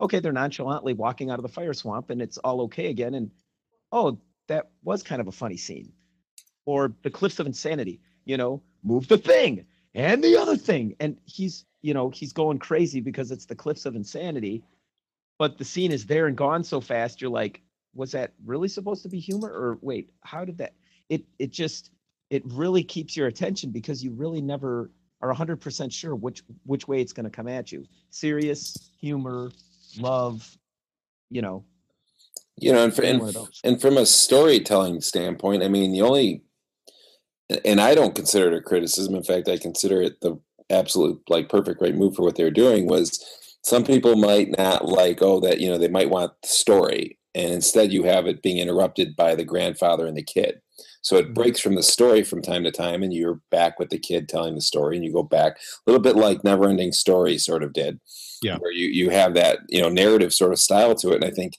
okay 0.00 0.20
they're 0.20 0.32
nonchalantly 0.32 0.94
walking 0.94 1.30
out 1.30 1.38
of 1.38 1.42
the 1.42 1.48
fire 1.48 1.74
swamp 1.74 2.08
and 2.08 2.22
it's 2.22 2.38
all 2.38 2.62
okay 2.62 2.86
again 2.86 3.14
and 3.14 3.30
oh 3.92 4.18
that 4.48 4.70
was 4.82 5.02
kind 5.02 5.20
of 5.20 5.28
a 5.28 5.32
funny 5.32 5.56
scene. 5.56 5.92
Or 6.64 6.92
the 7.02 7.10
cliffs 7.10 7.38
of 7.38 7.46
insanity 7.46 8.00
you 8.24 8.38
know 8.38 8.62
move 8.82 9.06
the 9.06 9.18
thing 9.18 9.66
and 9.94 10.24
the 10.24 10.36
other 10.36 10.56
thing 10.56 10.94
and 10.98 11.18
he's 11.26 11.66
you 11.82 11.94
know 11.94 12.10
he's 12.10 12.32
going 12.32 12.58
crazy 12.58 13.00
because 13.00 13.30
it's 13.30 13.46
the 13.46 13.54
cliffs 13.54 13.86
of 13.86 13.94
insanity 13.94 14.62
but 15.38 15.58
the 15.58 15.64
scene 15.64 15.92
is 15.92 16.06
there 16.06 16.26
and 16.26 16.36
gone 16.36 16.64
so 16.64 16.80
fast 16.80 17.20
you're 17.20 17.30
like 17.30 17.62
was 17.94 18.12
that 18.12 18.32
really 18.44 18.68
supposed 18.68 19.02
to 19.02 19.08
be 19.08 19.18
humor? 19.18 19.48
or 19.48 19.78
wait 19.80 20.10
how 20.22 20.44
did 20.44 20.58
that? 20.58 20.74
It 21.08 21.24
it 21.38 21.50
just 21.50 21.90
it 22.30 22.42
really 22.46 22.82
keeps 22.82 23.16
your 23.16 23.26
attention 23.26 23.70
because 23.70 24.02
you 24.02 24.12
really 24.12 24.40
never 24.40 24.90
are 25.20 25.32
100% 25.32 25.92
sure 25.92 26.16
which 26.16 26.42
which 26.64 26.88
way 26.88 27.00
it's 27.00 27.12
going 27.12 27.24
to 27.24 27.30
come 27.30 27.48
at 27.48 27.70
you. 27.70 27.84
Serious 28.10 28.90
humor 29.00 29.50
love 29.98 30.56
you 31.30 31.42
know. 31.42 31.64
You 32.58 32.72
know 32.72 32.84
and, 32.84 32.94
for, 32.94 33.02
and, 33.02 33.18
one 33.18 33.28
of 33.28 33.34
those. 33.34 33.60
and 33.64 33.80
from 33.80 33.96
a 33.96 34.04
storytelling 34.06 35.00
standpoint 35.00 35.62
i 35.62 35.68
mean 35.68 35.90
the 35.90 36.02
only 36.02 36.42
and 37.64 37.80
i 37.80 37.94
don't 37.94 38.14
consider 38.14 38.52
it 38.52 38.58
a 38.58 38.60
criticism 38.60 39.14
in 39.14 39.24
fact 39.24 39.48
i 39.48 39.56
consider 39.56 40.02
it 40.02 40.20
the 40.20 40.38
absolute 40.72 41.20
like 41.28 41.48
perfect 41.48 41.80
right 41.80 41.94
move 41.94 42.14
for 42.14 42.22
what 42.22 42.36
they're 42.36 42.50
doing 42.50 42.86
was 42.86 43.24
some 43.62 43.84
people 43.84 44.16
might 44.16 44.56
not 44.56 44.86
like 44.86 45.22
oh 45.22 45.40
that 45.40 45.60
you 45.60 45.68
know 45.68 45.78
they 45.78 45.88
might 45.88 46.10
want 46.10 46.32
the 46.42 46.48
story 46.48 47.18
and 47.34 47.52
instead 47.52 47.92
you 47.92 48.02
have 48.02 48.26
it 48.26 48.42
being 48.42 48.58
interrupted 48.58 49.16
by 49.16 49.34
the 49.34 49.44
grandfather 49.44 50.06
and 50.06 50.16
the 50.16 50.22
kid 50.22 50.60
so 51.02 51.16
it 51.16 51.26
mm-hmm. 51.26 51.34
breaks 51.34 51.60
from 51.60 51.74
the 51.74 51.82
story 51.82 52.22
from 52.22 52.42
time 52.42 52.64
to 52.64 52.70
time 52.70 53.02
and 53.02 53.12
you're 53.12 53.40
back 53.50 53.78
with 53.78 53.90
the 53.90 53.98
kid 53.98 54.28
telling 54.28 54.54
the 54.54 54.60
story 54.60 54.96
and 54.96 55.04
you 55.04 55.12
go 55.12 55.22
back 55.22 55.56
a 55.56 55.90
little 55.90 56.02
bit 56.02 56.16
like 56.16 56.44
never 56.44 56.68
ending 56.68 56.92
story 56.92 57.38
sort 57.38 57.62
of 57.62 57.72
did 57.72 58.00
Yeah. 58.42 58.58
where 58.58 58.72
you 58.72 58.86
you 58.86 59.10
have 59.10 59.34
that 59.34 59.60
you 59.68 59.80
know 59.80 59.88
narrative 59.88 60.32
sort 60.32 60.52
of 60.52 60.58
style 60.58 60.94
to 60.96 61.10
it 61.10 61.16
and 61.16 61.24
i 61.24 61.30
think 61.30 61.58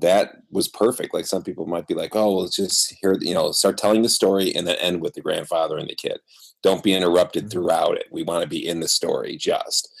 that 0.00 0.36
was 0.50 0.68
perfect. 0.68 1.14
Like 1.14 1.26
some 1.26 1.42
people 1.42 1.66
might 1.66 1.86
be 1.86 1.94
like 1.94 2.14
oh 2.16 2.36
well 2.36 2.48
just 2.48 2.94
hear 3.00 3.16
you 3.20 3.34
know 3.34 3.52
start 3.52 3.78
telling 3.78 4.02
the 4.02 4.08
story 4.08 4.54
and 4.54 4.66
then 4.66 4.76
end 4.76 5.00
with 5.00 5.14
the 5.14 5.20
grandfather 5.20 5.78
and 5.78 5.88
the 5.88 5.94
kid. 5.94 6.18
Don't 6.62 6.82
be 6.82 6.94
interrupted 6.94 7.44
mm-hmm. 7.44 7.50
throughout 7.50 7.96
it. 7.96 8.06
We 8.10 8.22
want 8.22 8.42
to 8.42 8.48
be 8.48 8.66
in 8.66 8.80
the 8.80 8.88
story 8.88 9.36
just 9.36 9.92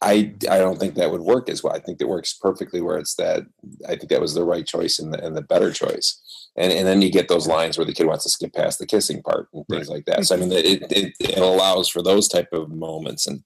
I 0.00 0.32
I 0.50 0.58
don't 0.58 0.78
think 0.78 0.94
that 0.94 1.10
would 1.10 1.20
work 1.20 1.48
as 1.48 1.62
well. 1.62 1.74
I 1.74 1.78
think 1.78 2.00
it 2.00 2.08
works 2.08 2.32
perfectly 2.32 2.80
where 2.80 2.96
it's 2.96 3.14
that 3.16 3.42
I 3.86 3.96
think 3.96 4.08
that 4.08 4.20
was 4.20 4.34
the 4.34 4.44
right 4.44 4.66
choice 4.66 4.98
and 4.98 5.12
the, 5.12 5.24
and 5.24 5.36
the 5.36 5.42
better 5.42 5.72
choice. 5.72 6.20
And 6.56 6.72
and 6.72 6.86
then 6.86 7.02
you 7.02 7.10
get 7.10 7.28
those 7.28 7.46
lines 7.46 7.76
where 7.76 7.84
the 7.84 7.92
kid 7.92 8.06
wants 8.06 8.24
to 8.24 8.30
skip 8.30 8.54
past 8.54 8.78
the 8.78 8.86
kissing 8.86 9.22
part 9.22 9.48
and 9.52 9.64
things 9.68 9.90
like 9.90 10.06
that. 10.06 10.24
So 10.24 10.36
I 10.36 10.38
mean 10.38 10.52
it, 10.52 10.90
it 10.90 11.12
it 11.20 11.38
allows 11.38 11.88
for 11.88 12.02
those 12.02 12.28
type 12.28 12.48
of 12.52 12.70
moments 12.70 13.26
and 13.26 13.42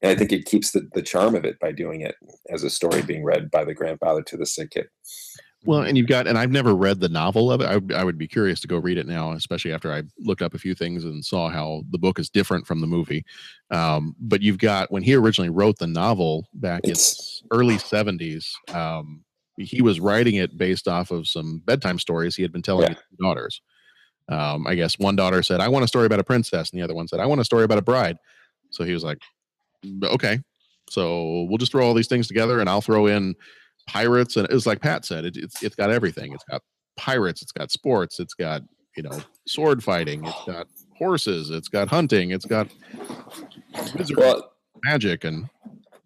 and 0.00 0.10
I 0.10 0.14
think 0.14 0.32
it 0.32 0.46
keeps 0.46 0.72
the, 0.72 0.88
the 0.94 1.02
charm 1.02 1.34
of 1.34 1.44
it 1.44 1.58
by 1.60 1.72
doing 1.72 2.00
it 2.00 2.14
as 2.48 2.62
a 2.62 2.70
story 2.70 3.02
being 3.02 3.24
read 3.24 3.50
by 3.50 3.64
the 3.64 3.74
grandfather 3.74 4.22
to 4.22 4.36
the 4.36 4.46
sick 4.46 4.70
kid. 4.70 4.86
Well, 5.66 5.80
and 5.82 5.96
you've 5.96 6.08
got, 6.08 6.26
and 6.26 6.36
I've 6.36 6.50
never 6.50 6.74
read 6.74 7.00
the 7.00 7.08
novel 7.08 7.50
of 7.50 7.60
it. 7.62 7.64
I, 7.66 7.76
would- 7.76 7.92
I 7.92 8.04
would 8.04 8.18
be 8.18 8.28
curious 8.28 8.60
to 8.60 8.68
go 8.68 8.76
read 8.76 8.98
it 8.98 9.06
now, 9.06 9.32
especially 9.32 9.72
after 9.72 9.92
I 9.92 10.02
looked 10.18 10.42
up 10.42 10.52
a 10.54 10.58
few 10.58 10.74
things 10.74 11.04
and 11.04 11.24
saw 11.24 11.48
how 11.48 11.84
the 11.90 11.98
book 11.98 12.18
is 12.18 12.28
different 12.28 12.66
from 12.66 12.80
the 12.80 12.86
movie. 12.86 13.24
Um, 13.70 14.14
but 14.20 14.42
you've 14.42 14.58
got 14.58 14.90
when 14.92 15.02
he 15.02 15.14
originally 15.14 15.48
wrote 15.50 15.78
the 15.78 15.86
novel 15.86 16.48
back 16.54 16.82
in 16.84 16.90
early 17.50 17.76
'70s, 17.78 18.46
um, 18.74 19.24
he 19.56 19.80
was 19.80 20.00
writing 20.00 20.34
it 20.34 20.58
based 20.58 20.86
off 20.86 21.10
of 21.10 21.26
some 21.26 21.62
bedtime 21.64 21.98
stories 21.98 22.36
he 22.36 22.42
had 22.42 22.52
been 22.52 22.62
telling 22.62 22.88
his 22.88 23.18
daughters. 23.18 23.62
Um, 24.28 24.66
I 24.66 24.74
guess 24.74 24.98
one 24.98 25.16
daughter 25.16 25.42
said, 25.42 25.60
"I 25.60 25.68
want 25.68 25.84
a 25.84 25.88
story 25.88 26.06
about 26.06 26.20
a 26.20 26.24
princess," 26.24 26.70
and 26.70 26.78
the 26.80 26.84
other 26.84 26.94
one 26.94 27.08
said, 27.08 27.20
"I 27.20 27.26
want 27.26 27.40
a 27.40 27.44
story 27.44 27.64
about 27.64 27.78
a 27.78 27.82
bride." 27.82 28.16
So 28.70 28.84
he 28.84 28.92
was 28.92 29.04
like, 29.04 29.18
"Okay." 30.02 30.40
So 30.90 31.44
we'll 31.44 31.58
just 31.58 31.72
throw 31.72 31.86
all 31.86 31.94
these 31.94 32.08
things 32.08 32.26
together, 32.28 32.60
and 32.60 32.68
I'll 32.68 32.80
throw 32.82 33.06
in 33.06 33.34
pirates, 33.86 34.36
and 34.36 34.48
it 34.48 34.54
was 34.54 34.66
like 34.66 34.80
Pat 34.80 35.04
said, 35.04 35.24
it, 35.24 35.36
it's 35.36 35.62
it's 35.62 35.76
got 35.76 35.90
everything. 35.90 36.32
It's 36.32 36.44
got 36.44 36.62
pirates, 36.96 37.42
it's 37.42 37.52
got 37.52 37.70
sports, 37.70 38.20
it's 38.20 38.34
got 38.34 38.62
you 38.96 39.02
know 39.02 39.20
sword 39.46 39.82
fighting, 39.82 40.24
it's 40.24 40.44
got 40.46 40.66
horses, 40.96 41.50
it's 41.50 41.68
got 41.68 41.88
hunting, 41.88 42.30
it's 42.30 42.44
got 42.44 42.68
wizards, 43.96 44.42
magic, 44.84 45.24
and 45.24 45.48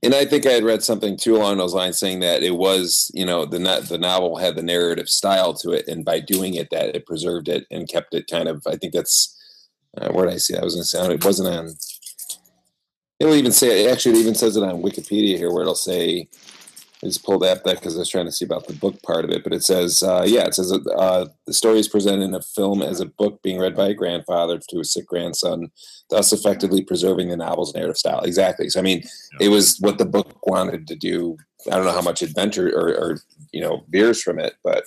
And 0.03 0.15
I 0.15 0.25
think 0.25 0.47
I 0.47 0.53
had 0.53 0.65
read 0.65 0.83
something 0.83 1.17
too 1.17 1.37
along 1.37 1.59
those 1.59 1.75
lines 1.75 1.99
saying 1.99 2.21
that 2.21 2.43
it 2.43 2.53
was, 2.57 3.11
you 3.15 3.27
know, 3.27 3.45
the 3.45 3.59
no- 3.59 3.81
the 3.81 3.99
novel 3.99 4.37
had 4.37 4.55
the 4.57 4.63
narrative 4.63 5.09
style 5.09 5.55
to 5.55 5.73
it, 5.73 5.89
and 5.89 6.05
by 6.05 6.21
doing 6.21 6.55
it, 6.55 6.71
that 6.71 6.95
it 6.95 7.07
preserved 7.07 7.49
it 7.49 7.67
and 7.71 7.89
kept 7.89 8.15
it 8.15 8.31
kind 8.31 8.49
of. 8.49 8.63
I 8.67 8.77
think 8.77 8.93
that's 8.93 9.35
uh, 9.97 10.11
where 10.11 10.27
did 10.27 10.35
I 10.35 10.39
see? 10.39 10.55
That? 10.55 10.63
I 10.63 10.65
was 10.65 10.75
going 10.75 10.83
to 10.83 10.89
say 10.89 11.15
it 11.15 11.25
wasn't 11.25 11.49
on. 11.49 11.75
It'll 13.19 13.35
even 13.35 13.51
say 13.51 13.91
actually 13.91 14.19
it 14.19 14.21
even 14.21 14.37
says 14.37 14.57
it 14.57 14.63
on 14.63 14.83
Wikipedia 14.83 15.37
here, 15.37 15.53
where 15.53 15.63
it'll 15.63 15.75
say. 15.75 16.29
I 17.03 17.07
just 17.07 17.25
pulled 17.25 17.45
up 17.45 17.63
that 17.63 17.77
because 17.77 17.95
I 17.95 18.01
was 18.01 18.09
trying 18.09 18.27
to 18.27 18.33
see 18.33 18.45
about 18.45 18.67
the 18.67 18.73
book 18.73 19.01
part 19.03 19.25
of 19.25 19.31
it, 19.31 19.45
but 19.45 19.53
it 19.53 19.63
says, 19.63 20.03
uh, 20.03 20.25
yeah, 20.27 20.47
it 20.47 20.55
says 20.55 20.73
uh, 20.73 21.27
the 21.47 21.53
story 21.53 21.79
is 21.79 21.87
presented 21.87 22.25
in 22.25 22.35
a 22.35 22.43
film 22.43 22.83
as 22.83 23.01
a 23.01 23.07
book 23.07 23.41
being 23.41 23.61
read 23.61 23.77
by 23.77 23.89
a 23.89 23.95
grandfather 23.95 24.59
to 24.69 24.81
a 24.81 24.85
sick 24.85 25.07
grandson, 25.07 25.71
thus 26.11 26.33
effectively 26.33 26.83
preserving 26.83 27.29
the 27.29 27.37
novel's 27.37 27.73
narrative 27.73 27.97
style. 27.97 28.21
Exactly. 28.23 28.69
So, 28.69 28.81
I 28.81 28.83
mean, 28.83 29.05
it 29.41 29.49
was 29.49 29.79
what 29.79 29.99
the 29.99 30.07
book 30.07 30.45
wanted 30.45 30.89
to 30.89 30.97
do. 30.97 31.37
I 31.71 31.77
don't 31.77 31.85
know 31.85 31.93
how 31.93 32.03
much 32.03 32.23
adventure 32.23 32.69
or, 32.69 32.89
or 32.89 33.19
you 33.53 33.61
know 33.61 33.85
veers 33.89 34.21
from 34.21 34.41
it, 34.41 34.55
but 34.65 34.85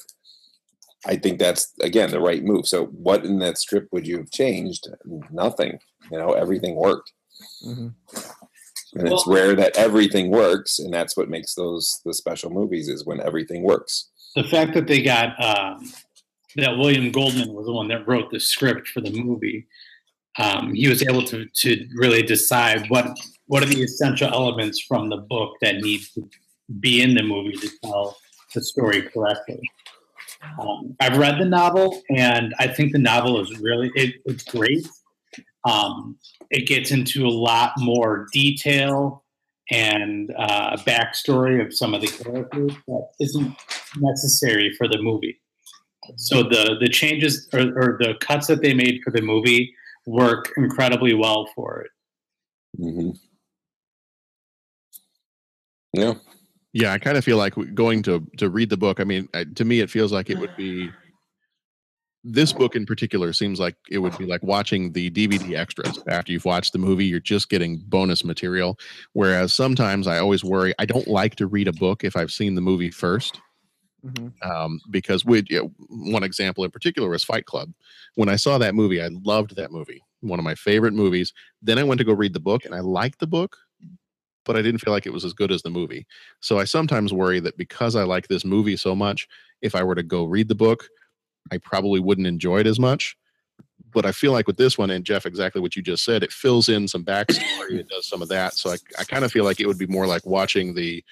I 1.06 1.16
think 1.16 1.40
that's 1.40 1.74
again 1.82 2.12
the 2.12 2.20
right 2.20 2.44
move. 2.44 2.68
So, 2.68 2.88
what 2.88 3.26
in 3.26 3.40
that 3.40 3.58
strip 3.58 3.88
would 3.92 4.06
you 4.06 4.18
have 4.18 4.32
changed? 4.32 4.88
Nothing. 5.32 5.80
You 6.12 6.18
know, 6.18 6.34
everything 6.34 6.76
worked, 6.76 7.14
and 8.94 9.08
it's 9.08 9.26
rare 9.28 9.56
that 9.56 9.78
everything 9.78 10.32
works, 10.32 10.80
and 10.80 10.94
that's 10.94 11.16
what 11.16 11.30
makes 11.30 11.56
those 11.56 12.02
the 12.06 12.14
special 12.14 12.50
movies 12.50 12.88
is 12.88 13.06
when 13.06 13.22
everything 13.22 13.64
works. 13.64 14.10
the 14.36 14.44
fact 14.44 14.74
that 14.74 14.88
they 14.88 15.02
got 15.02 15.30
um, 15.44 15.92
that 16.56 16.78
William 16.78 17.12
Goldman 17.12 17.54
was 17.54 17.66
the 17.66 17.74
one 17.74 17.88
that 17.90 18.08
wrote 18.08 18.32
the 18.32 18.40
script 18.40 18.88
for 18.90 19.02
the 19.02 19.12
movie. 19.12 19.68
Um, 20.38 20.74
he 20.74 20.88
was 20.88 21.06
able 21.08 21.24
to 21.26 21.46
to 21.46 21.88
really 21.96 22.22
decide 22.22 22.90
what 22.90 23.18
what 23.48 23.64
are 23.64 23.68
the 23.68 23.84
essential 23.84 24.30
elements 24.30 24.82
from 24.82 25.10
the 25.10 25.18
book 25.18 25.56
that 25.62 25.78
need 25.78 26.02
to 26.16 26.30
be 26.80 27.02
in 27.02 27.16
the 27.16 27.24
movie 27.24 27.58
to 27.58 27.70
tell 27.84 28.18
the 28.54 28.62
story 28.62 29.02
correctly. 29.02 29.62
Um, 30.60 30.96
I've 31.00 31.18
read 31.18 31.40
the 31.40 31.46
novel, 31.46 32.02
and 32.10 32.54
I 32.60 32.68
think 32.68 32.92
the 32.92 33.00
novel 33.00 33.40
is 33.42 33.60
really 33.60 33.92
it, 33.96 34.16
it's 34.26 34.44
great. 34.44 34.88
Um, 35.66 36.18
it 36.52 36.68
gets 36.68 36.92
into 36.92 37.26
a 37.26 37.30
lot 37.30 37.72
more 37.78 38.28
detail 38.32 39.24
and 39.72 40.32
uh, 40.38 40.76
backstory 40.86 41.66
of 41.66 41.74
some 41.74 41.94
of 41.94 42.02
the 42.02 42.08
characters 42.08 42.74
that 42.88 43.08
isn't 43.22 43.56
necessary 43.98 44.74
for 44.78 44.88
the 44.88 45.02
movie. 45.02 45.40
So 46.18 46.44
the 46.44 46.78
the 46.80 46.90
changes 46.90 47.48
or, 47.54 47.62
or 47.78 47.98
the 48.00 48.16
cuts 48.20 48.48
that 48.48 48.62
they 48.62 48.74
made 48.74 49.02
for 49.04 49.12
the 49.12 49.22
movie 49.22 49.74
work 50.06 50.52
incredibly 50.58 51.14
well 51.14 51.48
for 51.56 51.82
it. 51.82 51.92
Mm-hmm. 52.80 53.10
Yeah. 55.94 56.14
Yeah, 56.74 56.94
I 56.94 57.00
kind 57.00 57.18
of 57.18 57.24
feel 57.24 57.38
like 57.38 57.54
going 57.74 58.02
to 58.04 58.26
to 58.38 58.50
read 58.50 58.70
the 58.70 58.78
book. 58.78 59.00
I 59.00 59.04
mean, 59.04 59.28
I- 59.34 59.44
to 59.56 59.66
me, 59.66 59.80
it 59.82 59.90
feels 59.90 60.12
like 60.12 60.30
it 60.30 60.38
would 60.40 60.56
be 60.56 60.90
this 62.24 62.54
book 62.54 62.76
in 62.76 62.86
particular 62.86 63.34
seems 63.34 63.60
like 63.60 63.76
it 63.90 63.98
would 63.98 64.18
be 64.18 64.26
like 64.26 64.44
watching 64.44 64.92
the 64.92 65.10
DVD 65.10 65.58
extras 65.58 66.00
after 66.08 66.32
you've 66.32 66.46
watched 66.46 66.74
the 66.74 66.80
movie. 66.80 67.06
You're 67.06 67.20
just 67.20 67.50
getting 67.50 67.82
bonus 67.88 68.24
material. 68.24 68.78
Whereas 69.14 69.54
sometimes 69.54 70.08
I 70.08 70.20
always 70.20 70.44
worry. 70.44 70.74
I 70.78 70.86
don't 70.86 71.08
like 71.08 71.36
to 71.38 71.48
read 71.48 71.68
a 71.68 71.74
book 71.74 72.04
if 72.04 72.16
I've 72.16 72.32
seen 72.32 72.56
the 72.56 72.62
movie 72.62 72.92
1st 72.92 73.40
um, 74.42 74.80
because 74.90 75.26
we 75.26 75.44
you 75.50 75.62
know, 75.62 75.72
one 75.90 76.24
example 76.24 76.64
in 76.64 76.72
particular 76.72 77.10
was 77.10 77.24
Fight 77.24 77.46
Club. 77.46 77.72
When 78.16 78.30
I 78.30 78.36
saw 78.36 78.58
that 78.58 78.76
movie, 78.76 79.02
I 79.02 79.10
loved 79.24 79.56
that 79.56 79.72
movie, 79.72 80.04
one 80.22 80.40
of 80.40 80.46
my 80.46 80.56
favorite 80.56 80.94
movies. 80.94 81.34
Then 81.62 81.78
I 81.78 81.84
went 81.84 82.00
to 82.00 82.06
go 82.06 82.14
read 82.14 82.34
the 82.34 82.40
book, 82.40 82.66
and 82.66 82.74
I 82.74 82.80
liked 82.80 83.20
the 83.20 83.28
book, 83.28 83.58
but 84.46 84.56
I 84.56 84.62
didn't 84.62 84.82
feel 84.82 84.94
like 84.94 85.06
it 85.06 85.14
was 85.14 85.26
as 85.26 85.34
good 85.34 85.52
as 85.52 85.62
the 85.62 85.70
movie. 85.70 86.06
So 86.40 86.60
I 86.60 86.66
sometimes 86.66 87.14
worry 87.14 87.40
that 87.42 87.58
because 87.58 87.96
I 87.96 88.04
like 88.04 88.28
this 88.28 88.46
movie 88.46 88.78
so 88.78 88.96
much, 88.96 89.28
if 89.62 89.76
I 89.76 89.84
were 89.84 89.96
to 89.96 90.04
go 90.04 90.26
read 90.26 90.48
the 90.48 90.56
book, 90.56 90.88
I 91.52 91.58
probably 91.58 92.00
wouldn't 92.00 92.28
enjoy 92.28 92.60
it 92.60 92.68
as 92.68 92.80
much. 92.80 93.18
But 93.94 94.06
I 94.06 94.12
feel 94.12 94.32
like 94.32 94.48
with 94.48 94.58
this 94.58 94.78
one, 94.78 94.90
and 94.90 95.04
Jeff, 95.04 95.26
exactly 95.26 95.62
what 95.62 95.76
you 95.76 95.82
just 95.82 96.06
said, 96.06 96.24
it 96.24 96.32
fills 96.32 96.70
in 96.70 96.88
some 96.88 97.04
backstory. 97.04 97.72
it 97.80 97.90
does 97.90 98.08
some 98.08 98.22
of 98.22 98.30
that. 98.30 98.54
So 98.54 98.72
I, 98.72 98.78
I 99.00 99.04
kind 99.04 99.26
of 99.26 99.32
feel 99.32 99.44
like 99.44 99.60
it 99.60 99.68
would 99.68 99.78
be 99.78 99.88
more 99.88 100.08
like 100.08 100.26
watching 100.26 100.74
the 100.74 101.04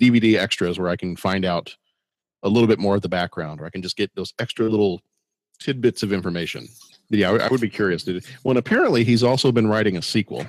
DVD 0.00 0.38
extras 0.38 0.78
where 0.78 0.88
I 0.88 0.96
can 0.96 1.16
find 1.16 1.44
out 1.44 1.76
a 2.42 2.48
little 2.48 2.68
bit 2.68 2.78
more 2.78 2.94
of 2.94 3.02
the 3.02 3.08
background, 3.08 3.60
or 3.60 3.66
I 3.66 3.70
can 3.70 3.82
just 3.82 3.96
get 3.96 4.14
those 4.14 4.32
extra 4.38 4.68
little 4.68 5.02
tidbits 5.58 6.02
of 6.02 6.12
information. 6.12 6.68
But 7.10 7.18
yeah, 7.18 7.30
I, 7.30 7.46
I 7.46 7.48
would 7.48 7.60
be 7.60 7.68
curious. 7.68 8.02
Dude. 8.02 8.24
Well, 8.44 8.56
apparently 8.56 9.04
he's 9.04 9.22
also 9.22 9.52
been 9.52 9.66
writing 9.66 9.96
a 9.96 10.02
sequel, 10.02 10.46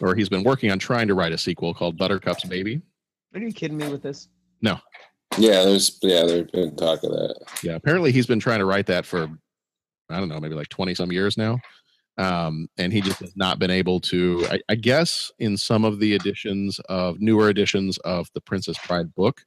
or 0.00 0.14
he's 0.14 0.28
been 0.28 0.44
working 0.44 0.70
on 0.70 0.78
trying 0.78 1.08
to 1.08 1.14
write 1.14 1.32
a 1.32 1.38
sequel 1.38 1.74
called 1.74 1.96
Buttercup's 1.96 2.44
Baby. 2.44 2.82
Are 3.34 3.40
you 3.40 3.52
kidding 3.52 3.76
me 3.76 3.88
with 3.88 4.02
this? 4.02 4.28
No. 4.60 4.78
Yeah, 5.38 5.64
there's 5.64 5.98
yeah, 6.02 6.24
there's 6.24 6.50
been 6.50 6.76
talk 6.76 7.02
of 7.02 7.10
that. 7.10 7.36
Yeah, 7.62 7.74
apparently 7.74 8.12
he's 8.12 8.26
been 8.26 8.40
trying 8.40 8.60
to 8.60 8.64
write 8.64 8.86
that 8.86 9.04
for 9.06 9.28
I 10.10 10.18
don't 10.18 10.28
know, 10.28 10.40
maybe 10.40 10.54
like 10.54 10.68
20 10.68 10.94
some 10.94 11.12
years 11.12 11.36
now. 11.36 11.58
Um, 12.18 12.68
and 12.78 12.92
he 12.92 13.00
just 13.00 13.20
has 13.20 13.36
not 13.36 13.58
been 13.58 13.70
able 13.70 14.00
to, 14.00 14.46
I, 14.50 14.60
I 14.70 14.74
guess, 14.74 15.30
in 15.38 15.56
some 15.56 15.84
of 15.84 16.00
the 16.00 16.14
editions 16.14 16.78
of 16.88 17.20
newer 17.20 17.50
editions 17.50 17.98
of 17.98 18.28
the 18.32 18.40
Princess 18.40 18.78
Bride 18.86 19.14
book, 19.14 19.42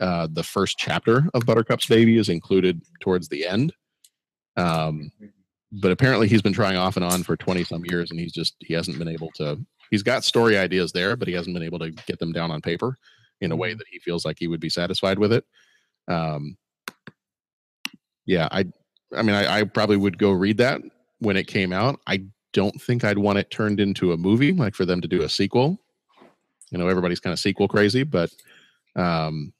uh, 0.00 0.28
the 0.30 0.42
first 0.42 0.76
chapter 0.76 1.28
of 1.32 1.46
Buttercup's 1.46 1.86
Baby 1.86 2.18
is 2.18 2.28
included 2.28 2.82
towards 3.00 3.28
the 3.28 3.46
end. 3.46 3.72
Um, 4.56 5.10
but 5.70 5.90
apparently 5.90 6.28
he's 6.28 6.42
been 6.42 6.52
trying 6.52 6.76
off 6.76 6.96
and 6.96 7.04
on 7.04 7.22
for 7.22 7.36
20 7.36 7.64
some 7.64 7.84
years 7.86 8.10
and 8.10 8.20
he's 8.20 8.32
just, 8.32 8.56
he 8.58 8.74
hasn't 8.74 8.98
been 8.98 9.08
able 9.08 9.30
to, 9.36 9.58
he's 9.90 10.02
got 10.02 10.24
story 10.24 10.58
ideas 10.58 10.92
there, 10.92 11.16
but 11.16 11.28
he 11.28 11.34
hasn't 11.34 11.54
been 11.54 11.62
able 11.62 11.78
to 11.78 11.90
get 11.90 12.18
them 12.18 12.32
down 12.32 12.50
on 12.50 12.60
paper 12.60 12.98
in 13.42 13.52
a 13.52 13.56
way 13.56 13.74
that 13.74 13.86
he 13.90 13.98
feels 13.98 14.24
like 14.24 14.38
he 14.38 14.48
would 14.48 14.60
be 14.60 14.70
satisfied 14.70 15.18
with 15.18 15.32
it. 15.32 15.44
Um, 16.08 16.56
yeah, 18.24 18.48
I, 18.50 18.64
I 19.14 19.22
mean, 19.22 19.34
I, 19.34 19.60
I 19.60 19.64
probably 19.64 19.96
would 19.96 20.16
go 20.16 20.30
read 20.30 20.58
that 20.58 20.80
when 21.18 21.36
it 21.36 21.46
came 21.46 21.72
out. 21.72 22.00
I 22.06 22.24
don't 22.52 22.80
think 22.80 23.04
I'd 23.04 23.18
want 23.18 23.38
it 23.38 23.50
turned 23.50 23.80
into 23.80 24.12
a 24.12 24.16
movie, 24.16 24.52
like 24.52 24.74
for 24.74 24.84
them 24.84 25.00
to 25.00 25.08
do 25.08 25.22
a 25.22 25.28
sequel. 25.28 25.78
You 26.70 26.78
know, 26.78 26.88
everybody's 26.88 27.20
kind 27.20 27.32
of 27.32 27.38
sequel 27.38 27.68
crazy, 27.68 28.04
but 28.04 28.30
um, 28.96 29.52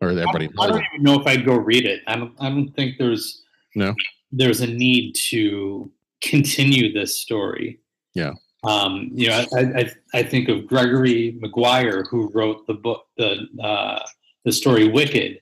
or 0.00 0.10
everybody. 0.10 0.50
I 0.60 0.66
don't 0.66 0.84
even 0.94 1.02
know 1.02 1.20
if 1.20 1.26
I'd 1.26 1.46
go 1.46 1.56
read 1.56 1.86
it. 1.86 2.02
I 2.06 2.16
don't. 2.16 2.34
I 2.40 2.48
don't 2.50 2.72
think 2.74 2.98
there's 2.98 3.42
No. 3.74 3.94
there's 4.32 4.60
a 4.60 4.66
need 4.66 5.14
to 5.30 5.90
continue 6.22 6.92
this 6.92 7.20
story. 7.20 7.80
Yeah. 8.14 8.32
Um, 8.64 9.10
you 9.12 9.28
know, 9.28 9.44
I, 9.56 9.60
I 9.60 9.92
I 10.14 10.22
think 10.22 10.48
of 10.48 10.66
Gregory 10.66 11.36
Maguire 11.40 12.04
who 12.04 12.30
wrote 12.32 12.66
the 12.66 12.74
book 12.74 13.06
the 13.16 13.46
uh, 13.62 14.00
the 14.44 14.52
story 14.52 14.88
Wicked 14.88 15.40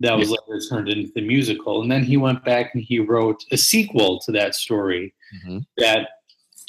that 0.00 0.16
was 0.18 0.30
later 0.30 0.60
turned 0.68 0.88
into 0.88 1.10
the 1.14 1.22
musical, 1.22 1.82
and 1.82 1.90
then 1.90 2.02
he 2.04 2.16
went 2.16 2.44
back 2.44 2.74
and 2.74 2.82
he 2.82 2.98
wrote 2.98 3.42
a 3.52 3.56
sequel 3.56 4.18
to 4.20 4.32
that 4.32 4.54
story 4.54 5.14
Mhm. 5.46 5.64
that 5.78 6.08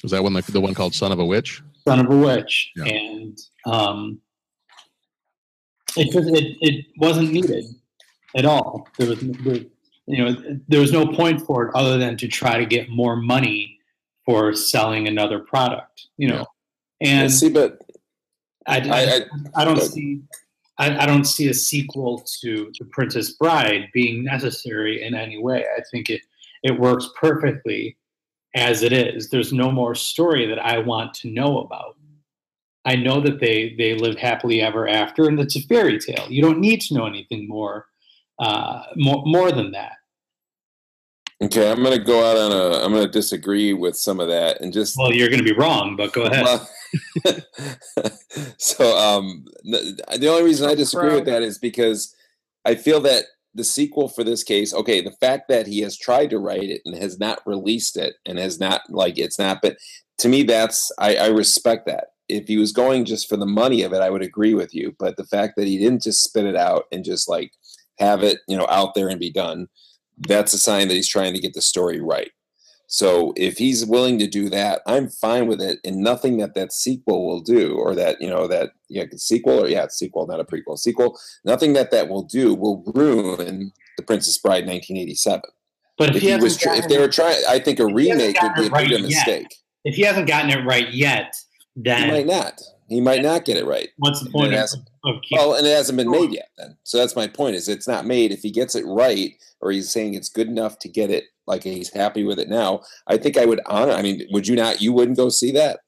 Was 0.04 0.12
that 0.12 0.24
one 0.24 0.34
like 0.34 0.46
the 0.46 0.62
one 0.62 0.74
called 0.76 0.94
Son 0.94 1.12
of 1.12 1.20
a 1.20 1.26
Witch? 1.26 1.62
Son 1.88 2.00
of 2.00 2.12
a 2.12 2.16
Witch, 2.18 2.72
Yeah. 2.76 2.86
and 2.86 3.38
um, 3.66 4.22
it 5.98 6.12
just 6.12 6.30
it, 6.30 6.56
it 6.62 6.86
wasn't 6.98 7.32
needed 7.34 7.66
at 8.36 8.46
all. 8.46 8.88
There 8.98 9.10
was 9.10 9.20
there, 9.20 9.60
you 10.06 10.24
know 10.24 10.60
there 10.68 10.80
was 10.80 10.92
no 10.94 11.08
point 11.08 11.42
for 11.42 11.68
it 11.68 11.76
other 11.76 11.98
than 11.98 12.16
to 12.18 12.28
try 12.28 12.58
to 12.60 12.66
get 12.66 12.90
more 12.90 13.16
money 13.16 13.77
for 14.28 14.54
selling 14.54 15.08
another 15.08 15.40
product. 15.40 16.08
You 16.18 16.28
know, 16.28 16.46
and 17.02 17.32
see, 17.32 17.50
but 17.50 17.80
I, 18.68 18.78
I, 18.78 19.02
I- 19.02 19.62
I 19.62 19.66
don't 19.66 19.82
see. 19.82 20.22
I, 20.80 20.96
I 21.04 21.06
don't 21.08 21.26
see 21.26 21.48
a 21.48 21.56
sequel 21.56 22.24
to 22.42 22.72
The 22.78 22.86
Princess 22.86 23.32
Bride 23.32 23.88
being 23.96 24.24
necessary 24.24 25.02
in 25.02 25.16
any 25.16 25.40
way. 25.42 25.66
I 25.76 25.82
think 25.90 26.12
it 26.12 26.22
it 26.62 26.80
works 26.80 27.10
perfectly 27.20 27.98
as 28.56 28.84
it 28.84 28.94
is. 28.94 29.30
There's 29.30 29.52
no 29.54 29.72
more 29.72 29.96
story 29.96 30.46
that 30.46 30.60
I 30.60 30.78
want 30.78 31.14
to 31.16 31.30
know 31.32 31.60
about. 31.62 31.96
I 32.86 32.96
know 32.96 33.20
that 33.22 33.40
they 33.40 33.74
they 33.78 33.96
live 33.96 34.18
happily 34.18 34.62
ever 34.62 34.88
after, 34.88 35.28
and 35.28 35.40
it's 35.40 35.56
a 35.56 35.62
fairy 35.62 35.98
tale. 36.00 36.28
You 36.30 36.42
don't 36.44 36.60
need 36.60 36.82
to 36.82 36.94
know 36.94 37.06
anything 37.08 37.48
more 37.48 37.88
uh, 38.40 38.84
more 38.96 39.24
more 39.26 39.52
than 39.52 39.72
that. 39.72 39.94
Okay, 41.40 41.70
I'm 41.70 41.84
gonna 41.84 42.00
go 42.00 42.30
out 42.30 42.38
on 42.38 42.52
a. 42.52 42.84
I'm 42.84 42.92
gonna 42.92 43.08
disagree 43.08 43.74
with 43.74 43.96
some 43.96 44.20
of 44.20 44.28
that 44.28 44.62
and 44.62 44.74
just. 44.74 44.98
Well, 44.98 45.14
you're 45.14 45.30
going 45.30 45.44
to 45.44 45.46
be 45.46 45.54
wrong, 45.54 45.96
but 45.96 46.14
go 46.14 46.24
ahead. 46.24 46.62
So 48.58 48.98
um, 48.98 49.46
the, 49.64 50.18
the 50.20 50.28
only 50.28 50.44
reason 50.44 50.70
I 50.70 50.76
disagree 50.76 51.14
with 51.14 51.26
that 51.26 51.42
is 51.42 51.58
because 51.58 52.16
I 52.66 52.76
feel 52.76 53.00
that 53.02 53.26
the 53.54 53.64
sequel 53.64 54.08
for 54.08 54.24
this 54.24 54.44
case, 54.44 54.74
okay, 54.74 55.02
the 55.02 55.16
fact 55.20 55.48
that 55.50 55.68
he 55.68 55.80
has 55.82 55.98
tried 55.98 56.30
to 56.30 56.40
write 56.40 56.70
it 56.70 56.82
and 56.86 56.96
has 56.96 57.20
not 57.20 57.40
released 57.46 57.98
it 57.98 58.16
and 58.26 58.38
has 58.38 58.60
not 58.60 58.82
like 58.90 59.18
it's 59.18 59.40
not, 59.40 59.60
but 59.62 59.78
to 60.20 60.30
me, 60.30 60.44
that's 60.44 60.92
I, 61.00 61.16
I 61.16 61.28
respect 61.28 61.86
that. 61.88 62.10
If 62.30 62.48
he 62.48 62.58
was 62.58 62.72
going 62.72 63.06
just 63.06 63.30
for 63.30 63.38
the 63.38 63.46
money 63.46 63.84
of 63.84 63.94
it, 63.94 64.02
I 64.02 64.10
would 64.10 64.22
agree 64.22 64.54
with 64.54 64.74
you. 64.74 64.96
But 65.00 65.18
the 65.18 65.26
fact 65.26 65.56
that 65.58 65.68
he 65.68 65.78
didn't 65.78 66.04
just 66.04 66.24
spit 66.24 66.46
it 66.46 66.56
out 66.56 66.86
and 66.92 67.04
just 67.04 67.30
like 67.30 67.52
have 68.00 68.24
it, 68.24 68.40
you 68.48 68.58
know, 68.58 68.68
out 68.70 68.96
there 68.96 69.08
and 69.08 69.20
be 69.20 69.32
done, 69.32 69.68
that's 70.18 70.54
a 70.54 70.58
sign 70.58 70.88
that 70.88 70.96
he's 70.96 71.10
trying 71.10 71.34
to 71.34 71.40
get 71.40 71.54
the 71.54 71.62
story 71.62 72.02
right. 72.02 72.32
So 72.88 73.34
if 73.36 73.58
he's 73.58 73.86
willing 73.86 74.18
to 74.20 74.28
do 74.28 74.50
that, 74.50 74.82
I'm 74.88 75.10
fine 75.10 75.48
with 75.48 75.62
it. 75.62 75.80
And 75.84 75.98
nothing 75.98 76.38
that 76.38 76.56
that 76.56 76.72
sequel 76.72 77.28
will 77.28 77.42
do, 77.42 77.74
or 77.74 77.94
that 77.96 78.22
you 78.22 78.30
know 78.30 78.48
that 78.48 78.72
yeah 78.90 79.04
sequel 79.16 79.64
or 79.64 79.68
yeah 79.68 79.84
it's 79.84 79.98
sequel, 80.00 80.26
not 80.26 80.40
a 80.40 80.46
prequel 80.46 80.78
sequel. 80.78 81.20
Nothing 81.44 81.74
that 81.74 81.92
that 81.92 82.08
will 82.08 82.24
do 82.24 82.54
will 82.54 82.84
ruin 82.96 83.74
the 83.98 84.04
Princess 84.04 84.38
Bride 84.38 84.66
1987. 84.66 85.42
But 85.98 86.10
if 86.10 86.16
if 86.18 86.22
he 86.22 86.30
he 86.30 86.38
was, 86.38 86.64
if 86.64 86.88
they 86.88 86.98
were 86.98 87.10
trying, 87.10 87.42
I 87.50 87.60
think 87.60 87.80
a 87.80 87.88
if 87.88 87.98
he 87.98 88.10
hasn't 88.10 88.22
remake 88.22 88.42
would 88.42 88.56
be 88.56 88.68
a 88.68 88.70
right 88.70 89.02
mistake. 89.02 89.56
If 89.84 89.96
he 89.96 90.04
hasn't 90.04 90.28
gotten 90.28 90.52
it 90.52 90.64
right 90.64 90.94
yet, 90.94 91.34
then 91.76 92.04
He 92.04 92.12
might 92.12 92.28
not. 92.28 92.62
He 92.88 93.02
might 93.02 93.22
not 93.22 93.44
get 93.44 93.58
it 93.58 93.66
right. 93.66 93.90
What's 93.98 94.22
the 94.24 94.30
point 94.30 94.54
of, 94.54 94.70
of 95.04 95.22
Well, 95.32 95.56
and 95.56 95.68
it 95.68 95.76
hasn't 95.76 95.98
been 95.98 96.10
made 96.10 96.32
yet. 96.32 96.50
Then, 96.58 96.78
so 96.84 96.98
that's 96.98 97.18
my 97.18 97.28
point. 97.28 97.56
Is 97.56 97.68
it's 97.68 97.88
not 97.88 98.06
made. 98.06 98.32
If 98.32 98.42
he 98.42 98.52
gets 98.52 98.76
it 98.76 98.86
right, 98.86 99.34
or 99.60 99.72
he's 99.72 99.92
saying 99.92 100.14
it's 100.14 100.30
good 100.30 100.48
enough 100.48 100.80
to 100.80 100.90
get 100.90 101.12
it, 101.12 101.26
like 101.48 101.64
he's 101.64 101.92
happy 101.92 102.24
with 102.24 102.40
it 102.40 102.50
now, 102.50 102.82
I 103.08 103.18
think 103.18 103.38
I 103.38 103.46
would 103.46 103.60
honor. 103.66 103.92
I 103.92 104.02
mean, 104.02 104.26
would 104.32 104.48
you 104.48 104.56
not? 104.56 104.82
You 104.82 104.94
wouldn't 104.94 105.18
go 105.18 105.28
see 105.30 105.52
that? 105.52 105.82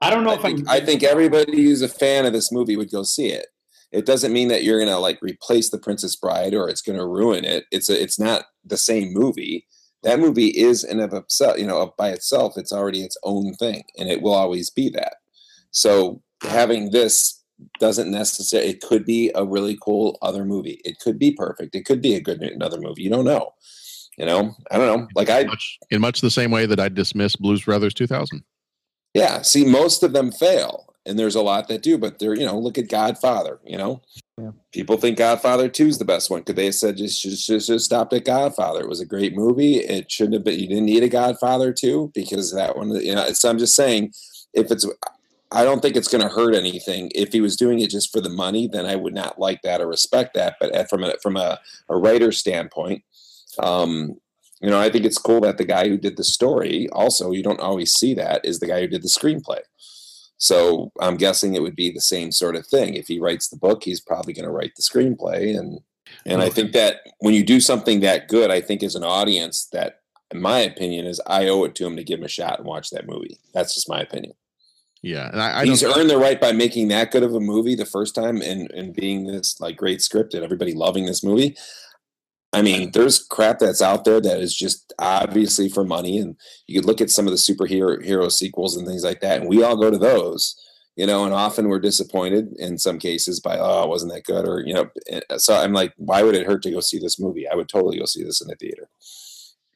I 0.00 0.10
don't 0.10 0.24
know 0.24 0.30
I 0.30 0.34
if 0.34 0.42
think. 0.42 0.68
I 0.68 0.80
think 0.80 1.04
everybody 1.04 1.62
who's 1.62 1.82
a 1.82 1.88
fan 1.88 2.26
of 2.26 2.32
this 2.32 2.50
movie 2.50 2.76
would 2.76 2.90
go 2.90 3.04
see 3.04 3.28
it. 3.28 3.46
It 3.92 4.04
doesn't 4.04 4.32
mean 4.32 4.48
that 4.48 4.64
you're 4.64 4.80
gonna 4.80 4.98
like 4.98 5.20
replace 5.22 5.70
the 5.70 5.78
Princess 5.78 6.16
Bride 6.16 6.54
or 6.54 6.68
it's 6.68 6.82
gonna 6.82 7.06
ruin 7.06 7.44
it. 7.44 7.64
It's 7.70 7.88
a, 7.88 8.00
it's 8.00 8.18
not 8.18 8.46
the 8.64 8.76
same 8.76 9.12
movie. 9.12 9.66
That 10.02 10.20
movie 10.20 10.48
is 10.48 10.84
in 10.84 11.00
of 11.00 11.12
itself, 11.12 11.58
you 11.58 11.66
know, 11.66 11.94
by 11.98 12.10
itself, 12.10 12.54
it's 12.56 12.72
already 12.72 13.02
its 13.02 13.16
own 13.24 13.54
thing, 13.54 13.84
and 13.98 14.08
it 14.08 14.22
will 14.22 14.34
always 14.34 14.70
be 14.70 14.88
that. 14.90 15.14
So 15.70 16.22
having 16.42 16.90
this 16.90 17.42
doesn't 17.80 18.10
necessarily. 18.10 18.70
It 18.70 18.80
could 18.80 19.04
be 19.04 19.30
a 19.34 19.44
really 19.44 19.78
cool 19.82 20.18
other 20.22 20.44
movie. 20.44 20.80
It 20.84 20.98
could 21.00 21.18
be 21.18 21.32
perfect. 21.32 21.74
It 21.74 21.84
could 21.84 22.00
be 22.00 22.14
a 22.14 22.20
good 22.20 22.42
another 22.42 22.80
movie. 22.80 23.02
You 23.02 23.10
don't 23.10 23.24
know. 23.24 23.52
You 24.16 24.26
know, 24.26 24.54
I 24.70 24.78
don't 24.78 25.00
know. 25.00 25.08
Like 25.14 25.30
I, 25.30 25.46
In 25.90 26.00
much 26.00 26.20
the 26.20 26.30
same 26.30 26.50
way 26.50 26.66
that 26.66 26.80
I 26.80 26.88
dismissed 26.88 27.40
Blues 27.40 27.64
Brothers 27.64 27.94
2000. 27.94 28.42
Yeah, 29.14 29.42
see, 29.42 29.64
most 29.64 30.02
of 30.02 30.12
them 30.12 30.32
fail, 30.32 30.92
and 31.06 31.18
there's 31.18 31.36
a 31.36 31.42
lot 31.42 31.68
that 31.68 31.82
do. 31.82 31.98
But 31.98 32.18
they're 32.18 32.34
you 32.34 32.44
know 32.44 32.58
look 32.58 32.78
at 32.78 32.88
Godfather. 32.88 33.58
You 33.64 33.78
know, 33.78 34.02
Yeah. 34.40 34.50
people 34.72 34.96
think 34.96 35.18
Godfather 35.18 35.68
Two 35.68 35.86
is 35.86 35.98
the 35.98 36.04
best 36.04 36.30
one. 36.30 36.42
Could 36.42 36.56
they 36.56 36.66
have 36.66 36.74
said 36.74 36.96
just 36.96 37.22
just 37.22 37.46
just, 37.46 37.68
just 37.68 37.84
stopped 37.84 38.12
at 38.12 38.24
Godfather? 38.24 38.80
It 38.80 38.88
was 38.88 39.00
a 39.00 39.06
great 39.06 39.34
movie. 39.36 39.76
It 39.76 40.10
shouldn't 40.10 40.34
have 40.34 40.44
been. 40.44 40.58
You 40.58 40.68
didn't 40.68 40.86
need 40.86 41.02
a 41.04 41.08
Godfather 41.08 41.72
Two 41.72 42.10
because 42.14 42.52
that 42.52 42.76
one. 42.76 42.90
You 42.90 43.14
know, 43.14 43.32
so 43.32 43.48
I'm 43.48 43.58
just 43.58 43.74
saying 43.76 44.12
if 44.52 44.70
it's. 44.70 44.86
I 45.50 45.64
don't 45.64 45.80
think 45.80 45.96
it's 45.96 46.08
going 46.08 46.22
to 46.22 46.34
hurt 46.34 46.54
anything. 46.54 47.10
If 47.14 47.32
he 47.32 47.40
was 47.40 47.56
doing 47.56 47.80
it 47.80 47.90
just 47.90 48.12
for 48.12 48.20
the 48.20 48.28
money, 48.28 48.68
then 48.68 48.84
I 48.84 48.96
would 48.96 49.14
not 49.14 49.38
like 49.38 49.62
that 49.62 49.80
or 49.80 49.86
respect 49.86 50.34
that. 50.34 50.56
But 50.60 50.90
from 50.90 51.04
a 51.04 51.14
from 51.22 51.36
a, 51.36 51.58
a 51.88 51.96
writer 51.96 52.32
standpoint, 52.32 53.02
um, 53.58 54.18
you 54.60 54.68
know, 54.68 54.78
I 54.78 54.90
think 54.90 55.04
it's 55.04 55.18
cool 55.18 55.40
that 55.42 55.56
the 55.56 55.64
guy 55.64 55.88
who 55.88 55.96
did 55.96 56.16
the 56.16 56.24
story, 56.24 56.88
also, 56.90 57.30
you 57.30 57.42
don't 57.42 57.60
always 57.60 57.92
see 57.92 58.12
that, 58.14 58.44
is 58.44 58.58
the 58.58 58.66
guy 58.66 58.80
who 58.80 58.88
did 58.88 59.02
the 59.02 59.08
screenplay. 59.08 59.60
So 60.36 60.92
I'm 61.00 61.16
guessing 61.16 61.54
it 61.54 61.62
would 61.62 61.76
be 61.76 61.90
the 61.90 62.00
same 62.00 62.30
sort 62.30 62.54
of 62.54 62.66
thing. 62.66 62.94
If 62.94 63.08
he 63.08 63.18
writes 63.18 63.48
the 63.48 63.56
book, 63.56 63.84
he's 63.84 64.00
probably 64.00 64.32
going 64.32 64.44
to 64.44 64.52
write 64.52 64.72
the 64.76 64.82
screenplay, 64.82 65.56
and 65.58 65.80
and 66.26 66.42
I 66.42 66.50
think 66.50 66.72
that 66.72 67.00
when 67.20 67.34
you 67.34 67.44
do 67.44 67.60
something 67.60 68.00
that 68.00 68.28
good, 68.28 68.50
I 68.50 68.60
think 68.60 68.82
as 68.82 68.94
an 68.94 69.04
audience, 69.04 69.66
that 69.72 70.00
in 70.30 70.40
my 70.40 70.60
opinion 70.60 71.06
is 71.06 71.20
I 71.26 71.48
owe 71.48 71.64
it 71.64 71.74
to 71.76 71.86
him 71.86 71.96
to 71.96 72.04
give 72.04 72.20
him 72.20 72.24
a 72.24 72.28
shot 72.28 72.58
and 72.58 72.66
watch 72.66 72.90
that 72.90 73.06
movie. 73.06 73.38
That's 73.52 73.74
just 73.74 73.88
my 73.88 74.00
opinion. 74.00 74.34
Yeah, 75.08 75.30
and 75.32 75.40
I, 75.40 75.60
I 75.60 75.64
He's 75.64 75.80
don't. 75.80 75.96
earned 75.96 76.10
the 76.10 76.18
right 76.18 76.38
by 76.38 76.52
making 76.52 76.88
that 76.88 77.10
good 77.10 77.22
of 77.22 77.34
a 77.34 77.40
movie 77.40 77.74
the 77.74 77.86
first 77.86 78.14
time 78.14 78.42
and 78.42 78.70
and 78.72 78.94
being 78.94 79.26
this 79.26 79.58
like 79.58 79.76
great 79.76 80.02
script 80.02 80.34
and 80.34 80.44
everybody 80.44 80.74
loving 80.74 81.06
this 81.06 81.24
movie. 81.24 81.56
I 82.52 82.60
mean, 82.62 82.90
there's 82.92 83.24
crap 83.26 83.58
that's 83.58 83.80
out 83.82 84.04
there 84.04 84.20
that 84.20 84.40
is 84.40 84.54
just 84.54 84.92
obviously 84.98 85.70
for 85.70 85.82
money, 85.84 86.18
and 86.18 86.36
you 86.66 86.78
could 86.78 86.86
look 86.86 87.00
at 87.00 87.10
some 87.10 87.26
of 87.26 87.30
the 87.30 87.38
superhero 87.38 88.04
hero 88.04 88.28
sequels 88.28 88.76
and 88.76 88.86
things 88.86 89.02
like 89.02 89.20
that, 89.20 89.40
and 89.40 89.48
we 89.48 89.62
all 89.62 89.76
go 89.76 89.90
to 89.90 89.98
those, 89.98 90.54
you 90.96 91.06
know, 91.06 91.24
and 91.24 91.32
often 91.32 91.68
we're 91.68 91.78
disappointed 91.78 92.48
in 92.58 92.76
some 92.76 92.98
cases 92.98 93.40
by 93.40 93.56
oh, 93.58 93.84
it 93.84 93.88
wasn't 93.88 94.12
that 94.12 94.24
good, 94.24 94.46
or 94.46 94.62
you 94.66 94.74
know, 94.74 94.90
eh, 95.08 95.20
so 95.38 95.54
I'm 95.54 95.72
like, 95.72 95.94
why 95.96 96.22
would 96.22 96.34
it 96.34 96.46
hurt 96.46 96.62
to 96.64 96.70
go 96.70 96.80
see 96.80 96.98
this 96.98 97.18
movie? 97.18 97.48
I 97.48 97.54
would 97.54 97.68
totally 97.70 97.98
go 97.98 98.04
see 98.04 98.24
this 98.24 98.42
in 98.42 98.48
the 98.48 98.56
theater 98.56 98.90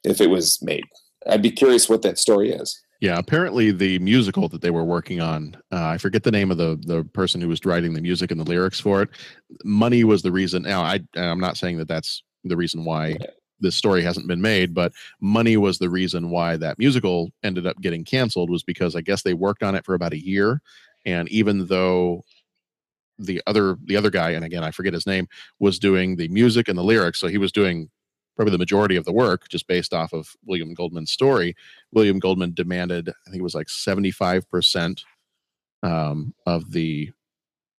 if 0.04 0.20
it 0.20 0.28
was 0.28 0.60
made. 0.62 0.84
I'd 1.26 1.42
be 1.42 1.52
curious 1.52 1.88
what 1.88 2.02
that 2.02 2.18
story 2.18 2.50
is. 2.52 2.78
Yeah, 3.02 3.18
apparently 3.18 3.72
the 3.72 3.98
musical 3.98 4.48
that 4.48 4.60
they 4.60 4.70
were 4.70 4.84
working 4.84 5.20
on, 5.20 5.56
uh, 5.72 5.86
I 5.88 5.98
forget 5.98 6.22
the 6.22 6.30
name 6.30 6.52
of 6.52 6.56
the 6.56 6.78
the 6.86 7.02
person 7.02 7.40
who 7.40 7.48
was 7.48 7.64
writing 7.64 7.94
the 7.94 8.00
music 8.00 8.30
and 8.30 8.38
the 8.38 8.44
lyrics 8.44 8.78
for 8.78 9.02
it. 9.02 9.08
Money 9.64 10.04
was 10.04 10.22
the 10.22 10.30
reason. 10.30 10.62
Now, 10.62 10.82
I 10.82 11.00
I'm 11.16 11.40
not 11.40 11.56
saying 11.56 11.78
that 11.78 11.88
that's 11.88 12.22
the 12.44 12.56
reason 12.56 12.84
why 12.84 13.16
this 13.58 13.74
story 13.74 14.04
hasn't 14.04 14.28
been 14.28 14.40
made, 14.40 14.72
but 14.72 14.92
money 15.20 15.56
was 15.56 15.78
the 15.78 15.90
reason 15.90 16.30
why 16.30 16.56
that 16.58 16.78
musical 16.78 17.32
ended 17.42 17.66
up 17.66 17.80
getting 17.80 18.04
canceled. 18.04 18.50
Was 18.50 18.62
because 18.62 18.94
I 18.94 19.00
guess 19.00 19.22
they 19.22 19.34
worked 19.34 19.64
on 19.64 19.74
it 19.74 19.84
for 19.84 19.94
about 19.94 20.12
a 20.12 20.24
year, 20.24 20.62
and 21.04 21.28
even 21.28 21.66
though 21.66 22.24
the 23.18 23.42
other 23.48 23.78
the 23.84 23.96
other 23.96 24.10
guy, 24.10 24.30
and 24.30 24.44
again 24.44 24.62
I 24.62 24.70
forget 24.70 24.94
his 24.94 25.08
name, 25.08 25.26
was 25.58 25.80
doing 25.80 26.14
the 26.14 26.28
music 26.28 26.68
and 26.68 26.78
the 26.78 26.84
lyrics, 26.84 27.18
so 27.18 27.26
he 27.26 27.38
was 27.38 27.50
doing 27.50 27.90
probably 28.36 28.52
the 28.52 28.58
majority 28.58 28.96
of 28.96 29.04
the 29.04 29.12
work 29.12 29.48
just 29.48 29.66
based 29.66 29.92
off 29.92 30.12
of 30.12 30.28
William 30.46 30.72
Goldman's 30.74 31.12
story. 31.12 31.54
William 31.92 32.18
Goldman 32.18 32.54
demanded, 32.54 33.08
I 33.08 33.30
think 33.30 33.40
it 33.40 33.44
was 33.44 33.54
like 33.54 33.68
75% 33.68 35.02
um, 35.82 36.34
of 36.46 36.72
the 36.72 37.10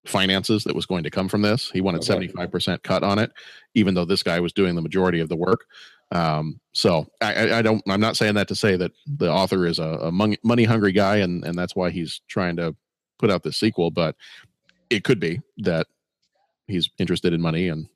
finances 0.05 0.63
that 0.65 0.75
was 0.75 0.85
going 0.85 1.03
to 1.03 1.09
come 1.09 1.29
from 1.29 1.41
this. 1.41 1.71
He 1.71 1.81
wanted 1.81 2.07
Okay. 2.09 2.27
75% 2.27 2.83
cut 2.83 3.03
on 3.03 3.19
it, 3.19 3.31
even 3.73 3.93
though 3.93 4.05
this 4.05 4.23
guy 4.23 4.39
was 4.39 4.53
doing 4.53 4.75
the 4.75 4.81
majority 4.81 5.19
of 5.19 5.29
the 5.29 5.35
work. 5.35 5.65
Um, 6.11 6.59
so 6.73 7.07
I, 7.21 7.53
I, 7.57 7.61
don't, 7.61 7.81
I'm 7.87 8.01
not 8.01 8.17
saying 8.17 8.35
that 8.35 8.47
to 8.49 8.55
say 8.55 8.75
that 8.75 8.91
the 9.07 9.31
author 9.31 9.65
is 9.65 9.79
a, 9.79 9.83
a 9.83 10.11
money 10.11 10.63
hungry 10.63 10.91
guy 10.91 11.17
and, 11.17 11.43
and 11.43 11.57
that's 11.57 11.75
why 11.75 11.89
he's 11.89 12.21
trying 12.27 12.55
to 12.57 12.75
put 13.17 13.31
out 13.31 13.43
this 13.43 13.57
sequel, 13.57 13.89
but 13.89 14.15
it 14.89 15.03
could 15.03 15.19
be 15.19 15.41
that 15.57 15.87
he's 16.67 16.89
interested 16.99 17.33
in 17.33 17.41
money 17.41 17.69
and 17.69 17.87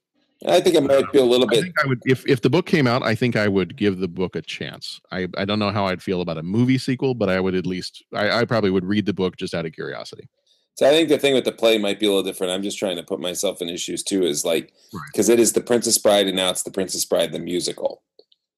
I 0.45 0.59
think 0.59 0.76
it 0.76 0.84
might 0.84 1.11
be 1.11 1.19
a 1.19 1.23
little 1.23 1.47
I 1.47 1.49
bit. 1.49 1.61
think 1.64 1.76
I 1.84 1.88
would 1.88 2.01
if 2.05 2.26
if 2.27 2.41
the 2.41 2.49
book 2.49 2.65
came 2.65 2.85
out, 2.85 3.01
I 3.01 3.15
think 3.15 3.35
I 3.35 3.47
would 3.47 3.76
give 3.76 3.97
the 3.97 4.07
book 4.07 4.35
a 4.35 4.41
chance. 4.41 5.01
I 5.11 5.27
I 5.38 5.45
don't 5.45 5.59
know 5.59 5.72
how 5.72 5.88
I'd 5.88 6.03
feel 6.03 6.22
about 6.22 6.38
a 6.38 6.43
movie 6.43 6.77
sequel, 6.77 7.15
but 7.15 7.30
I 7.30 7.39
would 7.39 7.55
at 7.55 7.65
least 7.65 8.03
I, 8.14 8.41
I 8.41 8.45
probably 8.45 8.69
would 8.69 8.85
read 8.85 9.05
the 9.05 9.14
book 9.14 9.38
just 9.38 9.55
out 9.55 9.65
of 9.65 9.73
curiosity. 9.73 10.30
So 10.76 10.88
I 10.88 10.91
think 10.91 11.09
the 11.09 11.18
thing 11.18 11.34
with 11.34 11.45
the 11.45 11.51
play 11.51 11.80
might 11.80 11.99
be 11.99 12.05
a 12.05 12.09
little 12.09 12.23
different. 12.23 12.53
I'm 12.53 12.61
just 12.61 12.77
trying 12.77 12.97
to 12.97 13.03
put 13.03 13.19
myself 13.19 13.61
in 13.64 13.69
issues 13.69 14.03
too. 14.03 14.23
Is 14.23 14.45
like 14.45 14.73
because 15.11 15.27
it 15.27 15.39
is 15.39 15.53
the 15.53 15.61
Princess 15.61 15.97
Bride 15.97 16.27
and 16.27 16.35
now 16.35 16.51
it's 16.51 16.64
the 16.64 16.72
Princess 16.72 17.03
Bride 17.03 17.31
the 17.31 17.39
musical. 17.39 18.03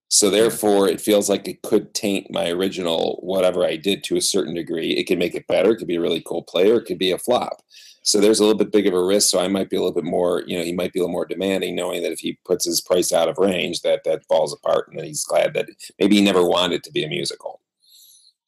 So 0.10 0.32
therefore, 0.32 0.90
it 0.90 1.00
feels 1.00 1.30
like 1.30 1.48
it 1.48 1.62
could 1.62 1.94
taint 1.94 2.32
my 2.32 2.50
original 2.50 3.20
whatever 3.22 3.64
I 3.64 3.76
did 3.76 4.04
to 4.06 4.18
a 4.18 4.22
certain 4.22 4.56
degree. 4.56 4.94
It 4.94 5.06
can 5.06 5.20
make 5.20 5.36
it 5.36 5.48
better. 5.48 5.72
It 5.72 5.78
could 5.78 5.88
be 5.88 5.98
a 5.98 6.02
really 6.02 6.22
cool 6.26 6.42
play, 6.42 6.72
or 6.72 6.78
it 6.78 6.86
could 6.86 6.98
be 6.98 7.12
a 7.12 7.20
flop. 7.20 7.62
So 8.10 8.20
there's 8.20 8.40
a 8.40 8.44
little 8.44 8.58
bit 8.58 8.72
big 8.72 8.88
of 8.88 8.94
a 8.94 9.04
risk. 9.04 9.30
So 9.30 9.40
I 9.40 9.48
might 9.48 9.70
be 9.70 9.76
a 9.76 9.80
little 9.80 9.94
bit 9.94 10.04
more, 10.04 10.44
you 10.48 10.58
know, 10.58 10.64
he 10.64 10.74
might 10.74 10.94
be 10.94 11.00
a 11.00 11.04
little 11.04 11.14
more 11.14 11.26
demanding, 11.26 11.76
knowing 11.76 12.02
that 12.04 12.12
if 12.12 12.20
he 12.20 12.40
puts 12.46 12.66
his 12.66 12.82
price 12.82 13.14
out 13.14 13.28
of 13.30 13.38
range, 13.38 13.82
that 13.82 14.04
that 14.06 14.26
falls 14.26 14.54
apart, 14.54 14.88
and 14.90 14.98
then 14.98 15.06
he's 15.06 15.24
glad 15.24 15.54
that 15.54 15.68
maybe 16.00 16.16
he 16.16 16.22
never 16.22 16.46
wanted 16.46 16.76
it 16.76 16.84
to 16.84 16.92
be 16.92 17.04
a 17.04 17.10
musical 17.10 17.60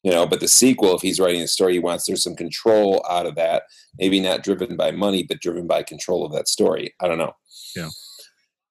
you 0.02 0.10
know 0.10 0.26
but 0.26 0.40
the 0.40 0.48
sequel 0.48 0.94
if 0.94 1.02
he's 1.02 1.20
writing 1.20 1.40
a 1.42 1.46
story 1.48 1.74
he 1.74 1.78
wants 1.78 2.06
there's 2.06 2.22
some 2.22 2.36
control 2.36 3.04
out 3.08 3.26
of 3.26 3.34
that 3.36 3.64
maybe 3.98 4.20
not 4.20 4.42
driven 4.42 4.76
by 4.76 4.90
money 4.90 5.22
but 5.22 5.40
driven 5.40 5.66
by 5.66 5.82
control 5.82 6.24
of 6.24 6.32
that 6.32 6.48
story 6.48 6.94
i 7.00 7.06
don't 7.08 7.18
know 7.18 7.34
Yeah. 7.76 7.88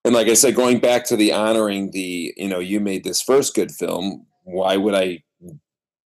and 0.05 0.13
like 0.13 0.27
i 0.27 0.33
said 0.33 0.55
going 0.55 0.79
back 0.79 1.05
to 1.05 1.15
the 1.15 1.31
honoring 1.33 1.91
the 1.91 2.33
you 2.37 2.47
know 2.47 2.59
you 2.59 2.79
made 2.79 3.03
this 3.03 3.21
first 3.21 3.55
good 3.55 3.71
film 3.71 4.25
why 4.43 4.77
would 4.77 4.95
i 4.95 5.23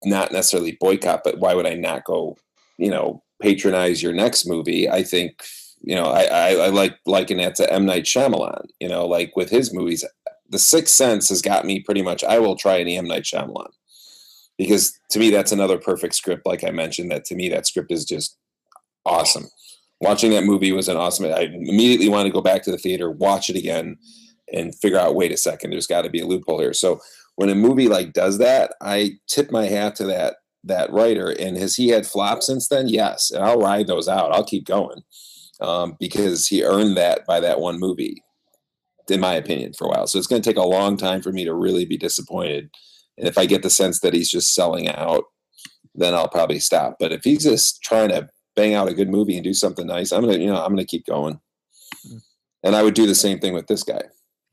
not 0.03 0.31
necessarily 0.31 0.77
boycott 0.79 1.21
but 1.23 1.39
why 1.39 1.53
would 1.53 1.65
i 1.67 1.73
not 1.73 2.03
go 2.03 2.37
you 2.77 2.91
know 2.91 3.23
patronize 3.43 4.01
your 4.01 4.13
next 4.13 4.47
movie 4.47 4.89
i 4.89 5.03
think 5.03 5.43
you 5.81 5.93
know 5.93 6.05
i 6.05 6.23
i, 6.23 6.49
I 6.51 6.67
like 6.69 6.97
liking 7.05 7.37
that 7.37 7.55
to 7.55 7.71
m. 7.71 7.85
Night 7.85 8.05
Shyamalan. 8.05 8.67
you 8.79 8.87
know 8.87 9.05
like 9.05 9.35
with 9.35 9.49
his 9.49 9.73
movies 9.73 10.05
the 10.49 10.57
sixth 10.57 10.95
sense 10.95 11.27
has 11.27 11.41
got 11.41 11.65
me 11.65 11.81
pretty 11.81 12.01
much 12.01 12.23
i 12.23 12.39
will 12.39 12.55
try 12.55 12.79
any 12.79 12.97
m. 12.97 13.05
Night 13.05 13.23
Shyamalan. 13.23 13.71
Because 14.57 14.97
to 15.09 15.19
me 15.19 15.29
that's 15.29 15.51
another 15.51 15.77
perfect 15.77 16.15
script 16.15 16.45
like 16.45 16.63
i 16.63 16.71
mentioned 16.71 17.11
that 17.11 17.25
to 17.25 17.35
me 17.35 17.49
that 17.49 17.67
script 17.67 17.91
is 17.91 18.05
just 18.05 18.37
awesome. 19.05 19.47
Watching 19.99 20.31
that 20.31 20.45
movie 20.45 20.71
was 20.71 20.87
an 20.87 20.95
awesome 20.95 21.25
i 21.25 21.41
immediately 21.41 22.07
wanted 22.07 22.29
to 22.29 22.33
go 22.33 22.41
back 22.41 22.63
to 22.63 22.71
the 22.71 22.77
theater 22.77 23.11
watch 23.11 23.49
it 23.49 23.57
again 23.57 23.97
and 24.53 24.73
figure 24.75 24.99
out 24.99 25.15
wait 25.15 25.33
a 25.33 25.37
second 25.37 25.71
there's 25.71 25.87
got 25.87 26.03
to 26.03 26.09
be 26.09 26.21
a 26.21 26.25
loophole 26.25 26.61
here. 26.61 26.73
So 26.73 27.01
when 27.35 27.49
a 27.49 27.55
movie 27.55 27.89
like 27.89 28.13
does 28.13 28.37
that 28.37 28.73
i 28.79 29.17
tip 29.27 29.51
my 29.51 29.65
hat 29.65 29.95
to 29.95 30.05
that 30.05 30.37
that 30.63 30.91
writer 30.91 31.29
and 31.39 31.57
has 31.57 31.75
he 31.75 31.89
had 31.89 32.07
flops 32.07 32.47
since 32.47 32.67
then 32.67 32.87
yes 32.87 33.31
and 33.31 33.43
i'll 33.43 33.59
ride 33.59 33.87
those 33.87 34.07
out 34.07 34.31
i'll 34.31 34.45
keep 34.45 34.65
going 34.65 35.01
um, 35.61 35.95
because 35.99 36.47
he 36.47 36.63
earned 36.63 36.97
that 36.97 37.25
by 37.25 37.39
that 37.39 37.59
one 37.59 37.79
movie 37.79 38.23
in 39.09 39.19
my 39.19 39.33
opinion 39.33 39.71
for 39.77 39.85
a 39.85 39.89
while 39.89 40.07
so 40.07 40.17
it's 40.17 40.27
going 40.27 40.41
to 40.41 40.49
take 40.49 40.57
a 40.57 40.67
long 40.67 40.97
time 40.97 41.21
for 41.21 41.31
me 41.31 41.45
to 41.45 41.53
really 41.53 41.85
be 41.85 41.97
disappointed 41.97 42.69
and 43.17 43.27
if 43.27 43.37
I 43.37 43.45
get 43.45 43.63
the 43.63 43.69
sense 43.69 43.99
that 43.99 44.13
he's 44.13 44.29
just 44.29 44.53
selling 44.53 44.89
out, 44.89 45.25
then 45.95 46.13
I'll 46.13 46.29
probably 46.29 46.59
stop. 46.59 46.97
But 46.99 47.11
if 47.11 47.23
he's 47.23 47.43
just 47.43 47.81
trying 47.83 48.09
to 48.09 48.29
bang 48.55 48.73
out 48.73 48.89
a 48.89 48.93
good 48.93 49.09
movie 49.09 49.35
and 49.35 49.43
do 49.43 49.53
something 49.53 49.85
nice, 49.85 50.11
I'm 50.11 50.21
gonna, 50.21 50.37
you 50.37 50.47
know, 50.47 50.63
I'm 50.63 50.71
gonna 50.71 50.85
keep 50.85 51.05
going. 51.05 51.39
And 52.63 52.75
I 52.75 52.83
would 52.83 52.93
do 52.93 53.05
the 53.05 53.15
same 53.15 53.39
thing 53.39 53.53
with 53.53 53.67
this 53.67 53.83
guy. 53.83 54.03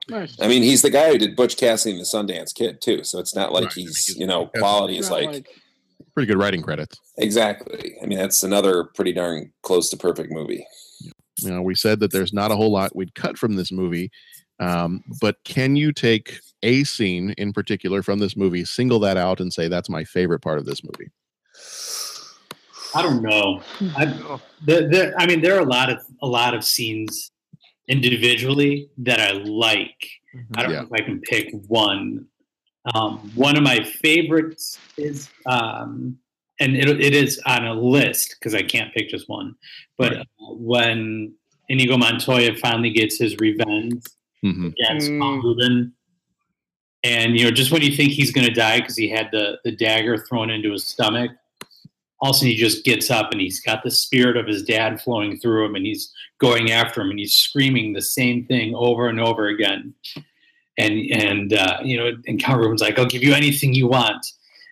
Nice. 0.09 0.37
I 0.41 0.49
mean, 0.49 0.63
he's 0.63 0.83
the 0.83 0.91
guy 0.91 1.11
who 1.11 1.19
did 1.19 1.37
Butch 1.37 1.57
Cassidy 1.57 1.93
and 1.93 2.01
the 2.01 2.05
Sundance 2.05 2.55
Kid 2.55 2.81
too. 2.81 3.05
So 3.05 3.19
it's 3.19 3.35
not 3.35 3.53
like 3.53 3.73
he's, 3.73 4.15
you 4.17 4.27
know, 4.27 4.47
quality 4.47 4.99
is 4.99 5.09
Not 5.09 5.23
like 5.23 5.49
Pretty 6.15 6.27
good 6.27 6.39
writing 6.39 6.63
credits. 6.63 6.99
exactly. 7.19 7.97
I 8.03 8.07
mean, 8.07 8.19
that's 8.19 8.43
another 8.43 8.85
pretty 8.95 9.13
darn 9.13 9.53
close 9.63 9.91
to 9.91 9.97
perfect 9.97 10.33
movie. 10.33 10.67
You 11.41 11.51
know, 11.51 11.63
we 11.63 11.75
said 11.75 12.01
that 12.01 12.13
there's 12.13 12.33
not 12.33 12.51
a 12.51 12.57
whole 12.57 12.71
lot 12.73 12.95
we'd 12.95 13.15
cut 13.15 13.39
from 13.39 13.55
this 13.57 13.73
movie, 13.73 14.11
um, 14.59 15.03
but 15.21 15.37
can 15.45 15.75
you 15.77 15.93
take 15.93 16.39
a 16.63 16.85
scene 16.85 17.31
in 17.39 17.53
particular 17.53 18.03
from 18.03 18.19
this 18.19 18.37
movie, 18.37 18.65
single 18.65 18.99
that 19.01 19.17
out, 19.17 19.41
and 19.41 19.51
say 19.53 19.69
that's 19.69 19.89
my 19.89 20.05
favorite 20.05 20.41
part 20.41 20.59
of 20.59 20.67
this 20.67 20.83
movie? 20.85 21.11
I 22.95 23.03
don't 23.03 23.23
know. 23.23 23.63
I, 23.97 24.07
the, 24.65 24.89
the, 24.89 25.15
I 25.17 25.27
mean, 25.27 25.41
there 25.41 25.57
are 25.57 25.61
a 25.61 25.69
lot 25.71 25.91
of 25.91 25.99
a 26.23 26.27
lot 26.27 26.55
of 26.55 26.65
scenes 26.65 27.31
individually 27.89 28.89
that 28.99 29.21
I 29.21 29.33
like. 29.33 29.95
I 30.57 30.63
don't 30.63 30.73
Yeah. 30.73 30.81
know 30.83 30.89
if 30.93 30.93
I 30.93 31.05
can 31.05 31.21
pick 31.21 31.49
one. 31.69 32.27
Um, 32.95 33.31
one 33.35 33.57
of 33.57 33.63
my 33.63 33.83
favorites 33.85 34.79
is, 34.97 35.29
um, 35.47 36.19
and 36.61 36.77
it, 36.77 36.89
it 37.01 37.15
is 37.15 37.41
on 37.47 37.67
a 37.67 37.75
list 37.75 38.37
because 38.39 38.55
I 38.55 38.63
can't 38.63 38.93
pick 38.95 39.09
just 39.09 39.29
one. 39.29 39.55
But 39.99 40.17
uh, 40.19 40.25
when 40.39 41.35
Inigo 41.69 41.97
Montoya 41.97 42.57
finally 42.57 42.91
gets 42.91 43.19
his 43.19 43.37
revenge 43.39 44.03
Mm-hmm. 44.43 44.69
against 44.69 45.11
Paul 45.19 45.43
Rugen, 45.43 45.93
and 47.05 47.39
you 47.39 47.45
know, 47.45 47.51
just 47.51 47.71
when 47.73 47.83
you 47.83 47.95
think 47.95 48.13
he's 48.13 48.33
going 48.33 48.47
to 48.47 48.55
die 48.55 48.81
because 48.81 48.97
he 48.97 49.07
had 49.07 49.29
the 49.33 49.59
the 49.65 49.77
dagger 49.77 50.17
thrown 50.17 50.49
into 50.49 50.73
his 50.73 50.87
stomach, 50.87 51.31
all 52.21 52.31
of 52.31 52.37
a 52.37 52.39
sudden 52.39 52.49
he 52.49 52.57
just 52.57 52.83
gets 52.83 53.11
up 53.11 53.33
and 53.33 53.41
he's 53.43 53.61
got 53.61 53.83
the 53.83 53.91
spirit 53.91 54.39
of 54.39 54.47
his 54.47 54.63
dad 54.63 54.99
flowing 55.03 55.39
through 55.39 55.67
him, 55.67 55.75
and 55.75 55.85
he's 55.85 56.11
going 56.39 56.71
after 56.71 57.03
him, 57.03 57.11
and 57.11 57.19
he's 57.19 57.35
screaming 57.35 57.93
the 57.93 58.01
same 58.01 58.47
thing 58.47 58.75
over 58.75 59.09
and 59.09 59.21
over 59.21 59.49
again. 59.49 59.93
And 60.81 60.95
and 61.11 61.53
uh, 61.53 61.79
you 61.83 61.97
know, 61.99 62.11
and 62.27 62.43
Count 62.43 62.59
Rugen's 62.61 62.81
like, 62.81 62.99
"I'll 62.99 63.13
give 63.15 63.23
you 63.23 63.35
anything 63.35 63.75
you 63.75 63.87
want," 63.87 64.25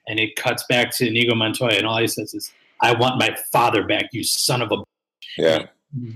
and 0.07 0.19
it 0.19 0.37
cuts 0.37 0.65
back 0.69 0.91
to 0.97 1.07
Inigo 1.07 1.35
Montoya, 1.35 1.77
and 1.77 1.87
all 1.87 1.99
he 1.99 2.07
says 2.07 2.33
is, 2.33 2.51
I 2.81 2.95
want 2.95 3.19
my 3.19 3.37
father 3.53 3.83
back, 3.87 4.07
you 4.13 4.23
son 4.25 4.63
of 4.63 4.73
a 4.73 4.79
Yeah. 5.37 5.67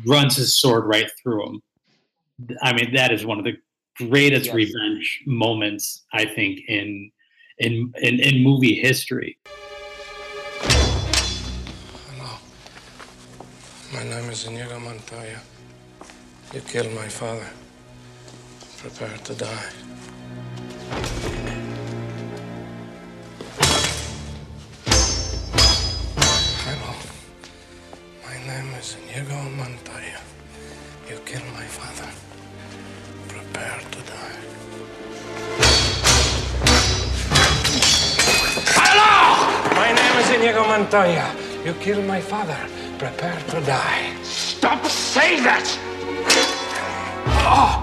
runs 0.07 0.37
his 0.37 0.57
sword 0.57 0.85
right 0.87 1.11
through 1.19 1.41
him. 1.47 1.63
I 2.63 2.73
mean, 2.73 2.95
that 2.95 3.11
is 3.13 3.27
one 3.27 3.39
of 3.39 3.45
the 3.45 3.57
greatest 3.99 4.47
Yes. 4.47 4.55
revenge 4.55 5.07
moments 5.27 6.05
I 6.13 6.25
think 6.25 6.61
in 6.69 7.11
in 7.59 7.93
in, 8.01 8.15
in 8.21 8.43
movie 8.43 8.77
history. 8.89 9.37
My 13.93 14.05
name 14.05 14.31
is 14.31 14.47
Inigo 14.47 14.79
Montoya. 14.81 15.39
You 16.55 16.61
killed 16.63 16.93
my 16.95 17.09
father. 17.09 17.51
Prepare 18.83 19.17
to 19.19 19.35
die. 19.35 19.73
Hello. 26.67 26.93
My 28.27 28.37
name 28.45 28.75
is 28.75 28.97
Inigo 29.15 29.39
Montoya. 29.57 30.19
You 31.09 31.17
killed 31.25 31.45
my 31.55 31.63
father. 31.63 32.11
Prepare 33.29 33.79
to 33.93 34.01
die. 34.03 34.41
Hello! 38.75 39.77
My 39.77 39.93
name 39.93 40.17
is 40.19 40.31
Inigo 40.31 40.67
Montoya. 40.67 41.33
You 41.65 41.75
killed 41.75 42.05
my 42.05 42.21
father. 42.21 42.59
Prepare 42.99 43.39
to 43.51 43.61
die. 43.61 44.13
Stop 44.25 44.85
saying 44.87 45.45
that! 45.45 45.79
Oh. 47.47 47.82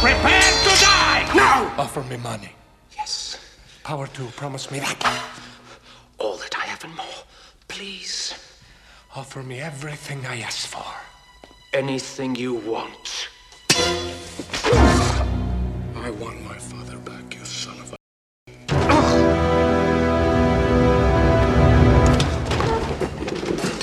Prepare 0.00 0.52
to 0.62 0.80
die! 0.80 1.28
Now! 1.34 1.74
Offer 1.76 2.04
me 2.04 2.16
money. 2.18 2.52
Yes. 2.96 3.36
Power 3.82 4.06
to 4.06 4.26
promise 4.36 4.70
me 4.70 4.78
that. 4.78 5.02
All 6.18 6.36
that 6.36 6.56
I 6.56 6.66
have 6.66 6.84
and 6.84 6.94
more. 6.94 7.06
Please. 7.66 8.32
Offer 9.16 9.42
me 9.42 9.58
everything 9.60 10.24
I 10.24 10.38
ask 10.38 10.68
for. 10.68 10.84
Anything 11.74 12.36
you 12.36 12.54
want. 12.54 13.28
I 15.96 16.10
want 16.20 16.44
my 16.44 16.58
father 16.58 16.98
back, 16.98 17.34
you 17.34 17.44
son 17.44 17.80
of 17.80 17.92
a. 17.92 17.96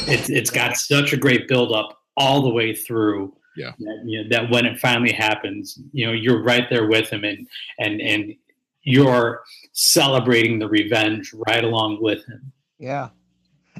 It's 0.08 0.30
it's 0.30 0.50
got 0.50 0.78
such 0.78 1.12
a 1.12 1.18
great 1.18 1.50
build 1.50 1.74
up 1.74 1.98
all 2.16 2.42
the 2.42 2.50
way 2.50 2.74
through. 2.74 3.34
Yeah. 3.56 3.72
That, 3.80 4.03
you 4.06 4.23
know, 4.23 4.30
that 4.30 4.52
when 4.52 4.65
it 4.65 4.80
finally 4.80 5.11
happens, 5.11 5.80
you 5.91 6.06
know, 6.06 6.11
you're 6.11 6.44
right 6.44 6.69
there 6.69 6.88
with 6.88 7.10
him 7.10 7.23
and 7.23 7.48
and 7.80 8.02
and 8.02 8.36
you're 8.84 9.44
celebrating 9.73 10.60
the 10.60 10.69
revenge 10.69 11.34
right 11.48 11.64
along 11.64 12.02
with 12.02 12.26
him. 12.26 12.52
Yeah, 12.77 13.10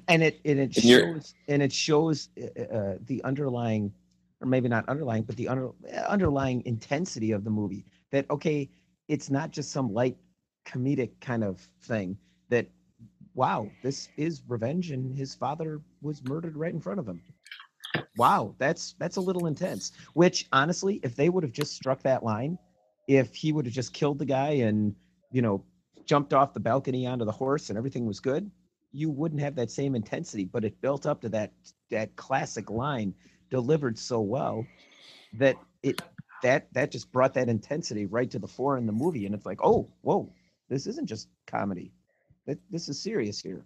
and 0.08 0.24
it 0.24 0.40
and 0.46 0.60
it 0.60 0.76
And 0.76 0.86
shows 0.86 1.34
and 1.48 1.62
it 1.62 1.72
shows 1.72 2.30
uh, 2.42 2.62
uh, 2.62 2.98
the 3.06 3.24
underlying, 3.24 3.94
or 4.42 4.48
maybe 4.48 4.68
not 4.68 4.88
underlying, 4.90 5.24
but 5.24 5.36
the 5.36 5.48
under, 5.48 5.70
uh, 5.70 6.00
underlying 6.08 6.64
intensity 6.66 7.32
of 7.32 7.44
the 7.44 7.50
movie. 7.50 7.86
That 8.12 8.30
okay, 8.30 8.70
it's 9.08 9.30
not 9.30 9.52
just 9.52 9.72
some 9.72 9.94
light 9.94 10.18
comedic 10.66 11.12
kind 11.22 11.44
of 11.44 11.60
thing. 11.84 12.18
That 12.50 12.68
wow, 13.36 13.70
this 13.84 14.10
is 14.18 14.42
revenge, 14.48 14.92
and 14.92 15.16
his 15.16 15.36
father 15.36 15.82
was 16.02 16.24
murdered 16.24 16.58
right 16.58 16.74
in 16.74 16.80
front 16.80 17.00
of 17.00 17.08
him. 17.08 17.22
Wow, 18.18 18.56
that's 18.58 18.96
that's 19.00 19.18
a 19.18 19.22
little 19.22 19.48
intense. 19.48 19.92
Which 20.14 20.48
honestly, 20.52 21.00
if 21.04 21.16
they 21.16 21.30
would 21.30 21.44
have 21.44 21.52
just 21.52 21.76
struck 21.76 22.02
that 22.04 22.24
line, 22.24 22.58
if 23.08 23.36
he 23.36 23.52
would 23.52 23.66
have 23.66 23.74
just 23.74 23.94
killed 23.94 24.20
the 24.20 24.26
guy 24.26 24.52
and 24.52 24.96
you 25.32 25.42
know 25.42 25.64
jumped 26.06 26.34
off 26.34 26.54
the 26.54 26.60
balcony 26.60 27.08
onto 27.08 27.26
the 27.26 27.32
horse 27.32 27.70
and 27.70 27.78
everything 27.78 28.06
was 28.06 28.20
good, 28.20 28.50
you 28.92 29.10
wouldn't 29.10 29.42
have 29.42 29.56
that 29.56 29.72
same 29.72 29.96
intensity. 29.96 30.46
But 30.46 30.64
it 30.64 30.80
built 30.82 31.06
up 31.06 31.22
to 31.22 31.30
that 31.30 31.52
that 31.92 32.16
classic 32.16 32.70
line 32.70 33.14
delivered 33.50 33.98
so 33.98 34.22
well 34.22 34.66
that 35.34 35.56
it 35.84 36.02
that 36.44 36.68
that 36.74 36.92
just 36.92 37.12
brought 37.12 37.34
that 37.34 37.50
intensity 37.50 38.06
right 38.06 38.30
to 38.32 38.40
the 38.40 38.48
fore 38.48 38.78
in 38.78 38.86
the 38.86 38.94
movie. 38.94 39.26
And 39.26 39.36
it's 39.36 39.46
like, 39.46 39.60
oh, 39.64 39.90
whoa, 40.02 40.32
this 40.70 40.88
isn't 40.88 41.08
just 41.08 41.28
comedy. 41.48 41.92
This 42.70 42.90
is 42.90 43.02
serious 43.02 43.40
here. 43.40 43.66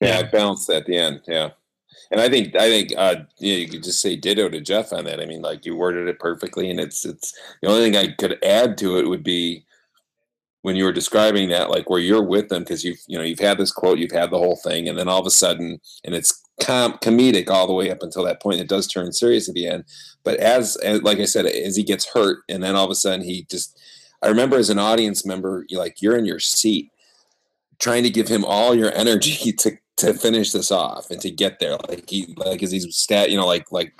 Yeah, 0.00 0.20
it 0.20 0.32
balanced 0.32 0.70
at 0.70 0.86
the 0.86 0.96
end. 0.96 1.22
Yeah, 1.26 1.50
and 2.10 2.20
I 2.20 2.28
think 2.28 2.54
I 2.56 2.68
think 2.68 2.92
uh, 2.96 3.16
you, 3.38 3.52
know, 3.52 3.58
you 3.58 3.68
could 3.68 3.82
just 3.82 4.00
say 4.00 4.16
ditto 4.16 4.48
to 4.48 4.60
Jeff 4.60 4.92
on 4.92 5.04
that. 5.04 5.20
I 5.20 5.26
mean, 5.26 5.42
like 5.42 5.64
you 5.64 5.76
worded 5.76 6.08
it 6.08 6.18
perfectly, 6.18 6.70
and 6.70 6.78
it's 6.78 7.04
it's 7.04 7.38
the 7.60 7.68
only 7.68 7.82
thing 7.82 7.96
I 7.96 8.14
could 8.14 8.42
add 8.44 8.76
to 8.78 8.98
it 8.98 9.08
would 9.08 9.22
be 9.22 9.64
when 10.62 10.76
you 10.76 10.84
were 10.84 10.92
describing 10.92 11.48
that, 11.48 11.70
like 11.70 11.90
where 11.90 12.00
you're 12.00 12.22
with 12.22 12.48
them 12.48 12.62
because 12.62 12.84
you've 12.84 13.00
you 13.06 13.18
know 13.18 13.24
you've 13.24 13.38
had 13.38 13.58
this 13.58 13.72
quote, 13.72 13.98
you've 13.98 14.12
had 14.12 14.30
the 14.30 14.38
whole 14.38 14.56
thing, 14.56 14.88
and 14.88 14.98
then 14.98 15.08
all 15.08 15.20
of 15.20 15.26
a 15.26 15.30
sudden, 15.30 15.80
and 16.04 16.14
it's 16.14 16.42
com- 16.60 16.98
comedic 16.98 17.50
all 17.50 17.66
the 17.66 17.72
way 17.72 17.90
up 17.90 18.02
until 18.02 18.24
that 18.24 18.42
point. 18.42 18.60
It 18.60 18.68
does 18.68 18.86
turn 18.86 19.12
serious 19.12 19.48
at 19.48 19.54
the 19.54 19.66
end, 19.66 19.84
but 20.24 20.38
as, 20.38 20.76
as 20.76 21.02
like 21.02 21.18
I 21.18 21.24
said, 21.24 21.46
as 21.46 21.76
he 21.76 21.82
gets 21.82 22.06
hurt, 22.06 22.40
and 22.48 22.62
then 22.62 22.76
all 22.76 22.84
of 22.84 22.90
a 22.90 22.96
sudden 22.96 23.24
he 23.24 23.46
just. 23.50 23.78
I 24.24 24.28
remember 24.28 24.56
as 24.56 24.70
an 24.70 24.78
audience 24.78 25.26
member, 25.26 25.64
you 25.68 25.78
like 25.78 26.00
you're 26.00 26.16
in 26.16 26.24
your 26.24 26.38
seat 26.38 26.92
trying 27.82 28.04
to 28.04 28.10
give 28.10 28.28
him 28.28 28.44
all 28.44 28.74
your 28.74 28.94
energy 28.94 29.52
to 29.58 29.76
to 30.02 30.14
finish 30.14 30.52
this 30.52 30.70
off 30.70 31.10
and 31.10 31.20
to 31.20 31.30
get 31.30 31.58
there 31.60 31.76
like 31.88 32.08
he 32.08 32.34
like 32.36 32.62
as 32.62 32.70
he's 32.72 32.94
stat 32.96 33.30
you 33.30 33.36
know 33.36 33.46
like 33.46 33.72
like 33.72 33.92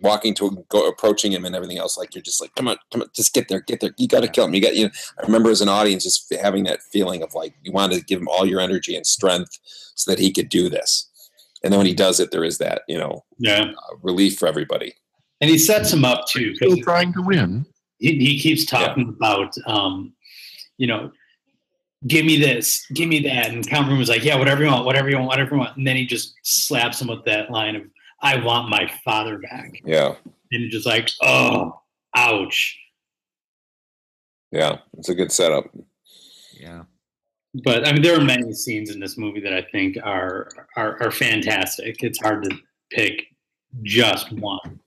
walking 0.00 0.34
to 0.34 0.64
go 0.68 0.88
approaching 0.88 1.30
him 1.32 1.44
and 1.44 1.54
everything 1.54 1.78
else 1.78 1.96
like 1.98 2.14
you're 2.14 2.22
just 2.22 2.40
like 2.40 2.52
come 2.54 2.66
on 2.66 2.76
come 2.90 3.02
on 3.02 3.08
just 3.14 3.32
get 3.34 3.46
there 3.48 3.60
get 3.60 3.80
there 3.80 3.90
you 3.98 4.08
got 4.08 4.22
to 4.22 4.28
kill 4.28 4.44
him. 4.46 4.54
You 4.54 4.60
got 4.62 4.74
you 4.74 4.84
know 4.86 4.90
i 5.18 5.22
remember 5.26 5.50
as 5.50 5.60
an 5.60 5.68
audience 5.68 6.02
just 6.02 6.32
having 6.40 6.64
that 6.64 6.82
feeling 6.82 7.22
of 7.22 7.34
like 7.34 7.54
you 7.62 7.70
wanted 7.72 7.98
to 7.98 8.04
give 8.04 8.20
him 8.20 8.28
all 8.28 8.46
your 8.46 8.60
energy 8.60 8.96
and 8.96 9.06
strength 9.06 9.58
so 9.94 10.10
that 10.10 10.18
he 10.18 10.32
could 10.32 10.48
do 10.48 10.68
this. 10.68 11.08
And 11.62 11.72
then 11.72 11.78
when 11.78 11.86
he 11.86 11.94
does 11.94 12.18
it 12.20 12.30
there 12.32 12.44
is 12.44 12.58
that 12.58 12.82
you 12.88 12.98
know 12.98 13.24
Yeah. 13.38 13.66
uh, 13.70 13.96
relief 14.02 14.38
for 14.38 14.48
everybody. 14.48 14.94
And 15.40 15.50
he 15.50 15.58
sets 15.58 15.92
him 15.92 16.04
up 16.04 16.26
too 16.26 16.52
because 16.52 16.72
Still 16.72 16.82
trying 16.84 17.12
to 17.12 17.22
win. 17.22 17.66
he, 17.98 18.12
he 18.18 18.40
keeps 18.40 18.64
talking 18.64 19.08
about 19.16 19.54
um, 19.66 20.12
you 20.78 20.86
know, 20.86 21.10
give 22.06 22.24
me 22.24 22.38
this, 22.38 22.86
give 22.92 23.08
me 23.08 23.20
that, 23.20 23.50
and 23.50 23.66
Count 23.66 23.96
was 23.98 24.08
like, 24.08 24.24
yeah, 24.24 24.36
whatever 24.38 24.62
you 24.62 24.70
want, 24.70 24.84
whatever 24.84 25.08
you 25.08 25.16
want, 25.16 25.28
whatever 25.28 25.54
you 25.54 25.60
want, 25.60 25.76
and 25.76 25.86
then 25.86 25.96
he 25.96 26.06
just 26.06 26.34
slaps 26.42 27.00
him 27.00 27.08
with 27.08 27.24
that 27.24 27.50
line 27.50 27.76
of, 27.76 27.82
"I 28.22 28.42
want 28.44 28.68
my 28.68 28.90
father 29.04 29.38
back," 29.38 29.80
yeah 29.84 30.14
and 30.52 30.64
it's 30.64 30.74
just 30.74 30.86
like, 30.86 31.10
oh, 31.22 31.80
ouch. 32.14 32.78
yeah 34.52 34.78
it's 34.98 35.08
a 35.08 35.14
good 35.14 35.32
setup 35.32 35.70
Yeah. 36.58 36.84
But 37.64 37.86
I 37.86 37.92
mean, 37.92 38.02
there 38.02 38.18
are 38.18 38.24
many 38.24 38.52
scenes 38.52 38.90
in 38.90 39.00
this 39.00 39.16
movie 39.16 39.40
that 39.40 39.54
I 39.54 39.62
think 39.72 39.96
are 40.02 40.48
are, 40.76 41.02
are 41.02 41.10
fantastic. 41.10 42.02
It's 42.02 42.18
hard 42.18 42.44
to 42.44 42.50
pick 42.90 43.28
just 43.82 44.30
one. 44.32 44.80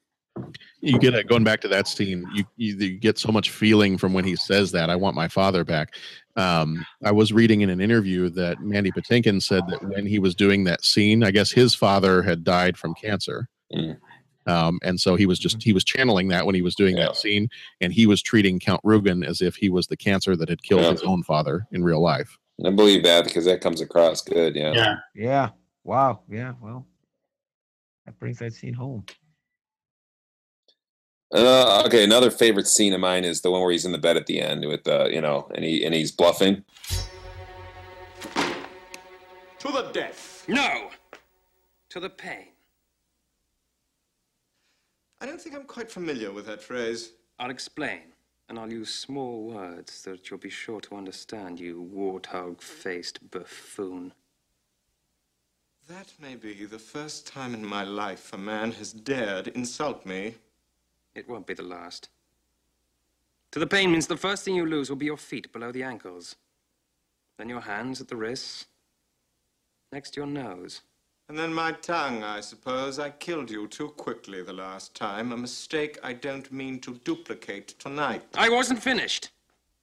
You 0.81 0.97
get 0.97 1.13
it 1.13 1.27
going 1.27 1.43
back 1.43 1.59
to 1.61 1.67
that 1.67 1.87
scene. 1.87 2.25
You, 2.33 2.43
you 2.55 2.75
you 2.75 2.97
get 2.97 3.17
so 3.17 3.31
much 3.31 3.49
feeling 3.49 3.97
from 3.97 4.13
when 4.13 4.23
he 4.23 4.35
says 4.35 4.71
that. 4.71 4.89
I 4.89 4.95
want 4.95 5.15
my 5.15 5.27
father 5.27 5.63
back. 5.65 5.95
Um, 6.37 6.85
I 7.03 7.11
was 7.11 7.33
reading 7.33 7.61
in 7.61 7.69
an 7.69 7.81
interview 7.81 8.29
that 8.29 8.61
Mandy 8.61 8.91
Patinkin 8.91 9.41
said 9.43 9.63
that 9.67 9.83
when 9.83 10.05
he 10.05 10.19
was 10.19 10.35
doing 10.35 10.63
that 10.65 10.83
scene, 10.85 11.23
I 11.23 11.31
guess 11.31 11.51
his 11.51 11.75
father 11.75 12.21
had 12.23 12.45
died 12.45 12.77
from 12.77 12.93
cancer, 12.93 13.49
um, 14.47 14.79
and 14.81 14.99
so 14.99 15.15
he 15.15 15.25
was 15.25 15.37
just 15.37 15.61
he 15.61 15.73
was 15.73 15.83
channeling 15.83 16.29
that 16.29 16.45
when 16.45 16.55
he 16.55 16.61
was 16.61 16.75
doing 16.75 16.95
that 16.95 17.17
scene, 17.17 17.49
and 17.81 17.91
he 17.91 18.07
was 18.07 18.21
treating 18.21 18.57
Count 18.59 18.81
Rugen 18.83 19.25
as 19.27 19.41
if 19.41 19.55
he 19.57 19.69
was 19.69 19.87
the 19.87 19.97
cancer 19.97 20.35
that 20.37 20.47
had 20.49 20.63
killed 20.63 20.83
Yeah. 20.83 20.91
his 20.91 21.03
own 21.03 21.23
father 21.23 21.65
in 21.73 21.83
real 21.83 22.01
life. 22.01 22.37
i 22.65 22.69
believe 22.69 23.03
that 23.03 23.25
because 23.25 23.45
that 23.45 23.59
comes 23.61 23.81
across 23.81 24.21
good 24.21 24.55
yeah 24.55 24.71
Yeah. 24.73 24.95
Yeah. 25.13 25.49
Wow. 25.83 26.21
Yeah. 26.29 26.53
Well, 26.61 26.85
that 28.05 28.17
brings 28.19 28.39
that 28.39 28.53
scene 28.53 28.73
home. 28.73 29.05
Uh, 31.31 31.83
okay, 31.85 32.03
another 32.03 32.31
favorite 32.31 32.67
scene 32.67 32.91
of 32.93 32.99
mine 32.99 33.23
is 33.23 33.41
the 33.41 33.51
one 33.51 33.61
where 33.61 33.71
he's 33.71 33.85
in 33.85 33.91
the 33.91 33.99
bed 33.99 34.17
at 34.17 34.25
the 34.25 34.41
end 34.41 34.65
with 34.65 34.87
uh, 34.87 35.05
you 35.05 35.21
know, 35.21 35.47
and 35.53 35.63
he 35.63 35.85
and 35.85 35.93
he's 35.93 36.11
bluffing. 36.11 36.63
To 39.59 39.71
the 39.71 39.89
death. 39.93 40.45
No! 40.47 40.89
To 41.89 41.99
the 41.99 42.09
pain. 42.09 42.47
I 45.21 45.25
don't 45.25 45.39
think 45.39 45.55
I'm 45.55 45.65
quite 45.65 45.91
familiar 45.91 46.31
with 46.31 46.47
that 46.47 46.63
phrase. 46.63 47.11
I'll 47.39 47.51
explain, 47.51 48.01
and 48.47 48.57
I'll 48.57 48.71
use 48.71 48.93
small 48.93 49.43
words 49.43 50.01
that 50.03 50.29
you'll 50.29 50.39
be 50.39 50.49
sure 50.49 50.81
to 50.81 50.95
understand, 50.95 51.59
you 51.59 51.89
warthog 51.93 52.61
faced 52.61 53.29
buffoon. 53.29 54.13
That 55.87 56.11
may 56.21 56.35
be 56.35 56.65
the 56.65 56.79
first 56.79 57.27
time 57.27 57.53
in 57.53 57.65
my 57.65 57.83
life 57.83 58.31
a 58.33 58.37
man 58.37 58.71
has 58.73 58.93
dared 58.93 59.49
insult 59.49 60.05
me. 60.05 60.35
It 61.15 61.27
won't 61.27 61.47
be 61.47 61.53
the 61.53 61.63
last. 61.63 62.09
To 63.51 63.59
the 63.59 63.67
pain 63.67 63.91
means 63.91 64.07
the 64.07 64.17
first 64.17 64.45
thing 64.45 64.55
you 64.55 64.65
lose 64.65 64.89
will 64.89 64.95
be 64.95 65.07
your 65.07 65.17
feet 65.17 65.51
below 65.51 65.71
the 65.71 65.83
ankles. 65.83 66.35
Then 67.37 67.49
your 67.49 67.61
hands 67.61 67.99
at 67.99 68.07
the 68.07 68.15
wrists. 68.15 68.67
Next, 69.91 70.15
your 70.15 70.27
nose. 70.27 70.81
And 71.29 71.37
then 71.37 71.53
my 71.53 71.71
tongue, 71.71 72.23
I 72.23 72.41
suppose. 72.41 72.99
I 72.99 73.11
killed 73.11 73.49
you 73.49 73.67
too 73.67 73.89
quickly 73.89 74.43
the 74.43 74.53
last 74.53 74.95
time. 74.95 75.31
A 75.31 75.37
mistake 75.37 75.97
I 76.03 76.13
don't 76.13 76.51
mean 76.51 76.79
to 76.81 76.95
duplicate 77.03 77.79
tonight. 77.79 78.23
I 78.35 78.49
wasn't 78.49 78.81
finished. 78.81 79.29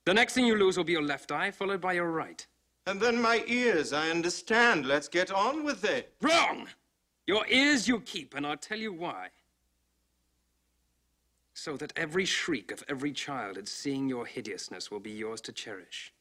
The 0.05 0.15
next 0.15 0.35
thing 0.35 0.47
you 0.47 0.57
lose 0.57 0.77
will 0.77 0.85
be 0.85 0.93
your 0.93 1.03
left 1.03 1.33
eye, 1.33 1.51
followed 1.51 1.81
by 1.81 1.95
your 1.95 2.11
right. 2.11 2.47
And 2.87 3.01
then 3.01 3.21
my 3.21 3.43
ears, 3.49 3.93
I 3.93 4.11
understand. 4.11 4.87
Let's 4.87 5.09
get 5.09 5.33
on 5.33 5.65
with 5.65 5.85
it. 5.85 6.13
Wrong! 6.21 6.69
Your 7.27 7.45
ears 7.49 7.89
you 7.89 8.01
keep, 8.01 8.35
and 8.35 8.47
I'll 8.47 8.57
tell 8.57 8.79
you 8.79 8.93
why. 8.93 9.29
So 11.59 11.75
that 11.79 11.95
every 11.97 12.27
shriek 12.27 12.71
of 12.71 12.85
every 12.87 13.13
child 13.13 13.57
at 13.57 13.67
seeing 13.67 14.11
your 14.11 14.27
hideousness 14.27 14.91
will 14.91 15.01
be 15.01 15.11
yours 15.11 15.41
to 15.41 15.53
cherish. 15.53 16.13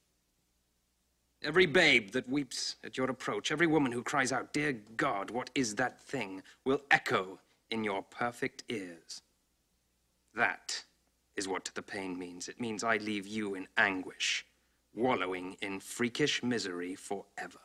Every 1.43 1.65
babe 1.65 2.11
that 2.11 2.29
weeps 2.29 2.77
at 2.85 2.95
your 2.97 3.09
approach, 3.09 3.51
every 3.51 3.67
woman 3.67 3.91
who 3.91 4.01
cries 4.01 4.31
out, 4.31 4.53
Dear 4.53 4.79
God, 4.95 5.31
what 5.31 5.49
is 5.53 5.75
that 5.75 5.99
thing, 5.99 6.41
will 6.63 6.81
echo 6.89 7.37
in 7.69 7.83
your 7.83 8.01
perfect 8.01 8.63
ears. 8.69 9.23
That 10.35 10.85
is 11.35 11.49
what 11.49 11.69
the 11.75 11.81
pain 11.81 12.17
means. 12.17 12.47
It 12.47 12.61
means 12.61 12.81
I 12.81 12.95
leave 12.95 13.27
you 13.27 13.55
in 13.55 13.67
anguish, 13.77 14.45
wallowing 14.95 15.57
in 15.61 15.81
freakish 15.81 16.43
misery 16.43 16.95
forever. 16.95 17.59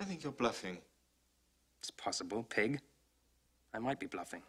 I 0.00 0.04
think 0.04 0.22
you're 0.22 0.32
bluffing. 0.32 0.78
It's 1.80 1.90
possible, 1.90 2.44
pig. 2.44 2.80
I 3.74 3.80
might 3.80 3.98
be 3.98 4.06
bluffing. 4.06 4.42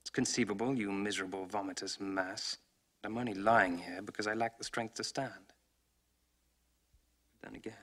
It's 0.00 0.10
conceivable, 0.10 0.74
you 0.74 0.90
miserable, 0.90 1.46
vomitous 1.46 2.00
mass. 2.00 2.56
I'm 3.04 3.18
only 3.18 3.34
lying 3.34 3.78
here 3.78 4.00
because 4.02 4.26
I 4.26 4.32
lack 4.32 4.56
the 4.58 4.64
strength 4.64 4.94
to 4.94 5.04
stand. 5.04 5.52
But 7.32 7.50
then 7.50 7.54
again, 7.56 7.74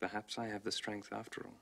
perhaps 0.00 0.38
I 0.38 0.46
have 0.46 0.64
the 0.64 0.72
strength 0.72 1.10
after 1.12 1.44
all. 1.44 1.60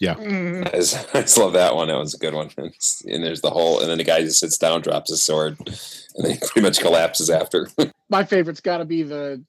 Yeah. 0.00 0.14
Mm-hmm. 0.14 0.66
I 0.66 0.70
just, 0.70 0.96
I 1.14 1.20
just 1.22 1.38
love 1.38 1.54
that 1.54 1.74
one. 1.74 1.88
That 1.88 1.98
was 1.98 2.14
a 2.14 2.18
good 2.18 2.34
one. 2.34 2.46
It's- 2.58 3.02
and 3.06 3.22
there's 3.24 3.40
the 3.40 3.50
whole, 3.50 3.80
and 3.80 3.90
then 3.90 3.98
the 3.98 4.04
guy 4.04 4.20
just 4.22 4.40
sits 4.40 4.58
down, 4.58 4.82
drops 4.82 5.10
his 5.10 5.22
sword, 5.22 5.58
and 5.66 6.24
then 6.24 6.32
he 6.32 6.38
pretty 6.38 6.60
much 6.62 6.80
collapses 6.80 7.30
after. 7.30 7.68
My 8.08 8.24
favorite's 8.24 8.60
got 8.60 8.78
to 8.78 8.84
be 8.84 9.02
the 9.02 9.42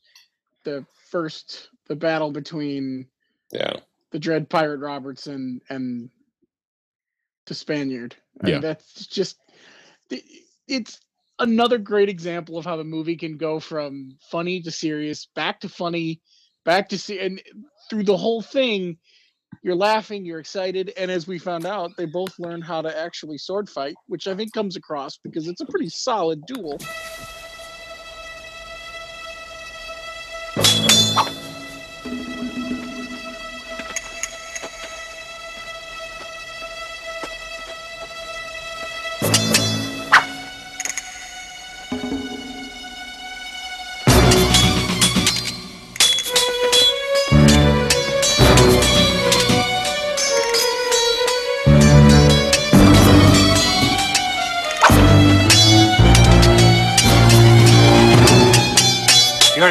the 0.64 0.86
first 1.10 1.70
the 1.88 1.96
battle 1.96 2.32
between 2.32 3.08
yeah. 3.52 3.74
the 4.12 4.20
Dread 4.20 4.50
Pirate 4.50 4.80
Robertson 4.80 5.62
and 5.70 6.10
the 7.46 7.54
Spaniard. 7.54 8.16
I 8.44 8.48
Yeah. 8.48 8.54
mean, 8.56 8.62
that's 8.62 9.08
just 9.08 9.38
it's 10.68 11.00
another 11.40 11.78
great 11.78 12.10
example 12.10 12.58
of 12.58 12.66
how 12.66 12.76
the 12.76 12.84
movie 12.84 13.16
can 13.16 13.38
go 13.38 13.60
from 13.60 14.18
funny 14.32 14.62
to 14.62 14.72
serious, 14.72 15.28
back 15.36 15.62
to 15.62 15.70
funny, 15.70 16.22
back 16.66 16.90
to 16.90 16.98
see, 16.98 17.20
and 17.20 17.42
through 17.90 18.04
the 18.04 18.18
whole 18.18 18.42
thing, 18.42 18.98
you're 19.64 19.76
laughing, 19.76 20.26
you're 20.26 20.40
excited, 20.40 20.94
and 20.98 21.12
as 21.12 21.28
we 21.28 21.40
found 21.40 21.66
out, 21.66 21.92
they 21.98 22.06
both 22.06 22.38
learned 22.40 22.64
how 22.64 22.82
to 22.82 22.98
actually 22.98 23.38
sword 23.38 23.70
fight, 23.70 23.96
which 24.08 24.28
I 24.28 24.36
think 24.36 24.54
comes 24.54 24.76
across 24.76 25.18
because 25.18 25.48
it's 25.48 25.62
a 25.62 25.66
pretty 25.66 25.90
solid 25.90 26.46
duel. 26.46 26.78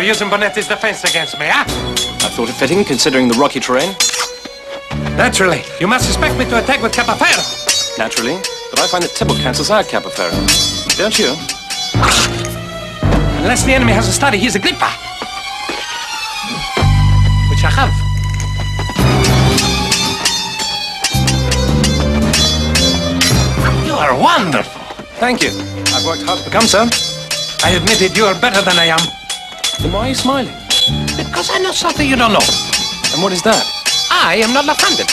Using 0.07 0.29
Bonetti's 0.29 0.69
defense 0.69 1.03
against 1.03 1.37
me, 1.37 1.47
huh? 1.49 1.65
I 1.67 2.31
thought 2.31 2.49
it 2.49 2.53
fitting, 2.53 2.85
considering 2.85 3.27
the 3.27 3.35
rocky 3.35 3.59
terrain. 3.59 3.91
Naturally. 5.19 5.65
You 5.81 5.89
must 5.89 6.07
expect 6.09 6.39
me 6.39 6.45
to 6.45 6.63
attack 6.63 6.81
with 6.81 6.93
Capo 6.93 7.15
Ferro. 7.19 7.43
Naturally. 7.99 8.39
But 8.71 8.79
I 8.79 8.87
find 8.87 9.03
that 9.03 9.11
Thibault 9.11 9.43
cancels 9.43 9.69
out 9.69 9.89
Capo 9.89 10.09
Ferro. 10.09 10.31
Don't 10.95 11.19
you? 11.19 11.35
Unless 13.43 13.65
the 13.65 13.75
enemy 13.75 13.91
has 13.95 14.07
a 14.07 14.13
study, 14.13 14.39
he's 14.39 14.55
Agrippa. 14.55 14.87
Which 17.51 17.65
I 17.67 17.71
have. 17.75 17.91
You 23.85 23.95
are 23.95 24.15
wonderful. 24.17 24.83
Thank 25.19 25.43
you. 25.43 25.51
I've 25.97 26.07
worked 26.07 26.23
hard 26.23 26.39
to 26.39 26.45
become 26.45 26.69
so. 26.69 26.87
I 27.65 27.71
admit 27.71 28.01
admitted 28.01 28.17
you 28.17 28.27
are 28.27 28.41
better 28.41 28.63
than 28.63 28.79
I 28.79 28.85
am. 28.85 29.26
Then 29.81 29.93
why 29.93 30.07
are 30.07 30.09
you 30.09 30.15
smiling? 30.15 30.55
Because 31.17 31.51
I 31.51 31.59
know 31.59 31.73
something 31.73 32.09
you 32.09 32.17
don't 32.17 32.33
know. 32.33 32.47
And 33.13 33.23
what 33.23 33.33
is 33.33 33.43
that? 33.43 33.63
I 34.11 34.37
am 34.37 34.53
not 34.55 34.65
left-handed. 34.65 35.11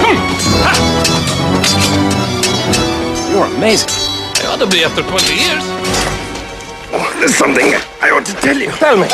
Hmm. 0.00 0.18
Ah. 0.62 0.76
You're 3.30 3.46
amazing. 3.56 3.88
I 4.42 4.46
ought 4.52 4.58
to 4.60 4.66
be 4.66 4.84
after 4.84 5.02
20 5.02 5.34
years. 5.34 5.64
Oh, 6.92 7.16
there's 7.18 7.34
something 7.34 7.74
I 8.00 8.10
ought 8.10 8.26
to 8.26 8.34
tell 8.34 8.56
you. 8.56 8.70
Tell 8.72 8.96
me. 8.96 9.08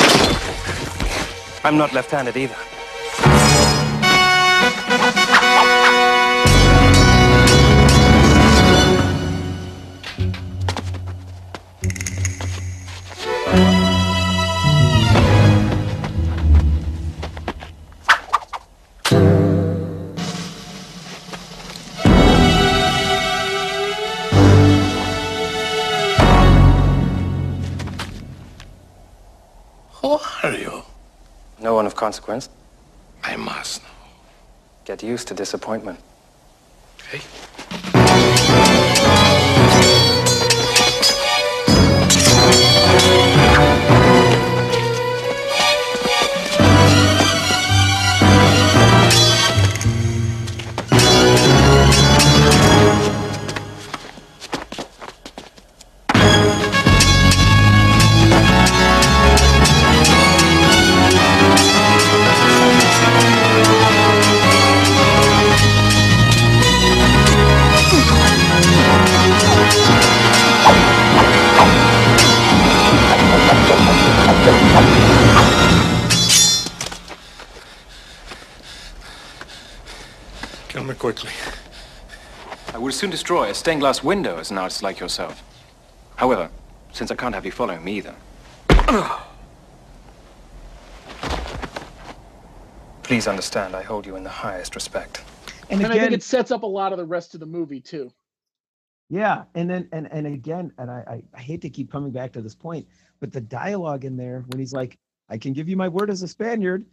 I'm 1.65 1.77
not 1.79 1.93
left-handed 1.93 2.37
either. 2.37 2.57
Consequence. 32.27 32.49
I 33.23 33.37
must 33.37 33.83
know. 33.83 33.89
Get 34.85 35.03
used 35.03 35.29
to 35.29 35.35
disappointment. 35.35 35.99
Soon 82.97 83.11
destroy 83.11 83.51
a 83.51 83.55
stained 83.55 83.83
glass 83.83 84.03
window 84.03 84.39
as 84.39 84.51
an 84.51 84.57
artist 84.57 84.83
like 84.83 84.99
yourself. 84.99 85.43
However, 86.17 86.51
since 86.93 87.11
I 87.11 87.15
can't 87.15 87.35
have 87.35 87.45
you 87.45 87.53
following 87.53 87.85
me 87.85 87.99
either. 87.99 88.15
Please 93.03 93.29
understand, 93.29 93.77
I 93.77 93.83
hold 93.83 94.07
you 94.07 94.17
in 94.17 94.25
the 94.25 94.31
highest 94.31 94.75
respect. 94.75 95.23
And, 95.69 95.85
I 95.85 95.99
think 95.99 96.13
it 96.13 96.23
sets 96.23 96.51
up 96.51 96.63
a 96.63 96.67
lot 96.67 96.93
of 96.93 96.99
the 96.99 97.05
rest 97.05 97.35
of 97.35 97.41
the 97.41 97.47
movie 97.47 97.81
too. 97.81 98.11
Yeah, 99.09 99.45
and 99.55 99.69
then 99.71 99.89
and 99.93 100.11
and 100.11 100.27
again, 100.27 100.73
and 100.79 100.91
I, 100.91 101.05
I 101.07 101.23
I 101.37 101.41
hate 101.41 101.61
to 101.63 101.71
keep 101.71 101.93
coming 101.93 102.11
back 102.11 102.33
to 102.33 102.43
this 102.43 102.57
point, 102.57 102.89
but 103.21 103.33
the 103.33 103.41
dialogue 103.41 104.05
in 104.05 104.17
there 104.17 104.45
when 104.49 104.59
he's 104.59 104.73
like, 104.73 104.99
"I 105.29 105.39
can 105.39 105.53
give 105.53 105.69
you 105.69 105.77
my 105.77 105.89
word 105.89 106.11
as 106.11 106.23
a 106.23 106.29
Spaniard." 106.29 106.85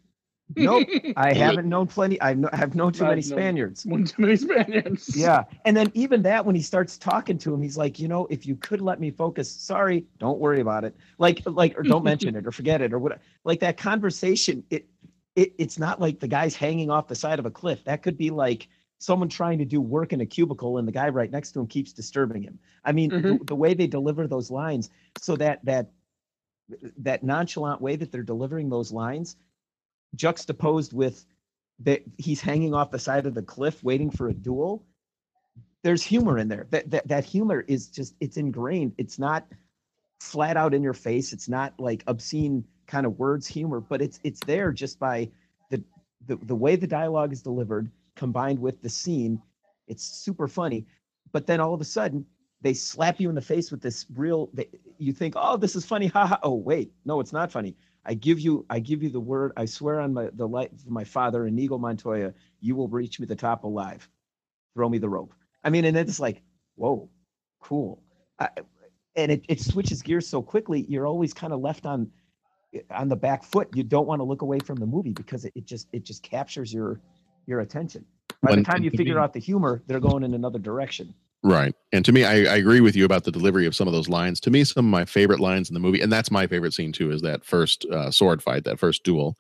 Nope, 0.55 0.87
I 1.17 1.33
haven't 1.33 1.67
known 1.67 1.87
plenty. 1.87 2.21
I 2.21 2.33
know, 2.33 2.49
have 2.53 2.75
known 2.75 2.93
too 2.93 3.03
I've 3.03 3.09
many 3.09 3.21
known 3.21 3.29
Spaniards. 3.29 3.85
One 3.85 4.05
too 4.05 4.21
many 4.21 4.35
Spaniards. 4.35 5.15
Yeah, 5.15 5.43
and 5.65 5.75
then 5.75 5.91
even 5.93 6.21
that 6.23 6.45
when 6.45 6.55
he 6.55 6.61
starts 6.61 6.97
talking 6.97 7.37
to 7.39 7.53
him, 7.53 7.61
he's 7.61 7.77
like, 7.77 7.99
you 7.99 8.07
know, 8.07 8.27
if 8.29 8.45
you 8.45 8.55
could 8.55 8.81
let 8.81 8.99
me 8.99 9.11
focus. 9.11 9.51
Sorry, 9.51 10.05
don't 10.19 10.39
worry 10.39 10.61
about 10.61 10.83
it. 10.83 10.95
Like 11.17 11.41
like 11.45 11.77
or 11.77 11.83
don't 11.83 12.03
mention 12.03 12.35
it 12.35 12.47
or 12.47 12.51
forget 12.51 12.81
it 12.81 12.93
or 12.93 12.99
what. 12.99 13.19
Like 13.43 13.59
that 13.61 13.77
conversation. 13.77 14.63
It 14.69 14.87
it 15.35 15.53
it's 15.57 15.79
not 15.79 15.99
like 15.99 16.19
the 16.19 16.27
guy's 16.27 16.55
hanging 16.55 16.89
off 16.89 17.07
the 17.07 17.15
side 17.15 17.39
of 17.39 17.45
a 17.45 17.51
cliff. 17.51 17.83
That 17.85 18.03
could 18.03 18.17
be 18.17 18.29
like 18.29 18.67
someone 18.99 19.29
trying 19.29 19.57
to 19.57 19.65
do 19.65 19.81
work 19.81 20.13
in 20.13 20.21
a 20.21 20.25
cubicle 20.25 20.77
and 20.77 20.87
the 20.87 20.91
guy 20.91 21.09
right 21.09 21.29
next 21.29 21.51
to 21.51 21.59
him 21.59 21.67
keeps 21.67 21.91
disturbing 21.91 22.41
him. 22.41 22.57
I 22.85 22.93
mean, 22.93 23.09
the, 23.09 23.15
mm-hmm. 23.17 23.45
the 23.45 23.55
way 23.55 23.73
they 23.73 23.87
deliver 23.87 24.27
those 24.27 24.49
lines, 24.49 24.89
so 25.19 25.35
that 25.37 25.63
that 25.65 25.91
that 26.99 27.23
nonchalant 27.23 27.81
way 27.81 27.95
that 27.95 28.11
they're 28.11 28.23
delivering 28.23 28.69
those 28.69 28.91
lines, 28.91 29.35
juxtaposed 30.15 30.93
with 30.93 31.25
that 31.79 32.03
he's 32.17 32.41
hanging 32.41 32.73
off 32.73 32.91
the 32.91 32.99
side 32.99 33.25
of 33.25 33.33
the 33.33 33.41
cliff 33.41 33.83
waiting 33.83 34.09
for 34.09 34.29
a 34.29 34.33
duel. 34.33 34.83
There's 35.83 36.03
humor 36.03 36.37
in 36.37 36.47
there. 36.47 36.67
That 36.69 36.89
that 36.91 37.07
that 37.07 37.25
humor 37.25 37.65
is 37.67 37.87
just 37.87 38.15
it's 38.19 38.37
ingrained. 38.37 38.93
It's 38.97 39.19
not 39.19 39.47
flat 40.19 40.55
out 40.55 40.73
in 40.73 40.81
your 40.81 40.93
face. 40.93 41.33
It's 41.33 41.49
not 41.49 41.73
like 41.79 42.03
obscene 42.07 42.63
kind 42.87 43.05
of 43.05 43.19
words 43.19 43.47
humor, 43.47 43.81
but 43.81 44.01
it's 44.01 44.19
it's 44.23 44.39
there 44.41 44.71
just 44.71 44.99
by 44.99 45.29
the 45.69 45.83
the, 46.27 46.37
the 46.43 46.55
way 46.55 46.75
the 46.75 46.87
dialogue 46.87 47.33
is 47.33 47.41
delivered 47.41 47.91
combined 48.15 48.59
with 48.59 48.81
the 48.81 48.89
scene. 48.89 49.41
It's 49.87 50.03
super 50.03 50.47
funny. 50.47 50.85
But 51.31 51.47
then 51.47 51.59
all 51.59 51.73
of 51.73 51.81
a 51.81 51.85
sudden 51.85 52.25
they 52.61 52.73
slap 52.73 53.19
you 53.19 53.27
in 53.27 53.35
the 53.35 53.41
face 53.41 53.71
with 53.71 53.81
this 53.81 54.05
real 54.15 54.49
they, 54.53 54.69
you 54.97 55.11
think, 55.11 55.33
"Oh, 55.35 55.57
this 55.57 55.75
is 55.75 55.85
funny." 55.85 56.07
Ha 56.07 56.25
ha. 56.25 56.39
Oh, 56.43 56.55
wait. 56.55 56.93
No, 57.03 57.19
it's 57.19 57.33
not 57.33 57.51
funny. 57.51 57.75
I 58.05 58.13
give 58.13 58.39
you 58.39 58.65
I 58.69 58.79
give 58.79 59.01
you 59.01 59.09
the 59.09 59.19
word. 59.19 59.53
I 59.55 59.65
swear 59.65 59.99
on 59.99 60.13
my 60.13 60.29
the 60.33 60.47
life 60.47 60.71
of 60.71 60.89
my 60.89 61.03
father 61.03 61.47
Inigo 61.47 61.77
Montoya, 61.77 62.33
you 62.59 62.75
will 62.75 62.87
reach 62.87 63.19
me 63.19 63.25
the 63.25 63.35
top 63.35 63.63
alive. 63.63 64.07
Throw 64.73 64.89
me 64.89 64.97
the 64.97 65.09
rope. 65.09 65.33
I 65.63 65.69
mean, 65.69 65.85
and 65.85 65.95
it's 65.95 66.19
like, 66.19 66.41
"Whoa. 66.75 67.09
Cool." 67.61 68.01
I, 68.39 68.49
and 69.15 69.31
it, 69.31 69.45
it 69.47 69.61
switches 69.61 70.01
gears 70.01 70.27
so 70.27 70.41
quickly 70.41 70.85
you're 70.89 71.07
always 71.07 71.33
kind 71.33 71.53
of 71.53 71.61
left 71.61 71.85
on 71.85 72.09
on 72.89 73.07
the 73.07 73.15
back 73.15 73.43
foot 73.43 73.69
you 73.75 73.83
don't 73.83 74.07
want 74.07 74.19
to 74.19 74.23
look 74.23 74.41
away 74.41 74.59
from 74.59 74.77
the 74.77 74.85
movie 74.85 75.13
because 75.13 75.45
it, 75.45 75.53
it 75.55 75.65
just 75.65 75.87
it 75.93 76.03
just 76.03 76.23
captures 76.23 76.73
your 76.73 76.99
your 77.45 77.59
attention 77.59 78.03
by 78.41 78.55
the 78.55 78.63
time 78.63 78.83
you 78.83 78.89
figure 78.89 79.19
out 79.19 79.33
the 79.33 79.39
humor 79.39 79.83
they're 79.85 79.99
going 79.99 80.23
in 80.23 80.33
another 80.33 80.57
direction 80.57 81.13
Right. 81.45 81.75
And 81.91 82.05
to 82.05 82.13
me, 82.13 82.23
I, 82.23 82.35
I 82.53 82.55
agree 82.55 82.79
with 82.79 82.95
you 82.95 83.03
about 83.03 83.25
the 83.25 83.31
delivery 83.31 83.65
of 83.65 83.75
some 83.75 83.85
of 83.87 83.93
those 83.93 84.07
lines. 84.07 84.39
To 84.41 84.49
me, 84.51 84.63
some 84.63 84.85
of 84.85 84.89
my 84.89 85.03
favorite 85.03 85.41
lines 85.41 85.69
in 85.69 85.73
the 85.73 85.79
movie, 85.81 85.99
and 85.99 86.11
that's 86.11 86.31
my 86.31 86.47
favorite 86.47 86.73
scene 86.73 86.93
too, 86.93 87.11
is 87.11 87.21
that 87.21 87.43
first 87.43 87.83
uh, 87.91 88.11
sword 88.11 88.41
fight, 88.41 88.63
that 88.63 88.79
first 88.79 89.03
duel 89.03 89.35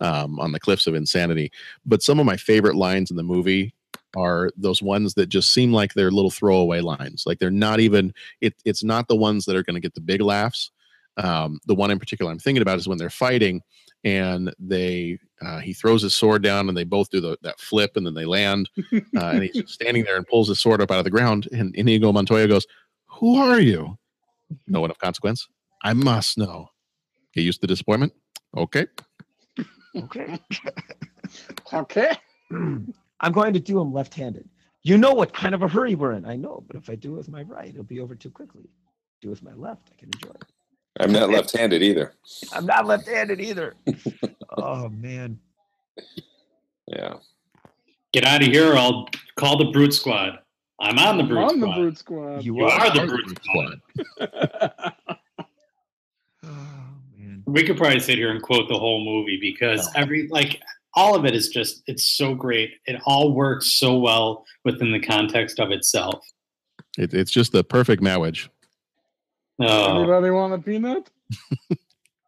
um, 0.00 0.38
on 0.40 0.52
the 0.52 0.60
cliffs 0.60 0.86
of 0.86 0.94
insanity. 0.94 1.52
But 1.86 2.02
some 2.02 2.20
of 2.20 2.26
my 2.26 2.36
favorite 2.36 2.76
lines 2.76 3.10
in 3.10 3.16
the 3.16 3.22
movie 3.22 3.74
are 4.16 4.50
those 4.56 4.82
ones 4.82 5.14
that 5.14 5.28
just 5.28 5.52
seem 5.54 5.72
like 5.72 5.94
they're 5.94 6.10
little 6.10 6.30
throwaway 6.30 6.80
lines. 6.80 7.24
Like 7.26 7.38
they're 7.38 7.50
not 7.50 7.80
even, 7.80 8.12
it, 8.40 8.54
it's 8.64 8.84
not 8.84 9.08
the 9.08 9.16
ones 9.16 9.46
that 9.46 9.56
are 9.56 9.62
going 9.62 9.74
to 9.76 9.80
get 9.80 9.94
the 9.94 10.00
big 10.02 10.20
laughs. 10.22 10.70
Um, 11.16 11.60
the 11.66 11.74
one 11.74 11.90
in 11.90 11.98
particular 11.98 12.30
I'm 12.32 12.38
thinking 12.38 12.62
about 12.62 12.78
is 12.78 12.88
when 12.88 12.98
they're 12.98 13.10
fighting 13.10 13.62
and 14.04 14.54
they 14.58 15.18
uh, 15.42 15.58
he 15.58 15.72
throws 15.72 16.02
his 16.02 16.14
sword 16.14 16.42
down 16.42 16.68
and 16.68 16.76
they 16.76 16.84
both 16.84 17.10
do 17.10 17.20
the, 17.20 17.36
that 17.42 17.58
flip 17.60 17.96
and 17.96 18.06
then 18.06 18.14
they 18.14 18.24
land 18.24 18.68
uh, 18.92 19.00
and 19.30 19.42
he's 19.42 19.52
just 19.52 19.74
standing 19.74 20.04
there 20.04 20.16
and 20.16 20.26
pulls 20.26 20.48
his 20.48 20.60
sword 20.60 20.80
up 20.80 20.90
out 20.90 20.98
of 20.98 21.04
the 21.04 21.10
ground 21.10 21.48
and 21.52 21.74
Inigo 21.76 22.12
Montoya 22.12 22.48
goes, 22.48 22.66
"Who 23.06 23.36
are 23.36 23.60
you?" 23.60 23.98
No 24.66 24.80
one 24.80 24.90
of 24.90 24.98
consequence. 24.98 25.46
I 25.82 25.92
must 25.92 26.38
know. 26.38 26.70
Get 27.34 27.42
used 27.42 27.60
to 27.60 27.66
the 27.66 27.72
disappointment. 27.72 28.12
Okay. 28.56 28.86
okay 29.96 30.38
okay 31.72 32.10
i'm 32.50 33.32
going 33.32 33.52
to 33.52 33.60
do 33.60 33.80
him 33.80 33.92
left-handed 33.92 34.48
you 34.82 34.96
know 34.96 35.12
what 35.12 35.32
kind 35.34 35.54
of 35.54 35.62
a 35.62 35.68
hurry 35.68 35.94
we're 35.94 36.12
in 36.12 36.24
i 36.24 36.36
know 36.36 36.62
but 36.66 36.76
if 36.76 36.88
i 36.88 36.94
do 36.94 37.14
it 37.14 37.18
with 37.18 37.28
my 37.28 37.42
right 37.42 37.70
it'll 37.70 37.82
be 37.84 38.00
over 38.00 38.14
too 38.14 38.30
quickly 38.30 38.64
do 39.20 39.28
it 39.28 39.30
with 39.30 39.42
my 39.42 39.52
left 39.54 39.90
i 39.92 39.96
can 39.98 40.08
enjoy 40.14 40.30
it 40.30 40.44
I'm 41.00 41.12
not 41.12 41.30
left-handed 41.30 41.82
either. 41.82 42.14
i'm 42.52 42.66
not 42.66 42.86
left-handed 42.86 43.40
either 43.40 43.74
oh 44.64 44.88
man 45.00 45.38
Yeah. 46.86 47.14
Get 48.12 48.24
out 48.24 48.42
of 48.42 48.48
here! 48.48 48.72
or 48.72 48.76
I'll 48.76 49.08
call 49.36 49.58
the 49.58 49.70
Brute 49.70 49.92
Squad. 49.92 50.38
I'm 50.80 50.98
on 50.98 51.18
the 51.18 51.24
I'm 51.24 51.28
Brute 51.28 51.38
on 51.42 51.60
the 51.60 51.66
Squad. 51.66 51.74
Brute 51.76 51.98
Squad. 51.98 52.44
You 52.44 52.60
are 52.64 52.90
the 52.94 53.06
Brute 53.06 53.38
Squad. 53.44 54.94
Oh, 56.44 56.94
we 57.46 57.64
could 57.64 57.76
probably 57.76 57.98
sit 58.00 58.16
here 58.16 58.30
and 58.30 58.40
quote 58.40 58.68
the 58.68 58.78
whole 58.78 59.04
movie 59.04 59.38
because 59.40 59.90
every 59.96 60.28
like 60.28 60.60
all 60.94 61.14
of 61.16 61.24
it 61.24 61.34
is 61.34 61.48
just 61.48 61.82
it's 61.86 62.04
so 62.16 62.34
great. 62.34 62.70
It 62.86 63.00
all 63.06 63.34
works 63.34 63.74
so 63.78 63.98
well 63.98 64.44
within 64.64 64.92
the 64.92 65.00
context 65.00 65.58
of 65.58 65.70
itself. 65.72 66.24
It, 66.96 67.12
it's 67.12 67.30
just 67.30 67.52
the 67.52 67.64
perfect 67.64 68.02
marriage. 68.02 68.48
Oh, 69.60 69.98
Anybody 69.98 70.30
want 70.30 70.54
a 70.54 70.58
peanut? 70.58 71.10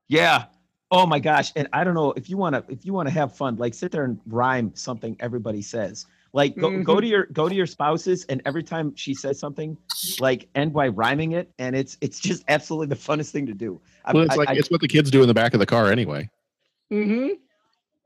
Yeah. 0.08 0.46
Oh 0.92 1.06
my 1.06 1.18
gosh. 1.20 1.52
And 1.56 1.68
I 1.72 1.84
don't 1.84 1.94
know 1.94 2.12
if 2.16 2.28
you 2.28 2.36
want 2.36 2.54
to 2.56 2.64
if 2.72 2.84
you 2.84 2.92
want 2.92 3.08
to 3.08 3.14
have 3.14 3.34
fun, 3.36 3.56
like 3.56 3.74
sit 3.74 3.92
there 3.92 4.04
and 4.04 4.20
rhyme 4.26 4.72
something 4.74 5.16
everybody 5.20 5.62
says. 5.62 6.06
Like 6.32 6.56
go, 6.56 6.82
go 6.82 6.96
Mhm. 6.96 7.00
to 7.00 7.06
your 7.06 7.26
go 7.26 7.48
to 7.48 7.54
your 7.54 7.66
spouses 7.66 8.24
and 8.26 8.40
every 8.44 8.62
time 8.62 8.94
she 8.96 9.14
says 9.14 9.38
something, 9.38 9.76
like 10.20 10.48
end 10.54 10.72
by 10.72 10.88
rhyming 10.88 11.32
it, 11.32 11.50
and 11.58 11.74
it's 11.76 11.96
it's 12.00 12.18
just 12.20 12.44
absolutely 12.48 12.86
the 12.88 13.00
funnest 13.00 13.30
thing 13.30 13.46
to 13.46 13.54
do. 13.54 13.80
I- 14.04 14.12
Well, 14.12 14.24
it's 14.24 14.34
I- 14.34 14.36
like 14.36 14.48
I- 14.50 14.54
it's 14.54 14.70
what 14.70 14.80
the 14.80 14.88
kids 14.88 15.10
do 15.10 15.22
in 15.22 15.28
the 15.28 15.34
back 15.34 15.54
of 15.54 15.60
the 15.60 15.66
car 15.66 15.90
anyway. 15.90 16.28
Mm-hmm. 16.92 17.34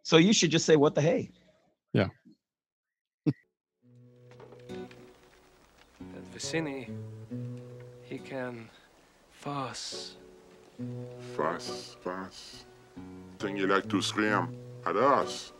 so 0.02 0.18
you 0.18 0.34
should 0.34 0.50
just 0.50 0.66
say 0.66 0.76
what 0.76 0.94
the 0.94 1.00
hey. 1.00 1.30
Yeah. 1.94 2.08
At 3.26 3.34
Vizzini, 6.34 6.88
he 8.02 8.18
can 8.18 8.68
fuss. 9.32 10.16
Fuss, 11.36 11.96
fuss. 12.02 12.63
Think 13.44 13.58
you 13.58 13.66
like 13.66 13.90
to 13.90 14.00
scream 14.00 14.56
at 14.86 14.96
us? 14.96 15.52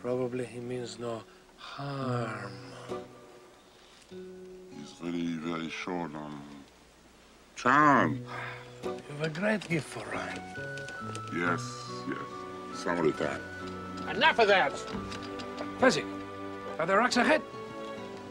Probably 0.00 0.44
he 0.44 0.60
means 0.60 1.00
no 1.00 1.20
harm. 1.56 2.52
He's 4.08 4.94
really 5.02 5.32
very 5.38 5.68
short 5.68 6.14
on 6.14 6.40
charm. 7.56 8.24
You 8.84 9.00
have 9.18 9.22
a 9.22 9.30
great 9.30 9.68
gift 9.68 9.88
for 9.88 10.04
rhyme. 10.14 10.40
Yes, 11.36 11.60
yes. 12.08 12.78
Some 12.84 12.98
of 13.00 13.04
the 13.06 13.24
time. 13.24 13.40
Enough 14.08 14.38
of 14.38 14.46
that. 14.46 14.72
Fezzik, 15.80 16.06
are 16.78 16.86
there 16.86 16.98
rocks 16.98 17.16
ahead? 17.16 17.42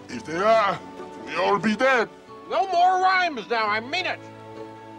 If 0.07 0.25
they 0.25 0.37
are, 0.37 0.79
we 1.25 1.35
all 1.35 1.59
be 1.59 1.75
dead. 1.75 2.07
No 2.49 2.65
more 2.71 3.01
rhymes 3.01 3.49
now. 3.49 3.67
I 3.67 3.81
mean 3.81 4.05
it. 4.05 4.19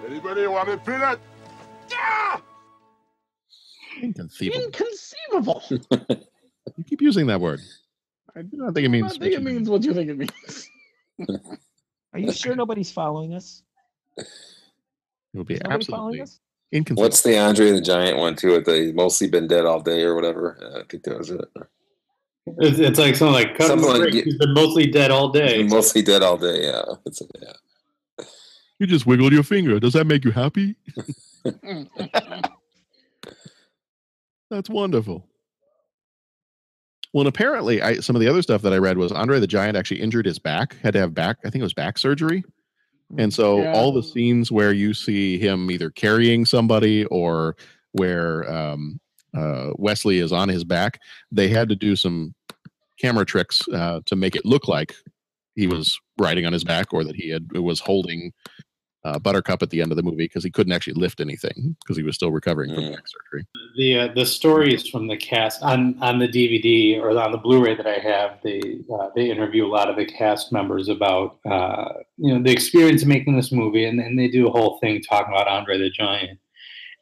Anybody 0.06 0.46
want 0.46 0.68
a 0.68 0.76
peanut? 0.76 1.18
Ah! 1.94 2.42
Inconceivable. 4.02 4.62
Inconceivable. 4.64 5.62
You 6.76 6.84
keep 6.84 7.00
using 7.00 7.26
that 7.28 7.40
word. 7.40 7.60
I 8.36 8.42
do 8.42 8.58
not 8.58 8.74
think 8.74 8.84
it 8.84 8.90
means. 8.90 9.04
I 9.04 9.06
means. 9.06 9.18
think 9.18 9.34
it 9.34 9.42
means 9.42 9.70
what 9.70 9.82
you 9.84 9.94
think 9.94 10.10
it 10.10 10.18
means. 10.18 10.70
Are 12.12 12.18
you 12.18 12.30
sure 12.30 12.54
nobody's 12.54 12.92
following 12.92 13.32
us? 13.34 13.62
It 14.18 14.26
would 15.32 15.46
be 15.46 15.54
Is 15.54 15.60
absolutely 15.64 16.20
us? 16.20 16.38
inconceivable. 16.70 17.02
What's 17.04 17.22
the 17.22 17.38
Andre 17.38 17.70
the 17.72 17.80
Giant 17.80 18.18
one 18.18 18.36
too? 18.36 18.52
With 18.52 18.66
the 18.66 18.76
he's 18.76 18.92
mostly 18.92 19.28
been 19.28 19.46
dead 19.48 19.64
all 19.64 19.80
day 19.80 20.02
or 20.02 20.14
whatever. 20.14 20.58
Uh, 20.62 20.80
I 20.80 20.82
think 20.90 21.04
that 21.04 21.18
was 21.18 21.30
it. 21.30 21.40
It's, 22.58 22.78
it's 22.78 22.98
like 22.98 23.16
something 23.16 23.32
like 23.32 23.56
cutting 23.56 23.80
Something 23.80 24.02
like 24.02 24.12
get- 24.12 24.24
He's 24.26 24.36
been 24.36 24.52
mostly 24.52 24.86
dead 24.88 25.10
all 25.10 25.30
day. 25.30 25.62
He's 25.62 25.72
mostly 25.72 26.02
dead 26.02 26.22
all 26.22 26.36
day. 26.36 26.64
Yeah. 26.64 26.82
It's, 27.06 27.22
yeah. 27.40 28.24
You 28.78 28.86
just 28.86 29.06
wiggled 29.06 29.32
your 29.32 29.42
finger. 29.42 29.80
Does 29.80 29.94
that 29.94 30.06
make 30.06 30.24
you 30.24 30.32
happy? 30.32 30.76
That's 34.50 34.70
wonderful. 34.70 35.26
Well, 37.12 37.22
and 37.22 37.28
apparently, 37.28 37.80
I 37.82 37.96
some 37.96 38.16
of 38.16 38.20
the 38.20 38.28
other 38.28 38.42
stuff 38.42 38.62
that 38.62 38.72
I 38.72 38.78
read 38.78 38.98
was 38.98 39.12
Andre 39.12 39.40
the 39.40 39.46
Giant 39.46 39.76
actually 39.76 40.00
injured 40.00 40.26
his 40.26 40.38
back, 40.38 40.76
had 40.82 40.92
to 40.92 41.00
have 41.00 41.14
back, 41.14 41.38
I 41.44 41.50
think 41.50 41.60
it 41.60 41.64
was 41.64 41.74
back 41.74 41.98
surgery. 41.98 42.44
And 43.16 43.32
so 43.32 43.62
Yeah. 43.62 43.72
all 43.72 43.92
the 43.92 44.02
scenes 44.02 44.52
where 44.52 44.72
you 44.72 44.92
see 44.92 45.38
him 45.38 45.70
either 45.70 45.90
carrying 45.90 46.44
somebody 46.44 47.06
or 47.06 47.56
where 47.92 48.50
um, 48.52 49.00
uh, 49.34 49.70
Westley 49.76 50.18
is 50.18 50.30
on 50.32 50.50
his 50.50 50.62
back, 50.64 51.00
they 51.32 51.48
had 51.48 51.70
to 51.70 51.76
do 51.76 51.96
some 51.96 52.34
camera 53.00 53.24
tricks 53.24 53.66
uh, 53.68 54.00
to 54.04 54.14
make 54.16 54.36
it 54.36 54.44
look 54.44 54.68
like 54.68 54.94
he 55.54 55.66
was 55.66 55.98
riding 56.18 56.44
on 56.44 56.52
his 56.52 56.64
back 56.64 56.92
or 56.92 57.02
that 57.02 57.16
he 57.16 57.30
had 57.30 57.50
was 57.52 57.80
holding 57.80 58.32
uh, 59.08 59.18
Buttercup 59.18 59.62
at 59.62 59.70
the 59.70 59.80
end 59.80 59.90
of 59.90 59.96
the 59.96 60.02
movie 60.02 60.24
because 60.24 60.44
he 60.44 60.50
couldn't 60.50 60.72
actually 60.72 60.94
lift 60.94 61.20
anything 61.20 61.76
because 61.80 61.96
he 61.96 62.02
was 62.02 62.14
still 62.14 62.30
recovering 62.30 62.74
from 62.74 62.92
back 62.92 63.04
surgery. 63.06 63.46
the 63.76 63.98
uh, 63.98 64.08
the 64.14 64.26
stories 64.26 64.88
from 64.88 65.06
the 65.06 65.16
cast 65.16 65.62
on 65.62 65.96
on 66.02 66.18
the 66.18 66.28
DVD 66.28 67.00
or 67.00 67.18
on 67.18 67.32
the 67.32 67.38
Blu-ray 67.38 67.74
that 67.74 67.86
I 67.86 67.98
have, 67.98 68.38
they 68.42 68.80
uh, 68.92 69.08
they 69.14 69.30
interview 69.30 69.66
a 69.66 69.68
lot 69.68 69.88
of 69.88 69.96
the 69.96 70.04
cast 70.04 70.52
members 70.52 70.88
about 70.88 71.38
uh, 71.48 71.92
you 72.16 72.34
know 72.34 72.42
the 72.42 72.52
experience 72.52 73.02
of 73.02 73.08
making 73.08 73.36
this 73.36 73.52
movie, 73.52 73.86
and, 73.86 73.98
and 74.00 74.18
they 74.18 74.28
do 74.28 74.48
a 74.48 74.50
whole 74.50 74.78
thing 74.78 75.00
talking 75.00 75.32
about 75.32 75.48
Andre 75.48 75.78
the 75.78 75.90
Giant, 75.90 76.38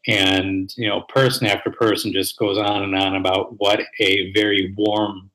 and 0.06 0.72
you 0.76 0.88
know 0.88 1.02
person 1.08 1.46
after 1.46 1.70
person 1.70 2.12
just 2.12 2.38
goes 2.38 2.58
on 2.58 2.84
and 2.84 2.96
on 2.96 3.16
about 3.16 3.58
what 3.58 3.80
a 4.00 4.32
very 4.32 4.74
warm 4.76 5.30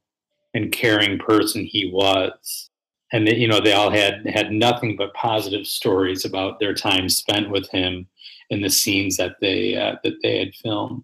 and 0.53 0.71
caring 0.71 1.19
person 1.19 1.65
he 1.65 1.89
was. 1.91 2.70
And 3.13 3.27
that, 3.27 3.37
you 3.37 3.47
know 3.47 3.59
they 3.59 3.73
all 3.73 3.91
had 3.91 4.25
had 4.27 4.51
nothing 4.51 4.95
but 4.95 5.13
positive 5.13 5.67
stories 5.67 6.23
about 6.23 6.59
their 6.59 6.73
time 6.73 7.09
spent 7.09 7.49
with 7.49 7.69
him 7.69 8.07
in 8.49 8.61
the 8.61 8.69
scenes 8.69 9.17
that 9.17 9.35
they 9.41 9.75
uh, 9.75 9.95
that 10.03 10.15
they 10.21 10.39
had 10.39 10.55
filmed. 10.55 11.03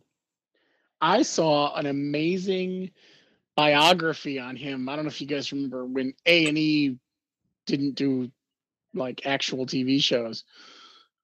I 1.02 1.22
saw 1.22 1.76
an 1.76 1.86
amazing 1.86 2.92
biography 3.56 4.40
on 4.40 4.56
him. 4.56 4.88
I 4.88 4.96
don't 4.96 5.06
know 5.06 5.10
if 5.10 5.22
you 5.22 5.28
guys 5.28 5.52
remember 5.52 5.86
when 5.86 6.14
A 6.26 6.48
and 6.48 6.58
E 6.58 6.98
didn't 7.66 7.96
do 7.96 8.32
like 8.94 9.26
actual 9.26 9.66
TV 9.66 10.02
shows. 10.02 10.44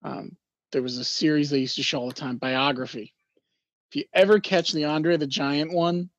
Um, 0.02 0.36
there 0.72 0.82
was 0.82 0.98
a 0.98 1.04
series 1.04 1.50
they 1.50 1.60
used 1.60 1.76
to 1.76 1.82
show 1.82 2.00
all 2.00 2.08
the 2.08 2.14
time, 2.14 2.36
biography. 2.36 3.14
If 3.90 3.96
you 3.96 4.04
ever 4.12 4.40
catch 4.40 4.72
the 4.72 4.84
Andre 4.84 5.16
the 5.16 5.26
Giant 5.26 5.72
one, 5.72 6.10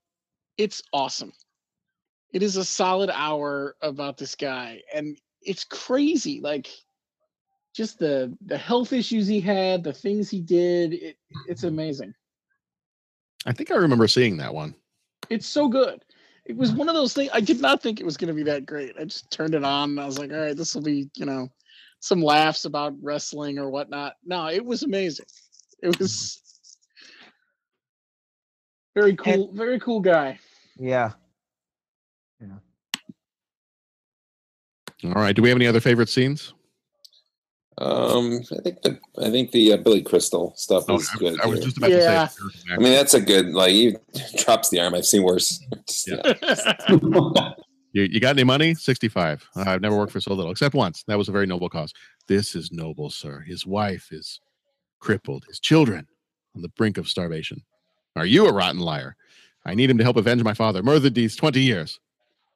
it's 0.57 0.81
awesome. 0.93 1.33
It 2.35 2.43
is 2.43 2.57
a 2.57 2.65
solid 2.65 3.09
hour 3.13 3.77
about 3.81 4.17
this 4.17 4.35
guy, 4.35 4.81
and 4.93 5.17
it's 5.41 5.63
crazy. 5.63 6.41
Like 6.41 6.67
just 7.73 7.97
the 7.97 8.37
the 8.45 8.57
health 8.57 8.91
issues 8.91 9.25
he 9.25 9.39
had, 9.39 9.85
the 9.85 9.93
things 9.93 10.29
he 10.29 10.41
did. 10.41 10.95
It, 10.95 11.17
it's 11.47 11.63
amazing. 11.63 12.13
I 13.45 13.53
think 13.53 13.71
I 13.71 13.75
remember 13.75 14.09
seeing 14.09 14.35
that 14.35 14.53
one. 14.53 14.75
It's 15.29 15.47
so 15.47 15.69
good. 15.69 16.03
It 16.43 16.57
was 16.57 16.73
one 16.73 16.89
of 16.89 16.95
those 16.95 17.13
things. 17.13 17.29
I 17.33 17.39
did 17.39 17.61
not 17.61 17.81
think 17.81 18.01
it 18.01 18.05
was 18.05 18.17
going 18.17 18.27
to 18.27 18.33
be 18.33 18.43
that 18.43 18.65
great. 18.65 18.97
I 18.99 19.05
just 19.05 19.31
turned 19.31 19.55
it 19.55 19.63
on 19.63 19.91
and 19.91 19.99
I 20.01 20.05
was 20.05 20.19
like, 20.19 20.31
all 20.33 20.37
right, 20.37 20.57
this 20.57 20.75
will 20.75 20.83
be, 20.83 21.09
you 21.15 21.25
know, 21.25 21.47
some 22.01 22.21
laughs 22.21 22.65
about 22.65 23.01
wrestling 23.01 23.59
or 23.59 23.69
whatnot. 23.69 24.15
No, 24.25 24.49
it 24.49 24.63
was 24.63 24.83
amazing. 24.83 25.25
It 25.81 25.91
mm-hmm. 25.91 26.03
was 26.03 26.41
very 28.93 29.15
cool, 29.15 29.53
very 29.53 29.79
cool 29.79 30.01
guy. 30.01 30.37
Yeah. 30.77 31.13
All 35.07 35.21
right. 35.21 35.35
Do 35.35 35.41
we 35.41 35.49
have 35.49 35.57
any 35.57 35.67
other 35.67 35.79
favorite 35.79 36.09
scenes? 36.09 36.53
Um, 37.77 38.39
I 38.57 38.61
think 38.61 38.81
the 38.83 38.99
I 39.21 39.29
think 39.29 39.51
the 39.51 39.73
uh, 39.73 39.77
Billy 39.77 40.01
Crystal 40.01 40.53
stuff 40.55 40.85
Oh, 40.87 40.95
is 40.95 41.09
I- 41.13 41.17
good. 41.17 41.41
I 41.41 41.47
was 41.47 41.59
just 41.59 41.77
about 41.77 41.87
to 41.89 42.01
say 42.01 42.13
Yeah. 42.13 42.27
I 42.73 42.77
mean, 42.77 42.93
that's 42.93 43.13
a 43.13 43.19
good 43.21 43.47
like 43.49 43.71
he 43.71 43.95
drops 44.37 44.69
the 44.69 44.79
arm. 44.79 44.95
I've 44.95 45.05
seen 45.05 45.23
worse. 45.23 45.59
You, 47.93 48.03
you 48.03 48.19
got 48.19 48.35
any 48.35 48.43
money? 48.43 48.73
65. 48.75 49.47
Uh, 49.55 49.63
I've 49.67 49.81
never 49.81 49.95
worked 49.97 50.11
for 50.11 50.19
so 50.19 50.33
little, 50.33 50.51
except 50.51 50.75
once. 50.75 51.03
That 51.07 51.17
was 51.17 51.29
a 51.29 51.31
very 51.31 51.45
noble 51.45 51.69
cause. 51.69 51.93
This 52.27 52.53
is 52.55 52.71
noble, 52.73 53.09
sir. 53.09 53.39
His 53.39 53.65
wife 53.65 54.09
is 54.11 54.41
crippled, 54.99 55.45
his 55.47 55.59
children 55.61 56.05
on 56.55 56.61
the 56.61 56.67
brink 56.69 56.97
of 56.97 57.07
starvation. 57.07 57.61
Are 58.17 58.25
you 58.25 58.47
a 58.47 58.53
rotten 58.53 58.81
liar? 58.81 59.15
I 59.65 59.75
need 59.75 59.89
him 59.89 59.97
to 59.97 60.03
help 60.03 60.17
avenge 60.17 60.43
my 60.43 60.53
father. 60.53 60.83
Murdered 60.83 61.15
these 61.15 61.35
20 61.37 61.61
years. 61.61 61.99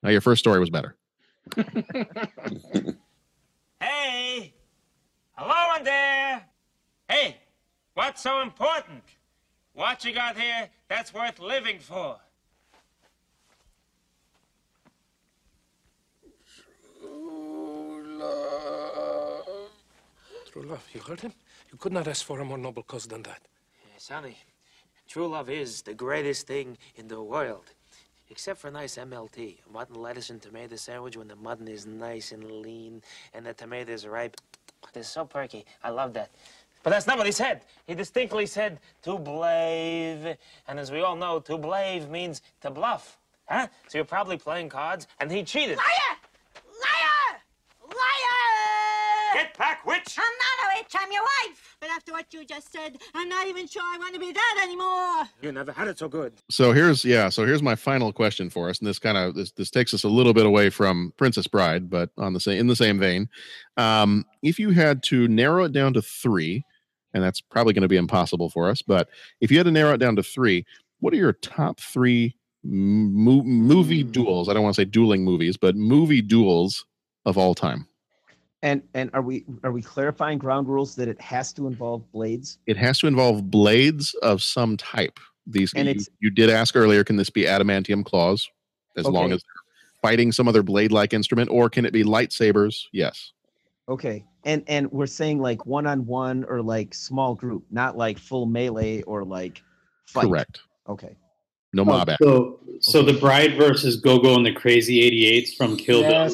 Now, 0.03 0.09
your 0.09 0.21
first 0.21 0.39
story 0.39 0.59
was 0.59 0.69
better. 0.69 0.95
Hey! 3.81 4.53
Hello 5.35 5.77
in 5.77 5.83
there! 5.85 6.43
Hey, 7.07 7.37
what's 7.93 8.21
so 8.21 8.41
important? 8.41 9.03
What 9.73 10.03
you 10.03 10.13
got 10.13 10.37
here 10.37 10.69
that's 10.89 11.13
worth 11.13 11.39
living 11.39 11.79
for? 11.79 12.17
True 16.99 18.03
love, 18.19 19.69
True 20.51 20.63
love, 20.63 20.85
you 20.93 20.99
heard 20.99 21.21
him? 21.21 21.33
You 21.71 21.77
could 21.77 21.93
not 21.93 22.07
ask 22.07 22.25
for 22.25 22.41
a 22.41 22.45
more 22.45 22.57
noble 22.57 22.83
cause 22.83 23.07
than 23.07 23.23
that. 23.23 23.41
Sonny, 23.97 24.37
true 25.07 25.27
love 25.29 25.49
is 25.49 25.81
the 25.83 25.93
greatest 25.93 26.47
thing 26.47 26.77
in 26.95 27.07
the 27.07 27.21
world. 27.21 27.73
Except 28.31 28.59
for 28.59 28.69
nice 28.69 28.97
MLT, 28.97 29.57
mutton, 29.73 29.95
lettuce, 29.95 30.29
and 30.29 30.39
tomato 30.39 30.75
sandwich 30.75 31.17
when 31.17 31.27
the 31.27 31.35
mutton 31.35 31.67
is 31.67 31.87
nice 31.87 32.31
and 32.31 32.43
lean 32.43 33.01
and 33.33 33.45
the 33.45 33.53
tomato 33.53 33.91
is 33.91 34.05
ripe. 34.05 34.37
It's 34.93 35.09
so 35.09 35.25
perky. 35.25 35.65
I 35.83 35.89
love 35.89 36.13
that. 36.13 36.29
But 36.83 36.91
that's 36.91 37.07
not 37.07 37.17
what 37.17 37.25
he 37.25 37.31
said. 37.31 37.61
He 37.87 37.95
distinctly 37.95 38.45
said 38.45 38.79
to 39.01 39.17
blave. 39.17 40.37
And 40.67 40.79
as 40.79 40.91
we 40.91 41.01
all 41.01 41.15
know, 41.15 41.39
to 41.39 41.57
blave 41.57 42.09
means 42.09 42.41
to 42.61 42.69
bluff. 42.69 43.17
Huh? 43.47 43.67
So 43.87 43.97
you're 43.97 44.05
probably 44.05 44.37
playing 44.37 44.69
cards 44.69 45.07
and 45.19 45.31
he 45.31 45.43
cheated. 45.43 45.77
Liar! 45.77 46.17
Liar! 46.71 47.39
Get 49.33 49.57
back, 49.57 49.85
witch! 49.85 50.17
I'm 50.79 50.85
not 50.85 50.91
a 50.91 50.93
witch, 50.93 50.95
I'm 50.95 51.11
your 51.11 51.21
wife. 51.21 51.77
But 51.79 51.89
after 51.89 52.11
what 52.11 52.33
you 52.33 52.45
just 52.45 52.71
said, 52.71 52.97
I'm 53.13 53.29
not 53.29 53.47
even 53.47 53.67
sure 53.67 53.81
I 53.81 53.97
want 53.97 54.13
to 54.13 54.19
be 54.19 54.31
that 54.31 54.59
anymore. 54.63 55.29
You 55.41 55.51
never 55.51 55.71
had 55.71 55.87
it 55.87 55.97
so 55.97 56.07
good. 56.07 56.33
So 56.49 56.71
here's 56.71 57.05
yeah. 57.05 57.29
So 57.29 57.45
here's 57.45 57.63
my 57.63 57.75
final 57.75 58.11
question 58.11 58.49
for 58.49 58.69
us, 58.69 58.79
and 58.79 58.87
this 58.87 58.99
kind 58.99 59.17
of 59.17 59.35
this 59.35 59.51
this 59.51 59.69
takes 59.69 59.93
us 59.93 60.03
a 60.03 60.09
little 60.09 60.33
bit 60.33 60.45
away 60.45 60.69
from 60.69 61.13
Princess 61.17 61.47
Bride, 61.47 61.89
but 61.89 62.09
on 62.17 62.33
the 62.33 62.39
same 62.39 62.59
in 62.59 62.67
the 62.67 62.75
same 62.75 62.99
vein. 62.99 63.29
Um, 63.77 64.25
if 64.41 64.59
you 64.59 64.71
had 64.71 65.03
to 65.03 65.27
narrow 65.27 65.65
it 65.65 65.71
down 65.71 65.93
to 65.93 66.01
three, 66.01 66.65
and 67.13 67.23
that's 67.23 67.41
probably 67.41 67.73
going 67.73 67.83
to 67.83 67.87
be 67.87 67.97
impossible 67.97 68.49
for 68.49 68.69
us, 68.69 68.81
but 68.81 69.09
if 69.41 69.51
you 69.51 69.57
had 69.57 69.65
to 69.65 69.71
narrow 69.71 69.93
it 69.93 69.99
down 69.99 70.15
to 70.17 70.23
three, 70.23 70.65
what 70.99 71.13
are 71.13 71.17
your 71.17 71.33
top 71.33 71.79
three 71.79 72.35
mo- 72.63 73.43
movie 73.43 74.03
duels? 74.03 74.49
I 74.49 74.53
don't 74.53 74.63
want 74.63 74.75
to 74.75 74.81
say 74.81 74.85
dueling 74.85 75.23
movies, 75.23 75.57
but 75.57 75.75
movie 75.75 76.21
duels 76.21 76.85
of 77.25 77.37
all 77.37 77.55
time. 77.55 77.88
And 78.61 78.81
and 78.93 79.09
are 79.13 79.21
we 79.21 79.45
are 79.63 79.71
we 79.71 79.81
clarifying 79.81 80.37
ground 80.37 80.67
rules 80.67 80.95
that 80.95 81.07
it 81.07 81.19
has 81.21 81.53
to 81.53 81.67
involve 81.67 82.09
blades? 82.11 82.57
It 82.67 82.75
has 82.77 82.99
to 82.99 83.07
involve 83.07 83.49
blades 83.49 84.13
of 84.15 84.43
some 84.43 84.75
type. 84.75 85.17
These 85.47 85.73
And 85.73 85.85
you, 85.85 85.91
it's- 85.91 86.09
you 86.19 86.29
did 86.29 86.49
ask 86.49 86.75
earlier, 86.75 87.03
can 87.03 87.15
this 87.15 87.29
be 87.29 87.43
adamantium 87.43 88.03
claws? 88.05 88.49
As 88.97 89.05
long 89.05 89.31
as 89.31 89.41
they're 89.41 90.01
fighting 90.11 90.31
some 90.33 90.47
other 90.47 90.61
blade-like 90.61 91.13
instrument, 91.13 91.49
or 91.49 91.69
can 91.69 91.85
it 91.85 91.93
be 91.93 92.03
lightsabers? 92.03 92.83
Yes. 92.91 93.31
Okay. 93.87 94.25
And 94.43 94.63
and 94.67 94.91
we're 94.91 95.05
saying 95.07 95.39
like 95.39 95.65
one 95.65 95.87
on 95.87 96.05
one 96.05 96.43
or 96.43 96.61
like 96.61 96.93
small 96.93 97.35
group, 97.35 97.63
not 97.71 97.97
like 97.97 98.17
full 98.19 98.45
melee 98.45 99.01
or 99.03 99.23
like 99.23 99.61
fight. 100.05 100.27
Correct. 100.27 100.59
Okay. 100.87 101.15
No 101.71 101.83
Oh, 101.83 101.85
mob 101.85 102.09
act. 102.09 102.21
So, 102.23 102.59
so 102.81 103.03
the 103.03 103.13
bride 103.13 103.55
versus 103.57 103.97
Go-Go 103.97 104.35
and 104.35 104.45
the 104.45 104.51
Crazy 104.53 104.99
88s 105.01 105.55
from 105.55 105.77
Kill 105.77 106.01
Bill. 106.01 106.29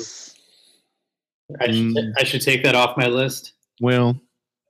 Yes. 1.50 1.58
I 1.62 1.66
should, 1.68 1.76
mm. 1.96 2.14
I 2.18 2.24
should 2.24 2.42
take 2.42 2.64
that 2.64 2.76
off 2.76 2.98
my 2.98 3.08
list. 3.08 3.54
Well, 3.82 4.20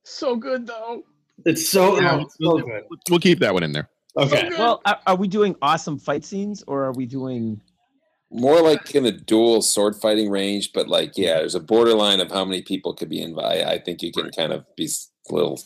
So 0.03 0.35
good 0.35 0.67
though. 0.67 1.03
It's 1.45 1.67
so, 1.67 1.99
Yeah, 1.99 2.21
it's 2.21 2.35
so 2.41 2.59
good. 2.59 2.83
we'll 3.09 3.19
keep 3.19 3.39
that 3.39 3.53
one 3.53 3.63
in 3.63 3.71
there. 3.73 3.89
Okay. 4.17 4.49
Well, 4.57 4.81
are, 4.85 4.99
are 5.07 5.15
we 5.15 5.27
doing 5.27 5.55
awesome 5.61 5.99
fight 5.99 6.23
scenes 6.23 6.63
or 6.67 6.85
are 6.85 6.93
we 6.93 7.05
doing 7.05 7.59
More 8.31 8.61
like 8.61 8.95
in 8.95 9.05
a 9.05 9.11
dual 9.11 9.61
sword 9.61 9.95
fighting 9.95 10.29
range, 10.29 10.71
but 10.73 10.87
like 10.87 11.13
yeah, 11.17 11.35
there's 11.35 11.55
a 11.55 11.59
borderline 11.59 12.19
of 12.21 12.31
how 12.31 12.45
many 12.45 12.61
people 12.61 12.93
could 12.93 13.09
be 13.09 13.21
invited. 13.21 13.67
I 13.67 13.77
think 13.79 14.01
you 14.01 14.11
can 14.11 14.29
kind 14.31 14.53
of 14.53 14.65
be 14.75 14.85
a 15.29 15.33
little 15.33 15.59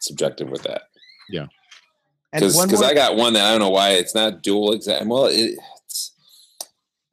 subjective 0.00 0.48
with 0.50 0.62
that. 0.64 0.82
Yeah. 1.30 1.46
And 2.32 2.40
Because 2.42 2.80
more- 2.80 2.84
I 2.84 2.94
got 2.94 3.16
one 3.16 3.32
that 3.34 3.44
I 3.44 3.50
don't 3.50 3.60
know 3.60 3.70
why 3.70 3.90
it's 3.90 4.14
not 4.14 4.42
dual 4.42 4.72
exact. 4.72 5.06
Well, 5.06 5.26
it, 5.26 5.56
it's 5.56 5.73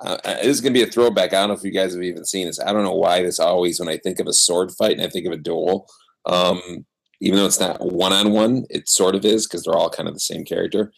uh, 0.02 0.18
uh, 0.24 0.34
this 0.36 0.48
is 0.48 0.62
gonna 0.62 0.74
be 0.74 0.84
a 0.84 0.88
throwback. 0.88 1.34
I 1.34 1.40
don't 1.42 1.50
know 1.50 1.56
if 1.56 1.64
you 1.64 1.72
guys 1.72 1.94
have 1.94 2.04
even 2.04 2.26
seen 2.26 2.48
this. 2.48 2.60
I 2.60 2.74
don't 2.74 2.84
know 2.84 2.96
why 2.96 3.22
this 3.24 3.40
always 3.40 3.80
when 3.80 3.90
I 3.90 3.98
think 3.98 4.20
of 4.20 4.28
a 4.28 4.34
sword 4.34 4.72
fight 4.72 4.94
and 4.94 5.02
I 5.02 5.10
think 5.10 5.26
of 5.26 5.32
a 5.34 5.38
duel, 5.38 5.88
um, 6.26 6.86
even 7.22 7.38
though 7.38 7.46
it's 7.46 7.60
not 7.60 7.80
one 7.82 8.14
on 8.14 8.32
one, 8.32 8.66
it 8.70 8.90
sort 8.90 9.16
of 9.16 9.24
is 9.26 9.48
because 9.48 9.64
they're 9.64 9.76
all 9.78 9.90
kind 9.90 10.08
of 10.10 10.14
the 10.16 10.20
same 10.20 10.44
character. 10.44 10.92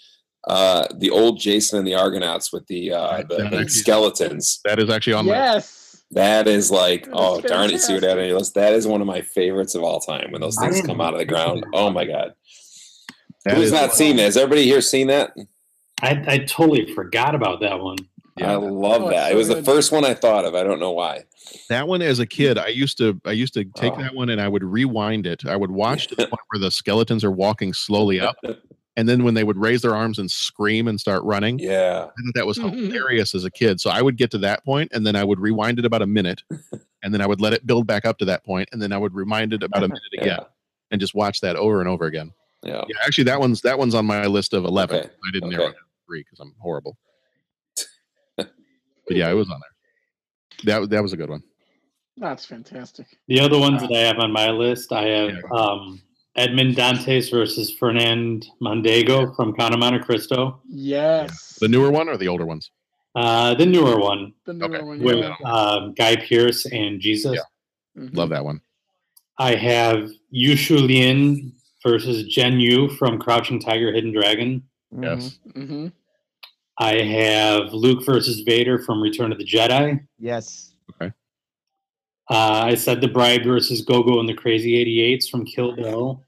Uh, 0.47 0.85
the 0.97 1.09
old 1.09 1.39
Jason 1.39 1.80
and 1.80 1.88
the 1.88 1.95
Argonauts 1.95 2.51
with 2.51 2.65
the 2.67 2.91
uh, 2.93 3.23
the, 3.30 3.38
the 3.38 3.45
actually- 3.45 3.67
skeletons. 3.69 4.59
That 4.65 4.80
is 4.80 4.89
actually 4.89 5.13
on 5.13 5.25
my 5.25 5.31
Yes. 5.31 5.80
That 6.11 6.47
is 6.47 6.69
like, 6.69 7.05
That 7.05 7.13
oh 7.15 7.41
darn 7.41 7.71
it! 7.71 7.81
See 7.81 7.93
what 7.95 8.03
I 8.03 8.09
have 8.09 8.19
on 8.19 8.25
your 8.27 8.38
list. 8.38 8.53
That 8.53 8.73
is 8.73 8.85
one 8.85 9.01
of 9.01 9.07
my 9.07 9.21
favorites 9.21 9.73
of 9.73 9.81
all 9.84 9.99
time. 9.99 10.31
When 10.31 10.41
those 10.41 10.59
things 10.59 10.80
come 10.81 11.01
out 11.01 11.13
of 11.13 11.19
the 11.19 11.25
ground, 11.25 11.65
oh 11.73 11.89
my 11.89 12.05
god! 12.05 12.34
That 13.45 13.55
Who's 13.55 13.67
is- 13.67 13.71
not 13.71 13.93
seen 13.93 14.17
that? 14.17 14.23
Has 14.23 14.38
everybody 14.38 14.63
here 14.63 14.81
seen 14.81 15.07
that? 15.07 15.31
I, 16.03 16.23
I 16.27 16.38
totally 16.39 16.93
forgot 16.93 17.34
about 17.34 17.61
that 17.61 17.80
one. 17.80 17.97
I 18.41 18.55
love 18.55 19.03
Oh, 19.03 19.10
that. 19.10 19.27
so 19.27 19.34
it 19.34 19.38
was 19.38 19.47
the 19.47 19.64
first 19.64 19.91
one 19.91 20.03
I 20.05 20.14
thought 20.14 20.45
of. 20.45 20.55
I 20.55 20.64
don't 20.64 20.80
know 20.80 20.91
why. 20.91 21.23
That 21.69 21.88
one 21.88 22.01
as 22.01 22.19
a 22.19 22.26
kid, 22.26 22.57
I 22.57 22.68
used 22.68 22.97
to 22.97 23.19
I 23.26 23.31
used 23.31 23.53
to 23.55 23.64
take 23.65 23.93
Oh. 23.93 24.01
that 24.01 24.15
one 24.15 24.30
and 24.30 24.41
I 24.41 24.47
would 24.47 24.64
rewind 24.64 25.27
it. 25.27 25.45
I 25.45 25.55
would 25.55 25.72
watch 25.72 26.07
to 26.07 26.15
the 26.15 26.27
point 26.27 26.41
where 26.49 26.60
the 26.60 26.72
skeletons 26.72 27.23
are 27.23 27.31
walking 27.31 27.73
slowly 27.73 28.19
up. 28.19 28.35
And 28.95 29.10
then 29.10 29.23
when 29.23 29.34
they 29.34 29.43
would 29.43 29.57
raise 29.57 29.81
their 29.81 29.95
arms 29.95 30.19
and 30.19 30.30
scream 30.31 30.88
and 30.88 30.99
start 30.99 31.23
running, 31.23 31.60
Yeah. 31.60 32.05
I 32.07 32.31
that 32.35 32.45
was 32.47 32.57
mm-hmm. 32.57 32.76
hilarious 32.76 33.35
as 33.35 33.43
a 33.43 33.51
kid. 33.51 33.80
So 33.81 33.89
I 33.89 34.01
would 34.01 34.18
get 34.18 34.31
to 34.31 34.38
that 34.39 34.64
point 34.65 34.91
and 34.93 35.05
then 35.05 35.15
I 35.15 35.23
would 35.23 35.39
rewind 35.39 35.77
it 35.80 35.85
about 35.85 36.01
a 36.01 36.07
minute 36.07 36.41
and 37.03 37.14
then 37.14 37.22
I 37.22 37.27
would 37.27 37.41
let 37.41 37.53
it 37.53 37.68
build 37.68 37.85
back 37.85 38.05
up 38.05 38.18
to 38.19 38.26
that 38.26 38.43
point, 38.45 38.69
and 38.72 38.81
then 38.81 38.93
I 38.93 38.97
would 38.97 39.14
remind 39.14 39.51
it 39.53 39.61
about 39.61 39.84
a 39.84 39.88
minute 39.89 40.01
again, 40.14 40.27
Yeah. 40.39 40.43
and 40.89 41.01
just 41.01 41.14
watch 41.14 41.41
that 41.41 41.55
over 41.57 41.81
and 41.81 41.89
over 41.89 42.05
again. 42.05 42.31
Yeah. 42.64 42.84
Yeah, 42.88 42.95
actually, 43.05 43.26
that 43.26 43.41
one's 43.41 43.60
that 43.61 43.77
one's 43.77 43.93
on 43.93 44.05
my 44.05 44.26
list 44.26 44.53
of 44.53 44.64
eleven. 44.64 44.99
Okay. 44.99 45.10
I 45.10 45.31
didn't 45.34 45.49
Okay. 45.49 45.57
narrow 45.57 45.69
it 45.69 45.73
down 45.73 45.81
to 45.81 46.05
three 46.07 46.22
because 46.22 46.39
I'm 46.39 46.55
horrible. 46.60 46.97
But 49.07 49.17
yeah, 49.17 49.30
it 49.30 49.34
was 49.34 49.49
on 49.49 49.59
there. 49.59 50.80
That 50.81 50.89
that 50.89 51.03
was 51.03 51.13
a 51.13 51.17
good 51.17 51.30
one. 51.30 51.43
That's 52.17 52.45
fantastic. 52.45 53.07
The 53.27 53.39
other 53.39 53.57
ones 53.57 53.81
that 53.81 53.91
I 53.91 53.99
have 53.99 54.19
on 54.19 54.31
my 54.31 54.49
list, 54.51 54.91
I 54.93 55.03
have 55.07 55.35
um, 55.51 56.01
Edmund 56.35 56.75
Dantes 56.75 57.30
versus 57.30 57.71
Fernand 57.80 58.45
Mondego 58.61 59.35
from 59.35 59.53
Count 59.55 59.73
of 59.73 59.80
Monte 59.80 59.99
Cristo. 59.99 60.61
Yes. 60.67 61.57
The 61.59 61.67
newer 61.67 61.89
one 61.91 62.07
or 62.09 62.17
the 62.17 62.27
older 62.27 62.45
ones? 62.45 62.69
Uh, 63.15 63.53
the 63.55 63.65
newer 63.65 63.99
one 63.99 64.34
The 64.45 64.53
newer 64.53 64.85
one. 64.85 64.99
with 64.99 65.19
yeah. 65.19 65.35
um, 65.51 65.93
Guy 65.95 66.15
Pearce 66.15 66.65
and 66.67 66.99
Jesus. 66.99 67.39
Mhm. 67.97 68.15
Love 68.15 68.30
that 68.30 68.43
one. 68.43 68.61
I 69.39 69.55
have 69.55 70.09
Yu 70.30 70.55
Shu 70.55 70.77
Lien 70.77 71.51
versus 71.84 72.23
Jen 72.27 72.59
Yu 72.59 72.89
from 72.89 73.19
Crouching 73.19 73.59
Tiger, 73.59 73.91
Hidden 73.91 74.13
Dragon. 74.13 74.63
Yes. 74.99 75.39
Mm-hmm. 75.55 75.88
I 76.77 76.95
have 77.01 77.71
Luke 77.73 78.03
versus 78.05 78.39
Vader 78.41 78.79
from 78.79 79.01
Return 79.01 79.31
of 79.31 79.37
the 79.37 79.45
Jedi. 79.45 79.99
Yes. 80.19 80.73
Okay. 80.95 81.11
Uh, 82.29 82.61
I 82.65 82.75
said 82.75 83.01
the 83.01 83.07
Bride 83.07 83.43
versus 83.45 83.81
Gogo 83.81 84.19
and 84.19 84.27
the 84.27 84.33
Crazy 84.33 84.73
88s 84.83 85.29
from 85.29 85.45
Kill 85.45 85.75
Bill. 85.75 86.23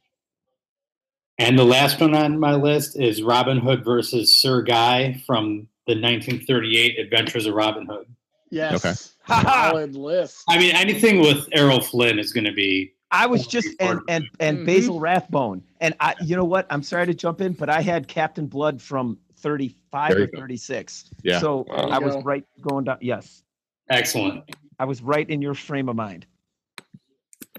And 1.37 1.57
the 1.59 1.65
last 1.65 1.99
one 1.99 2.15
on 2.15 2.39
my 2.39 2.53
list 2.55 2.99
is 2.99 3.21
Robin 3.21 3.57
Hood 3.59 3.83
versus 3.83 4.39
Sir 4.39 4.61
Guy 4.61 5.21
from 5.25 5.67
the 5.87 5.93
1938 5.93 6.99
Adventures 6.99 7.45
of 7.45 7.55
Robin 7.55 7.85
Hood. 7.85 8.05
Yes. 8.51 8.73
Okay. 8.85 8.93
Solid 9.43 9.95
list. 9.95 10.43
I 10.47 10.57
mean, 10.59 10.75
anything 10.75 11.19
with 11.19 11.47
Errol 11.51 11.81
Flynn 11.81 12.19
is 12.19 12.31
going 12.31 12.45
to 12.45 12.53
be. 12.53 12.93
I 13.11 13.25
was 13.27 13.47
just 13.47 13.69
and 13.79 13.99
and 14.09 14.25
and 14.39 14.59
Mhm. 14.59 14.65
Basil 14.65 14.99
Rathbone, 14.99 15.63
and 15.79 15.93
I, 15.99 16.15
you 16.21 16.35
know 16.35 16.43
what? 16.43 16.65
I'm 16.69 16.83
sorry 16.83 17.05
to 17.05 17.13
jump 17.13 17.39
in, 17.39 17.53
but 17.53 17.69
I 17.69 17.81
had 17.81 18.07
Captain 18.07 18.45
Blood 18.45 18.81
from 18.81 19.17
35 19.49 20.11
or 20.11 20.19
you 20.21 20.27
go. 20.27 20.39
36. 20.39 21.11
Yeah. 21.23 21.39
So 21.39 21.65
Wow. 21.69 21.75
I 21.75 21.99
was 21.99 22.13
There 22.13 22.17
you 22.19 22.23
go. 22.23 22.27
right 22.29 22.43
going 22.67 22.85
down. 22.85 22.97
Yes, 22.99 23.43
Excellent. 23.91 24.43
I 24.79 24.85
was 24.85 25.03
right 25.03 25.29
in 25.29 25.39
your 25.39 25.53
frame 25.53 25.87
of 25.87 25.95
mind. 25.95 26.25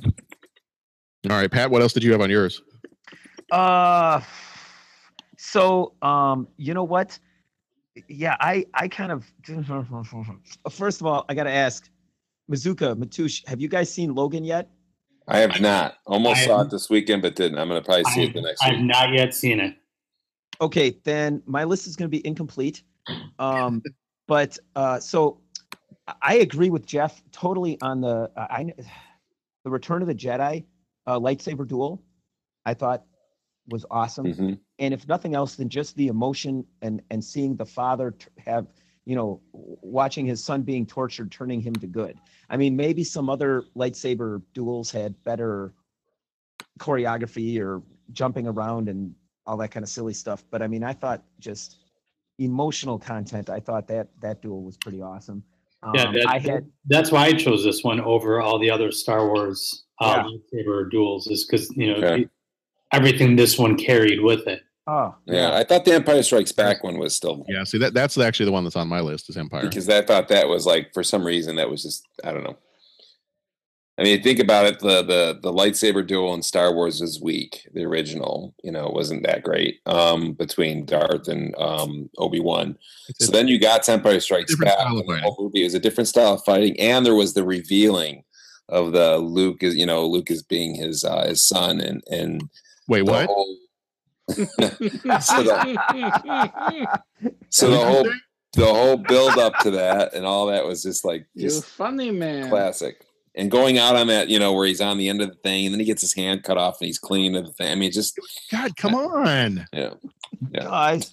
All 0.05 0.11
right, 1.25 1.51
Pat. 1.51 1.71
What 1.71 1.83
else 1.83 1.93
did 1.93 2.03
you 2.03 2.11
have 2.11 2.21
on 2.21 2.29
yours? 2.29 2.61
Uh, 3.53 4.21
so 5.39 5.95
um, 6.03 6.49
you 6.57 6.75
know 6.75 6.83
what? 6.83 7.17
Yeah, 8.09 8.37
I 8.41 8.67
I 8.75 8.89
kind 8.89 9.13
of. 9.13 9.25
First 10.71 11.01
of 11.01 11.07
all, 11.07 11.25
I 11.29 11.35
got 11.35 11.45
to 11.45 11.51
ask, 11.53 11.89
Mizuka 12.51 12.97
Matush, 12.97 13.47
have 13.49 13.61
you 13.61 13.69
guys 13.69 13.93
seen 13.93 14.13
Logan 14.13 14.43
yet? 14.45 14.71
I 15.29 15.39
have 15.39 15.61
not. 15.61 15.95
Almost 16.07 16.41
I 16.43 16.47
saw 16.47 16.59
have- 16.59 16.67
it 16.67 16.71
this 16.71 16.91
weekend, 16.91 17.23
but 17.23 17.37
didn't. 17.37 17.59
I'm 17.59 17.69
gonna 17.69 17.81
probably 17.83 18.05
see 18.07 18.25
it 18.25 18.35
the 18.35 18.43
next 18.43 18.61
I've 18.63 18.73
week. 18.75 18.83
not 18.87 19.13
yet 19.13 19.35
seen 19.35 19.61
it. 19.61 19.77
Okay, 20.61 20.99
then 21.05 21.43
my 21.47 21.65
list 21.65 21.87
is 21.87 21.97
going 21.97 22.11
to 22.11 22.17
be 22.17 22.27
incomplete. 22.27 22.83
Um, 23.39 23.83
but 24.27 24.59
uh, 24.75 24.99
so 24.99 25.41
I- 26.23 26.37
agree 26.37 26.71
with 26.71 26.87
Jeff 26.87 27.23
totally 27.33 27.79
on 27.81 28.01
the 28.01 28.31
I, 28.37 28.43
I 28.43 28.73
the 29.65 29.71
Return 29.71 30.03
of 30.03 30.09
the 30.09 30.15
Jedi 30.15 30.65
uh, 31.07 31.19
lightsaber 31.19 31.67
duel. 31.67 32.03
I 32.65 32.75
thought 32.75 33.05
was 33.69 33.85
awesome, 33.91 34.27
Mhm. 34.27 34.59
and 34.79 34.95
if 34.95 35.07
nothing 35.09 35.35
else 35.35 35.57
than 35.57 35.69
just 35.69 35.97
the 35.97 36.09
emotion 36.09 36.65
and 36.83 37.03
and 37.11 37.23
seeing 37.25 37.57
the 37.57 37.67
father 37.67 38.13
t- 38.13 38.27
have 38.39 38.67
you 39.05 39.15
know 39.15 39.41
watching 39.53 40.27
his 40.27 40.43
son 40.43 40.63
being 40.63 40.87
tortured, 40.87 41.31
turning 41.31 41.61
him 41.61 41.75
to 41.75 41.87
good. 41.87 42.19
I 42.49 42.57
mean, 42.57 42.75
maybe 42.77 43.05
some 43.05 43.29
other 43.29 43.63
lightsaber 43.77 44.43
duels 44.55 44.91
had 44.91 45.23
better 45.25 45.75
choreography 46.79 47.61
or 47.61 47.83
jumping 48.13 48.47
around 48.47 48.89
and 48.89 49.15
all 49.47 49.57
that 49.59 49.71
kind 49.71 49.83
of 49.85 49.89
silly 49.89 50.13
stuff. 50.15 50.45
But 50.51 50.63
I 50.63 50.67
mean, 50.67 50.83
I 50.85 50.93
thought 50.93 51.23
just 51.39 51.77
emotional 52.39 52.99
content. 52.99 53.49
I 53.51 53.61
thought 53.61 53.87
that 53.89 54.09
that 54.21 54.43
duel 54.43 54.63
was 54.63 54.77
pretty 54.77 55.01
awesome. 55.01 55.43
Um, 55.83 55.93
Yeah, 55.95 56.13
that, 56.13 56.27
I 56.29 56.39
had 56.39 56.67
that's 56.87 57.11
why 57.13 57.27
I 57.27 57.33
chose 57.33 57.65
this 57.65 57.83
one 57.85 58.01
over 58.01 58.41
all 58.41 58.59
the 58.59 58.71
other 58.71 58.91
Star 58.91 59.27
Wars 59.29 59.85
uh, 60.01 60.25
Yeah. 60.27 60.61
lightsaber 60.63 60.91
duels, 60.91 61.27
is 61.29 61.47
because 61.47 61.71
you 61.77 61.89
know 61.93 61.97
Okay. 61.99 62.27
everything 62.93 63.37
this 63.37 63.59
one 63.59 63.77
carried 63.77 64.21
with 64.21 64.47
it. 64.47 64.63
oh 64.87 65.15
Yeah, 65.27 65.55
I 65.55 65.65
thought 65.65 65.85
the 65.85 65.95
Empire 65.95 66.23
Strikes 66.23 66.53
Back 66.53 66.83
one 66.85 66.99
was 66.99 67.15
still 67.15 67.45
Yeah, 67.49 67.65
see 67.65 67.79
that 67.79 67.95
that's 67.95 68.19
actually 68.19 68.47
the 68.47 68.53
one 68.53 68.65
that's 68.65 68.77
on 68.77 68.89
my 68.89 69.01
list 69.01 69.29
is 69.31 69.37
Empire. 69.37 69.63
because 69.63 69.89
I 69.89 70.03
thought 70.03 70.29
that 70.29 70.49
was 70.49 70.67
like 70.67 70.93
for 70.93 71.03
some 71.03 71.25
reason 71.25 71.57
that 71.57 71.71
was 71.71 71.83
just 71.83 72.07
I 72.25 72.33
don't 72.33 72.45
know. 72.45 72.57
I 73.99 74.03
mean, 74.03 74.23
think 74.23 74.39
about 74.41 74.67
it. 74.67 74.79
The 74.81 75.03
the 75.03 75.39
the 75.43 75.53
lightsaber 75.53 76.07
duel 76.07 76.35
in 76.35 76.43
Star 76.43 76.75
Wars 76.75 77.01
is 77.01 77.21
weak. 77.21 77.67
The 77.73 77.85
original, 77.85 78.55
you 78.63 78.71
know, 78.71 78.89
wasn't 78.89 79.23
that 79.25 79.43
great 79.43 79.81
um, 79.87 80.33
between 80.35 80.85
Darth 80.85 81.29
and 81.29 81.55
um, 81.57 82.11
Obi 82.19 82.39
Wan. 82.41 82.77
So 83.19 83.33
then 83.33 83.49
you 83.49 83.59
got 83.59 83.89
Empire 83.89 84.21
Strikes 84.21 84.53
different 84.53 84.69
Back. 84.73 84.81
style 84.81 84.99
of 84.99 85.09
and 85.09 85.17
the 85.19 85.21
whole 85.23 85.37
movie 85.41 85.65
was 85.65 85.73
a 85.75 85.81
different 85.81 86.09
style 86.09 86.35
of 86.35 86.45
fighting, 86.45 86.79
and 86.79 87.07
there 87.07 87.15
was 87.15 87.33
the 87.33 87.45
revealing 87.45 88.23
of 88.69 88.93
the 88.93 89.17
Luke 89.17 89.63
is 89.63 89.75
you 89.75 89.87
know 89.87 90.07
Luke 90.07 90.31
is 90.31 90.43
being 90.43 90.75
his 90.75 91.03
uh, 91.03 91.27
his 91.27 91.43
son, 91.43 91.81
and 91.81 92.03
and 92.11 92.43
Wait, 92.89 93.03
what? 93.03 93.27
whole- 93.27 93.57
so 94.29 94.37
the, 95.43 97.01
so 97.49 97.71
the 97.71 97.79
whole 97.79 98.09
the 98.55 98.67
whole 98.67 98.97
build 98.97 99.39
up 99.39 99.57
to 99.61 99.71
that 99.71 100.13
and 100.15 100.27
all 100.27 100.47
that 100.47 100.67
was 100.67 100.83
just 100.83 101.05
like 101.05 101.27
you 101.35 101.45
just 101.45 101.65
funny 101.65 102.11
man. 102.11 102.49
classic. 102.51 103.06
And 103.37 103.51
going 103.51 103.77
out 103.77 103.97
on 103.97 104.07
that, 104.07 104.29
you 104.29 104.39
know, 104.39 104.55
where 104.55 104.67
he's 104.67 104.81
on 104.81 104.97
the 104.97 105.09
end 105.11 105.21
of 105.21 105.29
the 105.29 105.35
thing, 105.37 105.67
and 105.67 105.75
then 105.75 105.79
he 105.81 105.85
gets 105.85 106.01
his 106.01 106.15
hand 106.15 106.43
cut 106.43 106.57
off, 106.57 106.79
and 106.81 106.87
he's 106.87 106.99
clean 106.99 107.35
of 107.37 107.45
the 107.47 107.53
thing. 107.53 107.71
I 107.71 107.75
mean, 107.75 107.93
just 107.93 108.19
God, 108.51 108.75
come 108.77 108.95
on. 108.95 109.67
yeah, 109.75 109.91
yeah. 110.53 110.63
guys. 110.65 111.13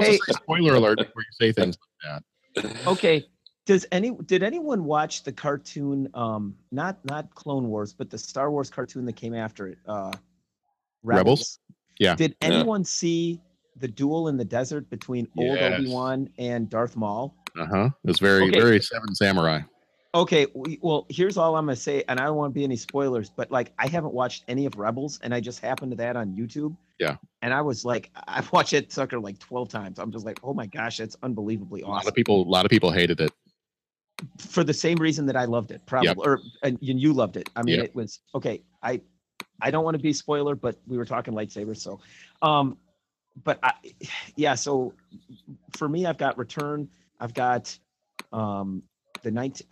Hey, 0.00 0.18
spoiler 0.30 0.76
alert 0.76 0.98
before 0.98 1.22
you 1.22 1.32
say 1.38 1.52
things 1.52 1.76
like 2.06 2.22
that. 2.64 2.86
okay. 2.86 3.26
Does 3.66 3.84
any 3.92 4.12
did 4.24 4.42
anyone 4.42 4.84
watch 4.84 5.24
the 5.24 5.32
cartoon? 5.32 6.08
Um, 6.14 6.54
not 6.72 7.04
not 7.04 7.34
Clone 7.34 7.68
Wars, 7.68 7.92
but 7.92 8.08
the 8.08 8.16
Star 8.16 8.50
Wars 8.50 8.70
cartoon 8.70 9.04
that 9.04 9.16
came 9.16 9.34
after 9.34 9.66
it. 9.68 9.76
Uh, 9.86 10.12
Rebels? 11.02 11.58
Yeah. 11.98 12.14
Did 12.14 12.34
Yeah. 12.40 12.48
anyone 12.48 12.82
see 12.82 13.40
the 13.76 13.88
duel 13.88 14.28
in 14.28 14.38
the 14.38 14.44
desert 14.44 14.88
between 14.88 15.28
old 15.36 15.56
Yes. 15.58 15.80
Obi 15.80 15.90
Wan 15.90 16.28
and 16.38 16.70
Darth 16.70 16.96
Maul? 16.96 17.36
Uh 17.60 17.66
huh. 17.66 17.90
It's 18.04 18.18
very 18.20 18.48
Okay. 18.48 18.58
very 18.58 18.80
Seven 18.80 19.14
Samurai. 19.14 19.60
Okay, 20.14 20.46
we- 20.54 20.78
well, 20.80 21.06
here's 21.10 21.36
all 21.36 21.54
I'm 21.56 21.66
gonna 21.66 21.76
say, 21.76 22.02
and 22.08 22.18
I 22.18 22.24
don't 22.24 22.36
want 22.36 22.52
to 22.52 22.54
be 22.58 22.64
any 22.64 22.76
spoilers, 22.76 23.28
but 23.30 23.50
like 23.50 23.72
I 23.78 23.88
haven't 23.88 24.14
watched 24.14 24.44
any 24.48 24.64
of 24.64 24.74
Rebels, 24.76 25.20
and 25.22 25.34
I 25.34 25.40
just 25.40 25.60
happened 25.60 25.92
to 25.92 25.96
that 25.98 26.16
on 26.16 26.34
YouTube. 26.34 26.76
Yeah. 26.98 27.16
And 27.42 27.52
I 27.52 27.60
was 27.60 27.84
like, 27.84 28.10
I've 28.26 28.50
watched 28.50 28.72
it 28.72 28.90
sucker 28.90 29.20
like 29.20 29.38
12 29.38 29.68
times. 29.68 29.98
I'm 29.98 30.10
just 30.10 30.24
like, 30.24 30.40
oh 30.42 30.54
my 30.54 30.66
gosh, 30.66 30.96
that's 30.96 31.16
unbelievably 31.22 31.82
awesome. 31.82 31.92
A 31.92 31.96
lot 31.96 32.06
of 32.08 32.14
people 32.14 32.42
a 32.42 32.48
lot 32.48 32.64
of 32.64 32.70
people 32.70 32.90
hated 32.90 33.20
it. 33.20 33.32
For 34.38 34.64
the 34.64 34.74
same 34.74 34.96
reason 34.96 35.26
that 35.26 35.36
I 35.36 35.44
loved 35.44 35.70
it, 35.70 35.82
probably, 35.86 36.14
or 36.24 36.40
and 36.62 36.78
you 36.80 36.94
you 36.94 37.12
loved 37.12 37.36
it. 37.36 37.50
I 37.54 37.62
mean, 37.62 37.76
Yep. 37.76 37.84
it 37.84 37.94
was 37.94 38.20
okay. 38.34 38.62
I 38.82 39.02
I 39.60 39.70
don't 39.70 39.84
want 39.84 39.96
to 39.96 40.02
be 40.02 40.12
spoiler, 40.14 40.54
but 40.54 40.76
we 40.86 40.96
were 40.96 41.04
talking 41.04 41.34
lightsabers, 41.34 41.78
so 41.78 42.00
um, 42.40 42.78
but 43.44 43.58
I 43.62 43.74
yeah, 44.36 44.54
so 44.54 44.94
for 45.76 45.88
me, 45.88 46.06
I've 46.06 46.18
got 46.18 46.38
Return, 46.38 46.88
I've 47.20 47.34
got 47.34 47.78
um 48.32 48.82
the 49.22 49.30
19 49.30 49.66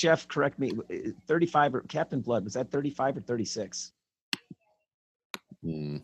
Jeff, 0.00 0.26
correct 0.28 0.58
me, 0.58 0.72
35 1.26 1.74
or 1.74 1.80
Captain 1.82 2.22
Blood, 2.22 2.42
was 2.42 2.54
that 2.54 2.70
35 2.70 3.18
or 3.18 3.20
36? 3.20 3.92
Hmm. 5.62 5.98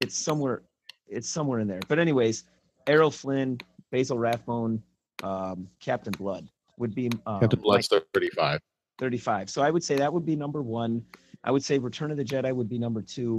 It's 0.00 0.16
somewhere, 0.16 0.62
it's 1.06 1.28
somewhere 1.28 1.60
in 1.60 1.68
there. 1.68 1.80
But 1.88 1.98
anyways, 1.98 2.44
Errol 2.86 3.10
Flynn, 3.10 3.58
Basil 3.90 4.16
Rathbone, 4.16 4.82
um, 5.22 5.68
Captain 5.78 6.12
Blood 6.12 6.48
would 6.78 6.94
be 6.94 7.10
um, 7.26 7.40
Captain 7.40 7.60
Blood's 7.60 7.86
35. 7.88 8.60
35. 8.98 9.50
So 9.50 9.60
I 9.60 9.70
would 9.70 9.84
say 9.84 9.96
that 9.96 10.10
would 10.10 10.24
be 10.24 10.34
number 10.34 10.62
one. 10.62 11.04
I 11.44 11.50
would 11.50 11.62
say 11.62 11.76
Return 11.76 12.10
of 12.12 12.16
the 12.16 12.24
Jedi 12.24 12.50
would 12.54 12.70
be 12.70 12.78
number 12.78 13.02
two. 13.02 13.36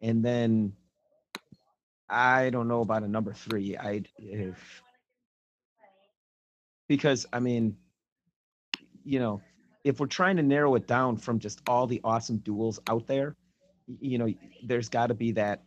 And 0.00 0.24
then 0.24 0.72
I 2.08 2.50
don't 2.50 2.66
know 2.66 2.80
about 2.80 3.04
a 3.04 3.08
number 3.08 3.32
three. 3.32 3.76
I'd 3.76 4.08
if 4.18 4.82
because 6.88 7.24
I 7.32 7.38
mean, 7.38 7.76
you 9.06 9.20
know, 9.20 9.42
if 9.84 10.00
we're 10.00 10.06
trying 10.08 10.36
to 10.36 10.42
narrow 10.44 10.74
it 10.76 10.88
down 10.88 11.16
from 11.18 11.38
just 11.40 11.62
all 11.68 11.86
the 11.86 12.00
awesome 12.04 12.38
duels 12.38 12.80
out 12.88 13.06
there, 13.06 13.36
you 14.00 14.18
know, 14.18 14.32
there's 14.64 14.88
got 14.90 15.08
to 15.08 15.14
be 15.14 15.32
that 15.32 15.62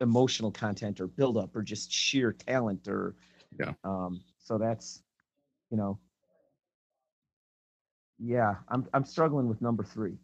emotional 0.00 0.52
content 0.52 1.00
or 1.00 1.08
build 1.08 1.38
up 1.38 1.56
or 1.56 1.62
just 1.62 1.92
sheer 1.92 2.32
talent 2.32 2.88
or 2.88 3.16
Yeah. 3.60 3.72
um 3.84 4.22
so 4.40 4.58
that's 4.58 5.02
you 5.70 5.76
know 5.78 5.98
yeah 8.18 8.56
i'm 8.68 8.86
i'm 8.94 9.04
struggling 9.04 9.48
with 9.48 9.62
number 9.62 9.84
three 9.84 10.18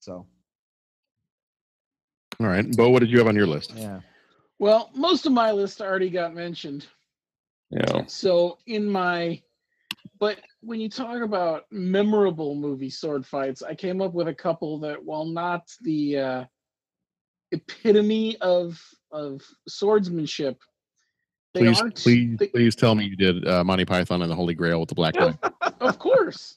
so 0.00 0.26
All 2.40 2.46
right. 2.48 2.70
Bo, 2.76 2.90
what 2.90 3.00
did 3.00 3.10
you 3.10 3.18
have 3.18 3.28
on 3.28 3.36
your 3.36 3.46
list? 3.46 3.74
yeah 3.76 4.00
Well, 4.58 4.90
most 4.94 5.26
of 5.26 5.32
my 5.32 5.52
list 5.52 5.80
already 5.82 6.10
got 6.10 6.34
mentioned. 6.34 6.86
Yeah. 7.70 8.04
So 8.06 8.58
in 8.66 8.86
my 8.90 9.42
But 10.20 10.38
when 10.62 10.80
you 10.80 10.88
talk 10.88 11.22
about 11.22 11.64
memorable 11.70 12.54
movie 12.54 12.88
sword 12.90 13.26
fights, 13.26 13.62
I 13.62 13.74
came 13.74 14.00
up 14.00 14.14
with 14.14 14.28
a 14.28 14.34
couple 14.34 14.78
that, 14.80 15.04
while 15.04 15.24
not 15.24 15.68
the 15.80 16.18
uh, 16.18 16.44
epitome 17.50 18.36
of 18.40 18.80
of 19.10 19.42
swordsmanship, 19.68 20.62
they 21.52 21.60
Please, 21.60 21.80
are 21.80 21.90
please, 21.90 22.38
please 22.52 22.76
tell 22.76 22.94
me 22.94 23.04
you 23.04 23.16
did 23.16 23.46
uh, 23.46 23.62
Monty 23.64 23.84
Python 23.84 24.22
and 24.22 24.30
the 24.30 24.34
Holy 24.36 24.54
Grail 24.54 24.80
with 24.80 24.88
the 24.88 24.94
black 24.94 25.14
guy. 25.14 25.36
of 25.80 25.98
course. 25.98 26.56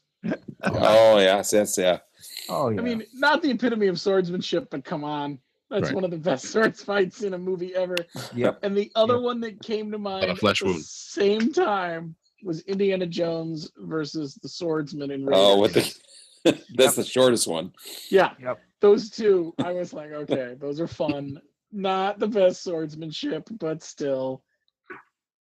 Oh 0.63 1.17
yes, 1.19 1.51
yes, 1.51 1.77
yeah. 1.77 1.99
Oh 2.47 2.69
I 2.69 2.73
mean, 2.73 3.03
not 3.13 3.41
the 3.41 3.51
epitome 3.51 3.87
of 3.87 3.99
swordsmanship, 3.99 4.69
but 4.69 4.85
come 4.85 5.03
on. 5.03 5.39
That's 5.71 5.87
Right. 5.87 5.95
one 5.95 6.03
of 6.03 6.11
the 6.11 6.17
best 6.17 6.45
swords 6.51 6.83
fights 6.83 7.23
in 7.23 7.33
a 7.33 7.37
movie 7.37 7.75
ever. 7.75 7.95
Yep. 8.35 8.59
And 8.63 8.77
the 8.77 8.91
other 8.95 9.19
one 9.19 9.41
that 9.41 9.61
came 9.63 9.91
to 9.91 9.97
mind 9.97 10.25
at 10.25 10.37
flesh 10.37 10.59
the 10.59 10.67
wound. 10.67 10.83
same 10.85 11.51
time 11.51 12.15
was 12.45 12.61
Indiana 12.61 13.05
Jones 13.07 13.71
versus 13.77 14.35
the 14.35 14.47
swordsman 14.47 15.09
in 15.11 15.27
Oh, 15.33 15.61
Raiders. 15.61 15.99
with 16.43 16.43
the 16.43 16.63
that's 16.75 16.95
the 16.95 17.03
shortest 17.03 17.47
one. 17.47 17.73
Yeah. 18.11 18.33
Yep. 18.39 18.59
Those 18.79 19.09
two, 19.09 19.53
I 19.63 19.71
was 19.73 19.93
like, 19.93 20.11
okay, 20.11 20.55
those 20.59 20.79
are 20.79 20.87
fun. 20.87 21.41
Not 21.71 22.19
the 22.19 22.27
best 22.27 22.63
swordsmanship, 22.63 23.49
but 23.59 23.81
still. 23.81 24.43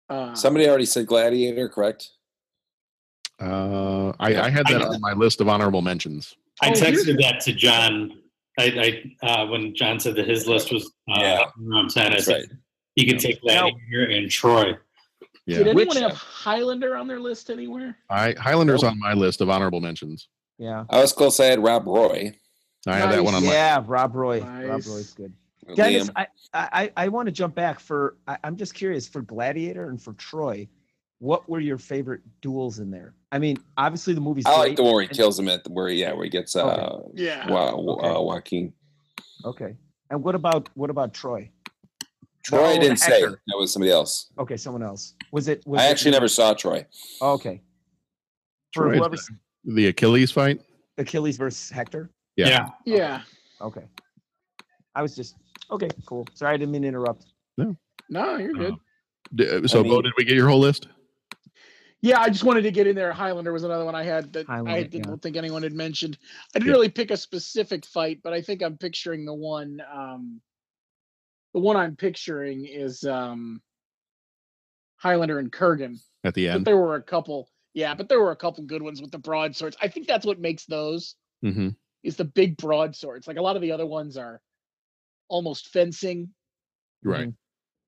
Uh, 0.08 0.34
Somebody 0.34 0.68
already 0.68 0.84
said 0.86 1.06
Gladiator, 1.06 1.68
correct? 1.68 2.08
Uh, 3.40 4.12
I, 4.18 4.34
I 4.36 4.50
had 4.50 4.66
that 4.66 4.82
on 4.82 5.00
my 5.00 5.12
list 5.12 5.40
of 5.40 5.48
honorable 5.48 5.80
mentions. 5.82 6.34
I 6.60 6.70
Oh, 6.70 6.72
texted 6.72 7.20
that 7.22 7.40
to 7.42 7.52
John. 7.52 8.12
I, 8.58 9.04
I 9.22 9.26
uh, 9.26 9.46
when 9.46 9.74
John 9.74 9.98
said 10.00 10.16
that 10.16 10.28
his 10.28 10.46
list 10.48 10.72
was 10.72 10.86
uh, 11.14 11.20
Yeah. 11.20 11.38
around 11.70 11.90
ten. 11.90 12.06
I 12.08 12.10
That's 12.10 12.24
said 12.26 12.32
right. 12.32 12.48
he 12.96 13.06
could 13.06 13.20
take 13.20 13.40
Gladiator 13.40 14.10
and 14.10 14.28
Troy. 14.30 14.76
Did 15.58 15.68
anyone 15.68 15.88
Which- 15.88 15.98
have 15.98 16.12
Highlander 16.12 16.96
on 16.96 17.06
their 17.08 17.20
list 17.20 17.50
anywhere? 17.50 17.96
I 18.08 18.34
Highlander's 18.38 18.82
on 18.82 18.98
my 18.98 19.12
list 19.14 19.40
of 19.40 19.48
honorable 19.50 19.80
mentions. 19.80 20.28
Yeah. 20.58 20.84
I 20.90 21.00
was 21.00 21.12
close. 21.12 21.40
I 21.40 21.46
had 21.46 21.62
Rob 21.62 21.86
Roy. 21.86 22.32
I 22.86 22.96
have 22.96 23.10
that 23.10 23.22
one 23.24 23.34
on 23.34 23.44
my. 23.44 23.52
Yeah, 23.52 23.82
Rob 23.86 24.14
Roy. 24.14 24.40
Rob 24.40 24.82
Roy's 24.86 25.12
good. 25.12 25.32
Dennis, 25.74 26.08
Liam. 26.10 26.12
I, 26.16 26.26
I, 26.72 26.92
I 26.96 27.08
want 27.08 27.26
to 27.26 27.32
jump 27.32 27.54
back 27.54 27.78
for. 27.80 28.16
I, 28.26 28.38
I'm 28.44 28.56
just 28.56 28.74
curious 28.74 29.06
for 29.06 29.22
Gladiator 29.22 29.88
and 29.90 30.00
for 30.00 30.14
Troy. 30.14 30.66
What 31.18 31.48
were 31.48 31.60
your 31.60 31.76
favorite 31.78 32.22
duels 32.40 32.78
in 32.78 32.90
there? 32.90 33.14
I 33.30 33.38
mean, 33.38 33.58
obviously 33.76 34.14
the 34.14 34.20
movie's. 34.22 34.46
I 34.46 34.50
like 34.52 34.60
great, 34.68 34.76
the 34.78 34.82
one 34.84 34.94
where 34.94 35.02
he 35.02 35.08
kills 35.08 35.38
him 35.38 35.48
at 35.48 35.62
the, 35.64 35.70
where 35.70 35.88
yeah 35.90 36.12
where 36.14 36.24
he 36.24 36.30
gets 36.30 36.56
uh 36.56 36.64
Okay. 37.04 37.24
Yeah. 37.24 37.50
Wa- 37.50 37.76
Wa- 37.76 37.94
Okay. 37.96 38.08
uh, 38.08 38.20
Joaquin. 38.20 38.72
Okay. 39.44 39.76
And 40.10 40.22
what 40.24 40.34
about 40.34 40.68
what 40.74 40.90
about 40.90 41.12
Troy? 41.14 41.50
Troy 42.44 42.78
didn't 42.78 42.96
say 42.98 43.20
Hector. 43.20 43.42
that 43.46 43.56
was 43.56 43.72
somebody 43.72 43.92
else. 43.92 44.32
Okay, 44.38 44.56
someone 44.56 44.82
else. 44.82 45.14
Was 45.32 45.48
it? 45.48 45.62
Was 45.66 45.80
I 45.80 45.86
it- 45.86 45.90
actually 45.90 46.10
never 46.12 46.28
saw 46.28 46.54
Troy. 46.54 46.86
Oh, 47.20 47.32
okay. 47.34 47.60
For 48.72 48.84
Troy's 48.84 48.98
whoever 48.98 49.16
The 49.64 49.86
Achilles 49.88 50.30
fight. 50.32 50.60
Achilles 50.98 51.36
versus 51.36 51.70
Hector. 51.70 52.10
Yeah. 52.36 52.68
Yeah. 52.86 53.22
Okay. 53.60 53.84
I 54.94 55.02
was 55.02 55.14
just 55.14 55.36
okay. 55.70 55.88
Cool. 56.06 56.26
Sorry, 56.34 56.54
I 56.54 56.56
didn't 56.56 56.72
mean 56.72 56.82
to 56.82 56.88
interrupt. 56.88 57.26
No, 57.58 57.76
No, 58.08 58.36
you're 58.36 58.54
good. 58.54 58.74
Uh, 59.38 59.66
So, 59.68 59.80
I 59.80 59.82
mean- 59.82 59.92
Bo, 59.92 60.02
did 60.02 60.12
we 60.16 60.24
get 60.24 60.34
your 60.34 60.48
whole 60.48 60.58
list? 60.60 60.88
Yeah, 62.02 62.18
I 62.20 62.30
just 62.30 62.44
wanted 62.44 62.62
to 62.62 62.70
get 62.70 62.86
in 62.86 62.96
there. 62.96 63.12
Highlander 63.12 63.52
was 63.52 63.62
another 63.62 63.84
one 63.84 63.94
I 63.94 64.02
had 64.02 64.32
that 64.32 64.48
I 64.48 64.54
Highlander, 64.56 64.88
didn't 64.88 65.10
yeah. 65.10 65.16
think 65.22 65.36
anyone 65.36 65.62
had 65.62 65.74
mentioned. 65.74 66.16
I 66.54 66.58
didn't 66.58 66.68
Yeah. 66.68 66.72
really 66.72 66.88
pick 66.88 67.10
a 67.10 67.16
specific 67.16 67.84
fight, 67.84 68.20
but 68.22 68.32
I 68.32 68.40
think 68.40 68.62
I'm 68.62 68.78
picturing 68.78 69.26
the 69.26 69.34
one. 69.34 69.82
Um, 69.92 70.40
the 71.54 71.60
one 71.60 71.76
I'm 71.76 71.96
picturing 71.96 72.66
is 72.66 73.04
um, 73.04 73.60
Highlander 74.96 75.38
and 75.38 75.50
Kurgan. 75.50 75.98
At 76.24 76.34
the 76.34 76.46
But 76.48 76.54
end. 76.56 76.64
there 76.66 76.76
were 76.76 76.96
a 76.96 77.02
couple. 77.02 77.48
Yeah, 77.74 77.94
but 77.94 78.08
there 78.08 78.20
were 78.20 78.32
a 78.32 78.36
couple 78.36 78.64
good 78.64 78.82
ones 78.82 79.00
with 79.00 79.10
the 79.10 79.18
broadswords. 79.18 79.76
I 79.80 79.88
think 79.88 80.06
that's 80.06 80.26
what 80.26 80.38
makes 80.40 80.64
those 80.66 81.14
Mm-hmm. 81.44 81.68
is 82.02 82.16
the 82.16 82.24
big 82.26 82.58
broadswords. 82.58 83.26
Like 83.26 83.38
a 83.38 83.42
lot 83.42 83.56
of 83.56 83.62
the 83.62 83.72
other 83.72 83.86
ones 83.86 84.18
are 84.18 84.42
almost 85.28 85.68
fencing. 85.70 86.28
Right. 87.02 87.32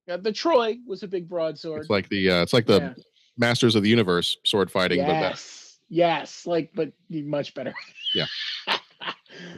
Yeah, 0.06 0.16
the 0.16 0.32
Troy 0.32 0.76
was 0.86 1.02
a 1.02 1.08
big 1.08 1.28
broadsword. 1.28 1.80
It's 1.82 1.90
like 1.90 2.08
the 2.08 2.30
uh, 2.30 2.42
it's 2.42 2.54
like 2.54 2.66
the 2.66 2.78
Yeah. 2.80 2.94
Masters 3.36 3.74
of 3.74 3.82
the 3.82 3.90
Universe 3.90 4.38
sword 4.46 4.70
fighting, 4.70 5.00
but 5.00 5.08
that 5.08 5.20
yes, 5.32 5.78
yes, 5.90 6.46
like 6.46 6.70
but 6.74 6.92
much 7.10 7.52
better. 7.54 7.74
Yeah. 8.14 8.26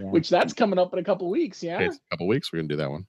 Which 0.01 0.29
that's 0.29 0.53
coming 0.53 0.79
up 0.79 0.93
in 0.93 0.99
a 0.99 1.05
couple 1.05 1.29
weeks. 1.31 1.63
Yeah. 1.63 1.77
okay, 1.77 1.87
it's 1.87 1.97
a 1.97 2.01
couple 2.11 2.27
weeks 2.27 2.53
we're 2.53 2.59
gonna 2.61 2.69
do 2.69 2.77
that 2.77 2.91
one. 2.91 3.07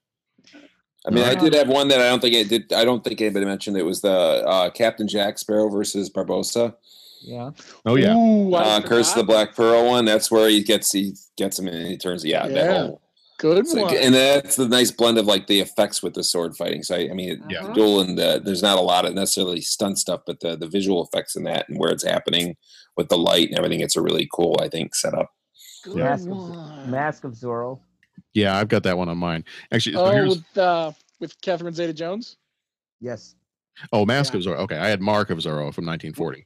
I 1.08 1.12
mean, 1.12 1.24
I 1.24 1.36
did 1.36 1.54
have 1.54 1.68
one 1.68 1.88
that 1.90 2.00
I 2.02 2.10
don't 2.10 2.20
think 2.20 2.34
it 2.36 2.50
did. 2.50 2.74
I 2.74 2.84
don't 2.86 3.04
think 3.04 3.22
anybody 3.22 3.46
mentioned. 3.46 3.78
It 3.78 3.84
was 3.86 4.02
the 4.02 4.10
uh, 4.12 4.70
Captain 4.72 5.08
Jack 5.08 5.38
Sparrow 5.38 5.70
versus 5.70 6.10
Barbossa. 6.10 6.76
Yeah. 7.22 7.52
Oh 7.86 7.96
yeah. 7.96 8.16
Ooh, 8.16 8.54
Uh, 8.54 8.82
Curse 8.82 9.12
of 9.12 9.18
the. 9.18 9.24
Black 9.24 9.56
Pearl 9.56 9.86
one. 9.88 10.06
That's 10.06 10.30
where 10.32 10.48
he 10.50 10.64
gets 10.64 10.92
he 10.92 11.14
gets 11.38 11.58
him 11.60 11.68
and 11.68 11.88
he 11.88 11.98
turns. 11.98 12.24
Yeah, 12.26 12.48
that 12.48 12.54
Yeah. 12.56 12.82
whole. 12.88 13.02
Good 13.38 13.58
it's 13.58 13.74
like- 13.74 13.86
one. 13.86 13.96
and 13.98 14.14
that's 14.16 14.56
the 14.56 14.68
nice 14.68 14.92
blend 14.92 15.18
of 15.18 15.26
like 15.26 15.48
the 15.48 15.60
effects 15.60 16.02
with 16.02 16.14
the 16.14 16.24
sword 16.24 16.56
fighting. 16.56 16.84
So 16.84 16.96
I, 16.96 17.10
I 17.12 17.14
mean, 17.14 17.44
Yeah. 17.50 17.64
the 17.68 17.74
duel 17.74 18.00
and 18.00 18.18
the, 18.18 18.42
there's 18.44 18.62
not 18.62 18.78
a 18.78 18.82
lot 18.82 19.06
of 19.06 19.14
necessarily 19.14 19.60
stunt 19.62 19.98
stuff, 20.00 20.22
but 20.26 20.40
the 20.40 20.56
the 20.56 20.68
visual 20.68 21.04
effects 21.04 21.36
in 21.36 21.44
that 21.44 21.68
and 21.68 21.78
where 21.80 21.92
it's 21.92 22.04
happening 22.06 22.56
with 22.96 23.10
the 23.10 23.18
light 23.18 23.50
and 23.50 23.58
everything, 23.58 23.82
it's 23.82 23.98
a 23.98 24.02
really 24.02 24.28
cool, 24.34 24.58
I 24.62 24.70
think, 24.70 24.96
setup. 24.96 25.32
Good 25.84 25.98
Mask 25.98 26.28
of. 26.30 26.88
Mask 26.88 27.24
of 27.26 27.34
Zorro. 27.34 27.80
Yeah, 28.34 28.58
I've 28.58 28.68
got 28.68 28.84
that 28.84 28.98
one 28.98 29.10
on 29.10 29.18
mine. 29.18 29.44
Actually, 29.72 29.96
Oh, 29.96 30.28
with 30.28 30.58
uh, 30.58 30.92
with 31.20 31.40
Catherine 31.42 31.74
Zeta-Jones. 31.74 32.38
Yes. 33.02 33.36
oh 33.94 34.06
Mask 34.06 34.34
yeah. 34.34 34.40
of 34.40 34.46
Zorro. 34.46 34.58
Okay, 34.60 34.78
I 34.78 34.88
had 34.88 35.02
Mark 35.02 35.30
of 35.30 35.38
Zorro 35.40 35.74
from 35.74 35.86
1940. 35.86 36.46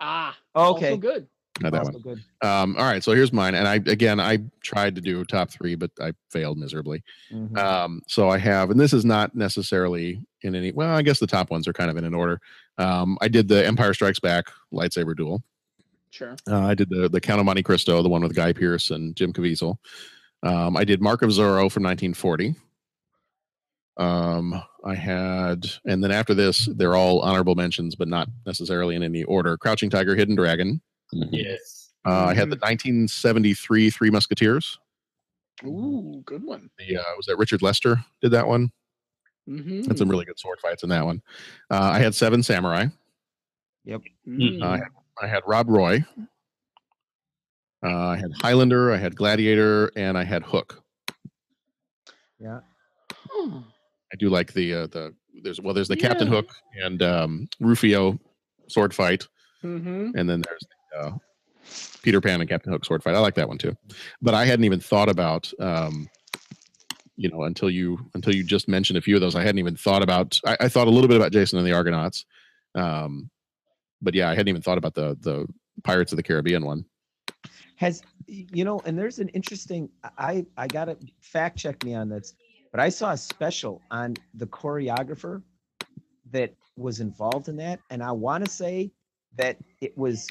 Ah. 0.00 0.36
Okay. 0.54 0.86
Also 0.90 0.96
good. 0.98 1.26
Had 1.62 1.72
that 1.72 1.78
Also 1.80 1.92
one. 1.92 2.02
good. 2.02 2.24
Um, 2.46 2.76
all 2.76 2.84
right, 2.84 3.02
so 3.02 3.12
here's 3.12 3.32
mine, 3.32 3.54
and 3.54 3.66
I 3.66 3.76
again 3.76 4.20
I 4.20 4.38
tried 4.62 4.94
to 4.96 5.00
do 5.00 5.24
top 5.24 5.50
three, 5.50 5.74
but 5.74 5.90
I 6.00 6.12
failed 6.30 6.58
miserably. 6.58 7.02
Mhm. 7.32 7.56
Um, 7.56 8.02
so 8.08 8.28
I 8.28 8.36
have, 8.38 8.70
and 8.70 8.78
this 8.78 8.92
is 8.92 9.06
not 9.06 9.34
necessarily 9.34 10.22
in 10.42 10.54
any. 10.54 10.72
Well, 10.72 10.94
I 10.94 11.00
guess 11.00 11.18
the 11.18 11.26
top 11.26 11.50
ones 11.50 11.66
are 11.66 11.72
kind 11.72 11.90
of 11.90 11.96
in 11.96 12.04
an 12.04 12.12
order. 12.12 12.40
Um, 12.76 13.16
I 13.22 13.28
did 13.28 13.48
the 13.48 13.66
Empire 13.66 13.94
Strikes 13.94 14.20
Back 14.20 14.50
lightsaber 14.70 15.16
duel. 15.16 15.42
Sure. 16.10 16.36
Uh, 16.50 16.60
I 16.60 16.74
did 16.74 16.90
the 16.90 17.08
the 17.08 17.22
Count 17.22 17.40
of 17.40 17.46
Monte 17.46 17.62
Cristo, 17.62 18.02
the 18.02 18.08
one 18.10 18.22
with 18.22 18.34
Guy 18.34 18.52
Pearce 18.52 18.90
and 18.90 19.16
Jim 19.16 19.32
Caviezel. 19.32 19.78
Um, 20.46 20.76
I 20.76 20.84
did 20.84 21.02
Mark 21.02 21.22
of 21.22 21.30
Zorro 21.30 21.70
from 21.70 21.82
1940. 21.82 22.54
Um, 23.96 24.62
I 24.84 24.94
had, 24.94 25.66
and 25.84 26.04
then 26.04 26.12
after 26.12 26.34
this, 26.34 26.68
they're 26.76 26.94
all 26.94 27.20
honorable 27.20 27.54
mentions, 27.54 27.96
but 27.96 28.08
not 28.08 28.28
necessarily 28.44 28.94
in 28.94 29.02
any 29.02 29.24
order. 29.24 29.56
Crouching 29.56 29.90
Tiger, 29.90 30.14
Hidden 30.14 30.36
Dragon. 30.36 30.80
Yes. 31.12 31.92
Uh, 32.06 32.26
I 32.26 32.34
had 32.34 32.50
the 32.50 32.56
1973 32.56 33.90
Three 33.90 34.10
Musketeers. 34.10 34.78
Ooh, 35.64 36.22
good 36.24 36.44
one. 36.44 36.70
The 36.78 36.98
uh, 36.98 37.02
was 37.16 37.26
that 37.26 37.36
Richard 37.38 37.62
Lester 37.62 38.04
did 38.20 38.30
that 38.30 38.46
one? 38.46 38.70
Mm-hmm. 39.48 39.84
Had 39.84 39.98
some 39.98 40.08
really 40.08 40.24
good 40.24 40.38
sword 40.38 40.60
fights 40.60 40.82
in 40.82 40.88
that 40.90 41.04
one. 41.04 41.22
Uh, 41.70 41.90
I 41.94 41.98
had 41.98 42.14
Seven 42.14 42.42
Samurai. 42.42 42.86
Yep. 43.84 44.02
Mm. 44.28 44.62
Uh, 44.62 44.66
I, 44.66 44.76
had, 44.76 44.88
I 45.22 45.26
had 45.26 45.42
Rob 45.46 45.68
Roy. 45.68 46.04
Uh, 47.86 48.08
I 48.08 48.16
had 48.16 48.32
Highlander. 48.40 48.92
I 48.92 48.96
had 48.96 49.14
Gladiator, 49.14 49.90
and 49.96 50.18
I 50.18 50.24
had 50.24 50.42
Hook. 50.42 50.82
Yeah. 52.40 52.60
Hmm. 53.30 53.58
I 54.12 54.16
do 54.18 54.28
like 54.28 54.52
the 54.52 54.74
uh, 54.74 54.86
the 54.88 55.14
there's 55.42 55.60
well 55.60 55.74
there's 55.74 55.88
the 55.88 55.96
Captain 55.96 56.26
Hook 56.26 56.48
and 56.82 57.02
um, 57.02 57.48
Rufio 57.60 58.18
sword 58.68 58.94
fight, 58.94 59.26
Mm-hmm. 59.64 60.10
and 60.16 60.28
then 60.28 60.42
there's 60.42 60.62
the, 60.92 60.98
uh, 60.98 61.12
Peter 62.02 62.20
Pan 62.20 62.40
and 62.40 62.48
Captain 62.48 62.72
Hook 62.72 62.84
sword 62.84 63.02
fight. 63.02 63.14
I 63.14 63.18
like 63.18 63.34
that 63.34 63.48
one 63.48 63.58
too, 63.58 63.76
but 64.22 64.34
I 64.34 64.44
hadn't 64.44 64.64
even 64.64 64.80
thought 64.80 65.08
about 65.08 65.52
um, 65.58 66.08
you 67.16 67.28
know 67.28 67.44
until 67.44 67.70
you 67.70 67.98
until 68.14 68.34
you 68.34 68.44
just 68.44 68.68
mentioned 68.68 68.96
a 68.96 69.02
few 69.02 69.14
of 69.14 69.20
those. 69.20 69.34
I 69.34 69.42
hadn't 69.42 69.58
even 69.58 69.76
thought 69.76 70.02
about. 70.02 70.38
I, 70.46 70.56
I 70.60 70.68
thought 70.68 70.86
a 70.86 70.90
little 70.90 71.08
bit 71.08 71.16
about 71.16 71.32
Jason 71.32 71.58
and 71.58 71.66
the 71.66 71.72
Argonauts, 71.72 72.24
um, 72.74 73.30
but 74.02 74.14
yeah, 74.14 74.26
I 74.28 74.34
hadn't 74.34 74.48
even 74.48 74.62
thought 74.62 74.78
about 74.78 74.94
the 74.94 75.16
the 75.20 75.46
Pirates 75.84 76.12
of 76.12 76.16
the 76.16 76.22
Caribbean 76.22 76.64
one. 76.64 76.84
Has 77.76 78.02
you 78.26 78.64
know, 78.64 78.80
and 78.84 78.98
there's 78.98 79.18
an 79.18 79.28
interesting. 79.28 79.88
I 80.18 80.46
I 80.56 80.66
gotta 80.66 80.96
fact 81.20 81.58
check 81.58 81.82
me 81.84 81.94
on 81.94 82.08
this, 82.08 82.34
but 82.70 82.80
I 82.80 82.88
saw 82.88 83.12
a 83.12 83.16
special 83.16 83.82
on 83.90 84.14
the 84.34 84.46
choreographer 84.46 85.42
that 86.32 86.54
was 86.76 87.00
involved 87.00 87.48
in 87.48 87.56
that, 87.56 87.80
and 87.90 88.02
I 88.02 88.12
want 88.12 88.44
to 88.44 88.50
say 88.50 88.90
that 89.36 89.58
it 89.80 89.96
was. 89.96 90.26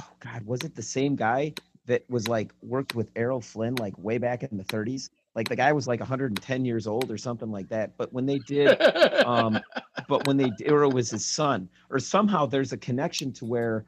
Oh 0.00 0.10
God, 0.20 0.44
was 0.44 0.62
it 0.62 0.74
the 0.74 0.82
same 0.82 1.14
guy 1.14 1.52
that 1.86 2.08
was 2.08 2.26
like 2.28 2.52
worked 2.62 2.94
with 2.94 3.10
Errol 3.14 3.40
Flynn 3.40 3.74
like 3.76 3.96
way 3.98 4.18
back 4.18 4.42
in 4.42 4.56
the 4.56 4.64
30s? 4.64 5.10
Like 5.34 5.48
the 5.48 5.56
guy 5.56 5.72
was 5.72 5.86
like 5.86 6.00
110 6.00 6.64
years 6.64 6.86
old 6.86 7.10
or 7.10 7.18
something 7.18 7.50
like 7.50 7.68
that. 7.68 7.96
But 7.96 8.12
when 8.12 8.24
they 8.26 8.38
did, 8.38 8.80
um, 9.24 9.60
but 10.08 10.26
when 10.26 10.36
they 10.36 10.50
d- 10.50 10.66
or 10.68 10.84
it 10.84 10.92
was 10.92 11.10
his 11.10 11.24
son, 11.24 11.68
or 11.90 11.98
somehow 11.98 12.46
there's 12.46 12.72
a 12.72 12.76
connection 12.76 13.32
to 13.34 13.44
where, 13.44 13.84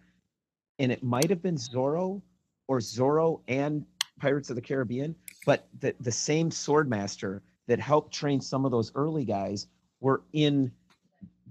and 0.78 0.92
it 0.92 1.02
might 1.02 1.30
have 1.30 1.42
been 1.42 1.56
Zorro 1.56 2.20
or 2.68 2.78
Zorro 2.78 3.40
and 3.48 3.84
Pirates 4.20 4.50
of 4.50 4.56
the 4.56 4.62
Caribbean, 4.62 5.14
but 5.44 5.68
the 5.80 5.94
the 6.00 6.12
same 6.12 6.50
sword 6.50 6.88
master 6.88 7.42
that 7.66 7.78
helped 7.80 8.14
train 8.14 8.40
some 8.40 8.64
of 8.64 8.70
those 8.70 8.92
early 8.94 9.24
guys 9.24 9.66
were 10.00 10.22
in 10.32 10.72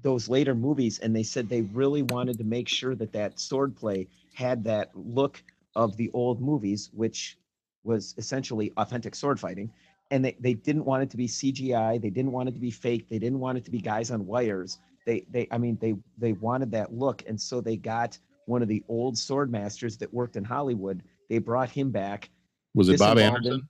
those 0.02 0.30
later 0.30 0.54
movies, 0.56 1.00
and 1.00 1.16
they 1.16 1.24
said 1.24 1.50
they 1.50 1.62
really 1.62 2.04
wanted 2.04 2.38
to 2.38 2.44
make 2.44 2.70
sure 2.70 2.96
that 2.96 3.12
that 3.14 3.38
swordplay 3.38 4.08
had 4.34 4.64
that 4.64 4.92
look 4.94 5.44
of 5.76 5.98
the 5.98 6.12
old 6.14 6.42
movies, 6.42 6.90
which 6.94 7.38
was 7.84 8.14
essentially 8.18 8.72
authentic 8.78 9.16
sword 9.16 9.40
fighting. 9.40 9.72
And 10.12 10.24
they, 10.24 10.36
they 10.40 10.54
didn't 10.54 10.86
want 10.86 11.04
it 11.04 11.10
to 11.12 11.18
be 11.18 11.28
CGI. 11.28 12.00
They 12.00 12.12
didn't 12.12 12.32
want 12.32 12.50
it 12.50 12.54
to 12.54 12.60
be 12.60 12.72
fake. 12.72 13.10
They 13.10 13.18
didn't 13.18 13.40
want 13.40 13.58
it 13.58 13.66
to 13.66 13.72
be 13.72 13.80
guys 13.80 14.12
on 14.12 14.28
wires. 14.28 14.78
They 15.06 15.26
they 15.32 15.48
I 15.52 15.58
mean 15.58 15.78
they 15.82 15.96
they 16.18 16.34
wanted 16.34 16.72
that 16.72 16.94
look, 16.94 17.24
and 17.28 17.40
so 17.40 17.62
they 17.62 17.78
got 17.78 18.18
one 18.46 18.62
of 18.62 18.68
the 18.68 18.84
old 18.88 19.18
sword 19.18 19.52
masters 19.52 19.98
that 19.98 20.14
worked 20.14 20.36
in 20.36 20.44
Hollywood. 20.44 21.04
They 21.30 21.40
brought 21.40 21.70
him 21.70 21.92
back. 21.92 22.30
Was 22.74 22.90
it 22.90 23.00
Bob. 23.00 23.18
Anderson? 23.18 23.68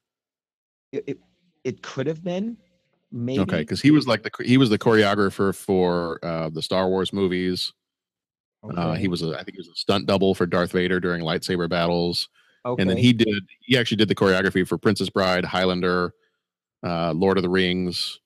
It, 0.91 1.03
it, 1.07 1.19
it 1.63 1.81
could 1.81 2.07
have 2.07 2.23
been, 2.23 2.57
maybe. 3.11 3.41
Okay, 3.41 3.59
because 3.59 3.81
he 3.81 3.91
was 3.91 4.07
like 4.07 4.23
the 4.23 4.31
he 4.43 4.57
was 4.57 4.69
the 4.69 4.79
choreographer 4.79 5.55
for 5.55 6.19
uh, 6.23 6.49
the 6.49 6.61
Star 6.61 6.87
Wars 6.87 7.13
movies. 7.13 7.73
Uh, 8.75 8.95
he 8.95 9.07
was 9.07 9.21
a, 9.21 9.29
I 9.33 9.43
think 9.43 9.51
he 9.51 9.59
was 9.59 9.67
a 9.67 9.75
stunt 9.75 10.07
double 10.07 10.33
for 10.33 10.47
Darth 10.47 10.71
Vader 10.71 10.99
during 10.99 11.21
lightsaber 11.21 11.69
battles, 11.69 12.29
Okay. 12.65 12.81
and 12.81 12.89
then 12.89 12.97
he 12.97 13.13
did 13.13 13.43
he 13.59 13.77
actually 13.77 13.97
did 13.97 14.07
the 14.07 14.15
choreography 14.15 14.67
for 14.67 14.77
Princess 14.77 15.09
Bride, 15.09 15.45
Highlander, 15.45 16.13
uh, 16.83 17.13
Lord 17.13 17.37
of 17.37 17.43
the 17.43 17.49
Rings, 17.49 18.19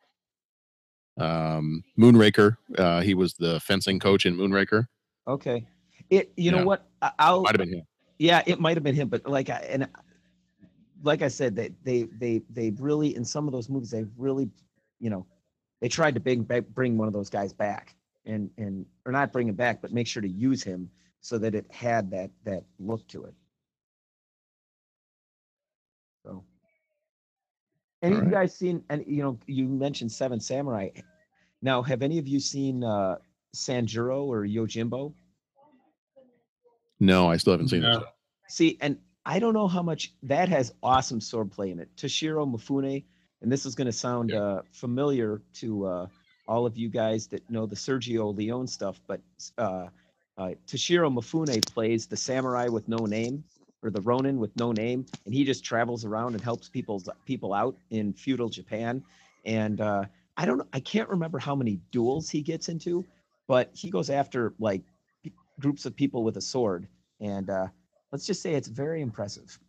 um, 1.19 1.83
Moonraker. 1.99 2.55
Uh, 2.77 3.01
he 3.01 3.15
was 3.15 3.33
the 3.33 3.59
fencing 3.59 3.99
coach 3.99 4.25
in 4.25 4.37
Moonraker. 4.37 4.87
Okay. 5.27 5.67
It 6.09 6.31
you 6.35 6.51
know 6.51 6.65
what? 6.65 6.87
I'll 7.19 7.41
Might 7.41 7.55
have 7.55 7.67
been 7.67 7.73
him. 7.73 7.83
Yeah, 8.17 8.43
it 8.45 8.59
might 8.59 8.75
have 8.75 8.83
been 8.83 8.95
him, 8.95 9.07
but 9.07 9.25
like 9.25 9.49
I 9.49 9.59
and 9.69 9.87
like 11.03 11.21
I 11.21 11.27
said, 11.27 11.55
they 11.55 11.73
they 11.83 12.03
they 12.03 12.41
they 12.49 12.71
really 12.71 13.15
in 13.15 13.23
some 13.23 13.47
of 13.47 13.53
those 13.53 13.69
movies 13.69 13.91
they 13.91 14.05
really, 14.17 14.49
you 14.99 15.09
know, 15.09 15.25
they 15.81 15.87
tried 15.87 16.15
to 16.15 16.19
bring 16.19 16.43
bring 16.43 16.97
one 16.97 17.07
of 17.07 17.13
those 17.13 17.29
guys 17.29 17.53
back 17.53 17.95
and 18.25 18.49
and 18.57 18.85
or 19.05 19.11
not 19.11 19.31
bring 19.31 19.47
him 19.47 19.55
back, 19.55 19.81
but 19.81 19.93
make 19.93 20.07
sure 20.07 20.21
to 20.21 20.27
use 20.27 20.63
him 20.63 20.89
so 21.21 21.37
that 21.37 21.55
it 21.55 21.65
had 21.71 22.11
that 22.11 22.31
that 22.43 22.63
look 22.79 23.07
to 23.09 23.25
it. 23.25 23.33
So 26.25 26.43
any 28.01 28.17
of 28.17 28.25
you 28.25 28.31
guys 28.31 28.55
seen 28.55 28.83
and 28.89 29.03
you 29.07 29.23
know 29.23 29.39
you 29.47 29.65
mentioned 29.67 30.11
Seven 30.11 30.39
Samurai. 30.39 30.89
Now, 31.61 31.81
have 31.81 32.01
any 32.01 32.17
of 32.17 32.27
you 32.27 32.39
seen 32.39 32.83
uh 32.83 33.17
Sanjuro 33.55 34.25
or 34.25 34.45
Yojimbo? 34.45 35.13
No, 36.99 37.29
I 37.29 37.37
still 37.37 37.53
haven't 37.53 37.69
seen 37.69 37.83
it. 37.83 38.03
See, 38.47 38.77
and 38.81 38.97
I 39.25 39.39
don't 39.39 39.53
know 39.53 39.67
how 39.67 39.81
much 39.83 40.13
that 40.23 40.49
has 40.49 40.73
awesome 40.81 41.19
swordplay 41.19 41.71
in 41.71 41.79
it. 41.79 41.89
Toshiro 41.95 42.51
Mifune, 42.51 43.03
and 43.41 43.51
this 43.51 43.65
is 43.65 43.75
going 43.75 43.85
to 43.85 43.91
sound 43.93 44.33
uh, 44.33 44.61
familiar 44.71 45.41
to 45.55 45.85
uh, 45.85 46.07
all 46.47 46.65
of 46.65 46.75
you 46.75 46.89
guys 46.89 47.27
that 47.27 47.47
know 47.49 47.65
the 47.65 47.75
Sergio 47.75 48.35
Leone 48.35 48.67
stuff, 48.67 48.99
but 49.07 49.21
uh, 49.57 49.87
uh, 50.37 50.51
Toshiro 50.67 51.13
Mifune 51.13 51.65
plays 51.73 52.07
the 52.07 52.17
samurai 52.17 52.67
with 52.67 52.87
no 52.87 53.05
name 53.05 53.43
or 53.83 53.89
the 53.89 54.01
Ronin 54.01 54.39
with 54.39 54.55
no 54.57 54.71
name, 54.71 55.05
and 55.25 55.33
he 55.33 55.43
just 55.43 55.63
travels 55.63 56.05
around 56.05 56.33
and 56.33 56.41
helps 56.41 56.67
people 56.67 57.01
people 57.25 57.53
out 57.53 57.77
in 57.91 58.13
feudal 58.13 58.49
Japan. 58.49 59.03
And 59.45 59.79
uh, 59.79 60.05
I 60.37 60.45
don't 60.45 60.67
I 60.73 60.79
can't 60.79 61.09
remember 61.09 61.39
how 61.39 61.55
many 61.55 61.79
duels 61.91 62.29
he 62.29 62.41
gets 62.41 62.69
into, 62.69 63.05
but 63.47 63.69
he 63.73 63.89
goes 63.89 64.09
after 64.09 64.53
like 64.59 64.81
p- 64.81 64.91
groups 65.59 65.85
of 65.85 65.95
people 65.95 66.23
with 66.23 66.37
a 66.37 66.41
sword, 66.41 66.87
and 67.19 67.49
uh, 67.49 67.67
let's 68.11 68.25
just 68.25 68.41
say 68.41 68.53
it's 68.53 68.67
very 68.67 69.01
impressive. 69.01 69.59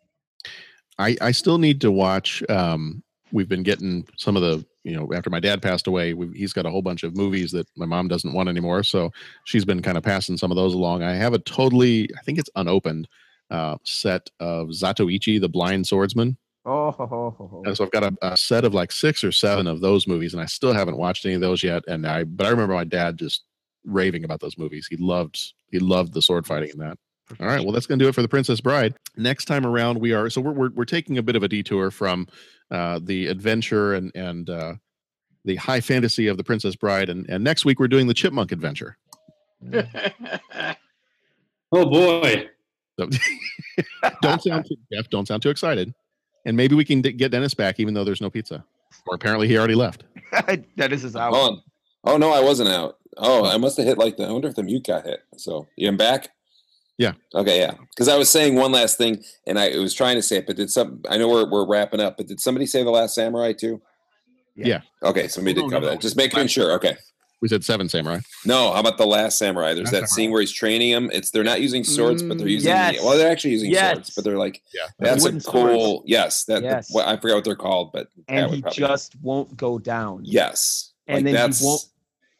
I, 0.98 1.16
I 1.20 1.32
still 1.32 1.58
need 1.58 1.80
to 1.80 1.90
watch. 1.90 2.42
Um, 2.48 3.02
we've 3.32 3.48
been 3.48 3.62
getting 3.62 4.06
some 4.16 4.36
of 4.36 4.42
the, 4.42 4.64
you 4.84 4.96
know, 4.96 5.08
after 5.14 5.30
my 5.30 5.40
dad 5.40 5.62
passed 5.62 5.86
away, 5.86 6.14
he's 6.34 6.52
got 6.52 6.66
a 6.66 6.70
whole 6.70 6.82
bunch 6.82 7.02
of 7.02 7.16
movies 7.16 7.52
that 7.52 7.66
my 7.76 7.86
mom 7.86 8.08
doesn't 8.08 8.32
want 8.32 8.48
anymore. 8.48 8.82
So 8.82 9.10
she's 9.44 9.64
been 9.64 9.82
kind 9.82 9.96
of 9.96 10.04
passing 10.04 10.36
some 10.36 10.50
of 10.50 10.56
those 10.56 10.74
along. 10.74 11.02
I 11.02 11.14
have 11.14 11.32
a 11.32 11.38
totally, 11.38 12.08
I 12.18 12.22
think 12.22 12.38
it's 12.38 12.50
unopened 12.56 13.08
uh, 13.50 13.76
set 13.84 14.30
of 14.40 14.68
Zatoichi, 14.68 15.40
the 15.40 15.48
Blind 15.48 15.86
Swordsman. 15.86 16.36
Oh, 16.66 16.90
ho, 16.90 17.06
ho, 17.06 17.34
ho. 17.38 17.62
And 17.64 17.76
so 17.76 17.84
I've 17.84 17.90
got 17.90 18.04
a, 18.04 18.16
a 18.20 18.36
set 18.36 18.64
of 18.64 18.74
like 18.74 18.92
six 18.92 19.24
or 19.24 19.32
seven 19.32 19.66
of 19.66 19.80
those 19.80 20.06
movies, 20.06 20.34
and 20.34 20.42
I 20.42 20.46
still 20.46 20.74
haven't 20.74 20.98
watched 20.98 21.24
any 21.24 21.34
of 21.34 21.40
those 21.40 21.62
yet. 21.62 21.82
And 21.88 22.06
I, 22.06 22.24
but 22.24 22.46
I 22.46 22.50
remember 22.50 22.74
my 22.74 22.84
dad 22.84 23.18
just 23.18 23.44
raving 23.84 24.24
about 24.24 24.40
those 24.40 24.58
movies. 24.58 24.86
He 24.88 24.96
loved, 24.96 25.54
he 25.70 25.78
loved 25.78 26.12
the 26.12 26.22
sword 26.22 26.46
fighting 26.46 26.70
in 26.70 26.78
that. 26.78 26.98
All 27.38 27.46
right, 27.46 27.62
well, 27.62 27.72
that's 27.72 27.86
going 27.86 27.98
to 27.98 28.04
do 28.04 28.08
it 28.08 28.14
for 28.14 28.22
the 28.22 28.28
Princess 28.28 28.60
Bride. 28.60 28.94
Next 29.16 29.44
time 29.44 29.64
around, 29.64 29.98
we 30.00 30.12
are 30.12 30.28
so 30.30 30.40
we're 30.40 30.52
we're, 30.52 30.70
we're 30.70 30.84
taking 30.84 31.18
a 31.18 31.22
bit 31.22 31.36
of 31.36 31.42
a 31.42 31.48
detour 31.48 31.90
from 31.90 32.26
uh, 32.70 32.98
the 33.02 33.28
adventure 33.28 33.94
and 33.94 34.10
and 34.16 34.50
uh, 34.50 34.74
the 35.44 35.56
high 35.56 35.80
fantasy 35.80 36.26
of 36.26 36.36
the 36.36 36.44
Princess 36.44 36.74
Bride, 36.74 37.08
and 37.08 37.28
and 37.28 37.44
next 37.44 37.64
week 37.64 37.78
we're 37.78 37.88
doing 37.88 38.08
the 38.08 38.14
Chipmunk 38.14 38.50
adventure. 38.50 38.96
oh 41.72 41.84
boy! 41.86 42.48
So, 42.98 43.08
don't 44.22 44.42
sound 44.42 44.66
too 44.66 44.76
Jeff. 44.92 45.08
Don't 45.10 45.28
sound 45.28 45.42
too 45.42 45.50
excited. 45.50 45.94
And 46.46 46.56
maybe 46.56 46.74
we 46.74 46.84
can 46.84 47.02
d- 47.02 47.12
get 47.12 47.32
Dennis 47.32 47.54
back, 47.54 47.78
even 47.78 47.94
though 47.94 48.04
there's 48.04 48.20
no 48.20 48.30
pizza. 48.30 48.64
Or 49.06 49.14
apparently 49.14 49.46
he 49.46 49.58
already 49.58 49.74
left. 49.74 50.04
Dennis 50.76 51.04
is 51.04 51.14
out. 51.14 51.32
Oh, 51.34 51.60
oh 52.04 52.16
no, 52.16 52.32
I 52.32 52.40
wasn't 52.40 52.70
out. 52.70 52.98
Oh, 53.16 53.44
I 53.44 53.56
must 53.56 53.76
have 53.76 53.86
hit 53.86 53.98
like 53.98 54.16
the. 54.16 54.26
I 54.26 54.30
wonder 54.32 54.48
if 54.48 54.54
the 54.54 54.62
mute 54.62 54.86
got 54.86 55.04
hit. 55.04 55.20
So 55.36 55.66
you're 55.76 55.92
back. 55.92 56.28
Yeah. 56.98 57.12
Okay. 57.34 57.58
Yeah. 57.60 57.72
Because 57.90 58.08
I 58.08 58.16
was 58.16 58.28
saying 58.28 58.54
one 58.56 58.72
last 58.72 58.98
thing, 58.98 59.22
and 59.46 59.58
I 59.58 59.76
was 59.78 59.94
trying 59.94 60.16
to 60.16 60.22
say 60.22 60.36
it, 60.36 60.46
but 60.46 60.56
did 60.56 60.70
some? 60.70 61.00
I 61.08 61.16
know 61.16 61.28
we're 61.28 61.48
we're 61.50 61.66
wrapping 61.66 62.00
up, 62.00 62.16
but 62.16 62.26
did 62.28 62.40
somebody 62.40 62.66
say 62.66 62.82
the 62.84 62.90
Last 62.90 63.14
Samurai 63.14 63.52
too? 63.52 63.80
Yeah. 64.56 64.82
Okay, 65.02 65.28
somebody 65.28 65.54
No, 65.54 65.62
did 65.62 65.70
no, 65.70 65.76
cover 65.76 65.86
no. 65.86 65.92
that. 65.92 66.00
Just 66.00 66.16
making 66.16 66.46
sure. 66.48 66.72
Okay. 66.72 66.96
We 67.40 67.48
said 67.48 67.64
seven 67.64 67.88
samurai. 67.88 68.18
No, 68.44 68.70
how 68.70 68.80
about 68.80 68.98
the 68.98 69.06
Last 69.06 69.38
Samurai? 69.38 69.72
There's 69.72 69.90
Last 69.92 70.00
that 70.02 70.08
scene 70.10 70.30
where 70.30 70.42
he's 70.42 70.52
training 70.52 70.90
him. 70.90 71.10
It's 71.10 71.30
they're 71.30 71.42
not 71.42 71.62
using 71.62 71.84
swords, 71.84 72.22
but 72.22 72.36
they're 72.36 72.46
Mm, 72.46 72.50
using. 72.50 72.68
yes. 72.68 73.02
Well, 73.02 73.16
they're 73.16 73.30
actually 73.32 73.52
using 73.52 73.70
Yes. 73.70 73.94
swords, 73.94 74.10
but 74.14 74.24
they're 74.24 74.36
like. 74.36 74.60
Yeah. 74.74 74.82
That's 74.98 75.24
a 75.24 75.30
cool. 75.40 75.40
swords. 75.40 76.02
Yes. 76.04 76.44
That. 76.44 76.62
Yes. 76.62 76.92
What, 76.92 77.08
I 77.08 77.16
forgot 77.16 77.36
what 77.36 77.44
they're 77.44 77.56
called, 77.56 77.92
but 77.92 78.08
and 78.28 78.50
he 78.52 78.60
probably- 78.60 78.76
just 78.78 79.14
won't 79.22 79.56
go 79.56 79.78
down. 79.78 80.20
Yes. 80.24 80.92
and 81.08 81.16
Like, 81.18 81.24
then 81.24 81.32
that's- 81.34 81.60
he 81.60 81.64
won't, 81.66 81.82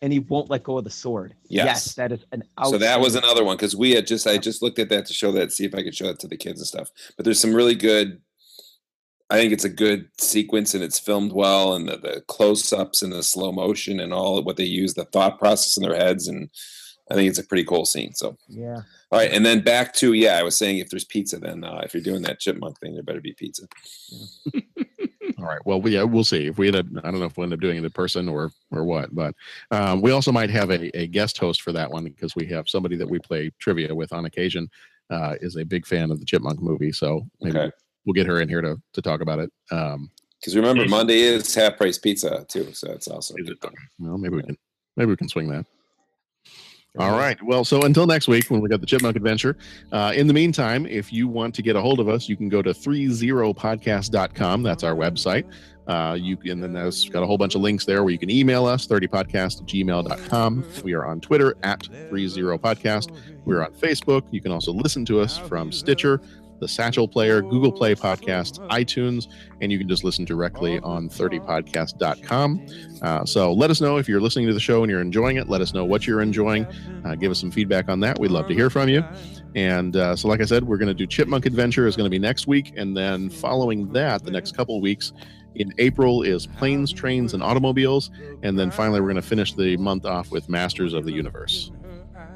and 0.02 0.12
he 0.12 0.18
won't 0.20 0.50
let 0.50 0.62
go 0.62 0.78
of 0.78 0.84
the 0.84 0.90
sword. 0.90 1.34
Yes. 1.48 1.94
that 1.94 2.12
is 2.12 2.20
an. 2.32 2.42
So 2.64 2.78
that 2.78 3.00
was 3.00 3.14
another 3.14 3.44
one 3.44 3.56
because 3.56 3.76
we 3.76 3.92
had 3.92 4.06
just 4.06 4.26
I 4.26 4.38
just 4.38 4.62
looked 4.62 4.78
at 4.78 4.88
that 4.88 5.06
to 5.06 5.12
show 5.12 5.32
that 5.32 5.52
see 5.52 5.64
if 5.64 5.74
I 5.74 5.82
could 5.82 5.94
show 5.94 6.06
that 6.06 6.18
to 6.20 6.28
the 6.28 6.36
kids 6.36 6.60
and 6.60 6.66
stuff. 6.66 6.90
But 7.16 7.24
there's 7.24 7.40
some 7.40 7.54
really 7.54 7.74
good. 7.74 8.20
I 9.32 9.36
think 9.36 9.52
it's 9.52 9.64
a 9.64 9.68
good 9.68 10.08
sequence 10.18 10.74
and 10.74 10.82
it's 10.82 10.98
filmed 10.98 11.32
well 11.32 11.74
and 11.74 11.88
the, 11.88 11.98
the 11.98 12.24
close 12.26 12.72
ups 12.72 13.00
and 13.00 13.12
the 13.12 13.22
slow 13.22 13.52
motion 13.52 14.00
and 14.00 14.12
all 14.12 14.38
of 14.38 14.44
what 14.44 14.56
they 14.56 14.64
use 14.64 14.94
the 14.94 15.04
thought 15.04 15.38
process 15.38 15.76
in 15.76 15.84
their 15.84 15.94
heads 15.96 16.26
and 16.26 16.50
I 17.10 17.14
think 17.14 17.28
it's 17.28 17.38
a 17.38 17.44
pretty 17.46 17.64
cool 17.64 17.84
scene. 17.84 18.12
So 18.14 18.36
Yeah. 18.48 18.82
all 19.10 19.18
right, 19.18 19.30
and 19.32 19.44
then 19.46 19.60
back 19.62 19.94
to 19.94 20.14
yeah, 20.14 20.36
I 20.38 20.42
was 20.42 20.56
saying 20.56 20.78
if 20.78 20.90
there's 20.90 21.04
pizza, 21.04 21.38
then 21.38 21.62
uh, 21.62 21.80
if 21.84 21.94
you're 21.94 22.02
doing 22.02 22.22
that 22.22 22.40
chipmunk 22.40 22.80
thing, 22.80 22.94
there 22.94 23.02
better 23.04 23.20
be 23.20 23.32
pizza. 23.32 23.66
All 25.40 25.46
right. 25.46 25.60
Well, 25.64 25.80
we, 25.80 25.92
yeah, 25.94 26.02
we'll 26.02 26.24
see 26.24 26.46
if 26.46 26.58
we 26.58 26.66
end 26.68 26.76
up. 26.76 26.86
I 27.04 27.10
don't 27.10 27.20
know 27.20 27.26
if 27.26 27.36
we'll 27.36 27.44
end 27.44 27.52
up 27.54 27.60
doing 27.60 27.78
it 27.78 27.84
in 27.84 27.90
person 27.90 28.28
or 28.28 28.50
or 28.70 28.84
what, 28.84 29.14
but 29.14 29.34
um, 29.70 30.00
we 30.02 30.10
also 30.10 30.32
might 30.32 30.50
have 30.50 30.70
a, 30.70 30.96
a 30.98 31.06
guest 31.06 31.38
host 31.38 31.62
for 31.62 31.72
that 31.72 31.90
one 31.90 32.04
because 32.04 32.36
we 32.36 32.46
have 32.46 32.68
somebody 32.68 32.96
that 32.96 33.08
we 33.08 33.18
play 33.18 33.50
trivia 33.58 33.94
with 33.94 34.12
on 34.12 34.24
occasion 34.26 34.68
uh, 35.10 35.34
is 35.40 35.56
a 35.56 35.64
big 35.64 35.86
fan 35.86 36.10
of 36.10 36.18
the 36.20 36.26
Chipmunk 36.26 36.60
movie, 36.60 36.92
so 36.92 37.26
maybe 37.40 37.58
Okay. 37.58 37.70
we'll 38.04 38.14
get 38.14 38.26
her 38.26 38.40
in 38.40 38.48
here 38.48 38.60
to 38.60 38.80
to 38.92 39.02
talk 39.02 39.20
about 39.20 39.38
it. 39.38 39.50
Um, 39.70 40.10
Because 40.40 40.56
remember, 40.56 40.86
Monday 40.88 41.20
is 41.20 41.54
half 41.54 41.76
price 41.76 41.98
pizza 41.98 42.44
too, 42.48 42.72
so 42.72 42.92
it's 42.92 43.08
also 43.08 43.34
well, 43.98 44.18
maybe 44.18 44.36
we 44.36 44.42
can 44.42 44.58
maybe 44.96 45.10
we 45.10 45.16
can 45.16 45.28
swing 45.28 45.48
that. 45.48 45.66
All 46.98 47.12
right. 47.12 47.40
Well, 47.42 47.64
so 47.64 47.82
until 47.82 48.06
next 48.06 48.26
week 48.26 48.50
when 48.50 48.60
we 48.60 48.68
got 48.68 48.80
the 48.80 48.86
Chipmunk 48.86 49.16
Adventure. 49.16 49.56
Uh, 49.92 50.12
in 50.14 50.26
the 50.26 50.32
meantime, 50.32 50.86
if 50.86 51.12
you 51.12 51.28
want 51.28 51.54
to 51.54 51.62
get 51.62 51.76
a 51.76 51.80
hold 51.80 52.00
of 52.00 52.08
us, 52.08 52.28
you 52.28 52.36
can 52.36 52.48
go 52.48 52.62
to 52.62 52.70
30podcast.com. 52.70 54.62
That's 54.64 54.82
our 54.82 54.94
website. 54.94 55.44
Uh, 55.86 56.14
you 56.14 56.36
can, 56.36 56.50
and 56.52 56.62
then 56.62 56.72
there's 56.72 57.08
got 57.08 57.22
a 57.22 57.26
whole 57.26 57.38
bunch 57.38 57.54
of 57.54 57.60
links 57.60 57.84
there 57.84 58.02
where 58.04 58.12
you 58.12 58.18
can 58.18 58.30
email 58.30 58.66
us, 58.66 58.86
30podcast 58.86 59.60
at 59.60 59.66
gmail.com. 59.66 60.64
We 60.84 60.92
are 60.94 61.04
on 61.06 61.20
Twitter 61.20 61.56
at 61.62 61.80
30podcast. 61.80 63.16
We're 63.44 63.64
on 63.64 63.72
Facebook. 63.72 64.22
You 64.30 64.40
can 64.40 64.52
also 64.52 64.72
listen 64.72 65.04
to 65.06 65.20
us 65.20 65.38
from 65.38 65.72
Stitcher, 65.72 66.20
the 66.60 66.68
Satchel 66.68 67.08
Player, 67.08 67.42
Google 67.42 67.72
Play 67.72 67.94
Podcast, 67.94 68.66
iTunes, 68.68 69.26
and 69.60 69.72
you 69.72 69.78
can 69.78 69.88
just 69.88 70.04
listen 70.04 70.24
directly 70.24 70.78
on 70.80 71.08
30podcast.com. 71.08 72.66
Uh, 73.02 73.24
so 73.24 73.52
let 73.52 73.70
us 73.70 73.80
know 73.80 73.96
if 73.96 74.08
you're 74.08 74.20
listening 74.20 74.46
to 74.46 74.54
the 74.54 74.60
show 74.60 74.82
and 74.82 74.90
you're 74.90 75.00
enjoying 75.00 75.36
it. 75.36 75.48
Let 75.48 75.60
us 75.60 75.74
know 75.74 75.84
what 75.84 76.06
you're 76.06 76.20
enjoying. 76.20 76.66
Uh, 77.04 77.14
give 77.14 77.30
us 77.30 77.40
some 77.40 77.50
feedback 77.50 77.88
on 77.88 78.00
that. 78.00 78.18
We'd 78.18 78.30
love 78.30 78.46
to 78.48 78.54
hear 78.54 78.70
from 78.70 78.88
you. 78.88 79.04
And 79.54 79.96
uh, 79.96 80.14
so, 80.14 80.28
like 80.28 80.40
I 80.40 80.44
said, 80.44 80.64
we're 80.64 80.78
going 80.78 80.88
to 80.88 80.94
do 80.94 81.06
Chipmunk 81.06 81.46
Adventure 81.46 81.86
is 81.86 81.96
going 81.96 82.06
to 82.06 82.10
be 82.10 82.18
next 82.18 82.46
week, 82.46 82.74
and 82.76 82.96
then 82.96 83.30
following 83.30 83.92
that, 83.92 84.24
the 84.24 84.30
next 84.30 84.56
couple 84.56 84.76
of 84.76 84.82
weeks 84.82 85.12
in 85.56 85.72
April 85.78 86.22
is 86.22 86.46
Planes, 86.46 86.92
Trains, 86.92 87.34
and 87.34 87.42
Automobiles, 87.42 88.10
and 88.42 88.56
then 88.58 88.70
finally 88.70 89.00
we're 89.00 89.08
going 89.08 89.16
to 89.16 89.22
finish 89.22 89.52
the 89.54 89.76
month 89.78 90.06
off 90.06 90.30
with 90.30 90.48
Masters 90.48 90.94
of 90.94 91.04
the 91.04 91.12
Universe. 91.12 91.72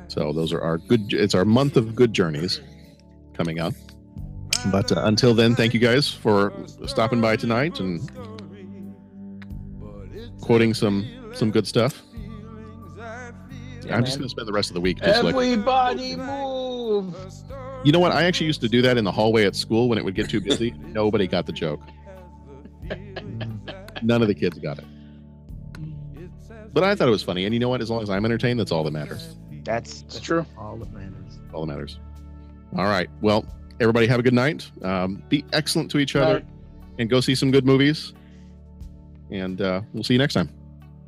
So 0.09 0.32
those 0.32 0.52
are 0.52 0.60
our 0.60 0.78
good. 0.78 1.12
It's 1.12 1.34
our 1.34 1.44
month 1.44 1.76
of 1.76 1.94
good 1.94 2.12
journeys 2.12 2.60
coming 3.34 3.59
up. 3.59 3.74
But 4.70 4.93
uh, 4.93 5.03
until 5.05 5.35
then, 5.35 5.55
thank 5.55 5.74
you 5.74 5.81
guys 5.81 6.09
for 6.11 6.53
stopping 6.86 7.20
by 7.20 7.36
tonight 7.36 7.81
and 7.81 8.01
quoting 10.41 10.74
some 10.74 11.07
some 11.35 11.51
good 11.51 11.66
stuff. 11.66 12.03
I'm 13.91 14.05
just 14.05 14.16
going 14.16 14.27
to 14.27 14.31
spend 14.31 14.49
the 14.49 14.53
rest 14.53 14.70
of 14.70 14.74
the 14.74 14.81
week 14.81 14.99
just 14.99 15.23
like. 15.23 15.35
Everybody 15.35 16.16
move. 16.16 17.15
You 17.85 17.93
know 17.93 17.99
what? 17.99 18.12
I 18.12 18.24
actually 18.24 18.47
used 18.47 18.62
to 18.62 18.69
do 18.69 18.81
that 18.82 18.97
in 18.97 19.05
the 19.05 19.12
hallway 19.12 19.45
at 19.45 19.55
school 19.55 19.91
when 19.91 19.99
it 19.99 20.05
would 20.05 20.15
get 20.15 20.31
too 20.31 20.41
busy. 20.41 20.70
Nobody 20.78 21.27
got 21.27 21.45
the 21.45 21.53
joke. 21.53 21.81
None 24.03 24.23
of 24.23 24.28
the 24.28 24.35
kids 24.35 24.59
got 24.59 24.78
it. 24.78 24.85
But 26.73 26.82
I 26.82 26.95
thought 26.95 27.09
it 27.09 27.11
was 27.12 27.23
funny, 27.23 27.45
and 27.45 27.53
you 27.53 27.61
know 27.61 27.69
what? 27.69 27.82
As 27.82 27.91
long 27.91 28.03
as 28.03 28.09
I'm 28.11 28.24
entertained, 28.24 28.59
that's 28.59 28.73
all 28.73 28.85
that 28.85 28.91
matters. 28.91 29.36
That's, 29.65 30.03
It's 30.03 30.19
true. 30.19 30.45
all 30.59 30.77
that 30.77 30.93
matters. 30.93 31.39
All 31.53 31.66
that 31.66 31.73
matters. 31.73 31.99
All 32.77 32.86
right. 32.86 33.09
Well, 33.20 33.45
everybody 33.80 34.06
have 34.06 34.20
a 34.20 34.22
good 34.22 34.34
night. 34.34 34.70
Um, 34.82 35.22
be 35.28 35.44
excellent 35.52 35.90
to 35.92 35.98
each 35.98 36.16
other, 36.16 36.34
Night. 36.34 36.46
and 36.98 37.09
go 37.10 37.20
see 37.20 37.34
some 37.34 37.51
good 37.51 37.64
movies. 37.66 38.12
And 39.30 39.60
uh, 39.60 39.80
we'll 39.92 40.05
see 40.05 40.14
you 40.14 40.18
next 40.18 40.34
time. 40.34 40.51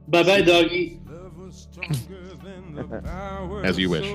Bye 0.09 0.23
bye, 0.23 0.43
doggy. 0.43 1.01
As 3.65 3.79
you 3.79 3.91
wish. 3.91 4.07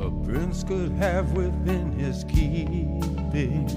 A 0.00 0.10
prince 0.24 0.64
could 0.64 0.90
have 0.92 1.32
within 1.32 1.92
his 1.92 2.24
keeping 2.24 3.68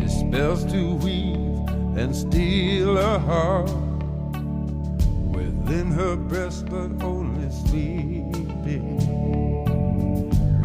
his 0.00 0.12
spells 0.20 0.64
to 0.72 0.94
weave 0.96 1.68
and 1.98 2.14
steal 2.14 2.98
a 2.98 3.18
heart 3.18 3.70
within 5.34 5.90
her 5.92 6.16
breast, 6.16 6.66
but 6.66 7.02
only 7.02 7.50
sleeping. 7.50 9.17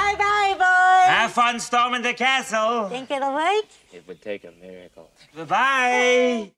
Bye 0.00 0.14
bye, 0.16 0.54
boys. 0.56 1.14
Have 1.14 1.32
fun 1.32 1.60
storming 1.60 2.02
the 2.02 2.14
castle. 2.14 2.88
Think 2.88 3.10
it'll 3.10 3.34
work? 3.34 3.64
It 3.92 4.06
would 4.08 4.22
take 4.22 4.44
a 4.44 4.52
miracle. 4.52 5.10
Bye-bye. 5.36 6.52